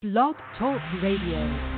Blog 0.00 0.36
Talk 0.56 0.80
Radio. 1.02 1.77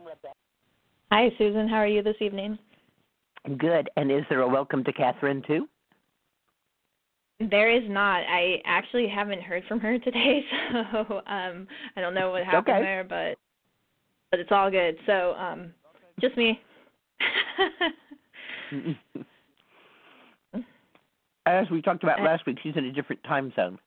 Hi, 1.11 1.29
Susun. 1.37 1.69
How 1.69 1.75
are 1.75 1.87
you 1.87 2.01
this 2.01 2.15
evening? 2.21 2.57
Good. 3.57 3.89
And 3.97 4.09
is 4.09 4.23
there 4.29 4.41
a 4.41 4.47
welcome 4.47 4.81
to 4.85 4.93
Catherine, 4.93 5.43
too? 5.45 5.67
There 7.49 7.69
is 7.69 7.83
not. 7.89 8.21
I 8.21 8.61
actually 8.65 9.09
haven't 9.09 9.41
heard 9.41 9.63
from 9.67 9.81
her 9.81 9.99
today, 10.05 10.45
so 10.71 11.21
um, 11.27 11.67
I 11.97 12.01
don't 12.01 12.13
know 12.13 12.31
what 12.31 12.45
happened 12.45 12.77
okay. 12.77 12.81
there, 12.81 13.03
but 13.03 13.37
but 14.29 14.39
it's 14.39 14.51
all 14.51 14.71
good. 14.71 14.95
So 15.05 15.33
um, 15.33 15.73
just 16.21 16.37
me. 16.37 16.61
As 21.45 21.69
we 21.69 21.81
talked 21.81 22.03
about 22.03 22.21
last 22.21 22.45
week, 22.45 22.59
she's 22.63 22.77
in 22.77 22.85
a 22.85 22.91
different 22.93 23.21
time 23.23 23.51
zone 23.55 23.77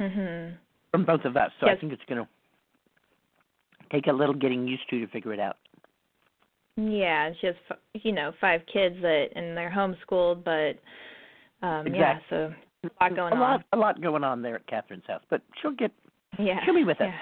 mhm. 0.00 0.54
from 0.92 1.04
both 1.04 1.24
of 1.24 1.36
us, 1.36 1.50
so 1.58 1.66
Yes. 1.66 1.76
I 1.76 1.80
think 1.80 1.92
it's 1.92 2.02
going 2.08 2.22
to 2.22 2.28
take 3.90 4.06
a 4.06 4.12
little 4.12 4.34
getting 4.34 4.68
used 4.68 4.88
to 4.90 5.00
to 5.00 5.08
figure 5.08 5.32
it 5.32 5.40
out. 5.40 5.56
Yeah, 6.76 7.30
she 7.40 7.46
has 7.48 7.56
f- 7.70 7.78
you 7.94 8.12
know 8.12 8.32
five 8.40 8.62
kids 8.72 8.96
that 9.02 9.26
and 9.34 9.56
they're 9.56 9.70
homeschooled, 9.70 10.42
but 10.44 10.78
um, 11.66 11.86
yeah, 11.88 12.18
so 12.30 12.52
a 12.84 12.88
lot 13.04 13.14
going 13.16 13.32
a 13.34 13.40
lot, 13.40 13.52
on. 13.56 13.64
a 13.72 13.76
lot 13.76 14.00
going 14.00 14.24
on 14.24 14.42
there 14.42 14.56
at 14.56 14.66
Catherine's 14.66 15.04
house, 15.06 15.22
but 15.30 15.42
she'll 15.60 15.72
get 15.72 15.92
Yeah, 16.38 16.58
she'll 16.64 16.74
be 16.74 16.84
with 16.84 17.00
us. 17.00 17.08
yeah. 17.10 17.18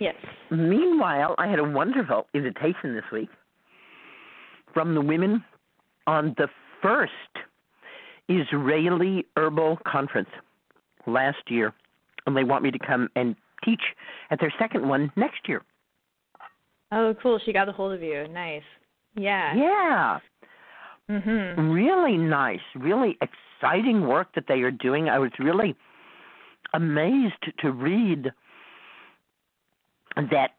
Yes. 0.00 0.14
Meanwhile, 0.50 1.36
I 1.38 1.46
had 1.46 1.60
a 1.60 1.64
wonderful 1.64 2.26
invitation 2.34 2.94
this 2.94 3.04
week 3.12 3.28
from 4.74 4.94
the 4.94 5.00
women 5.00 5.44
on 6.08 6.34
the 6.36 6.48
first 6.82 7.12
Israeli 8.28 9.24
Herbal 9.36 9.78
Conference 9.86 10.28
last 11.06 11.38
year, 11.48 11.72
and 12.26 12.36
they 12.36 12.42
want 12.42 12.64
me 12.64 12.72
to 12.72 12.78
come 12.78 13.08
and 13.14 13.36
teach 13.64 13.80
at 14.30 14.40
their 14.40 14.52
second 14.58 14.86
one 14.88 15.12
next 15.16 15.48
year. 15.48 15.62
Oh, 16.94 17.14
cool. 17.20 17.38
She 17.44 17.52
got 17.52 17.68
a 17.68 17.72
hold 17.72 17.92
of 17.92 18.02
you. 18.02 18.26
Nice. 18.28 18.62
Yeah. 19.16 19.54
Yeah, 19.54 20.20
Mhm. 21.10 21.72
really 21.72 22.16
nice, 22.16 22.62
really 22.74 23.18
exciting 23.20 24.06
work 24.06 24.32
that 24.34 24.46
they 24.46 24.62
are 24.62 24.70
doing. 24.70 25.08
I 25.08 25.18
was 25.18 25.30
really 25.38 25.76
amazed 26.72 27.52
to 27.58 27.70
read 27.70 28.32
that 30.16 30.54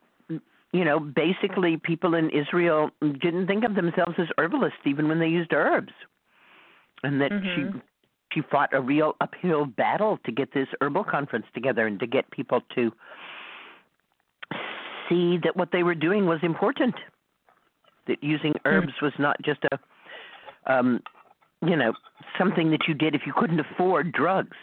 you 0.72 0.84
know, 0.84 1.00
basically 1.00 1.78
people 1.78 2.16
in 2.16 2.30
Israel 2.32 2.92
didn't 3.00 3.48
think 3.48 3.64
of 3.64 3.76
themselves 3.76 4.16
as 4.18 4.28
herbalists 4.38 4.80
even 4.84 5.08
when 5.08 5.20
they 5.20 5.28
used 5.28 5.54
herbs. 5.54 5.94
And 7.02 7.22
that 7.22 7.32
Mhm. 7.32 7.56
she 7.56 7.82
she 8.34 8.42
fought 8.42 8.74
a 8.74 8.82
real 8.82 9.16
uphill 9.22 9.66
battle 9.66 10.18
to 10.26 10.32
get 10.34 10.52
this 10.52 10.68
herbal 10.82 11.06
conference 11.06 11.46
together 11.54 11.88
and 11.88 11.98
to 12.02 12.08
get 12.08 12.30
people 12.32 12.60
to 12.76 12.92
see 15.10 15.38
that 15.44 15.56
what 15.56 15.69
they 15.72 15.84
were 15.84 15.96
doing 15.96 16.25
was 16.25 16.40
important. 16.44 16.96
That 18.07 18.24
using 18.24 18.54
herbs 18.66 18.94
was 19.02 19.13
not 19.18 19.38
just 19.44 19.60
a 19.72 19.80
um 20.72 21.02
you 21.66 21.75
know, 21.75 21.94
something 22.38 22.69
that 22.72 22.81
you 22.88 22.94
did 22.94 23.16
if 23.16 23.22
you 23.25 23.34
couldn't 23.36 23.60
afford 23.60 24.12
drugs. 24.12 24.57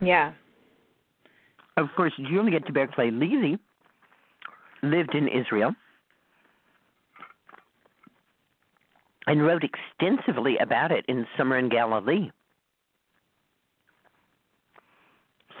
Yeah. 0.00 0.32
Of 1.76 1.88
course, 1.96 2.12
Juliette 2.16 2.64
de 2.66 2.72
Bairacli 2.72 3.10
Levy 3.10 3.58
lived 4.82 5.14
in 5.14 5.28
Israel 5.28 5.74
and 9.26 9.44
wrote 9.44 9.62
extensively 9.62 10.56
about 10.58 10.90
it 10.90 11.04
in 11.08 11.26
Summer 11.36 11.58
in 11.58 11.68
Galilee. 11.68 12.30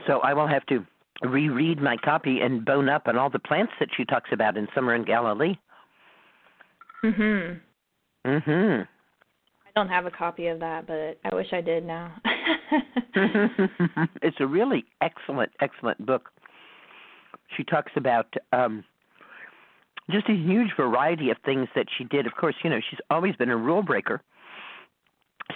So 0.06 0.20
I 0.20 0.34
will 0.34 0.46
have 0.46 0.64
to 0.66 0.84
reread 1.22 1.80
my 1.80 1.96
copy 1.96 2.40
and 2.40 2.64
bone 2.64 2.88
up 2.88 3.06
on 3.06 3.18
all 3.18 3.30
the 3.30 3.38
plants 3.38 3.72
that 3.78 3.88
she 3.96 4.04
talks 4.04 4.30
about 4.32 4.56
in 4.56 4.68
Summer 4.74 4.94
in 4.94 5.04
Galilee. 5.04 5.56
Mhm. 7.02 7.60
Mhm. 8.24 8.88
I 9.66 9.70
don't 9.74 9.88
have 9.88 10.06
a 10.06 10.10
copy 10.10 10.48
of 10.48 10.60
that, 10.60 10.86
but 10.86 11.18
I 11.24 11.34
wish 11.34 11.52
I 11.52 11.60
did 11.60 11.84
now. 11.84 12.12
it's 14.22 14.40
a 14.40 14.46
really 14.46 14.84
excellent, 15.00 15.52
excellent 15.60 16.04
book. 16.04 16.30
She 17.56 17.64
talks 17.64 17.92
about 17.96 18.32
um, 18.52 18.84
just 20.10 20.28
a 20.28 20.34
huge 20.34 20.74
variety 20.76 21.30
of 21.30 21.38
things 21.44 21.68
that 21.74 21.86
she 21.96 22.04
did. 22.04 22.26
Of 22.26 22.34
course, 22.34 22.56
you 22.62 22.70
know, 22.70 22.80
she's 22.90 23.00
always 23.10 23.36
been 23.36 23.50
a 23.50 23.56
rule 23.56 23.82
breaker. 23.82 24.22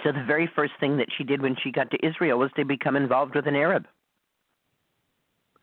So 0.03 0.11
the 0.11 0.23
very 0.23 0.47
first 0.55 0.73
thing 0.79 0.97
that 0.97 1.07
she 1.17 1.23
did 1.23 1.41
when 1.41 1.55
she 1.63 1.71
got 1.71 1.89
to 1.91 2.05
Israel 2.05 2.39
was 2.39 2.51
to 2.55 2.65
become 2.65 2.95
involved 2.95 3.35
with 3.35 3.47
an 3.47 3.55
Arab 3.55 3.85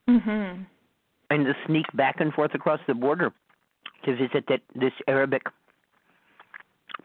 mhm. 0.08 0.66
and 1.30 1.44
to 1.44 1.54
sneak 1.66 1.86
back 1.94 2.16
and 2.20 2.32
forth 2.32 2.54
across 2.54 2.80
the 2.86 2.94
border 2.94 3.32
to 4.04 4.16
visit 4.16 4.44
that 4.48 4.60
this 4.74 4.92
Arabic 5.06 5.42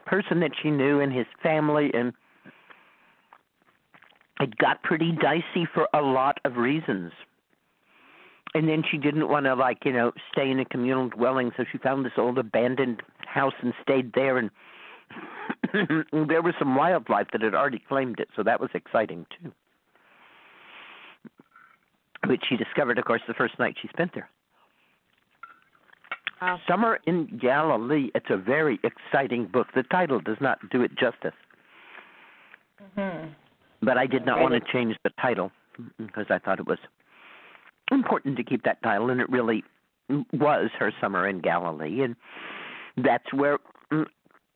person 0.06 0.40
that 0.40 0.52
she 0.62 0.70
knew 0.70 1.00
and 1.00 1.12
his 1.12 1.26
family 1.42 1.90
and 1.94 2.12
it 4.40 4.56
got 4.58 4.82
pretty 4.82 5.12
dicey 5.12 5.66
for 5.74 5.88
a 5.92 6.00
lot 6.00 6.38
of 6.44 6.56
reasons. 6.56 7.12
And 8.54 8.68
then 8.68 8.82
she 8.88 8.96
didn't 8.96 9.28
want 9.28 9.46
to 9.46 9.54
like, 9.54 9.78
you 9.84 9.92
know, 9.92 10.12
stay 10.32 10.50
in 10.50 10.58
a 10.58 10.64
communal 10.64 11.08
dwelling, 11.08 11.50
so 11.56 11.64
she 11.70 11.78
found 11.78 12.04
this 12.04 12.12
old 12.16 12.38
abandoned 12.38 13.02
house 13.26 13.52
and 13.62 13.74
stayed 13.82 14.12
there 14.14 14.38
and 14.38 14.50
there 15.72 16.42
was 16.42 16.54
some 16.58 16.76
wildlife 16.76 17.28
that 17.32 17.42
had 17.42 17.54
already 17.54 17.82
claimed 17.88 18.20
it, 18.20 18.28
so 18.36 18.42
that 18.42 18.60
was 18.60 18.70
exciting 18.74 19.26
too. 19.42 19.52
Which 22.28 22.42
she 22.48 22.56
discovered, 22.56 22.98
of 22.98 23.04
course, 23.04 23.22
the 23.26 23.34
first 23.34 23.58
night 23.58 23.76
she 23.80 23.88
spent 23.88 24.12
there. 24.14 24.28
Wow. 26.40 26.60
Summer 26.68 27.00
in 27.06 27.38
Galilee. 27.38 28.10
It's 28.14 28.30
a 28.30 28.36
very 28.36 28.78
exciting 28.84 29.46
book. 29.46 29.68
The 29.74 29.82
title 29.84 30.20
does 30.20 30.36
not 30.40 30.58
do 30.70 30.82
it 30.82 30.94
justice, 30.94 31.34
Mhm. 32.96 33.34
but 33.82 33.98
I 33.98 34.06
did 34.06 34.24
not 34.24 34.40
want 34.40 34.54
to 34.54 34.72
change 34.72 34.96
the 35.02 35.10
title 35.20 35.50
because 35.96 36.30
I 36.30 36.38
thought 36.38 36.60
it 36.60 36.66
was 36.66 36.78
important 37.90 38.36
to 38.36 38.44
keep 38.44 38.62
that 38.62 38.80
title, 38.82 39.10
and 39.10 39.20
it 39.20 39.28
really 39.30 39.64
was 40.32 40.70
her 40.78 40.92
Summer 41.00 41.26
in 41.26 41.40
Galilee, 41.40 42.02
and 42.02 42.14
that's 42.98 43.32
where 43.32 43.58
mm, 43.90 44.06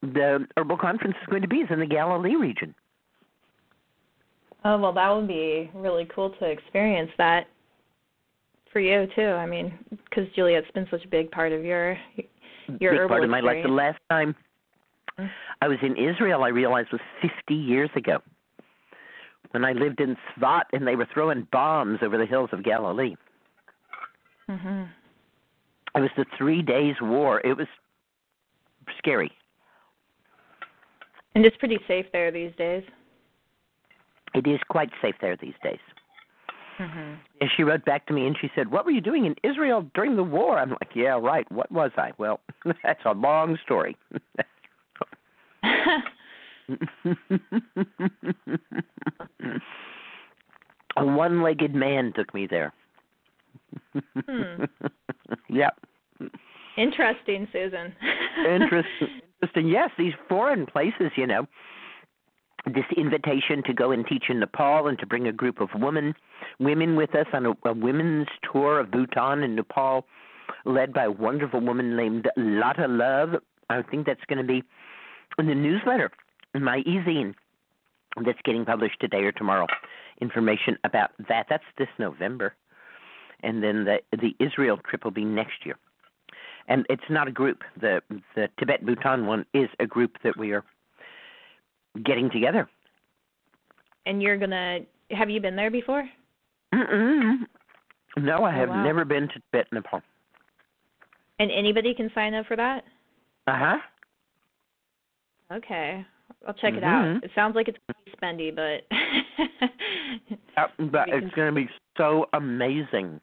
the 0.02 0.46
herbal 0.56 0.76
conference 0.76 1.16
is 1.20 1.26
going 1.26 1.42
to 1.42 1.48
be. 1.48 1.62
Is 1.62 1.70
in 1.70 1.80
the 1.80 1.86
Galilee 1.86 2.36
region. 2.36 2.74
Oh 4.64 4.78
well, 4.78 4.92
that 4.92 5.10
would 5.10 5.26
be 5.26 5.70
really 5.74 6.04
cool 6.04 6.30
to 6.30 6.44
experience 6.44 7.10
that 7.18 7.48
for 8.72 8.80
you 8.80 9.06
too. 9.14 9.22
I 9.22 9.46
mean, 9.46 9.78
because 9.90 10.28
Juliette's 10.34 10.70
been 10.74 10.86
such 10.90 11.04
a 11.04 11.08
big 11.08 11.30
part 11.30 11.52
of 11.52 11.64
your 11.64 11.96
your 12.80 12.92
Big 12.92 13.00
herbal 13.00 13.08
part 13.08 13.24
of 13.24 13.30
my 13.30 13.40
life. 13.40 13.62
The 13.62 13.70
last 13.70 13.98
time 14.10 14.34
Mm. 15.18 15.30
I 15.60 15.68
was 15.68 15.78
in 15.82 15.96
Israel, 15.96 16.44
I 16.44 16.48
realized 16.48 16.88
was 16.92 17.00
50 17.20 17.54
years 17.54 17.90
ago. 17.96 18.18
When 19.50 19.64
I 19.64 19.72
lived 19.72 20.00
in 20.00 20.16
Tsfat 20.16 20.64
and 20.72 20.86
they 20.86 20.96
were 20.96 21.06
throwing 21.12 21.46
bombs 21.52 21.98
over 22.02 22.16
the 22.16 22.24
hills 22.24 22.50
of 22.52 22.64
Galilee. 22.64 23.14
Mm-hmm. 24.48 24.84
It 25.94 26.00
was 26.00 26.10
the 26.16 26.24
three 26.38 26.62
days 26.62 26.94
war. 27.02 27.40
It 27.44 27.56
was 27.56 27.66
scary. 28.96 29.30
And 31.34 31.44
it's 31.44 31.56
pretty 31.58 31.78
safe 31.86 32.06
there 32.12 32.30
these 32.30 32.52
days. 32.56 32.82
It 34.34 34.46
is 34.46 34.58
quite 34.70 34.90
safe 35.02 35.14
there 35.20 35.36
these 35.36 35.54
days. 35.62 35.78
Mhm. 36.82 37.16
And 37.40 37.50
she 37.56 37.62
wrote 37.62 37.84
back 37.84 38.06
to 38.06 38.12
me 38.12 38.26
and 38.26 38.36
she 38.40 38.50
said, 38.54 38.70
What 38.70 38.84
were 38.84 38.90
you 38.90 39.00
doing 39.00 39.24
in 39.24 39.36
Israel 39.42 39.88
during 39.94 40.16
the 40.16 40.24
war? 40.24 40.58
I'm 40.58 40.70
like, 40.70 40.90
Yeah, 40.94 41.18
right. 41.20 41.50
What 41.52 41.70
was 41.70 41.92
I? 41.96 42.12
Well, 42.18 42.40
that's 42.82 43.04
a 43.04 43.12
long 43.12 43.56
story. 43.64 43.96
a 50.96 51.04
one 51.04 51.42
legged 51.42 51.74
man 51.74 52.12
took 52.14 52.32
me 52.34 52.46
there. 52.46 52.72
Hmm. 54.28 54.64
Yep. 55.48 55.78
Interesting, 56.78 57.46
Susun. 57.54 57.92
Interesting. 58.46 59.08
Interesting. 59.42 59.68
Yes, 59.68 59.90
these 59.98 60.14
foreign 60.28 60.64
places, 60.66 61.10
you 61.16 61.26
know. 61.26 61.46
This 62.66 62.84
invitation 62.96 63.62
to 63.66 63.72
go 63.72 63.90
and 63.90 64.06
teach 64.06 64.24
in 64.28 64.38
Nepal 64.38 64.86
and 64.86 64.98
to 65.00 65.06
bring 65.06 65.26
a 65.26 65.32
group 65.32 65.60
of 65.60 65.68
women 65.74 66.14
women 66.60 66.96
with 66.96 67.14
us 67.14 67.26
on 67.32 67.46
a, 67.46 67.52
a 67.64 67.72
women's 67.72 68.28
tour 68.50 68.78
of 68.78 68.90
Bhutan 68.90 69.42
and 69.42 69.56
Nepal, 69.56 70.06
led 70.64 70.92
by 70.92 71.04
a 71.04 71.10
wonderful 71.10 71.60
woman 71.60 71.96
named 71.96 72.28
Lotta 72.36 72.86
Love. 72.86 73.30
I 73.68 73.82
think 73.82 74.06
that's 74.06 74.24
going 74.28 74.38
to 74.38 74.44
be 74.44 74.62
in 75.38 75.46
the 75.46 75.54
newsletter, 75.54 76.10
in 76.54 76.62
my 76.62 76.78
e-zine 76.78 77.34
that's 78.24 78.38
getting 78.44 78.64
published 78.64 79.00
today 79.00 79.22
or 79.22 79.32
tomorrow. 79.32 79.66
Information 80.20 80.76
about 80.84 81.10
that. 81.28 81.46
That's 81.48 81.64
this 81.78 81.88
November, 81.98 82.54
and 83.42 83.62
then 83.62 83.84
the 83.84 83.98
the 84.12 84.36
Israel 84.38 84.78
trip 84.88 85.02
will 85.02 85.10
be 85.10 85.24
next 85.24 85.64
year. 85.64 85.76
And 86.68 86.86
it's 86.88 87.02
not 87.10 87.26
a 87.26 87.32
group. 87.32 87.62
The 87.80 88.02
the 88.36 88.48
Tibet 88.58 88.86
Bhutan 88.86 89.26
one 89.26 89.46
is 89.52 89.68
a 89.80 89.86
group 89.86 90.18
that 90.22 90.36
we 90.36 90.52
are 90.52 90.64
getting 92.04 92.30
together. 92.30 92.68
and 94.06 94.20
you're 94.22 94.36
gonna 94.38 94.80
have 95.10 95.30
you 95.30 95.40
been 95.40 95.56
there 95.56 95.70
before? 95.70 96.08
Mm-mm. 96.74 97.40
No, 98.18 98.44
I 98.44 98.52
Oh, 98.54 98.58
have 98.60 98.68
wow. 98.70 98.84
never 98.84 99.04
been 99.04 99.28
to 99.28 99.34
Tibet, 99.52 99.66
Nepal. 99.72 100.00
And 101.38 101.50
anybody 101.50 101.94
can 101.94 102.10
sign 102.14 102.34
up 102.34 102.46
for 102.46 102.56
that? 102.56 102.84
Uh 103.46 103.56
huh. 103.58 103.78
Okay. 105.52 106.04
I'll 106.46 106.54
check 106.54 106.74
it 106.74 106.82
Mhm. 106.82 107.16
out. 107.16 107.24
It 107.24 107.30
sounds 107.34 107.54
like 107.54 107.68
it's 107.68 107.78
gonna 107.86 108.04
be 108.04 108.12
spendy, 108.12 108.54
but 108.54 108.86
Uh, 110.56 110.66
but 110.90 111.08
it's 111.08 111.34
to 111.34 111.52
be 111.52 111.68
so 111.96 112.26
amazing. 112.32 113.20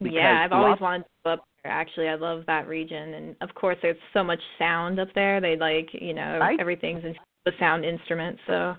yeah, 0.00 0.42
I've 0.44 0.52
always 0.52 0.80
wanted 0.80 1.04
to 1.04 1.10
go 1.24 1.30
up 1.34 1.44
there. 1.62 1.72
Actually, 1.72 2.08
I 2.08 2.14
love 2.16 2.44
that 2.46 2.66
region, 2.68 3.14
and 3.14 3.36
of 3.40 3.54
course, 3.54 3.76
there's 3.82 3.96
so 4.12 4.22
much 4.22 4.40
sound 4.58 4.98
up 5.00 5.08
there. 5.14 5.40
They 5.40 5.56
like, 5.56 5.88
you 5.94 6.14
know, 6.14 6.38
Right. 6.40 6.58
everything's 6.60 7.04
in 7.04 7.14
the 7.46 7.52
sound 7.58 7.84
instrument. 7.86 8.38
So, 8.46 8.74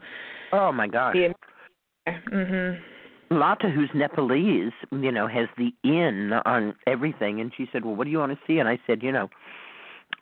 Oh 0.54 0.72
my 0.72 0.88
gosh. 0.88 1.14
be 1.14 1.30
mhm. 2.08 2.80
Lata, 3.32 3.70
who's 3.70 3.90
Nepalese, 3.94 4.72
you 4.92 5.12
know, 5.12 5.28
has 5.28 5.48
the 5.58 5.74
in 5.84 6.32
on 6.46 6.74
everything. 6.86 7.42
And 7.42 7.52
she 7.58 7.68
said, 7.74 7.84
Well, 7.84 7.96
what 7.96 8.06
do 8.06 8.12
you 8.12 8.20
want 8.20 8.32
to 8.32 8.40
see? 8.46 8.60
And 8.60 8.70
I 8.70 8.78
said, 8.86 9.02
You 9.02 9.12
know, 9.12 9.30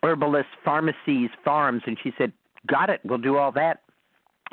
herbalists, 0.02 0.50
pharmacies, 0.64 1.30
farms. 1.44 1.82
And 1.86 1.98
she 2.02 2.12
said, 2.16 2.32
Got 2.66 2.90
it. 2.90 3.00
We'll 3.04 3.18
do 3.18 3.36
all 3.36 3.52
that 3.52 3.82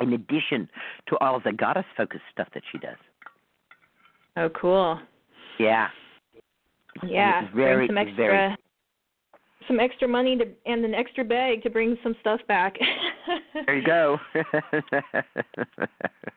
in 0.00 0.12
addition 0.12 0.68
to 1.08 1.16
all 1.18 1.36
of 1.36 1.42
the 1.44 1.52
goddess 1.52 1.84
focused 1.96 2.24
stuff 2.32 2.48
that 2.54 2.62
she 2.70 2.78
does. 2.78 2.96
Oh, 4.36 4.48
cool. 4.50 5.00
Yeah. 5.58 5.88
Yeah, 7.02 7.48
very, 7.54 7.86
bring 7.86 7.88
some 7.88 7.98
extra, 7.98 8.16
very- 8.16 8.56
some 9.68 9.80
extra 9.80 10.06
money 10.08 10.36
to 10.36 10.44
and 10.66 10.84
an 10.84 10.94
extra 10.94 11.24
bag 11.24 11.62
to 11.62 11.70
bring 11.70 11.96
some 12.02 12.14
stuff 12.20 12.40
back. 12.48 12.76
There 13.66 13.76
you 13.78 13.86
go. 13.86 14.18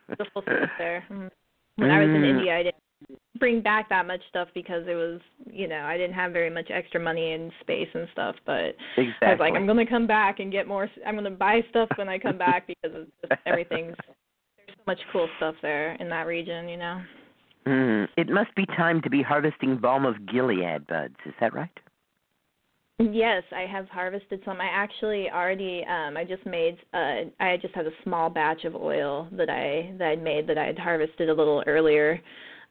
Beautiful 0.08 0.42
stuff 0.42 0.70
there. 0.78 1.04
Mm. 1.12 1.30
When 1.76 1.92
I 1.92 2.00
was 2.00 2.08
in 2.10 2.22
Mm. 2.22 2.30
India, 2.30 2.56
I 2.56 2.64
didn't 2.64 2.84
bring 3.40 3.62
back 3.62 3.90
that 3.90 4.08
much 4.08 4.22
stuff 4.30 4.48
because 4.54 4.88
it 4.88 4.96
was, 4.96 5.20
you 5.52 5.68
know, 5.68 5.82
I 5.82 5.98
didn't 5.98 6.16
have 6.16 6.32
very 6.32 6.50
much 6.50 6.70
extra 6.70 7.00
money 7.00 7.34
and 7.34 7.52
space 7.62 7.90
and 7.94 8.08
stuff. 8.14 8.36
But 8.46 8.76
exactly. 8.98 9.28
I 9.28 9.32
was 9.32 9.40
like, 9.40 9.54
I'm 9.56 9.66
going 9.66 9.84
to 9.86 9.92
come 9.92 10.08
back 10.08 10.40
and 10.40 10.52
get 10.52 10.68
more. 10.68 10.90
I'm 11.06 11.16
going 11.16 11.26
to 11.26 11.32
buy 11.32 11.62
stuff 11.70 11.90
when 11.98 12.08
I 12.08 12.18
come 12.18 12.38
back 12.38 12.68
because 12.68 12.96
it's 12.96 13.12
just 13.22 13.42
everything's. 13.46 13.96
There's 14.58 14.78
so 14.78 14.84
much 14.88 15.00
cool 15.12 15.28
stuff 15.38 15.56
there 15.62 15.94
in 15.96 16.08
that 16.10 16.28
region, 16.28 16.70
you 16.70 16.78
know. 16.78 17.02
Mm, 17.68 18.08
it 18.16 18.30
must 18.30 18.56
be 18.56 18.66
time 18.66 19.02
to 19.02 19.10
be 19.10 19.22
harvesting 19.22 19.78
balm 19.78 20.06
of 20.06 20.26
Gilead 20.26 20.88
buds. 20.88 21.16
Is 21.26 21.34
that 21.42 21.54
right? 21.54 21.70
Yes, 23.00 23.44
I 23.56 23.68
have 23.72 23.88
harvested 23.90 24.42
some. 24.44 24.60
I 24.60 24.70
actually 24.72 25.30
already 25.30 25.86
um 25.88 26.18
I 26.18 26.24
just 26.24 26.46
made 26.48 26.78
uh 26.94 27.30
I 27.40 27.58
just 27.62 27.76
had 27.76 27.86
a 27.86 27.92
small 28.04 28.30
batch 28.30 28.66
of 28.66 28.76
oil 28.76 29.28
that 29.34 29.50
I 29.50 29.94
that 30.00 30.08
I'd 30.08 30.24
made 30.24 30.48
that 30.48 30.58
I 30.58 30.66
had 30.66 30.80
harvested 30.80 31.30
a 31.30 31.34
little 31.34 31.64
earlier 31.68 32.20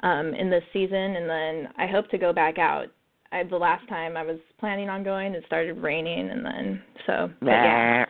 um 0.00 0.34
in 0.34 0.50
this 0.50 0.64
season 0.72 0.96
and 1.16 1.30
then 1.30 1.72
I 1.78 1.86
hope 1.86 2.10
to 2.10 2.18
go 2.18 2.32
back 2.32 2.58
out. 2.58 2.86
I 3.30 3.44
the 3.44 3.56
last 3.56 3.88
time 3.88 4.16
I 4.16 4.24
was 4.24 4.38
planning 4.58 4.88
on 4.88 5.04
going 5.04 5.32
it 5.32 5.44
started 5.46 5.74
raining 5.74 6.30
and 6.30 6.44
then 6.44 6.82
so 7.06 7.30
but 7.40 7.50
yeah. 7.50 8.04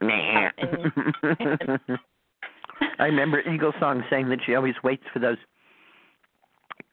Nah. 0.00 0.50
And- 0.58 1.80
I 3.00 3.04
remember 3.06 3.40
Eagle 3.40 3.72
Song 3.80 4.04
saying 4.08 4.28
that 4.28 4.38
she 4.46 4.54
always 4.54 4.74
waits 4.84 5.04
for 5.12 5.18
those 5.18 5.38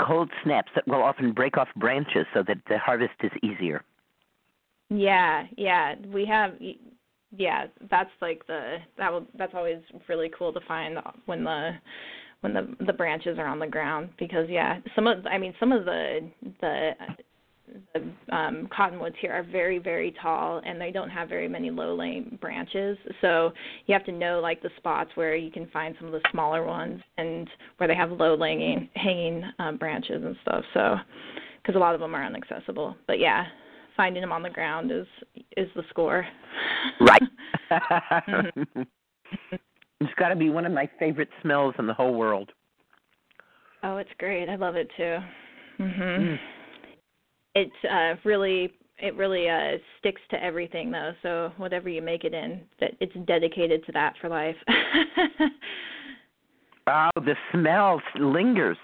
cold 0.02 0.32
snaps 0.44 0.72
that 0.76 0.88
will 0.88 1.04
often 1.04 1.32
break 1.32 1.58
off 1.58 1.68
branches 1.76 2.26
so 2.34 2.42
that 2.48 2.58
the 2.70 2.80
harvest 2.80 3.14
is 3.22 3.32
easier. 3.44 3.84
Yeah, 4.94 5.46
yeah, 5.58 5.96
we 6.14 6.26
have. 6.26 6.54
Yeah, 7.36 7.66
that's 7.90 8.12
like 8.22 8.46
the 8.46 8.78
that 8.98 9.12
will 9.12 9.26
that's 9.38 9.54
always 9.56 9.80
really 10.08 10.32
cool 10.38 10.54
to 10.54 10.60
find 10.68 10.98
when 11.26 11.44
the 11.44 11.72
when 12.42 12.54
the 12.54 12.76
the 12.86 12.94
branches 12.94 13.40
are 13.40 13.48
on 13.48 13.58
the 13.58 13.68
ground 13.68 14.10
because 14.20 14.48
yeah, 14.50 14.80
some 14.96 15.08
of 15.08 15.26
I 15.26 15.40
mean 15.40 15.54
some 15.60 15.72
of 15.72 15.86
the 15.86 16.30
the 16.62 16.92
the 17.96 18.36
um 18.36 18.70
cottonwoods 18.76 19.16
here 19.20 19.32
are 19.32 19.42
very 19.42 19.80
very 19.80 20.14
tall 20.22 20.62
and 20.64 20.80
they 20.80 20.92
don't 20.92 21.10
have 21.10 21.28
very 21.28 21.48
many 21.48 21.72
low 21.72 21.96
laying 21.96 22.38
branches 22.40 22.98
so 23.22 23.52
you 23.88 23.94
have 23.94 24.06
to 24.06 24.12
know 24.12 24.40
like 24.42 24.62
the 24.62 24.70
spots 24.78 25.10
where 25.16 25.36
you 25.36 25.50
can 25.50 25.68
find 25.70 25.96
some 25.98 26.08
of 26.08 26.14
the 26.14 26.22
smaller 26.30 26.64
ones 26.64 27.02
and 27.18 27.50
where 27.78 27.88
they 27.88 27.96
have 27.96 28.12
low 28.12 28.36
laying 28.36 28.90
hanging 28.96 29.44
um 29.60 29.78
branches 29.78 30.22
and 30.24 30.36
stuff 30.44 30.64
so 30.74 30.98
because 31.62 31.76
a 31.76 31.80
lot 31.80 31.96
of 31.96 32.02
them 32.02 32.14
are 32.14 32.28
inaccessible 32.28 32.96
but 33.08 33.18
yeah 33.18 33.46
finding 33.96 34.22
them 34.22 34.32
on 34.32 34.44
the 34.44 34.50
ground 34.50 34.92
is 34.92 35.08
is 35.58 35.68
the 35.76 35.84
score. 35.90 36.26
Right. 37.00 37.22
Mm-hmm. 37.72 38.82
it's 40.00 40.14
got 40.20 40.30
to 40.30 40.36
be 40.36 40.52
one 40.52 40.66
of 40.66 40.72
my 40.72 40.88
favorite 41.00 41.30
smells 41.42 41.74
in 41.80 41.88
the 41.88 41.94
whole 41.94 42.14
world. 42.14 42.52
Oh, 43.82 43.98
it's 43.98 44.10
great. 44.20 44.48
I 44.48 44.56
love 44.56 44.76
it 44.76 44.88
too. 44.96 45.18
Mhm. 45.80 46.00
Mm. 46.00 46.40
It 47.56 47.72
uh 47.90 48.16
really 48.24 48.74
it 49.00 49.16
really 49.16 49.50
uh 49.50 49.78
sticks 50.00 50.22
to 50.30 50.44
everything 50.44 50.92
though. 50.92 51.14
So 51.24 51.52
whatever 51.58 51.90
you 51.90 52.02
make 52.02 52.26
it 52.26 52.34
in, 52.36 52.62
that 52.80 52.92
it's 53.00 53.16
dedicated 53.26 53.84
to 53.88 53.92
that 53.94 54.14
for 54.22 54.30
life. 54.30 54.58
Oh, 56.88 57.10
the 57.16 57.36
smell 57.52 58.02
lingers. 58.20 58.78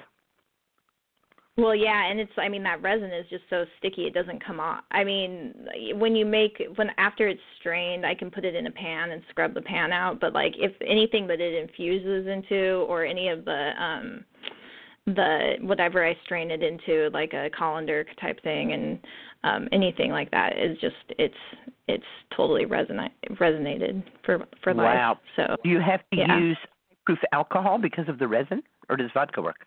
Well, 1.60 1.76
yeah, 1.76 2.06
and 2.10 2.20
it's 2.20 2.32
I 2.38 2.48
mean 2.48 2.64
that 2.64 2.82
resin 2.82 3.12
is 3.12 3.26
just 3.30 3.44
so 3.50 3.66
sticky 3.78 4.04
it 4.04 4.14
doesn't 4.14 4.44
come 4.44 4.60
off. 4.60 4.84
I 4.92 5.04
mean, 5.04 5.54
when 5.96 6.16
you 6.16 6.26
make 6.26 6.62
when 6.76 6.90
after 6.98 7.28
it's 7.28 7.42
strained, 7.60 8.06
I 8.06 8.16
can 8.16 8.32
put 8.32 8.46
it 8.46 8.56
in 8.56 8.68
a 8.68 8.72
pan 8.72 9.12
and 9.12 9.22
scrub 9.30 9.54
the 9.54 9.62
pan 9.62 9.92
out, 9.92 10.20
but 10.20 10.34
like 10.34 10.54
if 10.58 10.72
anything 10.86 11.28
that 11.28 11.42
it 11.42 11.54
infuses 11.62 12.28
into 12.28 12.86
or 12.88 13.04
any 13.04 13.28
of 13.28 13.44
the 13.46 13.72
um 13.78 14.26
the 15.06 15.56
whatever 15.62 16.06
I 16.06 16.16
strain 16.24 16.52
it 16.52 16.64
into 16.64 17.10
like 17.14 17.34
a 17.34 17.50
colander 17.58 18.06
type 18.22 18.42
thing 18.44 18.74
and 18.74 19.00
um 19.44 19.68
anything 19.72 20.12
like 20.12 20.32
that 20.32 20.58
is 20.58 20.78
just 20.80 20.96
it's 21.18 21.34
it's 21.88 22.04
totally 22.36 22.66
resonate 22.66 23.12
resonated 23.32 24.04
for 24.24 24.46
for 24.64 24.74
life. 24.74 24.96
Wow. 24.96 25.20
So 25.36 25.56
Do 25.64 25.70
you 25.70 25.80
have 25.80 26.02
to 26.14 26.20
Yeah. 26.20 26.40
use 26.40 26.58
proof 27.06 27.20
alcohol 27.34 27.80
because 27.80 28.08
of 28.08 28.20
the 28.20 28.28
resin, 28.28 28.62
or 28.88 28.96
does 28.96 29.10
vodka 29.14 29.42
work? 29.42 29.66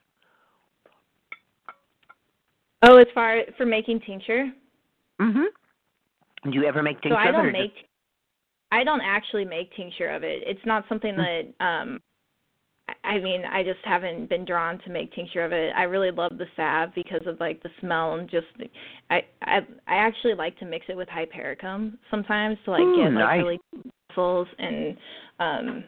Oh, 2.83 2.97
as 2.97 3.07
far 3.15 3.39
as 3.39 3.47
for 3.57 3.65
making 3.67 4.01
tincture? 4.01 4.51
Mm-hmm. 5.21 6.51
Do 6.51 6.59
you 6.59 6.65
ever 6.65 6.83
make 6.83 7.01
tincture 7.01 7.15
so 7.15 7.19
I 7.19 7.29
of 7.29 7.35
it, 7.35 7.39
or 7.39 7.43
don't 7.43 7.53
just- 7.53 7.75
make 7.77 7.89
I 8.73 8.85
don't 8.85 9.03
actually 9.03 9.45
make 9.45 9.75
tincture 9.77 10.09
of 10.11 10.23
it. 10.25 10.43
It's 10.47 10.65
not 10.65 10.85
something 10.89 11.17
that 11.17 11.43
um 11.61 12.01
I- 12.89 13.15
I 13.15 13.19
mean, 13.19 13.45
I 13.45 13.63
just 13.63 13.79
haven't 13.85 14.29
been 14.29 14.45
drawn 14.45 14.79
to 14.81 14.91
make 14.91 15.13
tincture 15.13 15.45
of 15.45 15.53
it. 15.53 15.73
I 15.77 15.85
really 15.85 16.11
love 16.11 16.37
the 16.39 16.47
salve 16.57 16.91
because 16.95 17.25
of 17.27 17.39
like 17.39 17.63
the 17.63 17.71
smell 17.81 18.15
and 18.15 18.29
just 18.29 18.47
I 19.11 19.25
I 19.43 19.59
I 19.87 19.95
actually 19.97 20.35
like 20.35 20.59
to 20.59 20.65
mix 20.65 20.87
it 20.89 20.97
with 20.97 21.09
hypericum 21.09 21.99
sometimes 22.11 22.59
to 22.65 22.73
like 22.73 22.81
Ooh, 22.83 22.97
get 22.97 23.13
like 23.13 23.25
nice. 23.25 23.39
really 23.43 23.61
muscles 24.09 24.49
and 24.59 24.97
um 25.39 25.85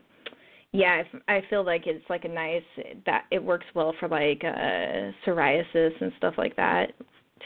yeah, 0.75 0.95
I 0.95 1.01
f- 1.01 1.23
I 1.29 1.43
feel 1.49 1.65
like 1.65 1.87
it's 1.87 2.05
like 2.11 2.25
a 2.25 2.29
nice 2.29 2.65
that 3.07 3.27
it 3.31 3.43
works 3.43 3.67
well 3.75 3.95
for 4.01 4.09
like 4.09 4.43
uh 4.43 5.13
psoriasis 5.25 5.93
and 6.01 6.13
stuff 6.19 6.35
like 6.37 6.57
that 6.57 6.93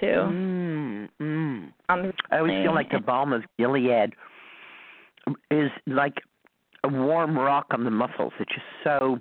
too. 0.01 0.07
Mm, 0.07 1.09
mm. 1.21 1.73
The 1.89 2.13
I 2.31 2.39
always 2.39 2.65
feel 2.65 2.75
like 2.75 2.91
the 2.91 3.01
balm 3.01 3.35
of 3.35 3.43
Gilead 3.59 4.15
is 5.51 5.71
like 5.87 6.15
a 6.85 6.89
warm 6.89 7.39
rock 7.39 7.67
on 7.71 7.85
the 7.85 7.91
muscles. 7.91 8.33
It's 8.41 8.51
just 8.51 8.65
so 8.83 9.21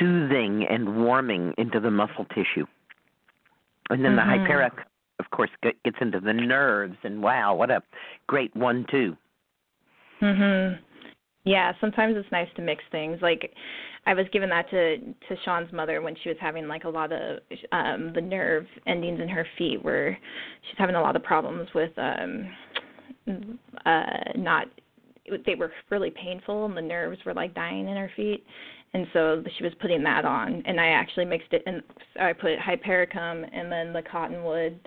soothing 0.00 0.66
and 0.66 1.04
warming 1.04 1.52
into 1.58 1.78
the 1.78 1.90
muscle 1.90 2.24
tissue. 2.34 2.66
And 3.90 4.02
then 4.02 4.12
Mhm. 4.12 4.16
the 4.16 4.22
hyperic, 4.22 4.72
of 5.18 5.30
course, 5.30 5.50
gets 5.62 5.98
into 6.00 6.20
the 6.20 6.32
nerves. 6.32 6.96
And 7.02 7.22
wow, 7.22 7.54
what 7.54 7.70
a 7.70 7.82
great 8.26 8.54
one-two. 8.56 9.14
Mhm. 10.20 10.78
Yeah, 11.48 11.72
sometimes 11.80 12.14
it's 12.14 12.30
nice 12.30 12.48
to 12.56 12.62
mix 12.62 12.84
things. 12.92 13.20
Like 13.22 13.54
I 14.04 14.12
was 14.12 14.26
given 14.32 14.50
that 14.50 14.68
to 14.68 14.98
to 14.98 15.42
Sean's 15.46 15.72
mother 15.72 16.02
when 16.02 16.14
she 16.22 16.28
was 16.28 16.36
having 16.38 16.68
like 16.68 16.84
a 16.84 16.88
lot 16.90 17.10
of 17.10 17.38
um 17.72 18.12
the 18.14 18.20
nerve 18.20 18.66
endings 18.86 19.18
in 19.18 19.28
her 19.30 19.46
feet 19.56 19.82
where 19.82 20.18
she's 20.68 20.76
having 20.76 20.94
a 20.94 21.00
lot 21.00 21.16
of 21.16 21.22
problems 21.22 21.66
with 21.74 21.90
um 21.96 22.54
uh 23.86 24.32
not 24.36 24.66
they 25.46 25.54
were 25.54 25.72
really 25.88 26.10
painful 26.10 26.66
and 26.66 26.76
the 26.76 26.82
nerves 26.82 27.18
were 27.24 27.32
like 27.32 27.54
dying 27.54 27.88
in 27.88 27.96
her 27.96 28.10
feet 28.14 28.44
and 28.92 29.06
so 29.14 29.42
she 29.56 29.64
was 29.64 29.72
putting 29.80 30.02
that 30.02 30.26
on 30.26 30.62
and 30.66 30.78
I 30.78 30.88
actually 30.88 31.24
mixed 31.24 31.52
it 31.52 31.62
and 31.64 31.82
I 32.20 32.34
put 32.34 32.58
hypericum 32.58 33.44
and 33.52 33.72
then 33.72 33.94
the 33.94 34.02
cottonwood 34.02 34.78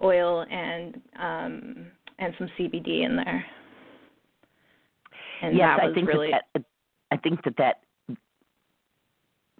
oil 0.00 0.46
and 0.48 1.00
um 1.20 1.86
and 2.20 2.32
some 2.38 2.48
CBD 2.58 3.04
in 3.04 3.16
there. 3.16 3.44
And 5.42 5.56
yes, 5.56 5.78
I 5.82 5.92
think 5.92 6.08
really 6.08 6.30
that, 6.30 6.44
that 6.54 6.64
I 7.10 7.16
think 7.16 7.44
that 7.44 7.56
that 7.58 7.80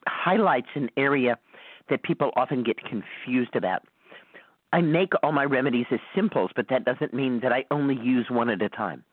highlights 0.06 0.68
an 0.74 0.88
area 0.96 1.38
that 1.90 2.02
people 2.02 2.30
often 2.36 2.62
get 2.62 2.76
confused 2.78 3.54
about. 3.54 3.82
I 4.72 4.80
make 4.80 5.12
all 5.22 5.32
my 5.32 5.44
remedies 5.44 5.86
as 5.90 6.00
simples, 6.14 6.50
but 6.56 6.66
that 6.70 6.84
doesn't 6.84 7.14
mean 7.14 7.40
that 7.42 7.52
I 7.52 7.64
only 7.70 7.96
use 7.96 8.26
one 8.30 8.50
at 8.50 8.60
a 8.62 8.68
time. 8.68 9.04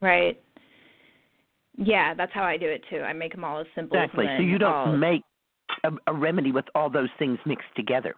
right. 0.00 0.40
Yeah, 1.80 2.12
that's 2.14 2.32
how 2.34 2.42
I 2.42 2.56
do 2.56 2.66
it 2.66 2.82
too. 2.90 3.02
I 3.02 3.12
make 3.12 3.32
them 3.32 3.44
all 3.44 3.60
as 3.60 3.66
simple 3.76 3.96
Exactly. 3.96 4.26
as 4.26 4.38
So 4.38 4.42
you 4.42 4.58
don't 4.58 4.74
all, 4.74 4.96
make 4.96 5.22
a, 5.84 5.92
a 6.08 6.12
remedy 6.12 6.50
with 6.50 6.64
all 6.74 6.90
those 6.90 7.08
things 7.20 7.38
mixed 7.46 7.68
together. 7.76 8.16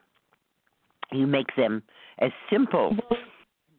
You 1.12 1.26
make 1.26 1.54
them 1.56 1.82
as 2.20 2.30
simple. 2.50 2.96
Well, 3.10 3.20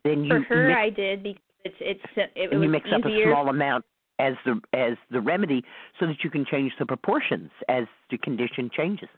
Then 0.06 0.28
for 0.28 0.38
you 0.38 0.44
her, 0.50 0.68
mix, 0.68 0.78
I 0.80 0.90
did 0.92 1.24
because 1.24 1.42
it's 1.64 1.76
it's 1.80 2.02
it, 2.16 2.32
it 2.36 2.52
and 2.52 2.60
was 2.60 2.66
you 2.66 2.72
mix 2.72 2.90
up 2.94 3.06
a 3.06 3.24
small 3.24 3.50
amount 3.50 3.86
as 4.20 4.34
the 4.46 4.60
as 4.74 4.98
the 5.10 5.22
remedy, 5.22 5.64
so 6.00 6.06
that 6.08 6.24
you 6.24 6.30
can 6.30 6.46
change 6.46 6.72
the 6.80 6.86
proportions 6.86 7.50
as 7.70 7.86
the 8.10 8.18
condition 8.20 8.70
changes. 8.76 9.10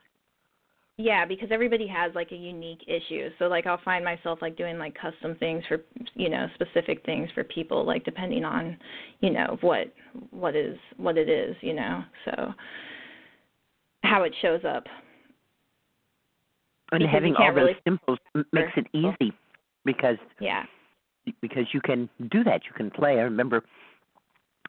Yeah, 0.96 1.24
because 1.24 1.48
everybody 1.50 1.88
has 1.88 2.14
like 2.14 2.30
a 2.30 2.36
unique 2.36 2.82
issue. 2.86 3.28
So 3.40 3.46
like 3.46 3.66
I'll 3.66 3.80
find 3.84 4.04
myself 4.04 4.38
like 4.40 4.56
doing 4.56 4.78
like 4.78 4.94
custom 4.94 5.34
things 5.40 5.64
for 5.68 5.78
you 6.14 6.28
know 6.28 6.46
specific 6.54 7.04
things 7.04 7.28
for 7.34 7.42
people 7.44 7.84
like 7.84 8.04
depending 8.04 8.44
on 8.44 8.76
you 9.20 9.30
know 9.30 9.58
what 9.60 9.92
what 10.30 10.54
is 10.54 10.78
what 10.96 11.18
it 11.18 11.28
is 11.28 11.56
you 11.62 11.74
know 11.74 12.04
so 12.24 12.52
how 14.04 14.22
it 14.22 14.32
shows 14.40 14.60
up. 14.64 14.84
And 16.92 17.00
Because 17.00 17.12
having 17.12 17.34
all 17.36 17.46
those 17.48 17.56
really- 17.56 17.76
simples 17.84 18.18
m- 18.36 18.46
makes 18.52 18.72
it 18.76 18.86
easy 18.92 19.32
because 19.84 20.18
Yeah. 20.38 20.64
Because 21.40 21.66
you 21.72 21.80
can 21.80 22.08
do 22.30 22.44
that. 22.44 22.62
You 22.64 22.72
can 22.76 22.90
play. 22.90 23.12
I 23.18 23.22
remember 23.22 23.64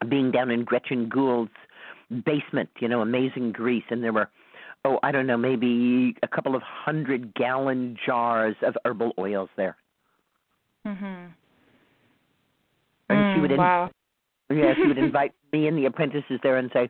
being 0.10 0.32
down 0.32 0.52
in 0.52 0.64
Gretchen 0.64 1.10
Gould's 1.10 1.52
basement, 2.26 2.70
you 2.80 2.88
know, 2.88 3.02
amazing 3.02 3.52
Greece, 3.52 3.84
and 3.90 4.04
there 4.04 4.14
were, 4.14 4.30
oh, 4.84 5.00
I 5.04 5.12
don't 5.12 5.28
know, 5.28 5.38
maybe 5.38 6.16
a 6.24 6.28
couple 6.28 6.56
of 6.56 6.62
hundred 6.62 7.34
gallon 7.34 7.98
jars 8.06 8.56
of 8.62 8.78
herbal 8.86 9.14
oils 9.18 9.50
there. 9.58 9.76
Mhm. 10.86 11.30
And 13.10 13.36
she 13.36 13.42
would, 13.42 13.52
in, 13.52 13.58
Mm, 13.58 13.64
wow. 13.64 13.92
yeah, 14.50 14.74
she 14.76 14.88
would 14.88 14.98
invite 14.98 15.34
me 15.52 15.68
and 15.68 15.78
the 15.78 15.86
apprentices 15.86 16.40
there 16.44 16.58
and 16.58 16.72
say 16.72 16.90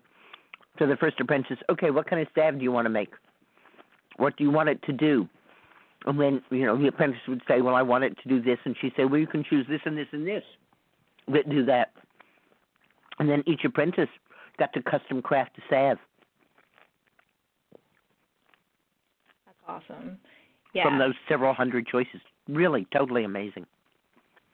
to 0.78 0.86
the 0.86 0.98
first 0.98 1.20
apprentice, 1.20 1.58
okay, 1.70 1.92
what 1.92 2.08
kind 2.08 2.22
of 2.22 2.28
salve 2.36 2.58
do 2.58 2.64
you 2.64 2.72
want 2.72 2.86
to 2.86 2.90
make? 2.90 3.12
What 4.18 4.36
do 4.38 4.44
you 4.44 4.52
want 4.52 4.70
it 4.70 4.82
to 4.84 4.94
do? 4.94 5.28
And 6.06 6.18
when, 6.18 6.42
you 6.52 6.66
know, 6.66 6.78
the 6.78 6.88
apprentice 6.88 7.22
would 7.28 7.42
say, 7.48 7.62
Well, 7.62 7.76
I 7.76 7.82
want 7.82 8.04
it 8.04 8.18
to 8.24 8.30
do 8.30 8.42
this. 8.42 8.60
And 8.66 8.76
she'd 8.80 8.94
say, 8.96 9.06
Well, 9.06 9.20
you 9.20 9.28
can 9.28 9.44
choose 9.44 9.66
this 9.68 9.82
and 9.86 9.98
this 9.98 10.08
and 10.12 10.26
this 10.26 10.44
that 11.28 11.50
do 11.50 11.66
that. 11.66 11.92
And 13.20 13.30
then 13.30 13.44
each 13.48 13.64
apprentice 13.66 14.10
got 14.60 14.72
to 14.74 14.82
custom 14.82 15.22
craft 15.22 15.58
a 15.58 15.62
salve. 15.70 15.98
That's 19.46 19.58
awesome. 19.68 20.18
Yeah. 20.74 20.84
From 20.84 21.00
those 21.00 21.14
several 21.28 21.54
hundred 21.54 21.88
choices. 21.88 22.22
Really, 22.48 22.86
totally 22.94 23.24
amazing. 23.24 23.66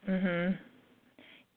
Mhm. 0.07 0.57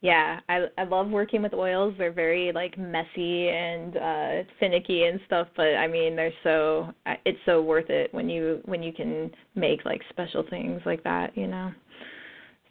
Yeah, 0.05 0.41
I 0.51 0.67
I 0.77 0.85
love 0.85 1.09
working 1.09 1.41
with 1.41 1.55
oils. 1.55 1.95
They're 1.97 2.13
very 2.13 2.53
like 2.53 2.77
messy 2.77 3.49
and 3.49 3.97
uh 3.97 4.51
finicky 4.61 5.05
and 5.05 5.19
stuff, 5.25 5.49
but 5.57 5.77
I 5.77 5.87
mean, 5.87 6.15
they're 6.15 6.31
so 6.43 6.93
it's 7.25 7.39
so 7.47 7.63
worth 7.63 7.89
it 7.89 8.13
when 8.13 8.29
you 8.29 8.61
when 8.67 8.83
you 8.83 8.93
can 8.93 9.31
make 9.55 9.87
like 9.87 10.03
special 10.11 10.45
things 10.51 10.83
like 10.85 11.03
that, 11.05 11.35
you 11.39 11.47
know. 11.47 11.73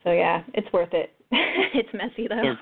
So 0.03 0.11
yeah, 0.11 0.43
it's 0.53 0.71
worth 0.71 0.93
it. 0.93 1.15
it's 1.31 1.89
messy 1.91 2.27
though. 2.27 2.53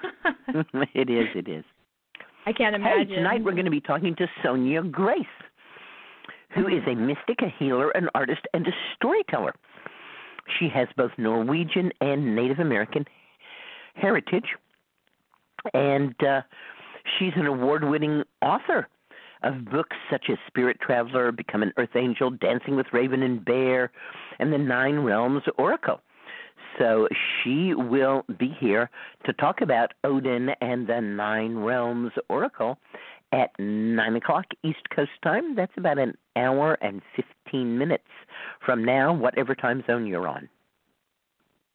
it 0.94 1.10
is. 1.10 1.28
It 1.36 1.50
is. 1.50 1.66
I 2.46 2.54
can't 2.54 2.74
imagine. 2.74 3.10
Hey, 3.10 3.16
tonight 3.16 3.44
we're 3.44 3.52
going 3.52 3.66
to 3.66 3.72
be 3.72 3.82
talking 3.82 4.16
to 4.16 4.28
Sonja 4.42 4.90
Grace, 4.90 5.20
who 6.56 6.70
is 6.70 6.82
a 6.88 6.96
mystic, 6.96 7.42
a 7.42 7.54
healer, 7.60 7.90
an 7.90 8.08
artist, 8.16 8.48
and 8.54 8.66
a 8.66 8.72
storyteller. 8.96 9.54
She 10.60 10.70
has 10.70 10.88
both 10.96 11.12
Norwegian 11.18 11.92
and 12.00 12.38
Native 12.38 12.60
American 12.60 13.06
heritage, 14.02 14.56
and 15.74 16.16
uh, 16.24 16.42
she's 17.18 17.34
an 17.36 17.46
award 17.46 17.84
winning 17.84 18.24
author 18.42 18.88
of 19.44 19.66
books 19.66 19.96
such 20.10 20.26
as 20.30 20.38
Spirit 20.48 20.80
Traveler, 20.82 21.32
Become 21.32 21.64
an 21.64 21.74
Earth 21.78 21.96
Angel, 21.96 22.30
Dancing 22.30 22.76
with 22.76 22.88
Raven 22.92 23.24
and 23.24 23.44
Bear, 23.44 23.92
and 24.40 24.54
The 24.54 24.58
Nine 24.58 25.00
Realms 25.00 25.44
Oracle. 25.58 26.02
So 26.78 27.08
she 27.44 27.74
will 27.74 28.24
be 28.38 28.56
here 28.60 28.90
to 29.26 29.34
talk 29.34 29.62
about 29.62 29.94
Odin 30.04 30.50
and 30.62 30.88
the 30.88 31.02
Nine 31.02 31.58
Realms 31.58 32.12
Oracle 32.30 32.78
at 33.32 33.52
9 33.60 34.16
o'clock 34.16 34.46
East 34.64 34.90
Coast 34.96 35.12
time. 35.24 35.56
That's 35.56 35.72
about 35.78 35.98
an 35.98 36.18
hour 36.36 36.78
and 36.82 37.02
15 37.16 37.78
minutes 37.78 38.04
from 38.66 38.84
now, 38.84 39.14
whatever 39.14 39.56
time 39.56 39.84
zone 39.88 40.06
you're 40.06 40.28
on. 40.28 40.50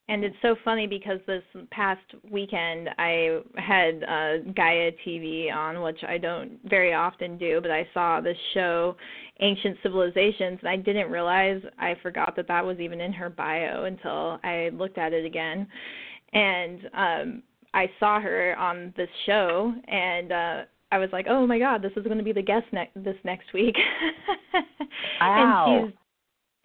And 0.08 0.24
it's 0.24 0.36
so 0.40 0.54
funny 0.64 0.86
because 0.86 1.18
this 1.26 1.42
past 1.72 2.04
weekend 2.30 2.90
I 2.96 3.40
had 3.56 4.04
uh, 4.04 4.52
Gaia 4.54 4.92
TV 5.04 5.52
on, 5.52 5.82
which 5.82 5.98
I 6.06 6.16
don't 6.16 6.60
very 6.64 6.94
often 6.94 7.36
do, 7.36 7.60
but 7.60 7.72
I 7.72 7.88
saw 7.92 8.20
this 8.20 8.36
show, 8.54 8.96
Ancient 9.40 9.76
Civilizations, 9.82 10.60
and 10.60 10.68
I 10.68 10.76
didn't 10.76 11.10
realize 11.10 11.60
I 11.78 11.96
forgot 12.02 12.34
that 12.36 12.46
that 12.46 12.64
was 12.64 12.78
even 12.78 13.00
in 13.00 13.12
her 13.14 13.28
bio 13.28 13.84
until 13.84 14.38
I 14.44 14.70
looked 14.72 14.96
at 14.96 15.12
it 15.12 15.24
again. 15.24 15.66
And 16.32 16.80
um 16.94 17.42
I 17.74 17.90
saw 17.98 18.20
her 18.20 18.56
on 18.56 18.94
this 18.96 19.10
show, 19.26 19.74
and 19.88 20.32
uh 20.32 20.62
I 20.92 20.98
was 20.98 21.08
like, 21.12 21.26
"Oh 21.28 21.46
my 21.48 21.58
God, 21.58 21.82
this 21.82 21.92
is 21.96 22.04
going 22.04 22.18
to 22.18 22.24
be 22.24 22.32
the 22.32 22.42
guest 22.42 22.66
ne- 22.72 22.90
this 22.94 23.16
next 23.24 23.52
week." 23.52 23.74
wow. 25.20 25.66
and 25.68 25.88
she's 25.88 25.98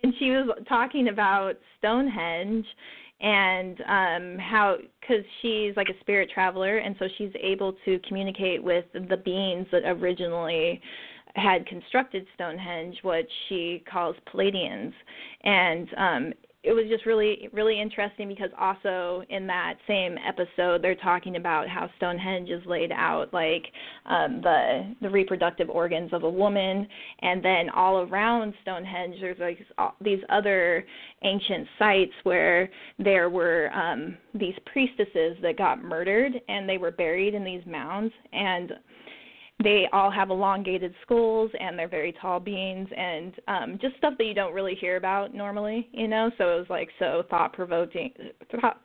and 0.03 0.13
she 0.19 0.29
was 0.29 0.57
talking 0.67 1.09
about 1.09 1.55
Stonehenge 1.79 2.65
and 3.21 3.81
um 3.81 4.37
how 4.39 4.77
cuz 5.07 5.23
she's 5.41 5.75
like 5.77 5.89
a 5.89 5.99
spirit 5.99 6.29
traveler 6.33 6.77
and 6.77 6.95
so 6.97 7.07
she's 7.17 7.31
able 7.39 7.73
to 7.85 7.99
communicate 8.07 8.61
with 8.61 8.85
the 8.93 9.17
beings 9.17 9.67
that 9.71 9.83
originally 9.85 10.81
had 11.35 11.65
constructed 11.65 12.25
Stonehenge 12.35 12.97
what 13.03 13.25
she 13.47 13.83
calls 13.89 14.15
Pleiadians 14.33 14.93
and 15.43 15.87
um 15.97 16.33
it 16.63 16.73
was 16.73 16.85
just 16.89 17.05
really 17.07 17.49
really 17.53 17.81
interesting 17.81 18.27
because 18.27 18.49
also 18.59 19.23
in 19.29 19.47
that 19.47 19.75
same 19.87 20.15
episode 20.27 20.81
they're 20.81 20.95
talking 20.95 21.35
about 21.35 21.67
how 21.67 21.89
Stonehenge 21.97 22.49
is 22.49 22.63
laid 22.65 22.91
out 22.91 23.33
like 23.33 23.65
um 24.05 24.41
the 24.41 24.95
the 25.01 25.09
reproductive 25.09 25.69
organs 25.69 26.13
of 26.13 26.23
a 26.23 26.29
woman. 26.29 26.87
And 27.21 27.43
then 27.43 27.69
all 27.71 28.01
around 28.01 28.53
Stonehenge 28.61 29.15
there's 29.21 29.39
like 29.39 29.57
these 30.01 30.19
other 30.29 30.85
ancient 31.23 31.67
sites 31.79 32.13
where 32.23 32.69
there 32.99 33.29
were 33.29 33.71
um 33.73 34.17
these 34.35 34.55
priestesses 34.71 35.37
that 35.41 35.57
got 35.57 35.83
murdered 35.83 36.33
and 36.47 36.69
they 36.69 36.77
were 36.77 36.91
buried 36.91 37.33
in 37.33 37.43
these 37.43 37.65
mounds. 37.65 38.13
And 38.33 38.73
they 39.63 39.87
all 39.91 40.11
have 40.11 40.29
elongated 40.29 40.93
skulls 41.01 41.51
and 41.59 41.77
they're 41.77 41.87
very 41.87 42.13
tall 42.21 42.39
beings 42.39 42.87
and 42.95 43.33
um 43.47 43.77
just 43.81 43.95
stuff 43.97 44.13
that 44.17 44.25
you 44.25 44.33
don't 44.33 44.53
really 44.53 44.75
hear 44.75 44.97
about 44.97 45.33
normally 45.33 45.87
you 45.91 46.07
know? 46.07 46.31
So 46.37 46.55
it 46.55 46.59
was 46.59 46.69
like 46.69 46.89
so 46.99 47.23
thought 47.29 47.53
provoking 47.53 48.11
thought 48.59 48.81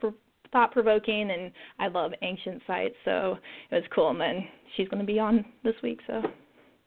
thought 0.52 0.72
provoking 0.72 1.30
and 1.30 1.52
I 1.78 1.88
love 1.88 2.12
ancient 2.22 2.62
sites 2.66 2.94
so 3.04 3.38
it 3.70 3.74
was 3.76 3.84
cool. 3.94 4.10
And 4.10 4.20
then 4.20 4.48
she's 4.76 4.88
going 4.88 5.00
to 5.00 5.06
be 5.06 5.18
on 5.18 5.44
this 5.64 5.74
week 5.82 6.00
so 6.06 6.22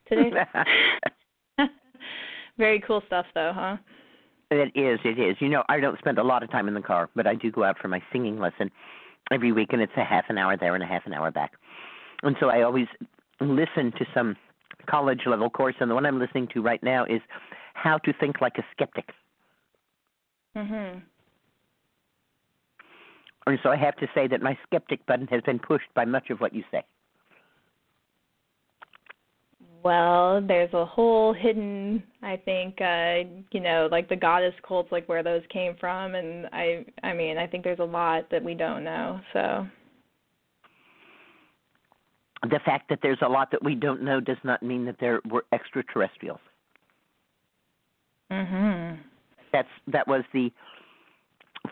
today. 0.08 0.32
Very 2.58 2.82
cool 2.86 3.02
stuff 3.08 3.26
though 3.34 3.52
huh? 3.54 3.78
It 4.52 4.72
is 4.76 5.00
it 5.04 5.20
is. 5.20 5.36
You 5.40 5.50
know 5.50 5.64
I 5.70 5.80
don't 5.80 6.00
spend 6.00 6.18
a 6.18 6.24
lot 6.24 6.44
of 6.44 6.52
time 6.52 6.68
in 6.68 6.74
the 6.74 6.82
car 6.82 7.10
but 7.16 7.28
I 7.28 7.36
do 7.36 7.52
go 7.52 7.64
out 7.64 7.78
for 7.80 7.88
my 7.88 8.02
singing 8.12 8.40
lesson 8.40 8.70
every 9.32 9.52
week 9.52 9.70
and 9.74 9.82
it's 9.82 9.94
a 9.98 10.04
half 10.04 10.26
an 10.30 10.38
hour 10.38 10.58
there 10.58 10.76
and 10.76 10.84
a 10.84 10.88
half 10.88 11.06
an 11.06 11.14
hour 11.14 11.32
back. 11.32 11.54
And 12.24 12.36
so 12.40 12.50
I 12.50 12.64
always 12.64 12.88
listen 13.40 13.92
to 13.94 14.06
some 14.14 14.36
college 14.90 15.22
level 15.26 15.50
course, 15.50 15.76
and 15.80 15.90
the 15.90 15.96
one 15.96 16.06
I'm 16.06 16.20
listening 16.20 16.48
to 16.54 16.62
right 16.62 16.82
now 16.84 17.06
is 17.06 17.22
How 17.74 17.98
to 18.00 18.14
Think 18.14 18.42
Like 18.42 18.58
a 18.58 18.64
Skeptic. 18.72 19.10
Mhm. 20.56 21.02
And 23.48 23.60
so 23.64 23.70
I 23.70 23.76
have 23.78 23.96
to 23.98 24.08
say 24.14 24.28
that 24.28 24.42
my 24.42 24.58
skeptic 24.64 25.06
button 25.06 25.28
has 25.28 25.42
been 25.42 25.60
pushed 25.60 25.92
by 25.96 26.06
much 26.06 26.30
of 26.30 26.40
what 26.40 26.54
you 26.54 26.64
say. 26.72 26.84
Well, 29.82 30.42
there's 30.42 30.74
a 30.74 30.86
whole 30.86 31.34
hidden, 31.34 32.04
I 32.22 32.36
think, 32.36 32.82
uh, 32.82 33.24
you 33.52 33.62
know, 33.62 33.88
like 33.90 34.10
the 34.10 34.16
goddess 34.16 34.54
cults, 34.62 34.92
like 34.92 35.08
where 35.08 35.24
those 35.24 35.42
came 35.48 35.76
from, 35.80 36.16
and 36.16 36.48
I, 36.52 36.86
I 37.02 37.14
mean, 37.14 37.38
I 37.38 37.48
think 37.48 37.64
there's 37.64 37.80
a 37.80 37.86
lot 37.86 38.30
that 38.30 38.44
we 38.44 38.56
don't 38.56 38.84
know. 38.84 39.22
So 39.32 39.66
the 42.44 42.60
fact 42.66 42.90
that 42.90 43.00
there's 43.02 43.22
a 43.22 43.28
lot 43.28 43.52
that 43.52 43.64
we 43.64 43.76
don't 43.76 44.02
know 44.02 44.20
does 44.20 44.38
not 44.44 44.64
mean 44.64 44.86
that 44.86 44.98
there 45.00 45.22
were 45.30 45.46
extraterrestrials. 45.52 46.40
Mhm. 48.32 49.00
That's 49.52 49.70
that 49.88 50.08
was 50.08 50.24
the 50.32 50.52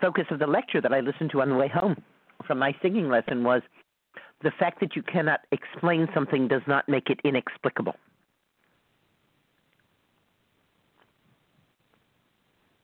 focus 0.01 0.25
of 0.31 0.39
the 0.39 0.47
lecture 0.47 0.81
that 0.81 0.93
I 0.93 0.99
listened 0.99 1.31
to 1.31 1.41
on 1.41 1.49
the 1.49 1.55
way 1.55 1.67
home 1.67 2.03
from 2.45 2.59
my 2.59 2.75
singing 2.81 3.09
lesson 3.09 3.43
was 3.43 3.61
the 4.41 4.51
fact 4.51 4.79
that 4.79 4.95
you 4.95 5.03
cannot 5.03 5.41
explain 5.51 6.07
something 6.13 6.47
does 6.47 6.61
not 6.67 6.87
make 6.87 7.09
it 7.09 7.19
inexplicable. 7.23 7.95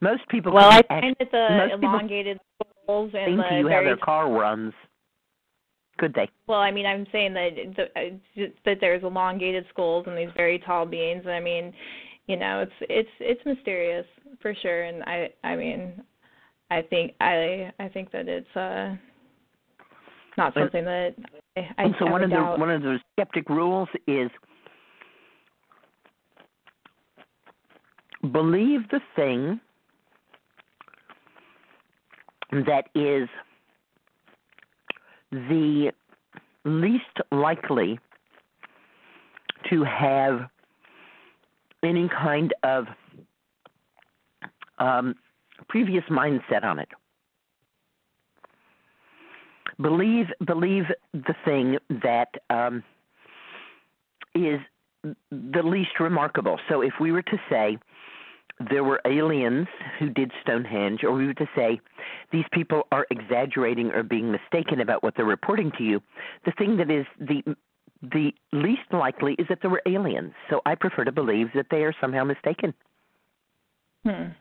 Most 0.01 0.27
people 0.27 0.51
well, 0.51 0.69
I 0.69 0.81
find 0.83 1.15
that 1.19 1.31
the 1.31 1.73
elongated 1.73 2.39
skulls 2.83 3.11
and 3.13 3.39
the 3.39 3.43
to 3.43 3.59
you 3.59 3.69
how 3.69 3.81
their 3.83 3.97
car 3.97 4.29
runs 4.29 4.73
could 6.03 6.13
they? 6.13 6.29
Well, 6.47 6.59
I 6.59 6.69
mean, 6.69 6.85
I'm 6.85 7.07
saying 7.13 7.33
that 7.33 7.51
the, 8.35 8.51
that 8.65 8.77
there's 8.81 9.03
elongated 9.03 9.65
skulls 9.69 10.03
and 10.05 10.17
these 10.17 10.33
very 10.35 10.59
tall 10.59 10.85
beings. 10.85 11.25
I 11.25 11.39
mean, 11.39 11.73
you 12.27 12.35
know, 12.35 12.59
it's 12.59 12.73
it's 12.89 13.09
it's 13.21 13.45
mysterious 13.45 14.05
for 14.41 14.53
sure. 14.61 14.83
And 14.83 15.01
I 15.03 15.29
I 15.45 15.55
mean, 15.55 16.03
I 16.69 16.81
think 16.81 17.13
I 17.21 17.71
I 17.79 17.87
think 17.87 18.11
that 18.11 18.27
it's 18.27 18.53
uh 18.55 18.95
not 20.37 20.53
something 20.55 20.83
that 20.83 21.15
I, 21.55 21.59
I 21.77 21.83
and 21.83 21.95
so 21.99 22.07
one 22.07 22.21
of 22.21 22.29
the 22.29 22.55
one 22.57 22.69
of 22.69 22.81
the 22.81 22.99
skeptic 23.13 23.47
rules 23.49 23.87
is 24.05 24.29
believe 28.33 28.81
the 28.89 28.99
thing 29.15 29.57
that 32.51 32.89
is 32.93 33.29
the 35.33 35.91
least 36.63 37.17
likely 37.31 37.99
to 39.69 39.83
have 39.83 40.49
any 41.81 42.07
kind 42.07 42.53
of 42.63 42.85
um, 44.77 45.15
previous 45.67 46.03
mindset 46.09 46.63
on 46.63 46.79
it. 46.79 46.89
Believe 49.81 50.27
believe 50.45 50.83
the 51.13 51.35
thing 51.43 51.77
that 52.03 52.29
um, 52.49 52.83
is 54.35 54.59
the 55.31 55.63
least 55.63 55.99
remarkable. 55.99 56.59
So 56.69 56.81
if 56.81 56.93
we 57.01 57.11
were 57.11 57.23
to 57.23 57.37
say 57.49 57.77
there 58.69 58.83
were 58.83 59.01
aliens 59.05 59.67
who 59.99 60.09
did 60.09 60.31
Stonehenge, 60.41 61.03
or 61.03 61.11
we 61.11 61.25
were 61.25 61.33
to 61.33 61.49
say 61.55 61.79
these 62.31 62.45
people 62.51 62.83
are 62.91 63.05
exaggerating 63.09 63.91
or 63.91 64.03
being 64.03 64.31
mistaken 64.31 64.79
about 64.81 65.03
what 65.03 65.15
they're 65.15 65.25
reporting 65.25 65.71
to 65.77 65.83
you, 65.83 66.01
the 66.45 66.51
thing 66.57 66.77
that 66.77 66.89
is 66.91 67.05
the 67.19 67.55
the 68.11 68.33
least 68.51 68.81
likely 68.91 69.33
is 69.39 69.47
that 69.47 69.59
there 69.61 69.71
were 69.71 69.81
aliens. 69.85 70.33
So 70.49 70.61
I 70.65 70.75
prefer 70.75 71.05
to 71.05 71.11
believe 71.11 71.47
that 71.55 71.67
they 71.71 71.83
are 71.83 71.93
somehow 72.01 72.25
mistaken. 72.25 72.73
Hmm. 74.05 74.31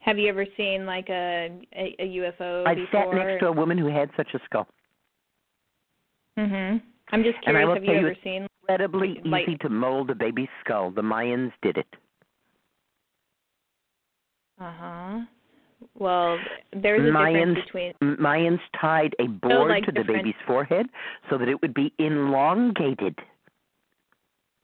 Have 0.00 0.18
you 0.18 0.28
ever 0.28 0.44
seen 0.56 0.84
like 0.86 1.08
a 1.08 1.50
a, 1.72 1.94
a 2.00 2.06
UFO 2.16 2.66
I 2.66 2.74
sat 2.90 3.14
next 3.14 3.40
to 3.40 3.46
a 3.46 3.52
woman 3.52 3.78
who 3.78 3.86
had 3.86 4.10
such 4.16 4.34
a 4.34 4.40
skull. 4.44 4.66
Mhm. 6.38 6.82
I'm 7.12 7.22
just 7.22 7.40
curious. 7.42 7.74
Have 7.74 7.84
you 7.84 7.92
ever 7.94 8.16
seen? 8.24 8.46
Incredibly 8.62 9.20
Like- 9.24 9.48
easy 9.48 9.58
to 9.58 9.68
mold 9.68 10.10
a 10.10 10.14
baby's 10.14 10.48
skull. 10.64 10.90
The 10.90 11.02
Mayans 11.02 11.52
did 11.62 11.76
it. 11.78 11.86
Uh 14.60 14.72
huh. 14.78 15.18
Well, 15.98 16.38
there's 16.72 17.00
a 17.00 17.12
Mayans, 17.12 17.56
difference 17.56 17.66
between 17.66 18.16
Mayans 18.18 18.60
tied 18.80 19.14
a 19.18 19.26
board 19.26 19.68
like 19.70 19.84
to 19.86 19.92
the 19.92 20.04
baby's 20.04 20.34
forehead 20.46 20.86
so 21.28 21.38
that 21.38 21.48
it 21.48 21.60
would 21.60 21.74
be 21.74 21.92
elongated. 21.98 23.18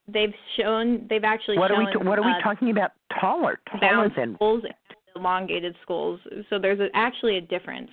they've 0.07 0.33
shown 0.57 1.07
they've 1.11 1.25
actually 1.25 1.59
What 1.59 1.71
are 1.71 1.75
shown 1.77 1.87
we? 1.87 1.93
T- 1.93 2.07
what 2.09 2.19
are 2.19 2.25
we 2.25 2.31
uh, 2.33 2.41
talking 2.41 2.71
about? 2.71 2.93
Taller, 3.21 3.59
taller 3.81 4.11
than 4.17 4.35
skulls 4.37 4.63
and 4.65 4.75
elongated 5.17 5.75
skulls. 5.83 6.21
So 6.49 6.59
there's 6.59 6.79
a, 6.79 6.89
actually 6.95 7.37
a 7.39 7.41
difference 7.41 7.91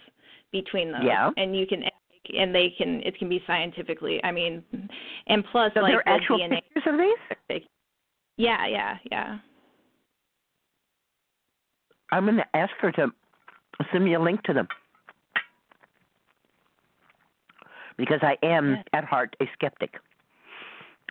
between 0.52 0.92
those. 0.92 1.02
Yeah. 1.04 1.32
And 1.36 1.56
you 1.58 1.66
can 1.66 1.84
and 2.38 2.54
they 2.54 2.70
can 2.78 3.02
it 3.04 3.18
can 3.18 3.28
be 3.28 3.42
scientifically. 3.48 4.24
I 4.24 4.32
mean, 4.32 4.64
and 5.28 5.44
plus 5.52 5.72
So 5.74 5.80
like 5.82 5.94
there 5.94 6.04
the 6.06 6.12
are 6.12 6.16
actual 6.16 6.38
DNA. 6.40 6.62
pictures 6.74 6.94
of 6.94 7.00
these. 7.00 7.62
Yeah, 8.38 8.68
yeah, 8.68 8.98
yeah. 9.12 9.38
I'm 12.16 12.24
going 12.24 12.38
to 12.38 12.56
ask 12.56 12.72
her 12.80 12.92
to 12.94 13.08
send 13.92 14.06
me 14.06 14.14
a 14.14 14.20
link 14.20 14.42
to 14.44 14.54
them 14.54 14.68
because 17.98 18.20
I 18.22 18.38
am 18.46 18.72
Yeah. 18.76 18.84
at 18.94 19.04
heart 19.04 19.36
a 19.42 19.46
skeptic, 19.54 19.96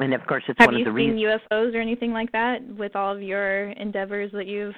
and 0.01 0.14
of 0.14 0.27
course 0.27 0.45
it's 0.49 0.59
Have 0.59 0.69
one 0.69 0.77
of 0.81 0.85
the 0.85 0.93
reasons. 0.93 1.21
Have 1.23 1.31
you 1.31 1.38
seen. 1.38 1.49
UFOs 1.51 1.75
or 1.75 1.81
anything 1.81 2.12
like 2.12 2.33
that 2.33 2.62
with 2.79 2.97
all 2.97 3.14
of 3.14 3.23
your 3.23 3.71
endeavors 3.73 4.33
that 4.33 4.47
you've 4.47 4.75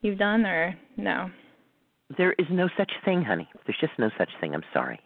you've 0.00 0.18
done 0.18 0.46
or 0.46 0.74
no? 0.96 1.30
There 2.16 2.32
is 2.38 2.46
no 2.50 2.68
such 2.78 2.90
thing, 3.04 3.22
honey. 3.22 3.46
There's 3.66 3.78
just 3.78 3.92
no 3.98 4.10
such 4.16 4.30
thing. 4.40 4.54
I'm 4.54 4.64
sorry. 4.72 4.98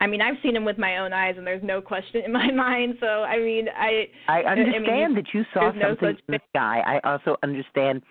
I 0.00 0.06
mean, 0.06 0.20
I've 0.20 0.36
seen 0.42 0.54
them 0.54 0.64
with 0.64 0.78
my 0.78 0.98
own 0.98 1.12
eyes, 1.12 1.34
and 1.36 1.44
there's 1.44 1.62
no 1.64 1.80
question 1.80 2.22
in 2.24 2.32
my 2.42 2.52
mind. 2.52 2.98
So, 3.00 3.24
I 3.24 3.38
mean, 3.38 3.66
I 3.76 4.06
I 4.28 4.42
I 4.44 4.54
mean, 4.54 4.66
understand 4.68 5.16
that 5.16 5.34
you 5.34 5.44
saw 5.52 5.72
no 5.72 5.88
something 5.96 6.14
such 6.14 6.22
in 6.28 6.32
the 6.34 6.40
sky. 6.50 6.80
I 6.86 7.00
also 7.10 7.36
understand 7.42 8.02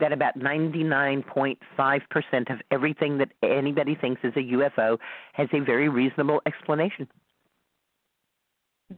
that 0.00 0.12
about 0.12 0.38
99.5% 0.38 2.50
of 2.50 2.60
everything 2.70 3.18
that 3.18 3.28
anybody 3.42 3.94
thinks 3.94 4.20
is 4.24 4.32
a 4.36 4.40
UFO 4.40 4.98
has 5.32 5.48
a 5.52 5.60
very 5.60 5.88
reasonable 5.88 6.40
explanation. 6.46 7.08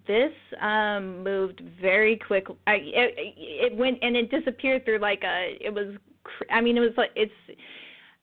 this 0.07 0.33
um 0.61 1.23
moved 1.25 1.63
very 1.81 2.17
quick. 2.17 2.47
I 2.67 2.75
it, 2.75 3.15
it 3.73 3.77
went 3.77 3.99
and 4.03 4.17
it 4.17 4.31
disappeared 4.31 4.85
through 4.85 4.99
like 4.99 5.23
a. 5.25 5.57
It 5.61 5.73
was. 5.73 5.97
cr- 6.25 6.45
I 6.51 6.61
mean, 6.61 6.77
it 6.77 6.81
was 6.81 6.93
like 6.97 7.11
it's. 7.17 7.33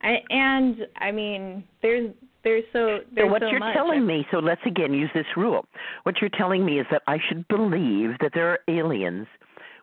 I 0.01 0.17
and 0.29 0.88
I 0.97 1.11
mean, 1.11 1.63
there's 1.81 2.11
there's 2.43 2.63
so 2.71 2.99
there's 3.15 3.27
so 3.27 3.31
what 3.31 3.41
so 3.41 3.47
you're 3.47 3.59
much. 3.59 3.75
telling 3.75 4.05
me, 4.05 4.27
so 4.29 4.38
let's 4.38 4.61
again 4.65 4.93
use 4.93 5.09
this 5.15 5.25
rule. 5.35 5.65
What 6.03 6.21
you're 6.21 6.29
telling 6.29 6.65
me 6.65 6.79
is 6.79 6.85
that 6.91 7.01
I 7.07 7.17
should 7.27 7.47
believe 7.47 8.11
that 8.21 8.31
there 8.33 8.51
are 8.51 8.59
aliens 8.67 9.27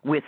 with 0.05 0.23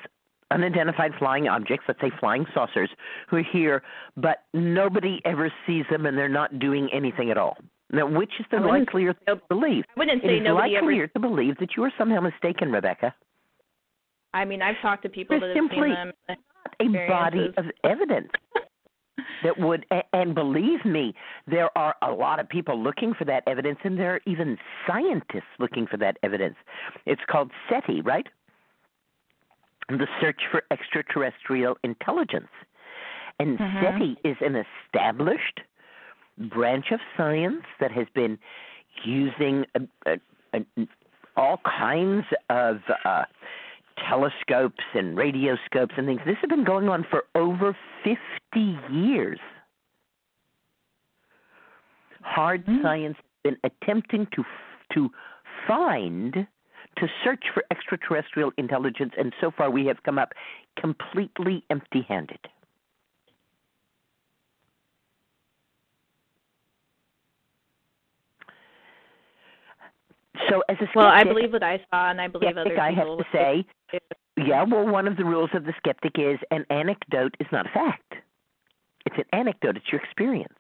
unidentified 0.52 1.12
flying 1.18 1.48
objects, 1.48 1.86
let's 1.88 2.02
say 2.02 2.12
flying 2.20 2.46
saucers, 2.54 2.90
who 3.30 3.38
are 3.38 3.44
here, 3.52 3.84
but 4.16 4.44
nobody 4.54 5.22
ever 5.26 5.52
sees 5.66 5.86
them 5.90 6.06
and 6.06 6.18
they're 6.18 6.30
not 6.30 6.60
doing 6.60 6.90
anything 6.94 7.32
at 7.32 7.38
all. 7.38 7.58
Now, 7.92 8.08
which 8.08 8.32
is 8.40 8.46
the 8.52 8.60
likelier 8.60 9.14
thing 9.14 9.36
to 9.36 9.42
believe? 9.48 9.84
I 9.96 10.00
wouldn't 10.00 10.24
say 10.24 10.38
is 10.38 10.44
nobody 10.44 10.76
ever. 10.76 10.86
likelier 10.86 11.08
to 11.08 11.20
believe 11.20 11.58
that 11.60 11.70
you 11.78 11.84
are 11.84 11.92
somehow 11.98 12.20
mistaken, 12.20 12.72
Rebecca. 12.72 13.14
I 14.34 14.44
mean, 14.44 14.62
I've 14.62 14.76
talked 14.82 15.04
to 15.04 15.10
people 15.10 15.40
There's 15.40 15.54
that 15.54 15.62
have 15.62 15.70
simply 15.72 15.90
seen 15.90 15.94
them. 15.94 16.12
not 16.28 17.06
A 17.06 17.08
body 17.08 17.54
of 17.58 17.66
evidence 17.84 18.32
that 19.44 19.58
would, 19.58 19.86
and 20.14 20.36
believe 20.36 20.84
me, 20.84 21.14
there 21.48 21.76
are 21.78 21.96
a 22.02 22.12
lot 22.12 22.40
of 22.40 22.50
people 22.50 22.82
looking 22.82 23.14
for 23.14 23.24
that 23.26 23.44
evidence, 23.48 23.80
and 23.84 23.98
there 23.98 24.16
are 24.16 24.22
even 24.26 24.58
scientists 24.88 25.44
looking 25.60 25.88
for 25.88 25.98
that 25.98 26.18
evidence. 26.24 26.56
It's 27.06 27.22
called 27.30 27.52
SETI, 27.70 28.02
right? 28.02 28.28
The 29.90 30.08
Search 30.20 30.42
for 30.52 30.64
Extraterrestrial 30.72 31.78
Intelligence. 31.84 32.50
And 33.40 33.60
Mhm. 33.60 33.82
SETI 33.82 34.18
is 34.24 34.38
an 34.42 34.56
established 34.56 35.62
branch 36.38 36.92
of 36.92 37.00
science 37.16 37.66
that 37.80 37.92
has 37.92 38.08
been 38.10 38.40
using 39.04 39.66
uh, 39.76 39.80
uh, 40.06 40.18
uh, 40.54 40.86
all 41.36 41.58
kinds 41.66 42.26
of 42.50 42.82
uh, 43.04 43.26
telescopes 43.98 44.84
and 44.94 45.18
radioscopes 45.18 45.98
and 45.98 46.08
things. 46.08 46.22
This 46.26 46.38
has 46.38 46.50
been 46.50 46.64
going 46.64 46.90
on 46.90 47.04
for 47.04 47.26
over 47.36 47.76
50 48.04 48.80
years. 48.90 49.40
Hard 52.22 52.66
Mm. 52.66 52.82
science 52.82 53.18
has 53.18 53.26
been 53.44 53.58
attempting 53.64 54.26
to 54.28 54.46
to 54.92 55.12
find 55.68 56.48
to 56.98 57.08
search 57.24 57.44
for 57.54 57.64
extraterrestrial 57.72 58.52
intelligence 58.58 59.14
and 59.18 59.34
so 59.42 59.52
far 59.52 59.70
we 59.70 59.86
have 59.86 59.98
come 60.04 60.18
up 60.18 60.34
completely 60.80 61.64
empty-handed. 61.70 62.40
So 70.50 70.64
as 70.70 70.76
a 70.76 70.84
skeptic, 70.84 70.96
Well, 70.96 71.08
I 71.08 71.24
believe 71.24 71.54
what 71.54 71.64
I 71.64 71.78
saw, 71.90 72.10
and 72.10 72.20
I 72.20 72.28
believe 72.28 72.58
other 72.58 72.80
I 72.80 72.92
have 72.92 73.08
to 73.18 73.24
say, 73.32 73.66
yeah, 74.38 74.64
well, 74.64 74.86
one 74.86 75.08
of 75.08 75.18
the 75.18 75.24
rules 75.24 75.50
of 75.54 75.64
the 75.64 75.74
skeptic 75.78 76.14
is 76.18 76.40
an 76.52 76.66
anecdote 76.70 77.36
is 77.40 77.48
not 77.52 77.66
a 77.66 77.70
fact. 77.70 78.14
It's 79.06 79.16
an 79.18 79.26
anecdote, 79.32 79.78
it's 79.78 79.92
your 79.92 80.02
experience. 80.02 80.54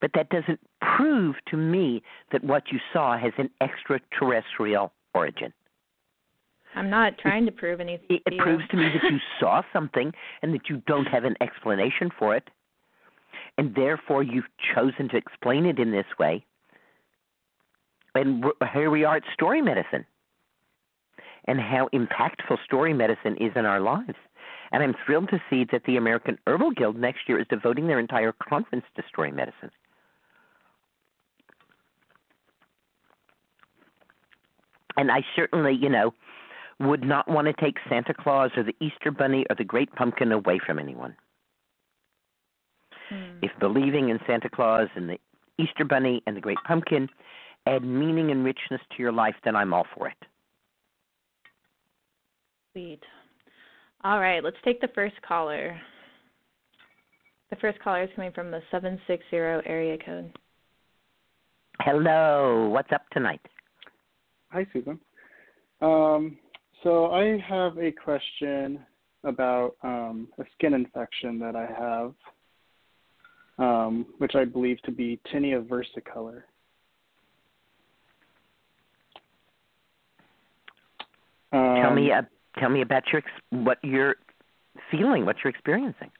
But 0.00 0.12
that 0.14 0.28
doesn't 0.28 0.60
prove 0.80 1.36
to 1.48 1.56
me 1.56 2.02
that 2.30 2.44
what 2.44 2.64
you 2.70 2.78
saw 2.92 3.18
has 3.18 3.32
an 3.38 3.50
extraterrestrial 3.60 4.92
origin. 5.16 5.52
I'm 6.74 6.90
not 6.90 7.16
trying 7.18 7.46
to 7.46 7.52
prove 7.52 7.80
anything. 7.80 8.06
It, 8.10 8.22
it 8.26 8.38
proves 8.38 8.64
to 8.70 8.76
me 8.76 8.90
that 8.92 9.10
you 9.10 9.18
saw 9.40 9.62
something 9.72 10.12
and 10.42 10.52
that 10.52 10.68
you 10.68 10.82
don't 10.86 11.06
have 11.06 11.24
an 11.24 11.34
explanation 11.40 12.10
for 12.18 12.36
it. 12.36 12.48
And 13.58 13.74
therefore, 13.74 14.22
you've 14.22 14.44
chosen 14.74 15.08
to 15.08 15.16
explain 15.16 15.64
it 15.64 15.78
in 15.78 15.90
this 15.90 16.04
way. 16.18 16.44
And 18.14 18.44
here 18.72 18.90
we 18.90 19.04
are 19.04 19.16
at 19.16 19.22
story 19.32 19.62
medicine 19.62 20.04
and 21.46 21.60
how 21.60 21.88
impactful 21.94 22.62
story 22.64 22.92
medicine 22.92 23.36
is 23.40 23.52
in 23.56 23.64
our 23.64 23.80
lives. 23.80 24.18
And 24.72 24.82
I'm 24.82 24.94
thrilled 25.04 25.28
to 25.30 25.40
see 25.48 25.64
that 25.70 25.82
the 25.86 25.96
American 25.96 26.38
Herbal 26.46 26.72
Guild 26.72 26.96
next 26.96 27.28
year 27.28 27.38
is 27.38 27.46
devoting 27.48 27.86
their 27.86 28.00
entire 28.00 28.32
conference 28.32 28.84
to 28.96 29.02
story 29.08 29.32
medicine. 29.32 29.70
And 34.96 35.10
I 35.10 35.22
certainly, 35.34 35.74
you 35.74 35.88
know, 35.88 36.14
would 36.80 37.02
not 37.02 37.28
want 37.28 37.46
to 37.46 37.52
take 37.54 37.76
Santa 37.88 38.14
Claus 38.14 38.50
or 38.56 38.62
the 38.62 38.74
Easter 38.80 39.10
Bunny 39.10 39.44
or 39.48 39.56
the 39.56 39.64
Great 39.64 39.92
Pumpkin 39.92 40.32
away 40.32 40.58
from 40.64 40.78
anyone. 40.78 41.16
Hmm. 43.08 43.38
If 43.42 43.52
believing 43.60 44.08
in 44.08 44.18
Santa 44.26 44.50
Claus 44.50 44.88
and 44.94 45.08
the 45.08 45.18
Easter 45.58 45.84
Bunny 45.84 46.22
and 46.26 46.36
the 46.36 46.40
Great 46.40 46.58
Pumpkin 46.66 47.08
add 47.66 47.82
meaning 47.82 48.30
and 48.30 48.44
richness 48.44 48.80
to 48.90 49.02
your 49.02 49.12
life, 49.12 49.34
then 49.44 49.56
I'm 49.56 49.72
all 49.72 49.86
for 49.96 50.08
it. 50.08 50.16
Sweet. 52.72 53.02
All 54.04 54.20
right, 54.20 54.44
let's 54.44 54.56
take 54.64 54.80
the 54.80 54.88
first 54.94 55.14
caller. 55.26 55.80
The 57.50 57.56
first 57.56 57.78
caller 57.80 58.02
is 58.02 58.10
coming 58.14 58.32
from 58.32 58.50
the 58.50 58.60
760 58.70 59.36
area 59.36 59.96
code. 60.04 60.36
Hello, 61.80 62.68
what's 62.68 62.92
up 62.92 63.02
tonight? 63.12 63.40
Hi, 64.56 64.66
Susun. 64.74 64.98
Um, 65.82 66.38
so 66.82 67.10
I 67.12 67.36
have 67.46 67.76
a 67.76 67.92
question 67.92 68.80
about 69.22 69.76
um, 69.82 70.28
a 70.38 70.44
skin 70.54 70.72
infection 70.72 71.38
that 71.40 71.54
I 71.54 71.66
have, 71.78 72.14
um, 73.58 74.06
which 74.16 74.34
I 74.34 74.46
believe 74.46 74.80
to 74.84 74.92
be 74.92 75.20
tinea 75.30 75.62
versicolor. 75.62 76.44
Um, 81.52 81.82
tell 81.82 81.94
me, 81.94 82.10
uh, 82.10 82.22
tell 82.58 82.70
me 82.70 82.80
about 82.80 83.02
your 83.12 83.18
ex- 83.18 83.42
what 83.50 83.76
you're 83.82 84.16
feeling, 84.90 85.26
what 85.26 85.36
you're 85.44 85.50
experiencing. 85.50 86.10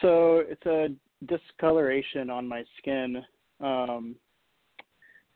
So 0.00 0.38
it's 0.38 0.66
a 0.66 0.88
discoloration 1.26 2.30
on 2.30 2.48
my 2.48 2.64
skin. 2.78 3.22
Um, 3.60 4.16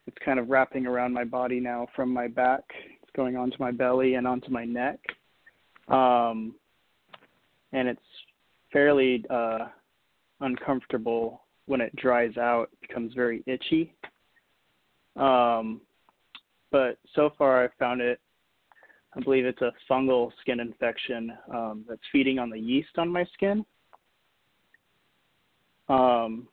it's 0.09 0.17
kind 0.25 0.39
of 0.39 0.49
wrapping 0.49 0.87
around 0.87 1.13
my 1.13 1.25
body 1.25 1.61
now 1.61 1.87
from 1.95 2.11
my 2.11 2.27
back. 2.27 2.65
It's 3.03 3.11
going 3.15 3.37
onto 3.37 3.59
my 3.61 3.71
belly 3.71 4.15
and 4.15 4.27
onto 4.27 4.51
my 4.51 4.65
neck. 4.65 4.99
Um, 5.89 6.55
and 7.73 7.87
it's 7.89 8.01
fairly 8.73 9.23
uh, 9.29 9.67
uncomfortable 10.41 11.43
when 11.67 11.83
it 11.83 11.95
dries 11.97 12.39
out. 12.39 12.71
It 12.73 12.89
becomes 12.89 13.13
very 13.13 13.43
itchy. 13.47 13.93
Um, 15.15 15.83
but 16.73 16.99
so 17.15 17.31
far, 17.37 17.63
I've 17.63 17.75
found 17.79 18.01
it. 18.01 18.19
I 19.15 19.21
believe 19.21 19.45
it's 19.45 19.61
a 19.61 19.73
fungal 19.91 20.31
skin 20.41 20.59
infection 20.59 21.33
um, 21.53 21.85
that's 21.87 22.01
feeding 22.11 22.39
on 22.39 22.49
the 22.49 22.59
yeast 22.59 22.97
on 22.97 23.11
my 23.11 23.27
skin. 23.35 23.63
Um, 25.91 26.49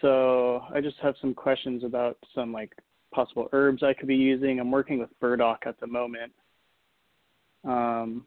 so 0.00 0.62
I 0.72 0.80
just 0.80 0.96
have 0.98 1.14
some 1.20 1.34
questions 1.34 1.84
about 1.84 2.16
some 2.34 2.52
like 2.52 2.72
possible 3.12 3.48
herbs 3.52 3.82
I 3.82 3.94
could 3.94 4.08
be 4.08 4.16
using. 4.16 4.60
I'm 4.60 4.70
working 4.70 4.98
with 4.98 5.10
burdock 5.20 5.64
at 5.66 5.78
the 5.80 5.86
moment. 5.86 6.32
Um, 7.64 8.24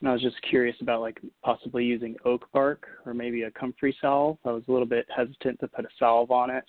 and 0.00 0.08
I 0.08 0.12
was 0.12 0.22
just 0.22 0.40
curious 0.48 0.76
about 0.80 1.00
like 1.02 1.20
possibly 1.42 1.84
using 1.84 2.16
oak 2.24 2.46
bark 2.52 2.86
or 3.04 3.12
maybe 3.12 3.42
a 3.42 3.50
comfrey 3.50 3.94
salve. 4.00 4.38
I 4.44 4.50
was 4.50 4.62
a 4.68 4.72
little 4.72 4.86
bit 4.86 5.06
hesitant 5.14 5.60
to 5.60 5.68
put 5.68 5.84
a 5.84 5.88
salve 5.98 6.30
on 6.30 6.50
it. 6.50 6.64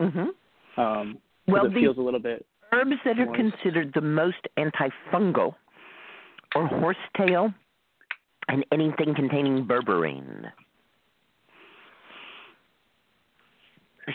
Mhm. 0.00 0.34
Um, 0.76 1.18
Well, 1.48 1.66
it 1.66 1.70
the- 1.74 1.80
feels 1.80 1.98
a 1.98 2.02
little 2.02 2.20
bit. 2.20 2.46
Herbs 2.72 2.96
that 3.04 3.18
are 3.18 3.26
considered 3.26 3.92
the 3.92 4.00
most 4.00 4.46
antifungal 4.56 5.54
are 6.54 6.66
horsetail 6.66 7.54
and 8.48 8.64
anything 8.72 9.14
containing 9.14 9.66
berberine. 9.66 10.52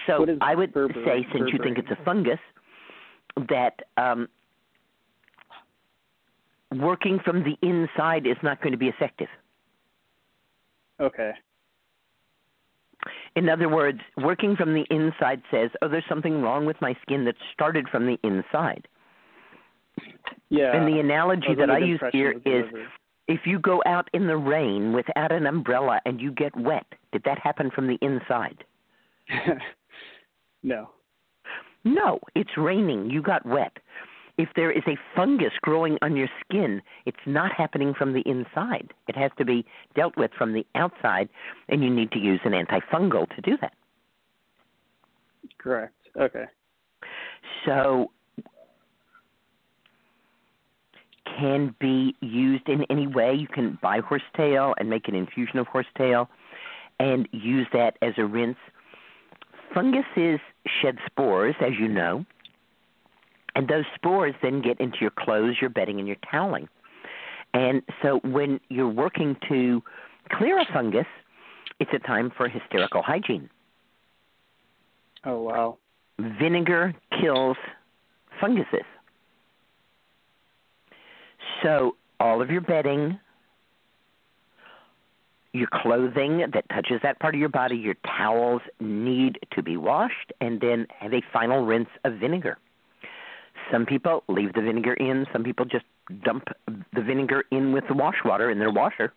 So 0.07 0.25
I 0.41 0.55
would 0.55 0.73
berberine? 0.73 1.05
say, 1.05 1.27
since 1.33 1.51
you 1.51 1.59
think 1.61 1.77
it's 1.77 1.91
a 1.91 2.03
fungus, 2.03 2.39
that 3.49 3.79
um, 3.97 4.27
working 6.71 7.19
from 7.23 7.43
the 7.43 7.57
inside 7.67 8.25
is 8.25 8.37
not 8.43 8.61
going 8.61 8.71
to 8.71 8.77
be 8.77 8.87
effective. 8.87 9.27
Okay. 10.99 11.31
In 13.35 13.49
other 13.49 13.67
words, 13.67 13.99
working 14.17 14.55
from 14.55 14.73
the 14.73 14.85
inside 14.89 15.41
says, 15.49 15.71
oh, 15.81 15.87
there's 15.87 16.03
something 16.07 16.41
wrong 16.41 16.65
with 16.65 16.79
my 16.81 16.95
skin 17.01 17.25
that 17.25 17.35
started 17.53 17.87
from 17.89 18.05
the 18.05 18.17
inside. 18.23 18.87
Yeah. 20.49 20.75
and 20.75 20.87
the 20.87 20.99
analogy 20.99 21.55
that 21.57 21.69
I 21.69 21.79
use 21.79 22.01
here 22.11 22.31
is 22.45 22.65
if 23.27 23.41
you 23.45 23.59
go 23.59 23.81
out 23.85 24.09
in 24.13 24.27
the 24.27 24.37
rain 24.37 24.93
without 24.93 25.31
an 25.31 25.45
umbrella 25.45 26.01
and 26.05 26.19
you 26.19 26.31
get 26.31 26.55
wet, 26.57 26.85
did 27.11 27.23
that 27.23 27.39
happen 27.39 27.71
from 27.71 27.87
the 27.87 27.97
inside? 28.01 28.63
no. 30.63 30.89
No, 31.83 32.19
it's 32.35 32.57
raining. 32.57 33.09
You 33.09 33.21
got 33.21 33.45
wet. 33.45 33.77
If 34.37 34.49
there 34.55 34.71
is 34.71 34.83
a 34.87 34.97
fungus 35.15 35.53
growing 35.61 35.97
on 36.01 36.15
your 36.15 36.29
skin, 36.43 36.81
it's 37.05 37.17
not 37.25 37.51
happening 37.51 37.93
from 37.93 38.13
the 38.13 38.21
inside. 38.21 38.93
It 39.07 39.15
has 39.15 39.31
to 39.37 39.45
be 39.45 39.65
dealt 39.95 40.15
with 40.17 40.31
from 40.37 40.53
the 40.53 40.65
outside, 40.75 41.29
and 41.69 41.83
you 41.83 41.89
need 41.89 42.11
to 42.11 42.19
use 42.19 42.39
an 42.43 42.53
antifungal 42.53 43.33
to 43.35 43.41
do 43.41 43.57
that. 43.61 43.73
Correct. 45.57 45.93
Okay. 46.17 46.45
So, 47.65 48.11
can 51.25 51.75
be 51.79 52.15
used 52.21 52.67
in 52.67 52.83
any 52.89 53.07
way. 53.07 53.33
You 53.33 53.47
can 53.47 53.77
buy 53.81 53.99
horsetail 53.99 54.73
and 54.77 54.89
make 54.89 55.07
an 55.07 55.15
infusion 55.15 55.59
of 55.59 55.67
horsetail 55.67 56.29
and 56.99 57.27
use 57.31 57.67
that 57.73 57.97
as 58.01 58.13
a 58.17 58.25
rinse. 58.25 58.57
Funguses 59.73 60.39
shed 60.81 60.97
spores, 61.05 61.55
as 61.61 61.73
you 61.79 61.87
know, 61.87 62.25
and 63.55 63.67
those 63.67 63.85
spores 63.95 64.33
then 64.41 64.61
get 64.61 64.79
into 64.79 64.97
your 65.01 65.11
clothes, 65.11 65.55
your 65.59 65.69
bedding, 65.69 65.99
and 65.99 66.07
your 66.07 66.17
toweling. 66.29 66.67
And 67.53 67.81
so 68.01 68.19
when 68.23 68.59
you're 68.69 68.87
working 68.87 69.35
to 69.49 69.83
clear 70.31 70.59
a 70.59 70.65
fungus, 70.73 71.07
it's 71.79 71.91
a 71.93 71.99
time 71.99 72.31
for 72.35 72.47
hysterical 72.47 73.01
hygiene. 73.01 73.49
Oh 75.25 75.41
wow. 75.41 75.77
Vinegar 76.39 76.93
kills 77.19 77.57
funguses. 78.39 78.85
So 81.63 81.95
all 82.19 82.41
of 82.41 82.49
your 82.49 82.61
bedding, 82.61 83.19
your 85.53 85.67
clothing 85.71 86.45
that 86.53 86.67
touches 86.69 87.01
that 87.03 87.19
part 87.19 87.35
of 87.35 87.39
your 87.39 87.49
body, 87.49 87.75
your 87.75 87.95
towels 88.05 88.61
need 88.79 89.37
to 89.51 89.61
be 89.61 89.77
washed 89.77 90.31
and 90.39 90.61
then 90.61 90.87
have 90.97 91.13
a 91.13 91.21
final 91.33 91.65
rinse 91.65 91.89
of 92.05 92.13
vinegar. 92.15 92.57
Some 93.71 93.85
people 93.85 94.23
leave 94.27 94.53
the 94.53 94.61
vinegar 94.61 94.93
in, 94.93 95.25
some 95.33 95.43
people 95.43 95.65
just 95.65 95.85
dump 96.23 96.47
the 96.67 97.01
vinegar 97.01 97.43
in 97.51 97.73
with 97.73 97.83
the 97.87 97.93
wash 97.93 98.17
water 98.23 98.49
in 98.49 98.59
their 98.59 98.71
washer 98.71 99.13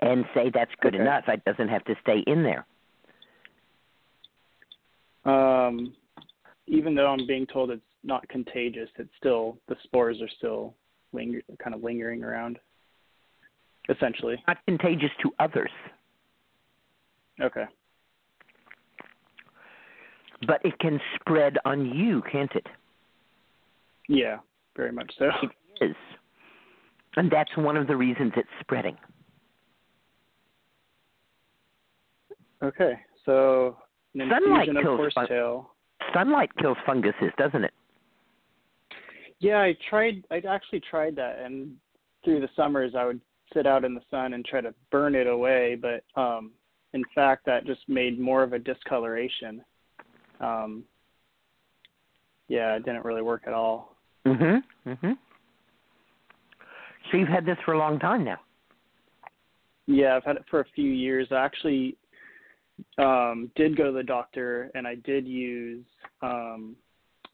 and 0.00 0.24
say 0.34 0.50
that's 0.52 0.70
good 0.80 0.94
Okay. 0.94 1.02
enough. 1.02 1.24
It 1.28 1.44
doesn't 1.44 1.68
have 1.68 1.84
to 1.84 1.94
stay 2.02 2.20
in 2.26 2.42
there. 2.42 2.66
Um, 5.24 5.94
even 6.66 6.94
though 6.94 7.06
I'm 7.06 7.26
being 7.26 7.46
told 7.46 7.70
it's 7.70 7.82
not 8.02 8.26
contagious, 8.28 8.88
it's 8.96 9.14
still 9.16 9.58
the 9.68 9.76
spores 9.84 10.20
are 10.20 10.28
still 10.38 10.74
linger, 11.12 11.42
kind 11.62 11.74
of 11.74 11.82
lingering 11.84 12.24
around. 12.24 12.58
Essentially. 13.88 14.42
Not 14.46 14.58
contagious 14.66 15.10
to 15.22 15.32
others, 15.40 15.70
Okay. 17.40 17.64
but 20.46 20.64
it 20.64 20.78
can 20.78 21.00
spread 21.16 21.58
on 21.64 21.86
you, 21.86 22.22
can't 22.30 22.52
it? 22.54 22.66
Yeah, 24.08 24.38
very 24.76 24.92
much 24.92 25.12
so. 25.18 25.30
It 25.80 25.84
is. 25.90 25.96
And 27.16 27.30
that's 27.30 27.50
one 27.56 27.76
of 27.76 27.86
the 27.86 27.96
reasons 27.96 28.32
it's 28.36 28.48
spreading. 28.60 28.96
Okay. 32.62 32.94
So 33.24 33.76
Sunlight 34.16 34.68
kills 34.80 35.12
fun- 35.12 35.66
Sunlight 36.14 36.50
kills 36.58 36.76
funguses, 36.86 37.32
doesn't 37.36 37.64
it? 37.64 37.72
Yeah, 39.40 39.60
I 39.60 39.76
tried. 39.90 40.24
I 40.30 40.36
actually 40.48 40.80
tried 40.80 41.16
that, 41.16 41.40
and 41.40 41.76
through 42.24 42.40
the 42.40 42.48
summers, 42.54 42.94
I 42.94 43.04
would 43.06 43.20
sit 43.54 43.66
out 43.66 43.84
in 43.84 43.94
the 43.94 44.02
sun 44.10 44.34
and 44.34 44.44
try 44.44 44.60
to 44.60 44.74
burn 44.90 45.14
it 45.14 45.26
away. 45.26 45.76
But 45.76 46.04
um, 46.20 46.52
in 46.92 47.04
fact, 47.14 47.46
that 47.46 47.66
just 47.66 47.88
made 47.88 48.18
more 48.18 48.42
of 48.42 48.52
a 48.52 48.58
discoloration. 48.58 49.64
Um, 50.40 50.84
yeah, 52.48 52.74
it 52.74 52.84
didn't 52.84 53.04
really 53.04 53.22
work 53.22 53.42
at 53.46 53.52
all. 53.52 53.96
Mhm. 54.26 54.62
Mhm. 54.86 55.18
So 57.10 57.16
you've 57.16 57.28
had 57.28 57.44
this 57.44 57.58
for 57.64 57.72
a 57.72 57.78
long 57.78 57.98
time 57.98 58.24
now. 58.24 58.40
Yeah, 59.86 60.16
I've 60.16 60.24
had 60.24 60.36
it 60.36 60.44
for 60.48 60.60
a 60.60 60.64
few 60.64 60.90
years. 60.90 61.32
I 61.32 61.36
actually 61.36 61.96
um, 62.98 63.50
did 63.54 63.76
go 63.76 63.86
to 63.86 63.92
the 63.92 64.02
doctor, 64.02 64.70
and 64.74 64.86
I 64.86 64.96
did 64.96 65.26
use 65.26 65.84
um, 66.22 66.76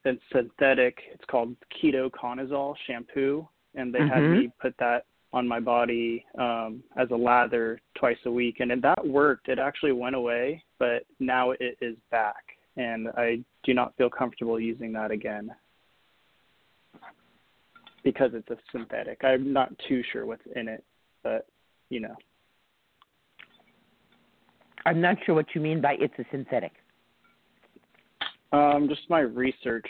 a 0.04 0.18
synthetic. 0.32 0.98
It's 1.12 1.24
called 1.26 1.54
ketoconazole 1.70 2.76
shampoo, 2.86 3.48
and 3.74 3.94
they 3.94 4.00
had 4.00 4.22
Mhm. 4.22 4.30
me 4.30 4.52
put 4.60 4.76
that 4.78 5.06
on 5.32 5.46
my 5.46 5.60
body 5.60 6.24
um, 6.38 6.82
as 6.96 7.08
a 7.10 7.16
lather 7.16 7.80
twice 7.96 8.16
a 8.24 8.30
week, 8.30 8.56
and 8.60 8.70
it, 8.70 8.82
that 8.82 9.06
worked. 9.06 9.48
It 9.48 9.58
actually 9.58 9.92
went 9.92 10.16
away, 10.16 10.62
but 10.78 11.04
now 11.20 11.50
it 11.52 11.76
is 11.80 11.96
back, 12.10 12.44
and 12.76 13.08
I 13.16 13.44
do 13.64 13.74
not 13.74 13.94
feel 13.96 14.08
comfortable 14.08 14.58
using 14.58 14.92
that 14.94 15.10
again 15.10 15.50
because 18.04 18.30
it's 18.32 18.48
a 18.48 18.56
synthetic. 18.72 19.20
I'm 19.22 19.52
not 19.52 19.70
too 19.86 20.02
sure 20.12 20.24
what's 20.24 20.42
in 20.56 20.68
it, 20.68 20.82
but 21.22 21.46
you 21.90 22.00
know. 22.00 22.14
I'm 24.86 25.00
not 25.00 25.16
sure 25.26 25.34
what 25.34 25.46
you 25.54 25.60
mean 25.60 25.82
by 25.82 25.96
it's 26.00 26.14
a 26.18 26.24
synthetic. 26.30 26.72
Um, 28.52 28.86
just 28.88 29.02
my 29.10 29.20
research 29.20 29.86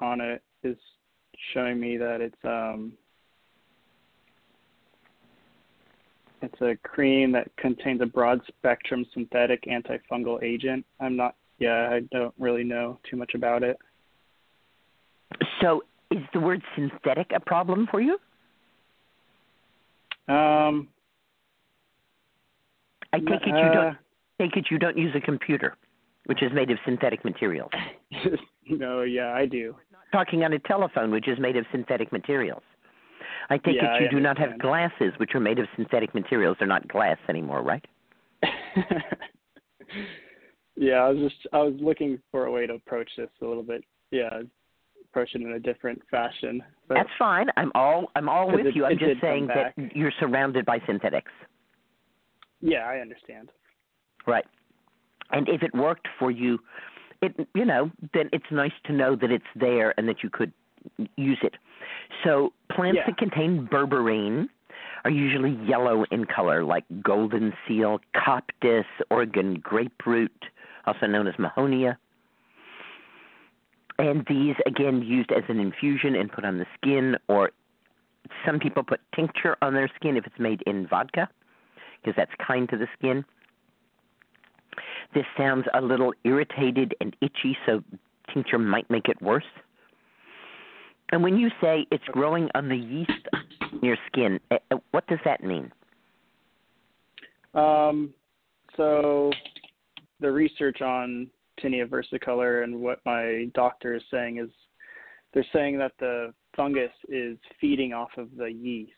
on 0.00 0.20
it 0.20 0.40
is 0.62 0.76
showing 1.52 1.80
me 1.80 1.96
that 1.96 2.20
it's 2.20 2.36
um 2.44 2.92
it's 6.42 6.60
a 6.60 6.76
cream 6.86 7.32
that 7.32 7.48
contains 7.56 8.00
a 8.00 8.06
broad 8.06 8.40
spectrum 8.48 9.04
synthetic 9.12 9.64
antifungal 9.64 10.42
agent. 10.42 10.84
I'm 11.00 11.16
not 11.16 11.34
yeah, 11.58 11.88
I 11.90 12.00
don't 12.12 12.34
really 12.38 12.62
know 12.62 12.98
too 13.10 13.16
much 13.16 13.32
about 13.34 13.62
it. 13.62 13.76
So 15.60 15.82
is 16.10 16.22
the 16.32 16.40
word 16.40 16.62
synthetic 16.76 17.32
a 17.34 17.40
problem 17.40 17.88
for 17.90 18.00
you? 18.00 18.18
Um 20.28 20.88
I 23.12 23.18
take 23.18 23.42
it 23.42 23.48
you 23.48 23.54
uh, 23.54 23.74
don't 23.74 23.96
take 24.40 24.56
it 24.56 24.66
you 24.70 24.78
don't 24.78 24.96
use 24.96 25.14
a 25.16 25.20
computer, 25.20 25.76
which 26.26 26.42
is 26.42 26.52
made 26.52 26.70
of 26.70 26.78
synthetic 26.84 27.24
materials. 27.24 27.70
no, 28.68 29.02
yeah, 29.02 29.32
I 29.32 29.46
do. 29.46 29.74
Talking 30.12 30.44
on 30.44 30.52
a 30.52 30.58
telephone, 30.60 31.10
which 31.10 31.28
is 31.28 31.38
made 31.38 31.56
of 31.56 31.66
synthetic 31.72 32.12
materials. 32.12 32.62
I 33.50 33.58
take 33.58 33.76
Yeah, 33.76 33.96
it 33.96 34.00
you 34.02 34.06
I 34.08 34.10
do 34.10 34.20
not 34.20 34.38
have 34.38 34.58
glasses, 34.58 35.12
which 35.18 35.34
are 35.34 35.40
made 35.40 35.58
of 35.58 35.66
synthetic 35.76 36.14
materials. 36.14 36.56
They're 36.58 36.68
not 36.68 36.86
glass 36.88 37.18
anymore, 37.28 37.62
right? 37.62 37.84
yeah, 40.76 40.94
I 41.04 41.08
was 41.10 41.18
just 41.18 41.46
I 41.52 41.58
was 41.58 41.74
looking 41.80 42.18
for 42.30 42.46
a 42.46 42.50
way 42.52 42.66
to 42.66 42.74
approach 42.74 43.10
this 43.16 43.28
a 43.42 43.46
little 43.46 43.62
bit. 43.62 43.82
Yeah, 44.10 44.42
approach 45.10 45.30
it 45.34 45.42
in 45.42 45.52
a 45.52 45.58
different 45.58 46.00
fashion. 46.10 46.62
But 46.86 46.94
That's 46.94 47.08
fine. 47.18 47.46
I'm 47.56 47.72
all 47.74 48.10
I'm 48.14 48.28
all 48.28 48.50
with 48.50 48.66
it- 48.66 48.76
you. 48.76 48.84
I'm 48.84 48.92
it 48.92 48.98
just 48.98 49.20
saying 49.20 49.48
that 49.48 49.74
you're 49.94 50.12
surrounded 50.20 50.64
by 50.64 50.80
synthetics. 50.86 51.32
yeah, 52.60 52.86
I 52.86 52.98
understand. 52.98 53.50
Right. 54.26 54.44
And 55.30 55.48
if 55.48 55.62
it 55.62 55.74
worked 55.74 56.08
for 56.18 56.30
you, 56.30 56.58
it 57.22 57.34
you 57.54 57.64
know, 57.64 57.90
then 58.14 58.28
it's 58.32 58.50
nice 58.50 58.72
to 58.84 58.92
know 58.92 59.16
that 59.16 59.30
it's 59.30 59.44
there 59.56 59.94
and 59.98 60.08
that 60.08 60.22
you 60.22 60.30
could 60.30 60.52
use 61.16 61.38
it. 61.42 61.56
So 62.24 62.52
plants 62.70 62.98
Yeah. 62.98 63.06
that 63.06 63.18
contain 63.18 63.66
berberine 63.66 64.48
are 65.04 65.10
usually 65.10 65.52
yellow 65.64 66.04
in 66.10 66.24
color, 66.24 66.64
like 66.64 66.84
golden 67.02 67.54
seal, 67.66 68.00
coptis, 68.14 68.84
Oregon 69.10 69.54
grape 69.60 70.06
root, 70.06 70.46
also 70.86 71.06
known 71.06 71.26
as 71.26 71.34
mahonia. 71.36 71.96
And 73.98 74.24
these 74.26 74.56
again 74.66 75.02
used 75.02 75.32
as 75.32 75.44
an 75.48 75.58
infusion 75.60 76.14
and 76.14 76.30
put 76.30 76.44
on 76.44 76.58
the 76.58 76.66
skin 76.76 77.16
or 77.28 77.50
some 78.44 78.58
people 78.58 78.82
put 78.82 79.00
tincture 79.14 79.56
on 79.62 79.74
their 79.74 79.88
skin 79.96 80.16
if 80.16 80.26
it's 80.26 80.38
made 80.38 80.62
in 80.66 80.86
vodka, 80.86 81.28
because 82.00 82.14
that's 82.16 82.32
kind 82.44 82.68
to 82.68 82.76
the 82.76 82.86
skin. 82.96 83.24
This 85.14 85.24
sounds 85.36 85.66
a 85.74 85.80
little 85.80 86.12
irritated 86.24 86.94
and 87.00 87.16
itchy, 87.20 87.56
so 87.66 87.82
tincture 88.32 88.58
might 88.58 88.88
make 88.90 89.08
it 89.08 89.20
worse. 89.22 89.46
And 91.10 91.22
when 91.22 91.38
you 91.38 91.48
say 91.60 91.86
it's 91.90 92.04
growing 92.12 92.48
on 92.54 92.68
the 92.68 92.76
yeast 92.76 93.10
in 93.72 93.80
your 93.82 93.96
skin, 94.06 94.38
eh, 94.50 94.58
eh, 94.70 94.76
what 94.90 95.06
does 95.06 95.18
that 95.24 95.42
mean? 95.42 95.72
Um, 97.54 98.12
so 98.76 99.30
the 100.20 100.30
research 100.30 100.82
on 100.82 101.28
tinea 101.62 101.86
versicolor 101.86 102.62
and 102.62 102.80
what 102.80 103.00
my 103.04 103.46
doctor 103.54 103.94
is 103.94 104.02
saying 104.10 104.38
is 104.38 104.50
they're 105.32 105.46
saying 105.52 105.78
that 105.78 105.92
the 105.98 106.32
fungus 106.56 106.90
is 107.08 107.38
feeding 107.60 107.92
off 107.92 108.10
of 108.16 108.28
the 108.36 108.46
yeast 108.46 108.92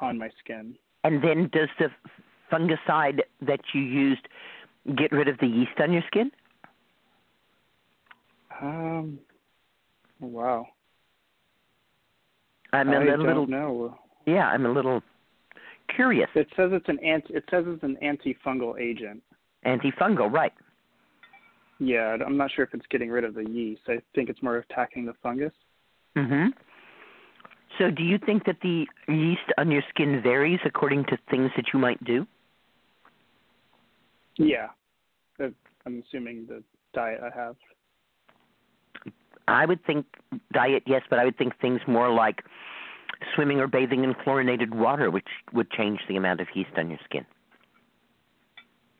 on 0.00 0.18
my 0.18 0.30
skin. 0.38 0.74
And 1.04 1.22
then 1.22 1.48
does 1.52 1.68
the 1.78 1.88
fungicide 2.52 3.20
that 3.40 3.60
you 3.72 3.80
used 3.80 4.28
get 4.96 5.12
rid 5.12 5.28
of 5.28 5.38
the 5.38 5.46
yeast 5.46 5.80
on 5.80 5.92
your 5.92 6.02
skin? 6.06 6.30
Um. 8.60 9.18
Wow. 10.20 10.66
I'm 12.72 12.88
a 12.88 12.96
I 12.96 13.04
little, 13.04 13.26
don't 13.26 13.50
know. 13.50 13.98
yeah, 14.26 14.48
I'm 14.48 14.64
a 14.64 14.70
little 14.70 15.02
curious. 15.94 16.28
It 16.34 16.48
says 16.56 16.70
it's 16.72 16.88
an 16.88 16.98
anti. 17.04 17.34
It 17.34 17.44
says 17.50 17.64
it's 17.66 17.82
an 17.82 17.98
antifungal 18.02 18.80
agent. 18.80 19.22
Antifungal, 19.66 20.32
right? 20.32 20.52
Yeah, 21.78 22.16
I'm 22.24 22.36
not 22.36 22.50
sure 22.52 22.64
if 22.64 22.72
it's 22.72 22.86
getting 22.90 23.10
rid 23.10 23.24
of 23.24 23.34
the 23.34 23.44
yeast. 23.48 23.82
I 23.88 24.00
think 24.14 24.30
it's 24.30 24.42
more 24.42 24.58
attacking 24.58 25.04
the 25.04 25.14
fungus. 25.22 25.52
Mhm. 26.16 26.52
So, 27.78 27.90
do 27.90 28.02
you 28.02 28.18
think 28.18 28.44
that 28.44 28.60
the 28.60 28.86
yeast 29.08 29.50
on 29.58 29.70
your 29.70 29.82
skin 29.88 30.20
varies 30.22 30.60
according 30.64 31.04
to 31.06 31.16
things 31.30 31.50
that 31.56 31.72
you 31.72 31.78
might 31.78 32.02
do? 32.04 32.26
Yeah, 34.36 34.68
I'm 35.40 36.02
assuming 36.06 36.46
the 36.46 36.62
diet 36.94 37.20
I 37.22 37.30
have. 37.36 37.56
I 39.48 39.66
would 39.66 39.84
think 39.84 40.06
diet, 40.52 40.84
yes, 40.86 41.02
but 41.10 41.18
I 41.18 41.24
would 41.24 41.36
think 41.36 41.58
things 41.60 41.80
more 41.86 42.12
like 42.12 42.42
swimming 43.34 43.60
or 43.60 43.66
bathing 43.66 44.04
in 44.04 44.14
chlorinated 44.14 44.74
water, 44.74 45.10
which 45.10 45.26
would 45.52 45.70
change 45.70 46.00
the 46.08 46.16
amount 46.16 46.40
of 46.40 46.48
yeast 46.54 46.70
on 46.76 46.88
your 46.90 46.98
skin. 47.04 47.24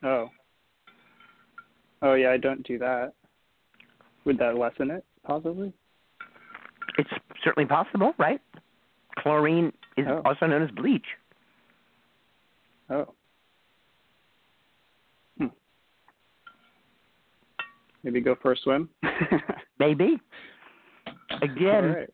Oh. 0.03 0.31
Oh 2.03 2.15
yeah, 2.15 2.31
I 2.31 2.37
don't 2.37 2.67
do 2.67 2.79
that. 2.79 3.15
Would 4.25 4.39
that 4.39 4.57
lessen 4.57 4.91
it 4.91 5.05
possibly? 5.25 5.73
It's 6.99 7.11
certainly 7.45 7.67
possible, 7.69 8.13
right? 8.19 8.41
Chlorine 9.19 9.73
is 9.97 10.07
Oh. 10.09 10.23
also 10.25 10.47
known 10.47 10.63
as 10.63 10.71
bleach. 10.71 11.07
Oh. 12.91 13.15
Hmm. 15.39 15.47
Maybe 18.05 18.21
go 18.21 18.37
for 18.41 18.53
a 18.53 18.57
swim. 18.57 18.89
Maybe. 19.79 20.19
Again, 21.41 21.85
right. 21.95 22.11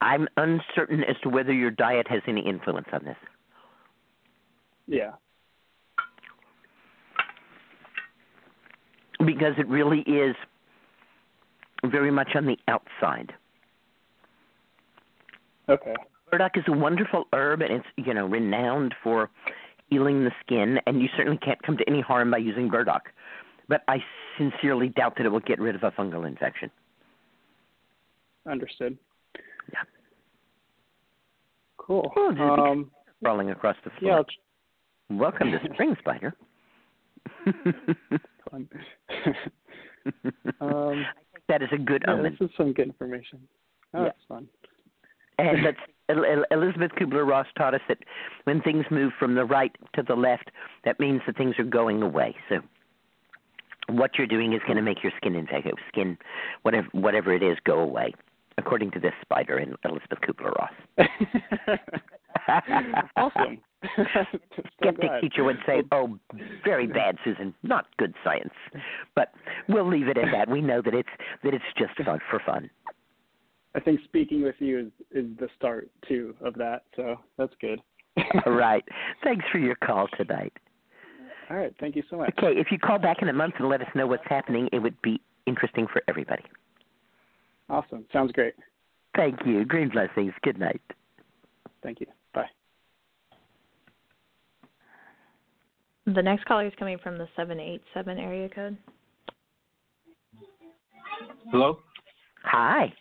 I'm 0.00 0.28
uncertain 0.36 1.04
as 1.04 1.16
to 1.22 1.28
whether 1.28 1.52
your 1.52 1.70
diet 1.70 2.06
has 2.08 2.22
any 2.26 2.46
influence 2.46 2.88
on 2.92 3.04
this. 3.04 3.16
Yeah. 4.86 5.12
Because 9.18 9.54
it 9.58 9.66
really 9.68 10.00
is 10.00 10.36
very 11.84 12.10
much 12.10 12.28
on 12.34 12.46
the 12.46 12.56
outside. 12.68 13.32
Okay. 15.68 15.94
Burdock 16.30 16.52
is 16.56 16.64
a 16.68 16.72
wonderful 16.72 17.24
herb 17.32 17.62
and 17.62 17.72
it's, 17.72 17.86
you 17.96 18.14
know, 18.14 18.26
renowned 18.26 18.94
for 19.02 19.30
healing 19.88 20.24
the 20.24 20.32
skin 20.44 20.78
and 20.86 21.00
you 21.00 21.08
certainly 21.16 21.38
can't 21.38 21.62
come 21.62 21.76
to 21.76 21.88
any 21.88 22.00
harm 22.00 22.30
by 22.30 22.38
using 22.38 22.68
burdock. 22.68 23.04
But 23.68 23.82
I 23.88 23.98
sincerely 24.38 24.88
doubt 24.90 25.14
that 25.16 25.26
it 25.26 25.28
will 25.30 25.40
get 25.40 25.58
rid 25.60 25.74
of 25.74 25.82
a 25.82 25.90
fungal 25.90 26.26
infection. 26.26 26.70
Understood. 28.48 28.96
Yeah. 29.72 29.80
Cool. 31.78 32.12
Oh, 32.16 32.28
Um, 32.30 32.90
Crawling 33.22 33.50
across 33.50 33.76
the 33.84 33.90
floor. 33.98 34.18
I'll 34.18 34.26
Welcome 35.18 35.50
to 35.52 35.58
Spring 35.72 35.96
Spider. 36.00 36.34
fun. 38.50 38.68
um, 40.60 41.04
that 41.48 41.62
is 41.62 41.68
a 41.72 41.78
good 41.78 42.04
yeah, 42.06 42.14
omen. 42.14 42.36
this 42.38 42.48
is 42.48 42.54
some 42.56 42.72
good 42.72 42.86
information. 42.88 43.40
Oh, 43.94 44.00
Yeah. 44.02 44.04
that's 44.06 44.24
fun. 44.28 44.48
And 45.38 45.64
that's 45.66 45.78
El- 46.08 46.24
El- 46.24 46.44
Elisabeth 46.52 46.92
Kubler 46.92 47.26
Ross 47.26 47.46
taught 47.56 47.74
us 47.74 47.80
that 47.88 47.98
when 48.44 48.60
things 48.62 48.84
move 48.90 49.12
from 49.18 49.34
the 49.34 49.44
right 49.44 49.74
to 49.94 50.02
the 50.02 50.14
left, 50.14 50.50
that 50.84 50.98
means 51.00 51.20
that 51.26 51.36
things 51.36 51.54
are 51.58 51.64
going 51.64 52.02
away. 52.02 52.34
So 52.48 52.56
what 53.88 54.12
you're 54.16 54.26
doing 54.26 54.52
is 54.52 54.60
going 54.66 54.76
to 54.76 54.82
make 54.82 55.02
your 55.02 55.12
skin 55.16 55.34
infected, 55.34 55.74
skin 55.88 56.18
whatever 56.62 56.88
whatever 56.92 57.34
it 57.34 57.42
is 57.42 57.56
go 57.64 57.80
away, 57.80 58.12
according 58.58 58.90
to 58.92 59.00
this 59.00 59.12
spider 59.22 59.58
in 59.58 59.74
Elisabeth 59.84 60.18
Kubler 60.20 60.52
Ross. 60.54 60.72
awesome. 63.16 63.58
Skeptic 64.80 65.08
glad. 65.08 65.20
teacher 65.20 65.44
would 65.44 65.58
say, 65.66 65.82
"Oh, 65.92 66.18
very 66.64 66.86
bad, 66.86 67.16
Susun. 67.24 67.54
Not 67.62 67.86
good 67.98 68.14
science." 68.24 68.54
But 69.14 69.32
we'll 69.68 69.88
leave 69.88 70.08
it 70.08 70.18
at 70.18 70.26
that. 70.32 70.48
We 70.50 70.60
know 70.60 70.82
that 70.82 70.94
it's 70.94 71.08
that 71.42 71.54
it's 71.54 71.64
just 71.78 71.96
fun 72.04 72.18
for 72.30 72.40
fun. 72.44 72.70
I 73.74 73.80
think 73.80 74.00
speaking 74.04 74.42
with 74.42 74.56
you 74.58 74.78
is 74.78 74.92
is 75.12 75.36
the 75.38 75.48
start 75.56 75.90
too 76.08 76.34
of 76.40 76.54
that, 76.54 76.82
so 76.96 77.16
that's 77.36 77.54
good. 77.60 77.80
All 78.46 78.52
right. 78.52 78.84
Thanks 79.22 79.44
for 79.52 79.58
your 79.58 79.76
call 79.76 80.08
tonight. 80.16 80.52
All 81.50 81.56
right. 81.56 81.72
Thank 81.78 81.96
you 81.96 82.02
so 82.10 82.16
much. 82.16 82.32
Okay, 82.38 82.58
if 82.58 82.68
you 82.70 82.78
call 82.78 82.98
back 82.98 83.22
in 83.22 83.28
a 83.28 83.32
month 83.32 83.54
and 83.58 83.68
let 83.68 83.80
us 83.80 83.88
know 83.94 84.06
what's 84.06 84.26
happening, 84.26 84.68
it 84.72 84.80
would 84.80 85.00
be 85.02 85.20
interesting 85.46 85.86
for 85.92 86.02
everybody. 86.08 86.42
Awesome. 87.68 88.04
Sounds 88.12 88.32
great. 88.32 88.54
Thank 89.16 89.44
you. 89.46 89.64
Green 89.64 89.88
blessings. 89.88 90.32
Good 90.42 90.58
night. 90.58 90.80
Thank 91.82 92.00
you. 92.00 92.06
Bye. 92.34 92.46
The 96.06 96.22
next 96.22 96.44
caller 96.44 96.66
is 96.66 96.72
coming 96.78 96.98
from 97.02 97.18
the 97.18 97.28
787 97.36 98.18
area 98.18 98.48
code. 98.48 98.76
Hello. 101.50 101.80
Hi. 102.44 102.92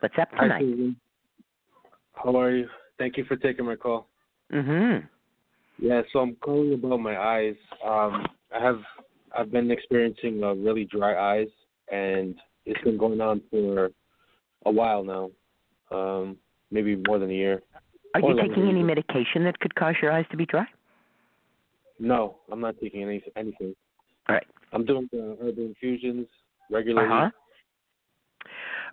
What's 0.00 0.14
up 0.20 0.28
Hi, 0.34 0.42
tonight? 0.42 0.62
Susun. 0.62 0.96
How 2.14 2.36
are 2.36 2.50
you? 2.50 2.68
Thank 2.98 3.16
you 3.16 3.24
for 3.24 3.36
taking 3.36 3.64
my 3.64 3.76
call. 3.76 4.08
Mhm. 4.52 5.08
Yeah, 5.78 6.02
so 6.12 6.20
I'm 6.20 6.36
calling 6.36 6.74
about 6.74 7.00
my 7.00 7.16
eyes. 7.16 7.56
Um, 7.84 8.26
I 8.54 8.62
have 8.62 8.80
I've 9.36 9.50
been 9.50 9.70
experiencing 9.70 10.42
uh, 10.42 10.54
really 10.54 10.84
dry 10.84 11.38
eyes, 11.38 11.48
and 11.90 12.36
it's 12.66 12.80
been 12.82 12.98
going 12.98 13.20
on 13.20 13.40
for 13.50 13.90
a 14.66 14.70
while 14.70 15.02
now, 15.02 15.30
um, 15.90 16.36
maybe 16.70 16.96
more 17.06 17.18
than 17.18 17.30
a 17.30 17.34
year. 17.34 17.62
Are 18.14 18.20
you 18.20 18.36
taking 18.36 18.68
any 18.68 18.82
medication 18.82 19.44
that 19.44 19.58
could 19.60 19.74
cause 19.74 19.94
your 20.02 20.12
eyes 20.12 20.26
to 20.30 20.36
be 20.36 20.46
dry? 20.46 20.66
No, 21.98 22.36
I'm 22.50 22.60
not 22.60 22.74
taking 22.80 23.02
any 23.02 23.22
anything. 23.36 23.74
All 24.28 24.34
right. 24.36 24.46
I'm 24.72 24.84
doing 24.84 25.08
the 25.12 25.36
herbal 25.40 25.64
infusions 25.64 26.26
regularly. 26.70 27.08
Uh-huh. 27.08 27.30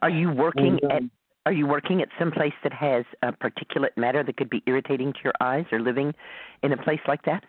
Are 0.01 0.09
you 0.09 0.31
working 0.31 0.79
And, 0.81 0.91
at 0.91 1.01
um, 1.01 1.11
are 1.49 1.53
you 1.53 1.65
working 1.65 1.99
at 2.03 2.09
some 2.19 2.31
place 2.31 2.53
that 2.61 2.71
has 2.71 3.03
a 3.23 3.31
particulate 3.31 3.97
matter 3.97 4.23
that 4.23 4.37
could 4.37 4.51
be 4.51 4.61
irritating 4.67 5.11
to 5.11 5.19
your 5.23 5.33
eyes 5.41 5.65
or 5.71 5.79
living 5.79 6.13
in 6.61 6.71
a 6.73 6.77
place 6.77 6.99
like 7.07 7.23
that? 7.25 7.43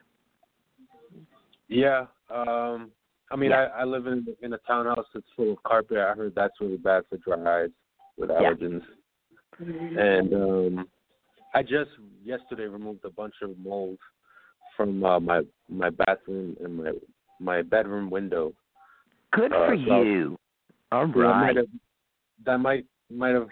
Yeah. 1.69 2.07
Um 2.35 2.91
I 3.31 3.37
mean 3.37 3.51
Yeah. 3.51 3.69
I, 3.77 3.83
I 3.83 3.85
live 3.85 4.07
in 4.07 4.27
in 4.41 4.55
a 4.55 4.59
townhouse 4.67 5.05
that's 5.13 5.27
full 5.37 5.53
of 5.53 5.63
carpet. 5.65 5.99
I 5.99 6.15
heard 6.15 6.33
that's 6.35 6.55
really 6.63 6.79
bad 6.79 7.03
for 7.11 7.19
dry 7.19 7.65
eyes 7.65 7.69
with 8.17 8.31
Yeah. 8.31 8.41
allergens. 8.55 8.83
And 9.59 10.33
um 10.33 10.89
I 11.53 11.63
just 11.63 11.91
yesterday 12.25 12.69
removed 12.69 13.05
a 13.05 13.11
bunch 13.11 13.35
of 13.43 13.51
mold 13.59 13.99
from 14.79 15.05
uh, 15.05 15.21
my 15.21 15.43
my 15.69 15.91
bathroom 15.91 16.57
and 16.65 16.79
my 16.79 16.93
my 17.39 17.61
bedroom 17.61 18.09
window. 18.09 18.55
Good 19.35 19.53
Uh, 19.53 19.67
for 19.67 19.77
so- 19.77 20.03
you. 20.03 20.39
All 20.91 21.07
that 21.07 21.15
might 21.17 21.57
have 21.57 21.67
that 22.47 22.59
might 22.59 22.87
might 23.11 23.35
have 23.35 23.49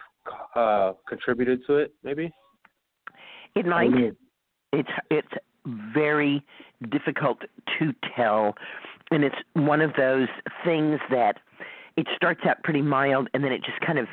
uh 0.55 0.93
contributed 1.09 1.61
to 1.66 1.77
it 1.77 1.95
maybe. 2.03 2.33
It 3.55 3.66
might. 3.66 3.91
don't 3.91 4.16
it's 4.73 4.91
it's 5.11 5.29
very 5.95 6.45
difficult 6.91 7.41
to 7.79 7.93
tell 8.16 8.55
and 9.11 9.25
it's 9.25 9.37
one 9.55 9.81
of 9.81 9.93
those 9.97 10.29
things 10.64 11.01
that 11.11 11.39
it 11.97 12.07
starts 12.14 12.41
out 12.49 12.62
pretty 12.62 12.83
mild 12.83 13.29
and 13.35 13.43
then 13.43 13.53
it 13.53 13.62
just 13.64 13.81
kind 13.81 13.99
of 13.99 14.07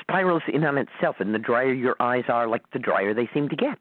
spirals 0.00 0.42
in 0.52 0.64
on 0.64 0.78
itself 0.78 1.16
and 1.18 1.34
the 1.34 1.38
drier 1.38 1.72
your 1.72 1.96
eyes 2.00 2.24
are 2.28 2.46
like 2.46 2.62
the 2.72 2.78
drier 2.78 3.14
they 3.14 3.28
seem 3.32 3.48
to 3.48 3.56
get 3.56 3.78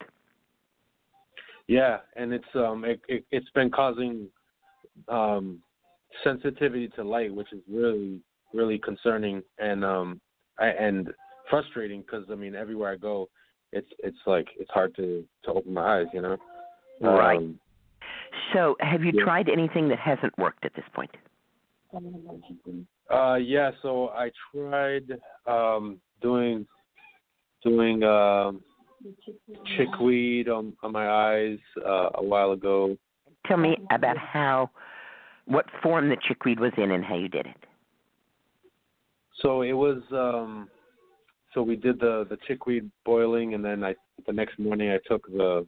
Yeah, 1.67 1.97
and 2.15 2.33
it's 2.33 2.55
um 2.55 2.85
it, 2.85 3.01
it 3.07 3.25
it's 3.31 3.49
been 3.51 3.69
causing 3.69 4.27
um 5.09 5.59
sensitivity 6.23 6.87
to 6.95 7.03
light, 7.03 7.33
which 7.33 7.51
is 7.51 7.61
really 7.69 8.21
really 8.53 8.79
concerning 8.79 9.43
and 9.59 9.83
um 9.83 10.21
I, 10.59 10.67
and 10.67 11.09
frustrating 11.49 12.01
because 12.01 12.25
I 12.31 12.35
mean 12.35 12.55
everywhere 12.55 12.91
I 12.91 12.95
go, 12.95 13.29
it's 13.71 13.87
it's 13.99 14.17
like 14.25 14.47
it's 14.59 14.71
hard 14.71 14.95
to 14.95 15.25
to 15.43 15.51
open 15.51 15.73
my 15.73 15.99
eyes, 15.99 16.07
you 16.13 16.21
know. 16.21 16.37
Right. 17.01 17.37
Um, 17.37 17.59
So, 18.53 18.75
have 18.79 19.03
you 19.03 19.11
Yeah. 19.13 19.23
tried 19.23 19.49
anything 19.49 19.87
that 19.89 19.99
hasn't 19.99 20.37
worked 20.37 20.65
at 20.65 20.73
this 20.73 20.85
point? 20.93 21.11
Uh, 23.09 23.35
yeah. 23.35 23.71
So 23.81 24.09
I 24.09 24.31
tried 24.51 25.19
um, 25.45 25.99
doing 26.21 26.67
doing 27.63 28.03
um, 28.03 28.63
chickweed 29.75 30.49
on 30.49 30.73
on 30.83 30.91
my 30.91 31.07
eyes 31.09 31.59
uh, 31.85 32.09
a 32.15 32.23
while 32.23 32.51
ago. 32.51 32.97
Tell 33.45 33.57
me 33.57 33.77
about 33.91 34.17
how, 34.17 34.69
what 35.45 35.65
form 35.81 36.09
the 36.09 36.17
chickweed 36.27 36.59
was 36.59 36.73
in 36.77 36.91
and 36.91 37.03
how 37.03 37.15
you 37.15 37.29
did 37.29 37.45
it. 37.45 37.55
So 39.41 39.61
it 39.61 39.73
was 39.73 40.01
um, 40.11 40.69
so 41.57 41.63
we 41.63 41.75
did 41.75 41.99
the 41.99 42.27
the 42.29 42.37
chickweed 42.47 42.89
boiling, 43.03 43.55
and 43.55 43.65
then 43.65 43.83
I 43.83 43.95
the 44.27 44.33
next 44.33 44.59
morning 44.59 44.91
I 44.91 44.99
took 45.07 45.25
the 45.27 45.67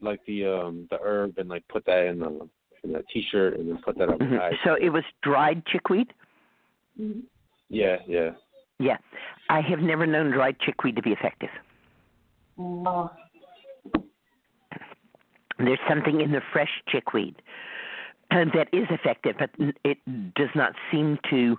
like 0.00 0.18
the 0.26 0.44
um 0.44 0.88
the 0.90 0.98
herb 1.00 1.38
and 1.38 1.48
like 1.48 1.62
put 1.68 1.86
that 1.86 2.06
in 2.06 2.18
the 2.18 2.48
in 2.82 2.96
a 2.96 3.02
t-shirt 3.12 3.56
and 3.56 3.70
then 3.70 3.78
put 3.84 3.96
that 3.96 4.08
on 4.08 4.18
Mhm. 4.18 4.58
So 4.64 4.74
it 4.74 4.88
was 4.90 5.04
dried 5.22 5.64
chickweed? 5.66 6.12
Yeah, 7.68 7.98
yeah. 8.08 8.30
Yeah. 8.80 8.96
I 9.48 9.60
have 9.60 9.78
never 9.78 10.04
known 10.04 10.32
dried 10.32 10.58
chickweed 10.58 10.96
to 10.96 11.02
be 11.02 11.12
effective. 11.12 11.50
There's 15.58 15.78
something 15.88 16.20
in 16.20 16.32
the 16.32 16.42
fresh 16.52 16.82
chickweed 16.88 17.36
that 18.30 18.68
is 18.72 18.86
effective, 18.90 19.36
but 19.38 19.50
it 19.84 19.98
does 20.34 20.50
not 20.56 20.74
seem 20.90 21.18
to 21.30 21.56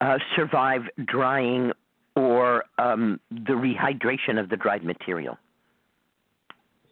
uh, 0.00 0.18
survive 0.34 0.82
drying 1.04 1.72
or 2.38 2.64
um, 2.78 3.20
the 3.30 3.54
rehydration 3.54 4.38
of 4.38 4.48
the 4.48 4.56
dried 4.56 4.84
material. 4.84 5.38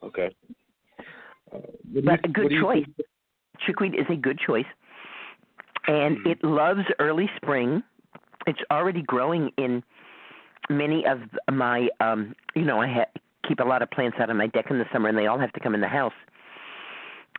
Okay. 0.02 0.34
Uh, 1.52 1.58
what 1.92 2.04
But 2.04 2.20
you- 2.24 2.30
a 2.30 2.32
good 2.32 2.44
what 2.44 2.48
do 2.50 2.54
you 2.54 2.60
choice. 2.62 2.84
think- 2.84 3.06
Chickweed 3.64 3.94
is 3.94 4.06
a 4.10 4.16
good 4.16 4.38
choice, 4.38 4.66
and 5.88 6.18
Mhm. 6.18 6.26
it 6.32 6.44
loves 6.44 6.84
early 6.98 7.30
spring. 7.36 7.82
It's 8.46 8.60
already 8.70 9.02
growing 9.02 9.50
in 9.56 9.82
many 10.68 11.06
of 11.06 11.18
my, 11.50 11.88
um, 12.00 12.34
you 12.54 12.62
know, 12.62 12.80
I 12.82 12.86
ha- 12.88 13.12
keep 13.48 13.60
a 13.60 13.64
lot 13.64 13.80
of 13.82 13.90
plants 13.90 14.18
out 14.20 14.28
on 14.28 14.36
my 14.36 14.46
deck 14.48 14.70
in 14.70 14.78
the 14.78 14.86
summer, 14.92 15.08
and 15.08 15.16
they 15.16 15.26
all 15.26 15.38
have 15.38 15.52
to 15.54 15.60
come 15.60 15.74
in 15.74 15.80
the 15.80 15.88
house. 15.88 16.18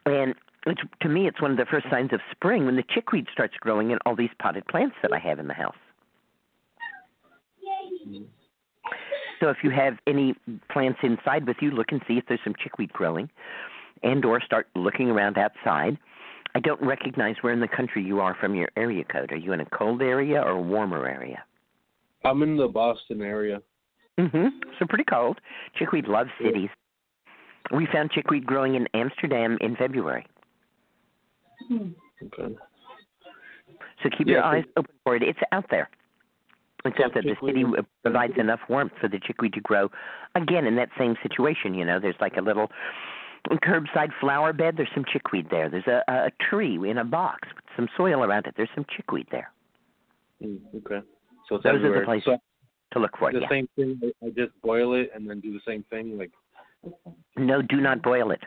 And 0.05 0.34
it's 0.66 0.82
to 1.01 1.08
me, 1.10 1.28
it's 1.28 1.39
one 1.39 1.51
of 1.51 1.58
the 1.58 1.66
first 1.68 1.88
signs 1.89 2.12
of 2.14 2.22
spring 2.32 2.66
when 2.66 2.76
the 2.78 2.84
chickweed 2.84 3.28
starts 3.32 3.55
growing 3.58 3.91
in 3.91 3.99
all 4.05 4.16
these 4.16 4.34
potted 4.39 4.66
plants 4.68 4.95
that 5.03 5.14
I 5.14 5.20
have 5.20 5.38
in 5.39 5.47
the 5.47 5.53
house. 5.53 5.78
So 9.39 9.49
if 9.49 9.58
you 9.64 9.70
have 9.70 9.97
any 10.08 10.36
plants 10.72 10.99
inside 11.03 11.45
with 11.45 11.58
you, 11.62 11.72
look 11.72 11.88
and 11.91 12.01
see 12.08 12.18
if 12.18 12.26
there's 12.28 12.39
some 12.43 12.55
chickweed 12.62 12.91
growing, 12.91 13.30
and 14.03 14.24
or 14.26 14.41
start 14.41 14.68
looking 14.76 15.10
around 15.10 15.38
outside. 15.38 15.97
I 16.55 16.60
don't 16.60 16.82
recognize 16.82 17.36
where 17.41 17.53
in 17.53 17.60
the 17.60 17.68
country 17.68 18.03
you 18.03 18.20
are 18.20 18.36
from 18.39 18.55
your 18.55 18.70
area 18.76 19.03
code. 19.03 19.32
Are 19.32 19.38
you 19.38 19.53
in 19.53 19.62
a 19.62 19.66
cold 19.66 20.01
area 20.01 20.41
or 20.41 20.51
a 20.51 20.62
warmer 20.62 21.08
area? 21.08 21.43
I'm 22.24 22.41
in 22.41 22.58
the 22.58 22.68
Boston 22.68 23.22
area. 23.22 23.62
Mm-hmm. 24.20 24.47
So 24.80 24.86
pretty 24.88 25.03
cold. 25.03 25.39
Chickweed 25.78 26.08
loves 26.08 26.32
cities. 26.43 26.70
We 27.72 27.88
found 27.91 28.12
chickweed 28.12 28.45
growing 28.45 28.76
in 28.76 28.88
Amsterdam 28.93 29.58
in 29.62 29.76
February. 29.76 30.26
Okay. 31.72 32.55
So 34.01 34.10
keep 34.18 34.28
Yeah, 34.28 34.34
your 34.34 34.43
eyes 34.43 34.64
open 34.78 34.95
for 35.03 35.16
it. 35.16 35.22
It's 35.22 35.39
out 35.51 35.66
there. 35.70 35.89
Just 36.86 37.13
that 37.15 37.23
the 37.23 37.36
city 37.45 37.65
provides 38.03 38.34
enough 38.38 38.59
warmth 38.69 38.93
for 39.01 39.07
the 39.09 39.19
chickweed 39.19 39.53
to 39.53 39.61
grow. 39.61 39.89
Again, 40.36 40.65
in 40.65 40.75
that 40.78 40.89
same 40.97 41.15
situation, 41.21 41.73
you 41.73 41.84
know, 41.84 41.99
there's 41.99 42.15
like 42.21 42.38
a 42.38 42.41
little 42.41 42.71
curbside 43.51 44.11
flower 44.21 44.53
bed. 44.53 44.75
There's 44.78 44.89
some 44.93 45.03
chickweed 45.11 45.47
there. 45.49 45.69
There's 45.69 45.88
a, 45.88 46.01
a 46.07 46.32
tree 46.49 46.75
in 46.89 46.97
a 46.97 47.03
box 47.03 47.47
with 47.55 47.65
some 47.75 47.88
soil 47.97 48.23
around 48.23 48.45
it. 48.45 48.53
There's 48.57 48.69
some 48.75 48.86
chickweed 48.95 49.28
there 49.32 49.51
Mm, 50.43 50.59
okay. 50.75 51.05
So 51.49 51.57
Those 51.57 51.65
are 51.65 51.71
the 51.80 51.86
everywhere. 51.88 52.05
places 52.05 52.25
So 52.25 52.38
to 52.93 52.99
look 52.99 53.17
for. 53.17 53.32
the 53.34 53.39
Yeah. 53.39 53.49
same 53.49 53.67
thing. 53.75 53.99
I- 54.03 54.28
I 54.28 54.30
just 54.30 54.51
boil 54.61 54.93
it 54.93 55.09
and 55.15 55.28
then 55.28 55.39
do 55.39 55.51
the 55.51 55.61
same 55.65 55.82
thing. 55.89 56.15
Like 56.15 56.32
No, 57.36 57.63
do 57.63 57.82
not 57.82 58.03
boil 58.03 58.30
it. 58.30 58.41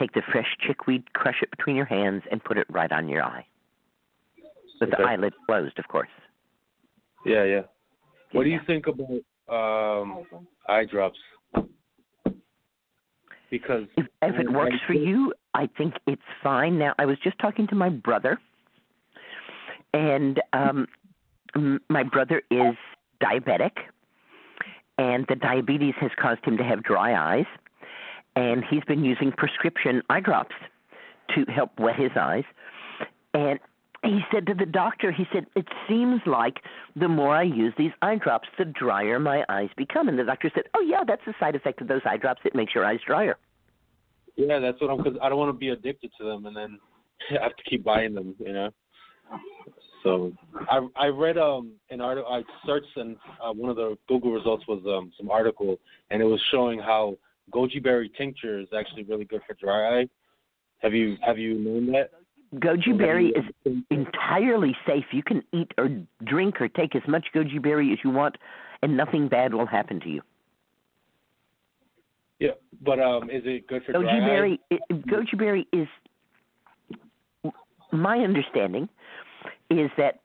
Take 0.00 0.12
the 0.14 0.22
fresh 0.32 0.56
chickweed, 0.66 1.12
crush 1.12 1.40
it 1.40 1.50
between 1.52 1.76
your 1.76 1.84
hands, 1.86 2.24
and 2.32 2.42
put 2.42 2.58
it 2.58 2.66
right 2.68 2.90
on 2.90 3.08
your 3.08 3.22
eye. 3.22 3.46
With 4.80 4.90
the 4.90 5.00
eyelid 5.00 5.32
closed, 5.46 5.78
of 5.78 5.86
course. 5.86 6.08
Yeah, 7.24 7.44
yeah. 7.44 7.62
What 8.32 8.44
do 8.44 8.50
you 8.50 8.60
think 8.66 8.86
about 8.86 9.22
um 9.48 10.24
eye 10.68 10.84
drops? 10.84 11.18
Because 13.50 13.84
If, 13.98 14.06
if 14.22 14.40
it 14.40 14.50
works 14.50 14.76
for 14.86 14.94
you, 14.94 15.34
I 15.52 15.68
think 15.76 15.94
it's 16.06 16.22
fine. 16.42 16.78
Now, 16.78 16.94
I 16.98 17.04
was 17.04 17.18
just 17.22 17.38
talking 17.38 17.66
to 17.66 17.74
my 17.74 17.90
brother, 17.90 18.38
and 19.92 20.40
um, 20.54 20.86
m- 21.54 21.80
my 21.90 22.02
brother 22.02 22.40
is 22.50 22.74
diabetic, 23.22 23.72
and 24.96 25.26
the 25.28 25.34
diabetes 25.34 25.92
has 26.00 26.10
caused 26.18 26.42
him 26.46 26.56
to 26.56 26.64
have 26.64 26.82
dry 26.82 27.14
eyes, 27.36 27.44
and 28.36 28.64
he's 28.64 28.84
been 28.84 29.04
using 29.04 29.32
prescription 29.32 30.00
eye 30.08 30.20
drops 30.20 30.54
to 31.34 31.44
help 31.52 31.78
wet 31.78 31.96
his 31.96 32.12
eyes. 32.18 32.44
And 33.34 33.58
he 34.04 34.20
said 34.32 34.46
to 34.46 34.54
the 34.54 34.66
doctor, 34.66 35.12
he 35.12 35.24
said, 35.32 35.46
it 35.54 35.66
seems 35.88 36.20
like 36.26 36.56
the 36.96 37.08
more 37.08 37.36
I 37.36 37.44
use 37.44 37.72
these 37.78 37.92
eye 38.02 38.16
drops, 38.16 38.48
the 38.58 38.64
drier 38.64 39.20
my 39.20 39.44
eyes 39.48 39.70
become. 39.76 40.08
And 40.08 40.18
the 40.18 40.24
doctor 40.24 40.50
said, 40.54 40.64
oh, 40.74 40.80
yeah, 40.80 41.04
that's 41.06 41.22
a 41.26 41.34
side 41.38 41.54
effect 41.54 41.80
of 41.80 41.88
those 41.88 42.00
eye 42.04 42.16
drops. 42.16 42.40
It 42.44 42.54
makes 42.54 42.74
your 42.74 42.84
eyes 42.84 42.98
drier. 43.06 43.36
Yeah, 44.36 44.58
that's 44.58 44.80
what 44.80 44.90
I'm. 44.90 44.96
Because 44.96 45.18
I 45.22 45.28
don't 45.28 45.38
want 45.38 45.50
to 45.50 45.58
be 45.58 45.68
addicted 45.68 46.10
to 46.18 46.24
them, 46.24 46.46
and 46.46 46.56
then 46.56 46.78
I 47.30 47.42
have 47.42 47.56
to 47.56 47.62
keep 47.64 47.84
buying 47.84 48.14
them. 48.14 48.34
You 48.38 48.52
know. 48.52 48.70
So 50.02 50.32
I 50.70 50.86
I 50.96 51.06
read 51.08 51.36
um 51.38 51.72
an 51.90 52.00
article. 52.00 52.32
I 52.32 52.42
searched 52.66 52.96
and 52.96 53.16
uh, 53.44 53.52
one 53.52 53.70
of 53.70 53.76
the 53.76 53.96
Google 54.08 54.32
results 54.32 54.66
was 54.66 54.82
um 54.86 55.12
some 55.18 55.30
article, 55.30 55.78
and 56.10 56.22
it 56.22 56.24
was 56.24 56.40
showing 56.50 56.78
how 56.78 57.16
goji 57.52 57.82
berry 57.82 58.10
tincture 58.16 58.58
is 58.58 58.68
actually 58.76 59.04
really 59.04 59.24
good 59.24 59.42
for 59.46 59.54
dry 59.54 60.00
eye. 60.00 60.08
Have 60.78 60.94
you 60.94 61.16
have 61.22 61.38
you 61.38 61.58
known 61.58 61.92
that? 61.92 62.10
Goji 62.56 62.96
berry 62.96 63.32
is 63.32 63.74
entirely 63.90 64.76
safe. 64.86 65.06
You 65.12 65.22
can 65.22 65.42
eat 65.52 65.72
or 65.78 65.88
drink 66.24 66.60
or 66.60 66.68
take 66.68 66.94
as 66.94 67.02
much 67.08 67.28
goji 67.34 67.60
berry 67.62 67.92
as 67.92 67.98
you 68.04 68.10
want, 68.10 68.36
and 68.82 68.96
nothing 68.96 69.28
bad 69.28 69.54
will 69.54 69.66
happen 69.66 70.00
to 70.00 70.08
you. 70.08 70.22
Yeah, 72.38 72.50
but 72.82 73.00
um, 73.00 73.30
is 73.30 73.42
it 73.46 73.66
good 73.68 73.84
for 73.84 73.92
Goji 73.92 74.26
berry, 74.26 74.60
it, 74.70 74.80
goji 75.06 75.38
berry 75.38 75.66
is. 75.72 75.88
My 77.90 78.18
understanding 78.18 78.88
is 79.70 79.90
that 79.96 80.20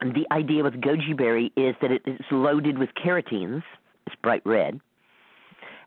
the 0.00 0.26
idea 0.32 0.64
with 0.64 0.74
goji 0.74 1.16
berry 1.16 1.52
is 1.56 1.76
that 1.80 1.92
it 1.92 2.02
is 2.06 2.20
loaded 2.30 2.76
with 2.76 2.90
carotenes. 3.02 3.62
It's 4.06 4.16
bright 4.22 4.42
red, 4.44 4.80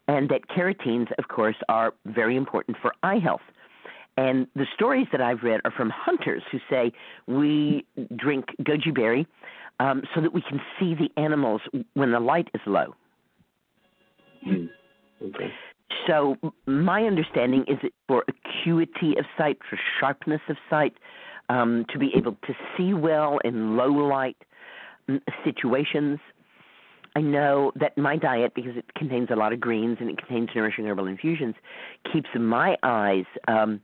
and 0.07 0.29
that 0.29 0.47
carotenes, 0.47 1.09
of 1.19 1.27
course, 1.27 1.57
are 1.69 1.93
very 2.05 2.35
important 2.35 2.77
for 2.81 2.93
eye 3.03 3.19
health. 3.19 3.41
And 4.17 4.47
the 4.55 4.65
stories 4.73 5.07
that 5.11 5.21
I've 5.21 5.41
read 5.43 5.61
are 5.65 5.71
from 5.71 5.89
hunters 5.89 6.43
who 6.51 6.59
say 6.69 6.91
we 7.27 7.85
drink 8.15 8.45
goji 8.61 8.93
berry 8.93 9.27
um, 9.79 10.03
so 10.13 10.21
that 10.21 10.33
we 10.33 10.41
can 10.41 10.61
see 10.79 10.93
the 10.93 11.09
animals 11.21 11.61
when 11.93 12.11
the 12.11 12.19
light 12.19 12.49
is 12.53 12.61
low. 12.65 12.95
Mm. 14.47 14.69
Okay. 15.21 15.51
So 16.07 16.35
my 16.65 17.03
understanding 17.03 17.65
is 17.67 17.77
that 17.81 17.91
for 18.07 18.25
acuity 18.27 19.17
of 19.17 19.25
sight, 19.37 19.57
for 19.69 19.79
sharpness 19.99 20.41
of 20.49 20.57
sight, 20.69 20.93
um, 21.49 21.85
to 21.89 21.99
be 21.99 22.11
able 22.15 22.37
to 22.45 22.53
see 22.77 22.93
well 22.93 23.39
in 23.43 23.77
low 23.77 23.91
light 23.91 24.37
situations. 25.43 26.19
I 27.15 27.21
know 27.21 27.71
that 27.75 27.97
my 27.97 28.17
diet, 28.17 28.53
because 28.55 28.75
it 28.75 28.85
contains 28.95 29.29
a 29.31 29.35
lot 29.35 29.53
of 29.53 29.59
greens 29.59 29.97
and 29.99 30.09
it 30.09 30.17
contains 30.17 30.49
nourishing 30.55 30.85
herbal 30.85 31.07
infusions, 31.07 31.55
keeps 32.11 32.29
my 32.37 32.75
eyes 32.81 33.25
um, 33.47 33.81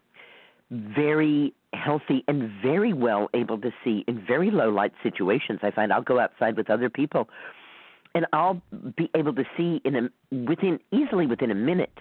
very 0.72 1.54
healthy 1.74 2.24
and 2.28 2.52
very 2.62 2.94
well 2.94 3.30
able 3.34 3.60
to 3.60 3.72
see 3.84 4.04
in 4.08 4.24
very 4.26 4.52
low 4.52 4.70
light 4.70 4.94
situations. 5.04 5.60
I 5.64 5.72
find 5.72 5.92
I'll 5.92 6.02
go 6.02 6.20
outside 6.20 6.58
with 6.58 6.70
other 6.70 6.90
people 6.90 7.28
and 8.16 8.26
I'll 8.34 8.62
be 8.98 9.10
able 9.16 9.34
to 9.36 9.44
see 9.56 9.82
in 9.86 9.96
a 9.96 10.36
within 10.36 10.80
easily 10.92 11.28
within 11.28 11.52
a 11.52 11.56
minute. 11.56 11.98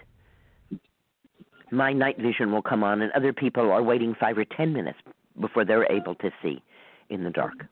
My 1.71 1.93
night 1.93 2.19
vision 2.19 2.51
will 2.51 2.63
come 2.63 2.83
on, 2.83 3.03
and 3.03 3.13
other 3.13 3.33
people 3.33 3.71
are 3.71 3.83
waiting 3.83 4.15
five 4.19 4.39
or 4.39 4.45
ten 4.45 4.73
minutes 4.73 4.99
before 5.39 5.67
they're 5.67 5.91
able 5.93 6.15
to 6.17 6.31
see 6.43 6.63
in 7.11 7.25
the 7.25 7.31
dark. 7.31 7.67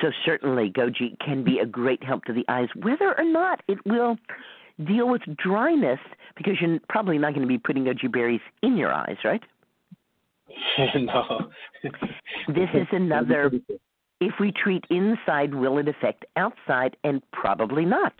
So 0.00 0.10
certainly, 0.24 0.70
goji 0.70 1.18
can 1.18 1.44
be 1.44 1.58
a 1.58 1.66
great 1.66 2.02
help 2.02 2.24
to 2.24 2.32
the 2.32 2.44
eyes, 2.48 2.68
whether 2.74 3.16
or 3.18 3.24
not 3.24 3.60
it 3.68 3.78
will 3.84 4.16
deal 4.86 5.08
with 5.08 5.22
dryness, 5.36 6.00
because 6.36 6.54
you're 6.60 6.78
probably 6.88 7.18
not 7.18 7.34
going 7.34 7.42
to 7.42 7.48
be 7.48 7.58
putting 7.58 7.84
goji 7.84 8.10
berries 8.10 8.40
in 8.62 8.76
your 8.76 8.92
eyes, 8.92 9.16
right? 9.24 9.42
no. 10.96 11.50
This 12.48 12.68
is 12.74 12.86
another. 12.92 13.50
If 14.22 14.34
we 14.38 14.52
treat 14.52 14.84
inside, 14.90 15.54
will 15.54 15.78
it 15.78 15.88
affect 15.88 16.26
outside? 16.36 16.94
And 17.04 17.22
probably 17.32 17.86
not. 17.86 18.12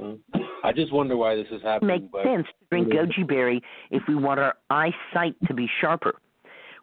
Okay. 0.00 0.18
I 0.64 0.72
just 0.72 0.90
wonder 0.90 1.14
why 1.14 1.34
this 1.34 1.48
is 1.50 1.60
happening. 1.62 2.08
Makes 2.12 2.26
sense 2.26 2.46
to 2.46 2.66
drink 2.70 2.88
goji 2.88 3.28
berry 3.28 3.62
if 3.90 4.02
we 4.08 4.14
want 4.14 4.40
our 4.40 4.54
eyesight 4.70 5.34
to 5.48 5.52
be 5.52 5.68
sharper, 5.82 6.14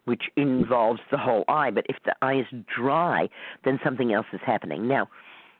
which 0.04 0.22
involves 0.36 1.00
the 1.10 1.18
whole 1.18 1.44
eye. 1.48 1.70
But 1.72 1.86
if 1.88 1.96
the 2.04 2.14
eye 2.22 2.38
is 2.38 2.46
dry, 2.76 3.28
then 3.64 3.80
something 3.82 4.12
else 4.12 4.26
is 4.32 4.40
happening. 4.46 4.86
Now, 4.86 5.08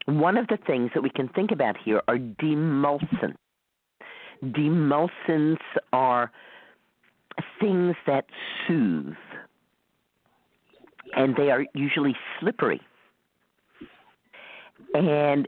one 0.06 0.36
of 0.36 0.48
the 0.48 0.58
things 0.66 0.90
that 0.94 1.02
we 1.02 1.10
can 1.10 1.28
think 1.28 1.50
about 1.50 1.76
here 1.76 2.02
are 2.08 2.16
demulcents. 2.16 3.36
Demulcents 4.42 5.60
are 5.92 6.30
things 7.60 7.94
that 8.06 8.24
soothe, 8.66 9.14
and 11.14 11.36
they 11.36 11.50
are 11.50 11.66
usually 11.74 12.16
slippery. 12.38 12.80
And 14.94 15.46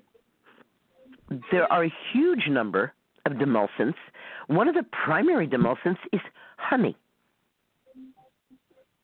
there 1.51 1.71
are 1.73 1.85
a 1.85 1.93
huge 2.13 2.49
number 2.49 2.93
of 3.27 3.33
demulcents. 3.33 3.97
One 4.49 4.69
of 4.69 4.75
the 4.75 4.85
primary 5.05 5.49
demulcents 5.49 5.99
is 6.13 6.21
honey. 6.59 6.97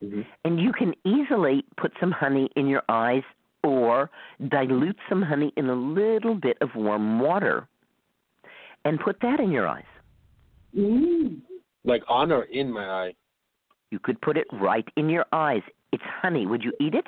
Mhm. 0.02 0.26
And 0.44 0.60
you 0.60 0.72
can 0.72 0.94
easily 1.04 1.64
put 1.76 1.92
some 1.98 2.12
honey 2.12 2.50
in 2.54 2.66
your 2.66 2.82
eyes 2.88 3.24
or 3.64 4.10
dilute 4.48 4.96
some 5.08 5.22
honey 5.22 5.52
in 5.56 5.68
a 5.68 5.74
little 5.74 6.34
bit 6.34 6.56
of 6.60 6.70
warm 6.74 7.20
water 7.20 7.68
and 8.84 9.00
put 9.00 9.20
that 9.20 9.40
in 9.40 9.50
your 9.50 9.66
eyes. 9.66 9.84
Mm. 10.76 11.40
like 11.84 12.02
on 12.08 12.30
or 12.30 12.42
in 12.44 12.70
my 12.70 12.84
eye. 12.84 13.14
You 13.90 13.98
could 13.98 14.20
put 14.20 14.36
it 14.36 14.46
right 14.52 14.86
in 14.96 15.08
your 15.08 15.24
eyes. 15.32 15.62
It's 15.92 16.02
honey. 16.04 16.46
Would 16.46 16.62
you 16.62 16.72
eat 16.78 16.94
it? 16.94 17.06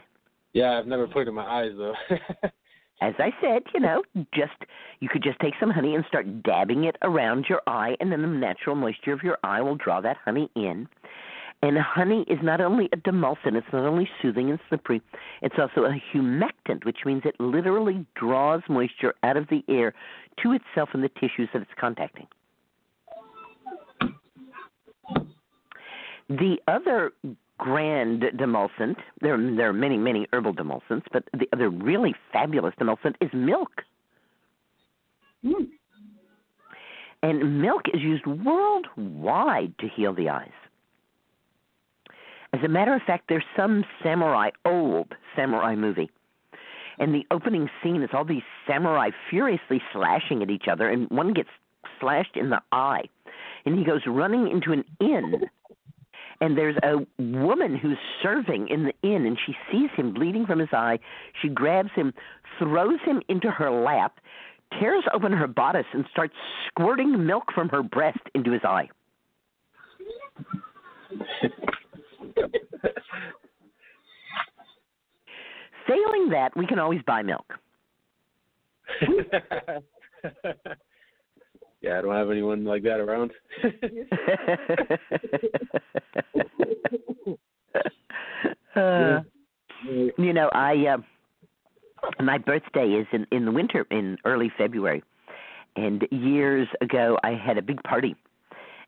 Yeah, 0.55 0.79
I've 0.79 0.87
never 0.87 1.07
put 1.07 1.23
it 1.23 1.29
in 1.29 1.35
my 1.35 1.45
eyes 1.45 1.73
though. 1.77 1.95
As 3.03 3.15
I 3.19 3.31
said, 3.41 3.63
you 3.73 3.81
know, 3.81 4.03
just 4.35 4.53
you 5.01 5.09
could 5.09 5.23
just 5.23 5.39
take 5.41 5.55
some 5.59 5.71
honey 5.71 5.95
and 5.95 6.05
start 6.07 6.43
dabbing 6.43 6.85
it 6.85 6.97
around 7.03 7.47
your 7.49 7.63
eye, 7.67 7.97
and 7.99 8.13
then 8.13 8.21
the 8.21 8.29
natural 8.29 8.77
moisture 8.77 9.13
of 9.13 9.23
your 9.23 9.39
eye 9.43 9.63
will 9.63 9.77
draw 9.77 10.01
that 10.03 10.19
honey 10.23 10.51
in. 10.55 10.87
And 11.63 11.77
honey 11.77 12.25
is 12.27 12.39
not 12.43 12.63
only 12.63 12.89
a 12.93 12.97
demulcent, 12.97 13.55
it's 13.55 13.67
not 13.73 13.85
only 13.85 14.09
soothing 14.23 14.49
and 14.51 14.59
slippery, 14.69 15.03
it's 15.43 15.57
also 15.59 15.85
a 15.85 16.03
humectant, 16.13 16.87
which 16.87 16.99
means 17.05 17.23
it 17.27 17.39
literally 17.39 18.07
draws 18.15 18.63
moisture 18.69 19.15
out 19.23 19.37
of 19.37 19.47
the 19.49 19.63
air 19.69 19.93
to 20.43 20.53
itself 20.53 20.89
and 20.95 21.05
the 21.05 21.11
tissues 21.11 21.51
that 21.53 21.61
it's 21.61 21.71
contacting. 21.79 22.27
The 26.31 26.57
other 26.67 27.13
grand 27.59 28.23
demulcent, 28.23 28.97
there, 29.21 29.37
there 29.37 29.69
are 29.69 29.73
many, 29.75 29.99
many 29.99 30.27
herbal 30.33 30.55
demulcents, 30.55 31.05
but 31.13 31.25
the 31.35 31.49
other 31.53 31.69
really 31.69 32.15
fabulous 32.33 32.75
demulcent 32.81 33.17
is 33.21 33.29
milk. 33.35 33.83
Mm. 35.45 35.69
And 37.23 37.61
milk 37.61 37.83
is 37.93 38.01
used 38.01 38.25
worldwide 38.27 39.75
to 39.81 39.89
heal 39.89 40.15
the 40.15 40.31
eyes. 40.31 40.49
As 42.53 42.61
a 42.65 42.69
matter 42.69 42.95
of 42.95 43.03
fact, 43.03 43.25
there's 43.29 43.45
some 43.57 43.85
samurai, 44.03 44.51
old 44.65 45.15
samurai 45.37 45.77
movie, 45.77 46.11
and 46.99 47.15
the 47.15 47.25
opening 47.31 47.71
scene 47.83 48.03
is 48.03 48.11
all 48.13 48.25
these 48.25 48.43
samurai 48.67 49.11
furiously 49.31 49.81
slashing 49.93 50.43
at 50.43 50.51
each 50.51 50.67
other, 50.71 50.89
and 50.89 51.09
one 51.11 51.33
gets 51.33 51.49
slashed 52.01 52.37
in 52.37 52.51
the 52.51 52.61
eye, 52.73 53.05
and 53.65 53.79
he 53.79 53.85
goes 53.85 54.03
running 54.07 54.51
into 54.51 54.73
an 54.73 54.85
inn. 55.01 55.49
And 56.41 56.57
there's 56.57 56.77
a 56.83 57.07
woman 57.23 57.77
who's 57.77 57.99
serving 58.23 58.69
in 58.69 58.85
the 58.85 58.95
inn, 59.03 59.27
and 59.27 59.39
she 59.45 59.55
sees 59.71 59.91
him 59.95 60.13
bleeding 60.13 60.47
from 60.47 60.59
his 60.59 60.71
eye. 60.73 60.99
She 61.41 61.49
grabs 61.49 61.91
him, 61.95 62.15
throws 62.59 62.99
him 63.05 63.23
into 63.29 63.51
her 63.51 63.71
lap, 63.71 64.19
tears 64.79 65.05
open 65.13 65.33
her 65.33 65.47
bodice, 65.47 65.87
and 65.93 66.05
starts 66.11 66.35
squirting 66.67 67.27
milk 67.27 67.53
from 67.55 67.69
her 67.69 67.83
breast 67.83 68.21
into 68.35 68.53
his 68.53 68.65
eye. 68.65 68.89
Failing 75.87 76.31
that, 76.31 76.57
we 76.57 76.67
can 76.67 76.79
always 76.79 77.01
buy 77.07 77.23
milk. 77.23 77.55
yeah, 81.81 81.99
I 81.99 82.03
don't 82.03 82.15
have 82.15 82.31
anyone 82.31 82.65
like 82.65 82.83
that 82.83 83.01
around. 83.01 83.33
uh, 88.77 89.21
you 90.19 90.33
know, 90.33 90.49
I 90.53 90.87
uh, 90.87 90.99
my 92.23 92.39
birthday 92.39 92.87
is 92.87 93.07
in 93.13 93.27
in 93.33 93.45
the 93.45 93.53
winter 93.53 93.87
in 93.91 94.19
early 94.25 94.51
February, 94.59 95.03
and 95.77 96.07
years 96.11 96.69
ago 96.81 97.19
I 97.23 97.31
had 97.35 97.59
a 97.59 97.63
big 97.63 97.83
party 97.83 98.17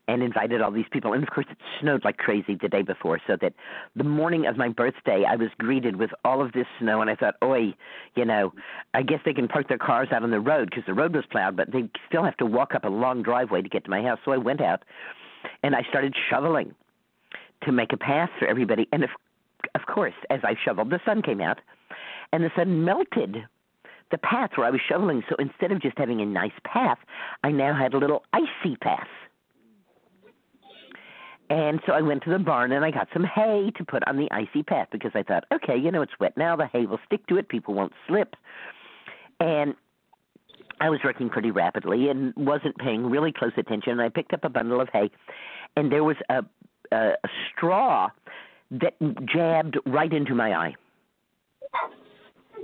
and 0.07 0.21
invited 0.21 0.61
all 0.61 0.71
these 0.71 0.85
people. 0.91 1.13
And 1.13 1.23
of 1.23 1.29
course, 1.29 1.45
it 1.49 1.57
snowed 1.79 2.03
like 2.03 2.17
crazy 2.17 2.57
the 2.61 2.67
day 2.67 2.81
before, 2.81 3.19
so 3.25 3.37
that 3.41 3.53
the 3.95 4.03
morning 4.03 4.45
of 4.45 4.57
my 4.57 4.69
birthday, 4.69 5.23
I 5.27 5.35
was 5.35 5.49
greeted 5.57 5.95
with 5.95 6.11
all 6.25 6.41
of 6.43 6.51
this 6.51 6.67
snow. 6.79 7.01
And 7.01 7.09
I 7.09 7.15
thought, 7.15 7.35
oi, 7.43 7.73
you 8.15 8.25
know, 8.25 8.53
I 8.93 9.01
guess 9.01 9.19
they 9.25 9.33
can 9.33 9.47
park 9.47 9.69
their 9.69 9.77
cars 9.77 10.09
out 10.11 10.23
on 10.23 10.31
the 10.31 10.39
road 10.39 10.69
because 10.69 10.85
the 10.85 10.93
road 10.93 11.15
was 11.15 11.25
plowed, 11.31 11.55
but 11.55 11.71
they 11.71 11.89
still 12.07 12.23
have 12.23 12.37
to 12.37 12.45
walk 12.45 12.75
up 12.75 12.83
a 12.83 12.89
long 12.89 13.23
driveway 13.23 13.61
to 13.61 13.69
get 13.69 13.85
to 13.85 13.89
my 13.89 14.01
house. 14.01 14.19
So 14.25 14.31
I 14.31 14.37
went 14.37 14.61
out 14.61 14.83
and 15.61 15.75
I 15.75 15.83
started 15.89 16.13
shoveling 16.29 16.75
to 17.63 17.71
make 17.71 17.93
a 17.93 17.97
path 17.97 18.29
for 18.39 18.47
everybody. 18.47 18.87
And 18.91 19.03
of, 19.03 19.09
of 19.75 19.81
course, 19.85 20.13
as 20.29 20.41
I 20.43 20.55
shoveled, 20.63 20.89
the 20.89 20.99
sun 21.05 21.21
came 21.21 21.39
out, 21.39 21.59
and 22.33 22.43
the 22.43 22.51
sun 22.55 22.83
melted 22.83 23.37
the 24.11 24.17
path 24.17 24.51
where 24.55 24.67
I 24.67 24.69
was 24.69 24.81
shoveling. 24.87 25.23
So 25.29 25.35
instead 25.39 25.71
of 25.71 25.81
just 25.81 25.97
having 25.97 26.21
a 26.21 26.25
nice 26.25 26.51
path, 26.65 26.97
I 27.43 27.51
now 27.51 27.73
had 27.73 27.93
a 27.93 27.97
little 27.97 28.23
icy 28.33 28.75
path. 28.81 29.07
And 31.49 31.79
so 31.85 31.93
I 31.93 32.01
went 32.01 32.23
to 32.23 32.29
the 32.29 32.39
barn 32.39 32.71
and 32.71 32.85
I 32.85 32.91
got 32.91 33.07
some 33.13 33.23
hay 33.23 33.71
to 33.77 33.83
put 33.83 34.07
on 34.07 34.17
the 34.17 34.27
icy 34.31 34.63
path 34.63 34.87
because 34.91 35.11
I 35.13 35.23
thought, 35.23 35.43
okay, 35.53 35.77
you 35.77 35.91
know, 35.91 36.01
it's 36.01 36.13
wet 36.19 36.35
now. 36.37 36.55
The 36.55 36.67
hay 36.67 36.85
will 36.85 36.99
stick 37.05 37.27
to 37.27 37.37
it. 37.37 37.49
People 37.49 37.73
won't 37.73 37.93
slip. 38.07 38.35
And 39.39 39.75
I 40.79 40.89
was 40.89 40.99
working 41.03 41.29
pretty 41.29 41.51
rapidly 41.51 42.09
and 42.09 42.33
wasn't 42.35 42.77
paying 42.77 43.05
really 43.05 43.31
close 43.31 43.51
attention. 43.57 43.93
And 43.93 44.01
I 44.01 44.09
picked 44.09 44.33
up 44.33 44.43
a 44.43 44.49
bundle 44.49 44.81
of 44.81 44.89
hay, 44.91 45.11
and 45.75 45.91
there 45.91 46.03
was 46.03 46.17
a, 46.29 46.43
a, 46.91 46.97
a 47.23 47.29
straw 47.51 48.09
that 48.71 48.93
jabbed 49.25 49.77
right 49.85 50.11
into 50.11 50.33
my 50.33 50.53
eye 50.53 50.75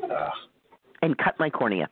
ah. 0.03 0.31
and 1.01 1.17
cut 1.17 1.39
my 1.39 1.49
cornea. 1.49 1.89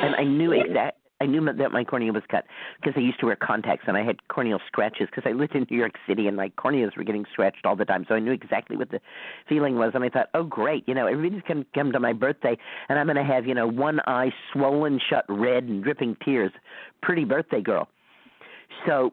And 0.00 0.14
I 0.14 0.24
knew 0.24 0.52
exact. 0.52 0.98
I 1.22 1.26
knew 1.26 1.44
that 1.52 1.70
my 1.70 1.84
cornea 1.84 2.12
was 2.12 2.24
cut 2.28 2.46
because 2.80 2.94
I 2.96 3.00
used 3.00 3.20
to 3.20 3.26
wear 3.26 3.36
contacts 3.36 3.84
and 3.86 3.96
I 3.96 4.02
had 4.02 4.16
corneal 4.26 4.58
scratches 4.66 5.06
because 5.08 5.22
I 5.24 5.30
lived 5.30 5.54
in 5.54 5.64
New 5.70 5.76
York 5.76 5.92
City 6.04 6.26
and 6.26 6.36
my 6.36 6.48
corneas 6.48 6.96
were 6.96 7.04
getting 7.04 7.24
scratched 7.32 7.64
all 7.64 7.76
the 7.76 7.84
time. 7.84 8.04
So 8.08 8.16
I 8.16 8.18
knew 8.18 8.32
exactly 8.32 8.76
what 8.76 8.90
the 8.90 9.00
feeling 9.48 9.76
was. 9.76 9.92
And 9.94 10.02
I 10.02 10.08
thought, 10.08 10.30
oh, 10.34 10.42
great. 10.42 10.82
You 10.88 10.94
know, 10.94 11.06
everybody's 11.06 11.44
going 11.46 11.62
to 11.62 11.70
come 11.76 11.92
to 11.92 12.00
my 12.00 12.12
birthday 12.12 12.56
and 12.88 12.98
I'm 12.98 13.06
going 13.06 13.24
to 13.24 13.24
have, 13.24 13.46
you 13.46 13.54
know, 13.54 13.68
one 13.68 14.00
eye 14.08 14.32
swollen 14.52 15.00
shut, 15.08 15.24
red, 15.28 15.62
and 15.62 15.84
dripping 15.84 16.16
tears. 16.24 16.50
Pretty 17.02 17.24
birthday 17.24 17.60
girl. 17.60 17.88
So 18.84 19.12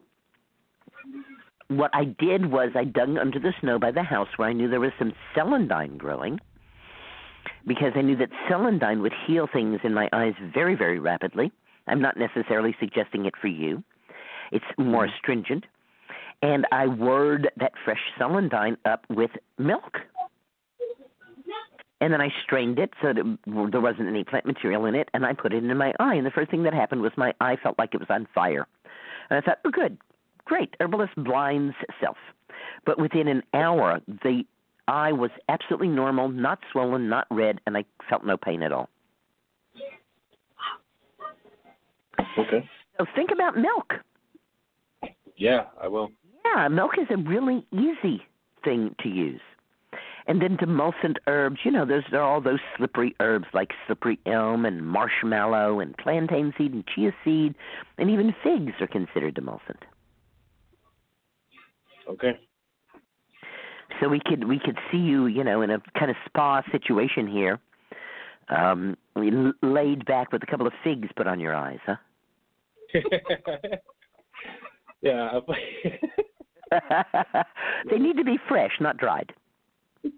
what 1.68 1.92
I 1.94 2.06
did 2.06 2.50
was 2.50 2.70
I 2.74 2.82
dug 2.82 3.16
under 3.18 3.38
the 3.38 3.52
snow 3.60 3.78
by 3.78 3.92
the 3.92 4.02
house 4.02 4.28
where 4.34 4.48
I 4.48 4.52
knew 4.52 4.68
there 4.68 4.80
was 4.80 4.90
some 4.98 5.12
celandine 5.36 5.96
growing 5.96 6.40
because 7.68 7.92
I 7.94 8.00
knew 8.00 8.16
that 8.16 8.30
celandine 8.48 9.00
would 9.00 9.14
heal 9.28 9.46
things 9.52 9.78
in 9.84 9.94
my 9.94 10.08
eyes 10.12 10.34
very, 10.52 10.74
very 10.74 10.98
rapidly. 10.98 11.52
I'm 11.86 12.00
not 12.00 12.16
necessarily 12.16 12.76
suggesting 12.78 13.26
it 13.26 13.34
for 13.40 13.48
you. 13.48 13.82
It's 14.52 14.64
more 14.78 15.06
mm-hmm. 15.06 15.14
astringent. 15.14 15.64
And 16.42 16.66
I 16.72 16.86
whirred 16.86 17.50
that 17.58 17.72
fresh 17.84 18.00
celandine 18.18 18.76
up 18.84 19.04
with 19.10 19.30
milk. 19.58 19.98
And 22.02 22.14
then 22.14 22.22
I 22.22 22.30
strained 22.42 22.78
it 22.78 22.94
so 23.02 23.12
that 23.12 23.38
there 23.70 23.80
wasn't 23.80 24.08
any 24.08 24.24
plant 24.24 24.46
material 24.46 24.86
in 24.86 24.94
it, 24.94 25.10
and 25.12 25.26
I 25.26 25.34
put 25.34 25.52
it 25.52 25.62
in 25.62 25.76
my 25.76 25.92
eye. 26.00 26.14
And 26.14 26.24
the 26.24 26.30
first 26.30 26.50
thing 26.50 26.62
that 26.62 26.72
happened 26.72 27.02
was 27.02 27.12
my 27.18 27.34
eye 27.42 27.56
felt 27.62 27.78
like 27.78 27.92
it 27.92 28.00
was 28.00 28.08
on 28.08 28.26
fire. 28.34 28.66
And 29.28 29.36
I 29.36 29.42
thought, 29.42 29.58
oh, 29.66 29.70
good, 29.70 29.98
great, 30.46 30.74
herbalist 30.80 31.14
blinds 31.16 31.74
self. 32.00 32.16
But 32.86 32.98
within 32.98 33.28
an 33.28 33.42
hour, 33.52 34.00
the 34.08 34.44
eye 34.88 35.12
was 35.12 35.30
absolutely 35.50 35.88
normal, 35.88 36.30
not 36.30 36.60
swollen, 36.72 37.10
not 37.10 37.26
red, 37.30 37.60
and 37.66 37.76
I 37.76 37.84
felt 38.08 38.24
no 38.24 38.38
pain 38.38 38.62
at 38.62 38.72
all. 38.72 38.88
Okay. 42.38 42.68
So 42.98 43.06
think 43.14 43.30
about 43.32 43.56
milk. 43.56 43.94
Yeah, 45.36 45.64
I 45.80 45.88
will. 45.88 46.10
Yeah, 46.44 46.68
milk 46.68 46.92
is 46.98 47.06
a 47.10 47.16
really 47.16 47.66
easy 47.72 48.22
thing 48.64 48.94
to 49.02 49.08
use. 49.08 49.40
And 50.26 50.40
then 50.40 50.56
demulcent 50.58 51.16
herbs, 51.26 51.60
you 51.64 51.70
know, 51.70 51.84
those 51.84 52.02
are 52.12 52.20
all 52.20 52.40
those 52.40 52.60
slippery 52.76 53.16
herbs 53.20 53.46
like 53.52 53.70
slippery 53.86 54.18
elm 54.26 54.64
and 54.64 54.86
marshmallow 54.86 55.80
and 55.80 55.96
plantain 55.96 56.52
seed 56.56 56.72
and 56.72 56.84
chia 56.86 57.12
seed, 57.24 57.54
and 57.98 58.10
even 58.10 58.34
figs 58.42 58.74
are 58.80 58.86
considered 58.86 59.34
demulcent. 59.34 59.82
Okay. 62.08 62.38
So 64.00 64.08
we 64.08 64.20
could 64.24 64.44
we 64.44 64.58
could 64.58 64.78
see 64.90 64.98
you, 64.98 65.26
you 65.26 65.42
know, 65.42 65.62
in 65.62 65.70
a 65.70 65.82
kind 65.98 66.10
of 66.10 66.16
spa 66.26 66.62
situation 66.70 67.26
here, 67.26 67.58
um, 68.48 68.96
laid 69.62 70.04
back 70.04 70.32
with 70.32 70.42
a 70.42 70.46
couple 70.46 70.66
of 70.66 70.72
figs 70.84 71.08
put 71.16 71.26
on 71.26 71.40
your 71.40 71.54
eyes, 71.54 71.80
huh? 71.84 71.96
yeah. 75.02 75.40
they 77.90 77.98
need 77.98 78.16
to 78.16 78.24
be 78.24 78.38
fresh, 78.48 78.72
not 78.80 78.96
dried. 78.96 79.32
yeah, 80.04 80.10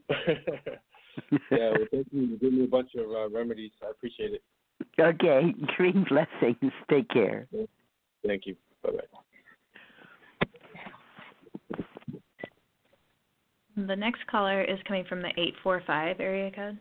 well, 1.50 1.86
thank 1.90 2.06
you. 2.10 2.22
You 2.22 2.38
gave 2.38 2.52
me 2.52 2.64
a 2.64 2.68
bunch 2.68 2.90
of 2.96 3.10
uh, 3.10 3.28
remedies. 3.30 3.72
I 3.82 3.90
appreciate 3.90 4.32
it. 4.32 4.42
Okay, 5.00 5.54
green 5.76 6.04
blessings. 6.08 6.72
Take 6.90 7.08
care. 7.08 7.46
Thank 8.26 8.46
you. 8.46 8.56
Bye 8.82 8.90
bye. 8.90 8.98
The 13.76 13.96
next 13.96 14.26
caller 14.26 14.62
is 14.62 14.78
coming 14.86 15.04
from 15.08 15.22
the 15.22 15.28
845 15.28 16.20
area 16.20 16.50
code. 16.50 16.78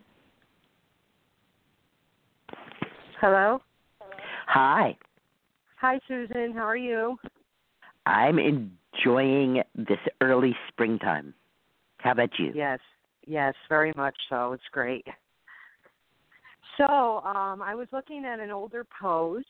Hello. 3.20 3.62
Hi. 4.48 4.96
Hi, 5.82 5.98
Susun. 6.08 6.54
How 6.54 6.60
are 6.60 6.76
you? 6.76 7.16
I'm 8.06 8.38
enjoying 8.38 9.64
this 9.74 9.98
early 10.20 10.54
springtime. 10.68 11.34
How 11.98 12.12
about 12.12 12.30
you? 12.38 12.52
Yes, 12.54 12.78
yes, 13.26 13.52
very 13.68 13.92
much 13.96 14.14
so. 14.30 14.52
It's 14.52 14.62
great. 14.70 15.04
So, 16.78 16.84
um, 16.84 17.60
I 17.62 17.74
was 17.74 17.88
looking 17.90 18.24
at 18.24 18.38
an 18.38 18.52
older 18.52 18.86
post, 19.02 19.44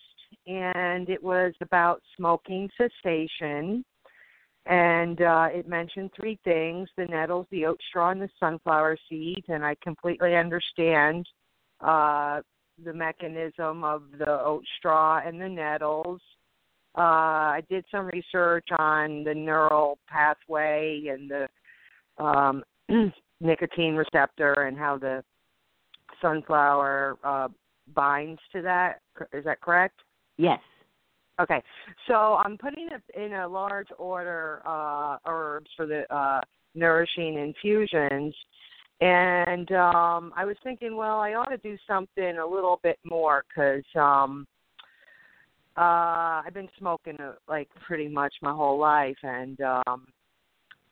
and 0.46 1.10
it 1.10 1.22
was 1.22 1.52
about 1.60 2.00
smoking 2.16 2.70
cessation 2.78 3.84
and 4.64 5.20
uh, 5.20 5.48
it 5.52 5.68
mentioned 5.68 6.12
three 6.16 6.38
things 6.44 6.88
the 6.96 7.04
nettles, 7.06 7.46
the 7.50 7.66
oat 7.66 7.80
straw, 7.88 8.10
and 8.10 8.22
the 8.22 8.28
sunflower 8.38 8.96
seeds. 9.08 9.44
And 9.48 9.64
I 9.64 9.76
completely 9.82 10.36
understand 10.36 11.26
uh, 11.80 12.40
the 12.84 12.92
mechanism 12.92 13.84
of 13.84 14.02
the 14.18 14.40
oat 14.40 14.64
straw 14.78 15.20
and 15.24 15.40
the 15.40 15.48
nettles. 15.48 16.20
Uh, 16.96 17.00
I 17.56 17.62
did 17.70 17.84
some 17.90 18.06
research 18.06 18.68
on 18.78 19.24
the 19.24 19.34
neural 19.34 19.98
pathway 20.08 21.04
and 21.08 21.30
the 21.30 22.22
um, 22.22 22.62
nicotine 23.40 23.94
receptor 23.94 24.52
and 24.52 24.76
how 24.76 24.98
the 24.98 25.24
sunflower 26.20 27.16
uh, 27.24 27.48
binds 27.94 28.40
to 28.52 28.62
that. 28.62 29.00
Is 29.32 29.44
that 29.44 29.60
correct? 29.60 30.00
Yes. 30.36 30.60
Okay, 31.40 31.62
so 32.06 32.36
I'm 32.44 32.58
putting 32.58 32.88
it 32.92 33.02
in 33.18 33.32
a 33.32 33.48
large 33.48 33.88
order 33.98 34.62
uh, 34.66 35.16
herbs 35.26 35.70
for 35.76 35.86
the 35.86 36.02
uh, 36.14 36.40
nourishing 36.74 37.38
infusions, 37.38 38.34
and 39.02 39.70
um, 39.72 40.32
I 40.36 40.44
was 40.44 40.56
thinking, 40.62 40.96
well, 40.96 41.20
I 41.20 41.34
ought 41.34 41.50
to 41.50 41.58
do 41.58 41.76
something 41.86 42.38
a 42.38 42.46
little 42.46 42.80
bit 42.82 42.98
more 43.04 43.44
because 43.48 43.84
um, 43.96 44.46
uh, 45.76 46.42
I've 46.44 46.54
been 46.54 46.68
smoking 46.78 47.18
uh, 47.20 47.32
like 47.48 47.68
pretty 47.86 48.08
much 48.08 48.34
my 48.42 48.52
whole 48.52 48.78
life, 48.78 49.16
and 49.22 49.58
um, 49.60 50.06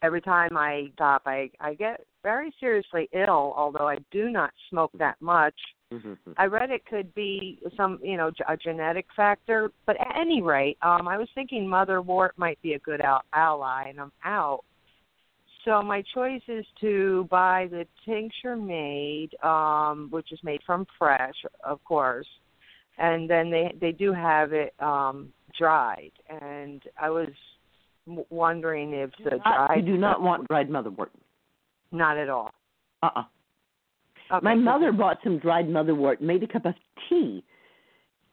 every 0.02 0.20
time 0.20 0.56
I 0.56 0.90
stop, 0.94 1.22
I 1.26 1.50
I 1.60 1.74
get 1.74 2.00
very 2.22 2.52
seriously 2.60 3.08
ill. 3.12 3.54
Although 3.56 3.88
I 3.88 3.98
do 4.10 4.30
not 4.30 4.50
smoke 4.68 4.92
that 4.98 5.16
much 5.20 5.56
Mm-hmm. 5.92 6.32
I 6.36 6.44
read 6.44 6.70
it 6.70 6.86
could 6.86 7.12
be 7.14 7.58
some, 7.76 7.98
you 8.02 8.16
know, 8.16 8.30
a 8.48 8.56
genetic 8.56 9.06
factor. 9.16 9.72
But 9.86 10.00
at 10.00 10.18
any 10.20 10.40
rate, 10.40 10.78
um, 10.82 11.08
I 11.08 11.18
was 11.18 11.28
thinking 11.34 11.66
motherwort 11.66 12.30
might 12.36 12.60
be 12.62 12.74
a 12.74 12.78
good 12.78 13.00
al- 13.00 13.24
ally, 13.32 13.88
and 13.88 14.00
I'm 14.00 14.12
out. 14.24 14.60
So 15.64 15.82
my 15.82 16.02
choice 16.14 16.40
is 16.48 16.64
to 16.80 17.26
buy 17.30 17.68
the 17.70 17.86
tincture 18.06 18.56
made, 18.56 19.30
um, 19.42 20.08
which 20.10 20.32
is 20.32 20.38
made 20.42 20.60
from 20.64 20.86
fresh, 20.98 21.34
of 21.64 21.84
course, 21.84 22.26
and 22.98 23.28
then 23.28 23.50
they 23.50 23.74
they 23.80 23.92
do 23.92 24.12
have 24.12 24.52
it 24.52 24.72
um, 24.80 25.28
dried. 25.58 26.12
And 26.28 26.82
I 27.00 27.10
was 27.10 27.28
w- 28.06 28.24
wondering 28.30 28.94
if 28.94 29.10
the 29.22 29.38
dried. 29.38 29.76
You 29.86 29.92
do 29.94 29.98
not 29.98 30.22
want 30.22 30.48
dried 30.48 30.70
motherwort. 30.70 31.08
Not 31.92 32.16
at 32.16 32.28
all. 32.28 32.52
Uh 33.02 33.10
uh 33.16 33.22
Okay, 34.32 34.44
My 34.44 34.54
so- 34.54 34.60
mother 34.60 34.92
bought 34.92 35.18
some 35.24 35.38
dried 35.38 35.66
motherwort, 35.66 36.20
made 36.20 36.42
a 36.42 36.46
cup 36.46 36.64
of 36.64 36.74
tea, 37.08 37.42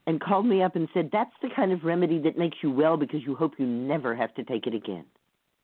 and 0.05 0.21
called 0.21 0.45
me 0.45 0.61
up 0.61 0.75
and 0.75 0.87
said, 0.93 1.09
"That's 1.11 1.31
the 1.41 1.49
kind 1.55 1.71
of 1.71 1.83
remedy 1.83 2.19
that 2.19 2.37
makes 2.37 2.57
you 2.61 2.71
well 2.71 2.97
because 2.97 3.21
you 3.25 3.35
hope 3.35 3.53
you 3.57 3.65
never 3.65 4.15
have 4.15 4.33
to 4.35 4.43
take 4.43 4.67
it 4.67 4.75
again." 4.75 5.05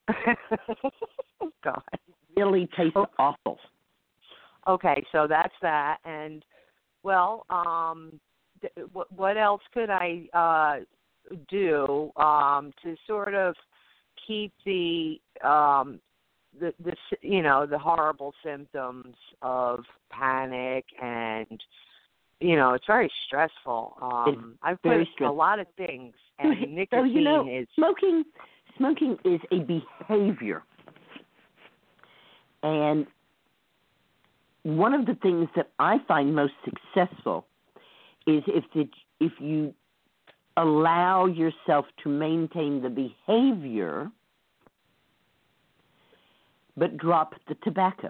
God. 1.63 1.81
Really 2.35 2.67
tastes 2.75 2.93
Oh. 2.95 3.07
awful. 3.19 3.59
Okay, 4.67 5.03
so 5.11 5.27
that's 5.27 5.53
that. 5.61 5.97
And 6.05 6.43
well, 7.03 7.45
um, 7.49 8.19
th- 8.61 8.87
what 8.93 9.11
what 9.11 9.37
else 9.37 9.61
could 9.73 9.89
I 9.89 10.27
uh, 10.33 11.35
do 11.49 12.11
um, 12.15 12.71
to 12.81 12.95
sort 13.05 13.33
of 13.33 13.55
keep 14.25 14.53
the 14.65 15.19
um, 15.43 15.99
the 16.59 16.73
the 16.83 16.91
s- 16.91 17.19
you 17.21 17.41
know 17.41 17.65
the 17.65 17.77
horrible 17.77 18.33
symptoms 18.43 19.15
of 19.41 19.83
panic 20.09 20.85
and 21.01 21.61
you 22.39 22.55
know 22.55 22.73
it's 22.73 22.87
very 22.87 23.11
stressful. 23.27 23.97
Um, 24.01 24.57
I've 24.61 24.81
put 24.81 25.05
a 25.21 25.31
lot 25.31 25.59
of 25.59 25.67
things, 25.75 26.13
So, 26.41 26.47
and 26.49 26.59
so 26.61 26.65
nicotine 26.67 27.13
you 27.13 27.21
know, 27.21 27.47
is 27.49 27.67
smoking. 27.75 28.23
Smoking 28.77 29.17
is 29.23 29.39
a 29.51 29.59
behavior, 29.59 30.63
and 32.63 33.05
one 34.63 34.93
of 34.93 35.05
the 35.05 35.15
things 35.15 35.49
that 35.55 35.69
I 35.79 35.97
find 36.07 36.33
most 36.35 36.53
successful 36.63 37.45
is 38.25 38.43
if 38.47 38.63
the, 38.73 38.89
if 39.19 39.33
you 39.39 39.73
allow 40.57 41.25
yourself 41.25 41.85
to 42.03 42.09
maintain 42.09 42.81
the 42.81 42.89
behavior, 42.89 44.09
but 46.77 46.97
drop 46.97 47.35
the 47.47 47.55
tobacco 47.63 48.09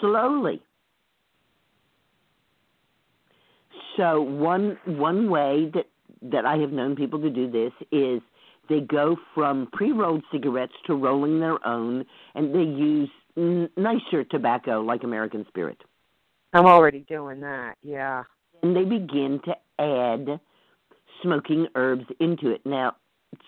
slowly. 0.00 0.62
So 3.96 4.20
one 4.20 4.78
one 4.84 5.30
way 5.30 5.70
that 5.74 5.86
that 6.22 6.44
I 6.44 6.56
have 6.56 6.72
known 6.72 6.96
people 6.96 7.20
to 7.20 7.30
do 7.30 7.50
this 7.50 7.72
is 7.92 8.20
they 8.68 8.80
go 8.80 9.16
from 9.34 9.68
pre-rolled 9.72 10.24
cigarettes 10.32 10.72
to 10.86 10.94
rolling 10.94 11.40
their 11.40 11.64
own, 11.66 12.04
and 12.34 12.54
they 12.54 12.62
use 12.62 13.10
n- 13.36 13.68
nicer 13.76 14.24
tobacco 14.24 14.80
like 14.80 15.04
American 15.04 15.44
Spirit. 15.48 15.78
I'm 16.52 16.66
already 16.66 17.00
doing 17.00 17.40
that. 17.40 17.76
Yeah. 17.82 18.24
And 18.62 18.74
they 18.74 18.84
begin 18.84 19.40
to 19.44 19.54
add 19.78 20.40
smoking 21.22 21.66
herbs 21.74 22.06
into 22.18 22.50
it. 22.50 22.64
Now, 22.64 22.96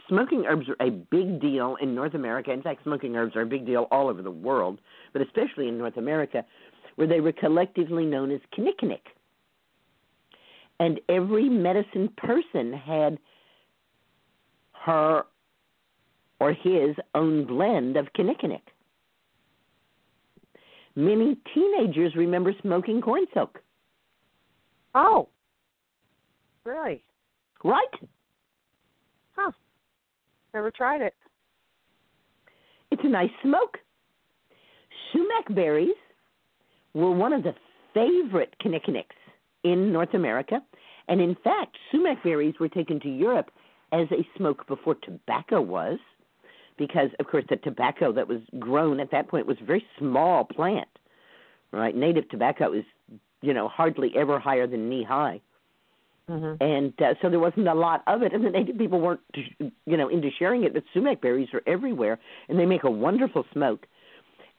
smoking 0.09 0.45
herbs 0.47 0.69
are 0.69 0.87
a 0.87 0.91
big 0.91 1.41
deal 1.41 1.77
in 1.81 1.95
North 1.95 2.15
America. 2.15 2.53
In 2.53 2.63
fact, 2.63 2.83
smoking 2.85 3.17
herbs 3.17 3.35
are 3.37 3.43
a 3.43 3.47
big 3.47 3.67
deal 3.67 3.89
all 3.91 4.09
over 4.09 4.23
the 4.23 4.31
world, 4.31 4.81
but 5.13 5.23
especially 5.23 5.69
in 5.69 5.79
North 5.79 5.97
America, 5.97 6.45
where 6.97 7.09
they 7.09 7.21
were 7.21 7.33
collectively 7.33 8.05
known 8.05 8.31
as 8.31 8.41
kinnikinnick. 8.57 9.07
And 10.81 11.01
every 11.09 11.49
medicine 11.49 12.09
person 12.17 12.73
had 12.73 13.19
her 14.85 15.25
or 16.41 16.53
his 16.53 16.95
own 17.15 17.45
blend 17.47 17.97
of 17.97 18.07
kinnikinnick. 18.17 18.63
Many 20.95 21.37
teenagers 21.55 22.15
remember 22.17 22.53
smoking 22.63 23.01
corn 23.01 23.27
silk, 23.35 23.61
Oh. 24.95 25.29
Really? 26.65 27.05
right? 27.65 27.87
Huh. 29.37 29.53
Never 30.55 30.71
tried 30.71 31.01
it. 31.03 31.15
It's 32.91 33.03
a 33.05 33.09
nice 33.09 33.31
smoke. 33.43 33.79
Sumac 35.13 35.55
berries 35.55 35.95
were 36.95 37.13
one 37.13 37.33
of 37.33 37.43
the 37.43 37.55
favorite 37.95 38.55
kinnikinnicks 38.65 39.17
in 39.65 39.93
North 39.93 40.15
America, 40.15 40.61
and 41.09 41.21
in 41.21 41.35
fact, 41.43 41.77
sumac 41.91 42.23
berries 42.23 42.55
were 42.61 42.69
taken 42.69 43.01
to 43.01 43.09
Europe 43.09 43.51
as 43.93 44.07
a 44.13 44.27
smoke 44.37 44.67
before 44.67 44.95
tobacco 44.97 45.61
was, 45.61 45.99
because 46.77 47.11
of 47.19 47.27
course 47.27 47.45
the 47.49 47.57
tobacco 47.57 48.13
that 48.13 48.29
was 48.29 48.41
grown 48.59 49.01
at 49.01 49.11
that 49.11 49.29
point 49.29 49.47
was 49.47 49.57
a 49.61 49.65
very 49.65 49.85
small 49.99 50.45
plant, 50.45 50.89
right? 51.73 51.97
Native 51.97 52.29
tobacco 52.29 52.73
is, 52.73 52.85
you 53.41 53.55
know, 53.55 53.69
hardly 53.69 54.13
ever 54.17 54.39
higher 54.39 54.67
than 54.67 54.89
knee 54.89 55.05
high 55.05 55.41
Mm-hmm. 56.29 56.63
and 56.63 56.93
uh, 57.01 57.15
so 57.23 57.31
there 57.31 57.41
wasn't 57.41 57.69
a 57.69 57.75
lot 57.75 58.03
of 58.07 58.23
it, 58.23 58.35
and 58.35 58.45
the 58.45 58.51
native 58.51 58.77
people 58.77 59.01
weren't, 59.01 59.21
you 59.59 59.97
know, 59.97 60.09
into 60.09 60.29
sharing 60.39 60.65
it. 60.65 60.75
But 60.75 60.85
sumac 60.93 61.23
berries 61.23 61.49
are 61.55 61.63
everywhere, 61.67 62.19
and 62.49 62.59
they 62.59 62.67
make 62.67 62.85
a 62.85 62.91
wonderful 62.91 63.47
smoke. 63.53 63.87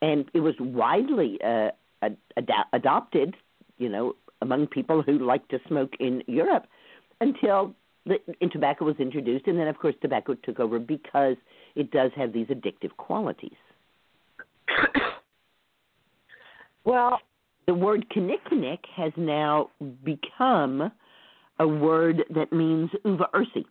And 0.01 0.25
it 0.33 0.39
was 0.39 0.55
widely 0.59 1.37
uh, 1.43 1.69
ad- 2.01 2.17
ad- 2.37 2.49
adopted, 2.73 3.35
you 3.77 3.89
know, 3.89 4.15
among 4.41 4.67
people 4.67 5.01
who 5.01 5.19
like 5.19 5.47
to 5.49 5.59
smoke 5.67 5.93
in 5.99 6.23
Europe, 6.27 6.65
until 7.21 7.73
the 8.05 8.17
and 8.41 8.51
tobacco 8.51 8.85
was 8.85 8.95
introduced, 8.99 9.47
and 9.47 9.59
then 9.59 9.67
of 9.67 9.77
course 9.77 9.95
tobacco 10.01 10.35
took 10.43 10.59
over 10.59 10.79
because 10.79 11.35
it 11.75 11.91
does 11.91 12.11
have 12.15 12.33
these 12.33 12.47
addictive 12.47 12.95
qualities. 12.97 13.51
well, 16.83 17.19
the 17.67 17.73
word 17.73 18.05
kinnikinnick 18.15 18.79
has 18.95 19.11
now 19.15 19.69
become 20.03 20.91
a 21.59 21.67
word 21.67 22.23
that 22.33 22.51
means 22.51 22.89
uva 23.05 23.27
ursi. 23.33 23.65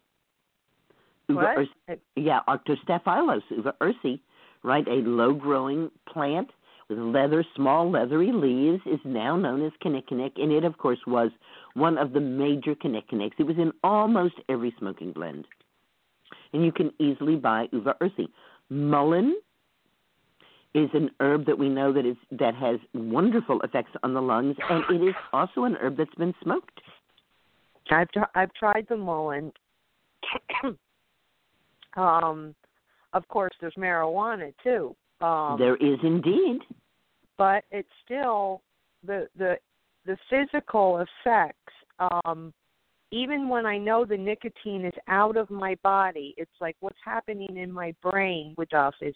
Uva 1.28 1.54
what? 1.56 1.58
ursi. 1.58 1.98
Yeah, 2.16 2.40
Arctostaphylos 2.48 3.42
uva 3.50 3.74
ursi, 3.80 4.20
right? 4.62 4.86
A 4.86 5.00
low-growing 5.08 5.90
plant 6.12 6.50
leather, 6.88 7.44
small 7.54 7.90
leathery 7.90 8.32
leaves 8.32 8.82
is 8.86 9.00
now 9.04 9.36
known 9.36 9.64
as 9.64 9.72
kinnikinnick, 9.84 10.32
and 10.36 10.52
it, 10.52 10.64
of 10.64 10.78
course, 10.78 10.98
was 11.06 11.30
one 11.74 11.98
of 11.98 12.12
the 12.12 12.20
major 12.20 12.74
kinnikinnicks. 12.74 13.38
It 13.38 13.46
was 13.46 13.56
in 13.58 13.72
almost 13.84 14.34
every 14.48 14.74
smoking 14.78 15.12
blend, 15.12 15.46
and 16.52 16.64
you 16.64 16.72
can 16.72 16.92
easily 16.98 17.36
buy 17.36 17.68
uva 17.72 17.94
ursi. 18.00 18.28
Mullein 18.70 19.34
is 20.74 20.90
an 20.94 21.10
herb 21.20 21.46
that 21.46 21.58
we 21.58 21.68
know 21.68 21.92
that 21.92 22.06
is 22.06 22.16
that 22.30 22.54
has 22.54 22.78
wonderful 22.94 23.60
effects 23.62 23.92
on 24.02 24.14
the 24.14 24.22
lungs, 24.22 24.56
and 24.68 24.84
it 24.90 25.08
is 25.08 25.14
also 25.32 25.64
an 25.64 25.76
herb 25.80 25.96
that's 25.96 26.14
been 26.14 26.34
smoked. 26.42 26.80
I've 27.90 28.08
I've 28.34 28.52
tried 28.54 28.86
the 28.88 28.96
mullein. 28.96 29.52
um, 31.96 32.54
of 33.12 33.26
course, 33.28 33.52
there's 33.60 33.74
marijuana 33.74 34.52
too. 34.62 34.94
Um, 35.20 35.56
there 35.58 35.76
is 35.76 35.98
indeed, 36.02 36.60
but 37.38 37.64
it's 37.70 37.88
still 38.04 38.60
the 39.06 39.28
the 39.38 39.56
the 40.04 40.18
physical 40.28 41.04
effects. 41.24 41.72
Um, 41.98 42.52
even 43.10 43.48
when 43.48 43.64
I 43.64 43.78
know 43.78 44.04
the 44.04 44.16
nicotine 44.16 44.84
is 44.84 44.92
out 45.08 45.38
of 45.38 45.48
my 45.48 45.76
body, 45.82 46.34
it's 46.36 46.50
like 46.60 46.76
what's 46.80 46.98
happening 47.02 47.56
in 47.56 47.72
my 47.72 47.94
brain 48.02 48.54
with 48.58 48.68
stuff 48.68 48.94
is 49.00 49.14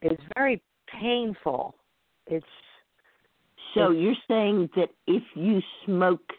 is 0.00 0.18
very 0.34 0.62
painful. 1.00 1.74
It's 2.26 2.46
so 3.74 3.90
it's, 3.90 4.00
you're 4.00 4.14
saying 4.28 4.70
that 4.76 4.88
if 5.06 5.22
you 5.34 5.60
smoke 5.84 6.32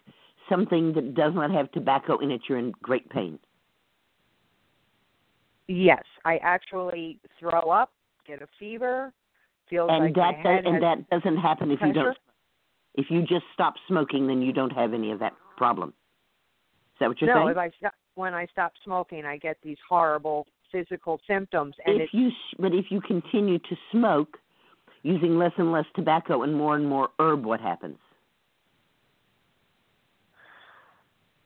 something 0.48 0.92
that 0.94 1.14
does 1.14 1.34
not 1.34 1.50
have 1.50 1.70
tobacco 1.72 2.18
in 2.18 2.30
it, 2.30 2.40
you're 2.48 2.58
in 2.58 2.72
great 2.82 3.08
pain. 3.10 3.38
Yes, 5.68 6.02
I 6.24 6.38
actually 6.38 7.20
throw 7.38 7.70
up, 7.70 7.92
get 8.26 8.40
a 8.40 8.46
fever, 8.58 9.12
feels 9.68 9.88
and 9.90 10.06
like 10.06 10.14
that 10.14 10.42
my 10.44 10.50
head 10.50 10.64
does, 10.64 10.72
and 10.74 10.82
that 10.82 11.10
doesn't 11.10 11.36
happen 11.38 11.70
if 11.70 11.80
you 11.80 11.92
don't. 11.92 12.16
If 12.94 13.06
you 13.10 13.20
just 13.22 13.44
stop 13.54 13.74
smoking, 13.86 14.26
then 14.26 14.42
you 14.42 14.52
don't 14.52 14.72
have 14.72 14.92
any 14.92 15.12
of 15.12 15.20
that 15.20 15.34
problem. 15.56 15.90
Is 15.90 17.00
that 17.00 17.08
what 17.08 17.20
you're 17.20 17.34
no, 17.34 17.46
saying? 17.46 17.70
if 17.72 17.82
I 17.84 17.90
when 18.14 18.34
I 18.34 18.46
stop 18.46 18.72
smoking, 18.84 19.24
I 19.24 19.36
get 19.36 19.56
these 19.62 19.76
horrible 19.88 20.46
physical 20.72 21.20
symptoms, 21.26 21.74
and 21.86 22.00
if 22.00 22.10
you 22.12 22.30
but 22.58 22.74
if 22.74 22.86
you 22.90 23.00
continue 23.00 23.58
to 23.58 23.76
smoke 23.92 24.36
using 25.02 25.38
less 25.38 25.52
and 25.58 25.70
less 25.72 25.86
tobacco 25.94 26.42
and 26.42 26.54
more 26.54 26.74
and 26.74 26.86
more 26.86 27.08
herb 27.20 27.44
what 27.44 27.60
happens 27.60 27.98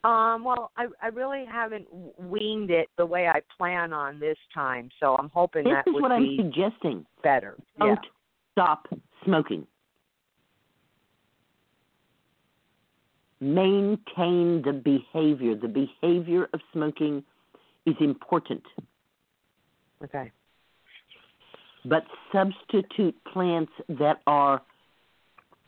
um 0.04 0.42
well 0.44 0.70
I 0.76 0.86
I 1.00 1.08
really 1.08 1.44
haven't 1.44 1.86
weaned 2.18 2.70
it 2.70 2.88
the 2.98 3.06
way 3.06 3.28
I 3.28 3.40
plan 3.56 3.92
on 3.92 4.18
this 4.18 4.36
time, 4.52 4.88
so 5.00 5.16
I'm 5.16 5.30
hoping 5.32 5.64
this 5.64 5.72
that 5.74 5.88
is 5.88 5.94
would 5.94 6.02
what 6.02 6.12
i'm 6.12 6.22
be 6.22 6.36
suggesting 6.36 7.06
better. 7.22 7.56
don't 7.78 7.90
Yeah. 7.90 8.10
stop 8.52 8.88
smoking 9.24 9.66
maintain 13.40 14.62
the 14.62 14.72
behavior 14.72 15.54
the 15.56 15.68
behavior 15.68 16.48
of 16.52 16.60
smoking 16.72 17.24
is 17.86 17.96
important 18.00 18.62
Okay. 20.04 20.30
but 21.84 22.04
substitute 22.32 23.16
plants 23.32 23.72
that 23.88 24.20
are 24.26 24.62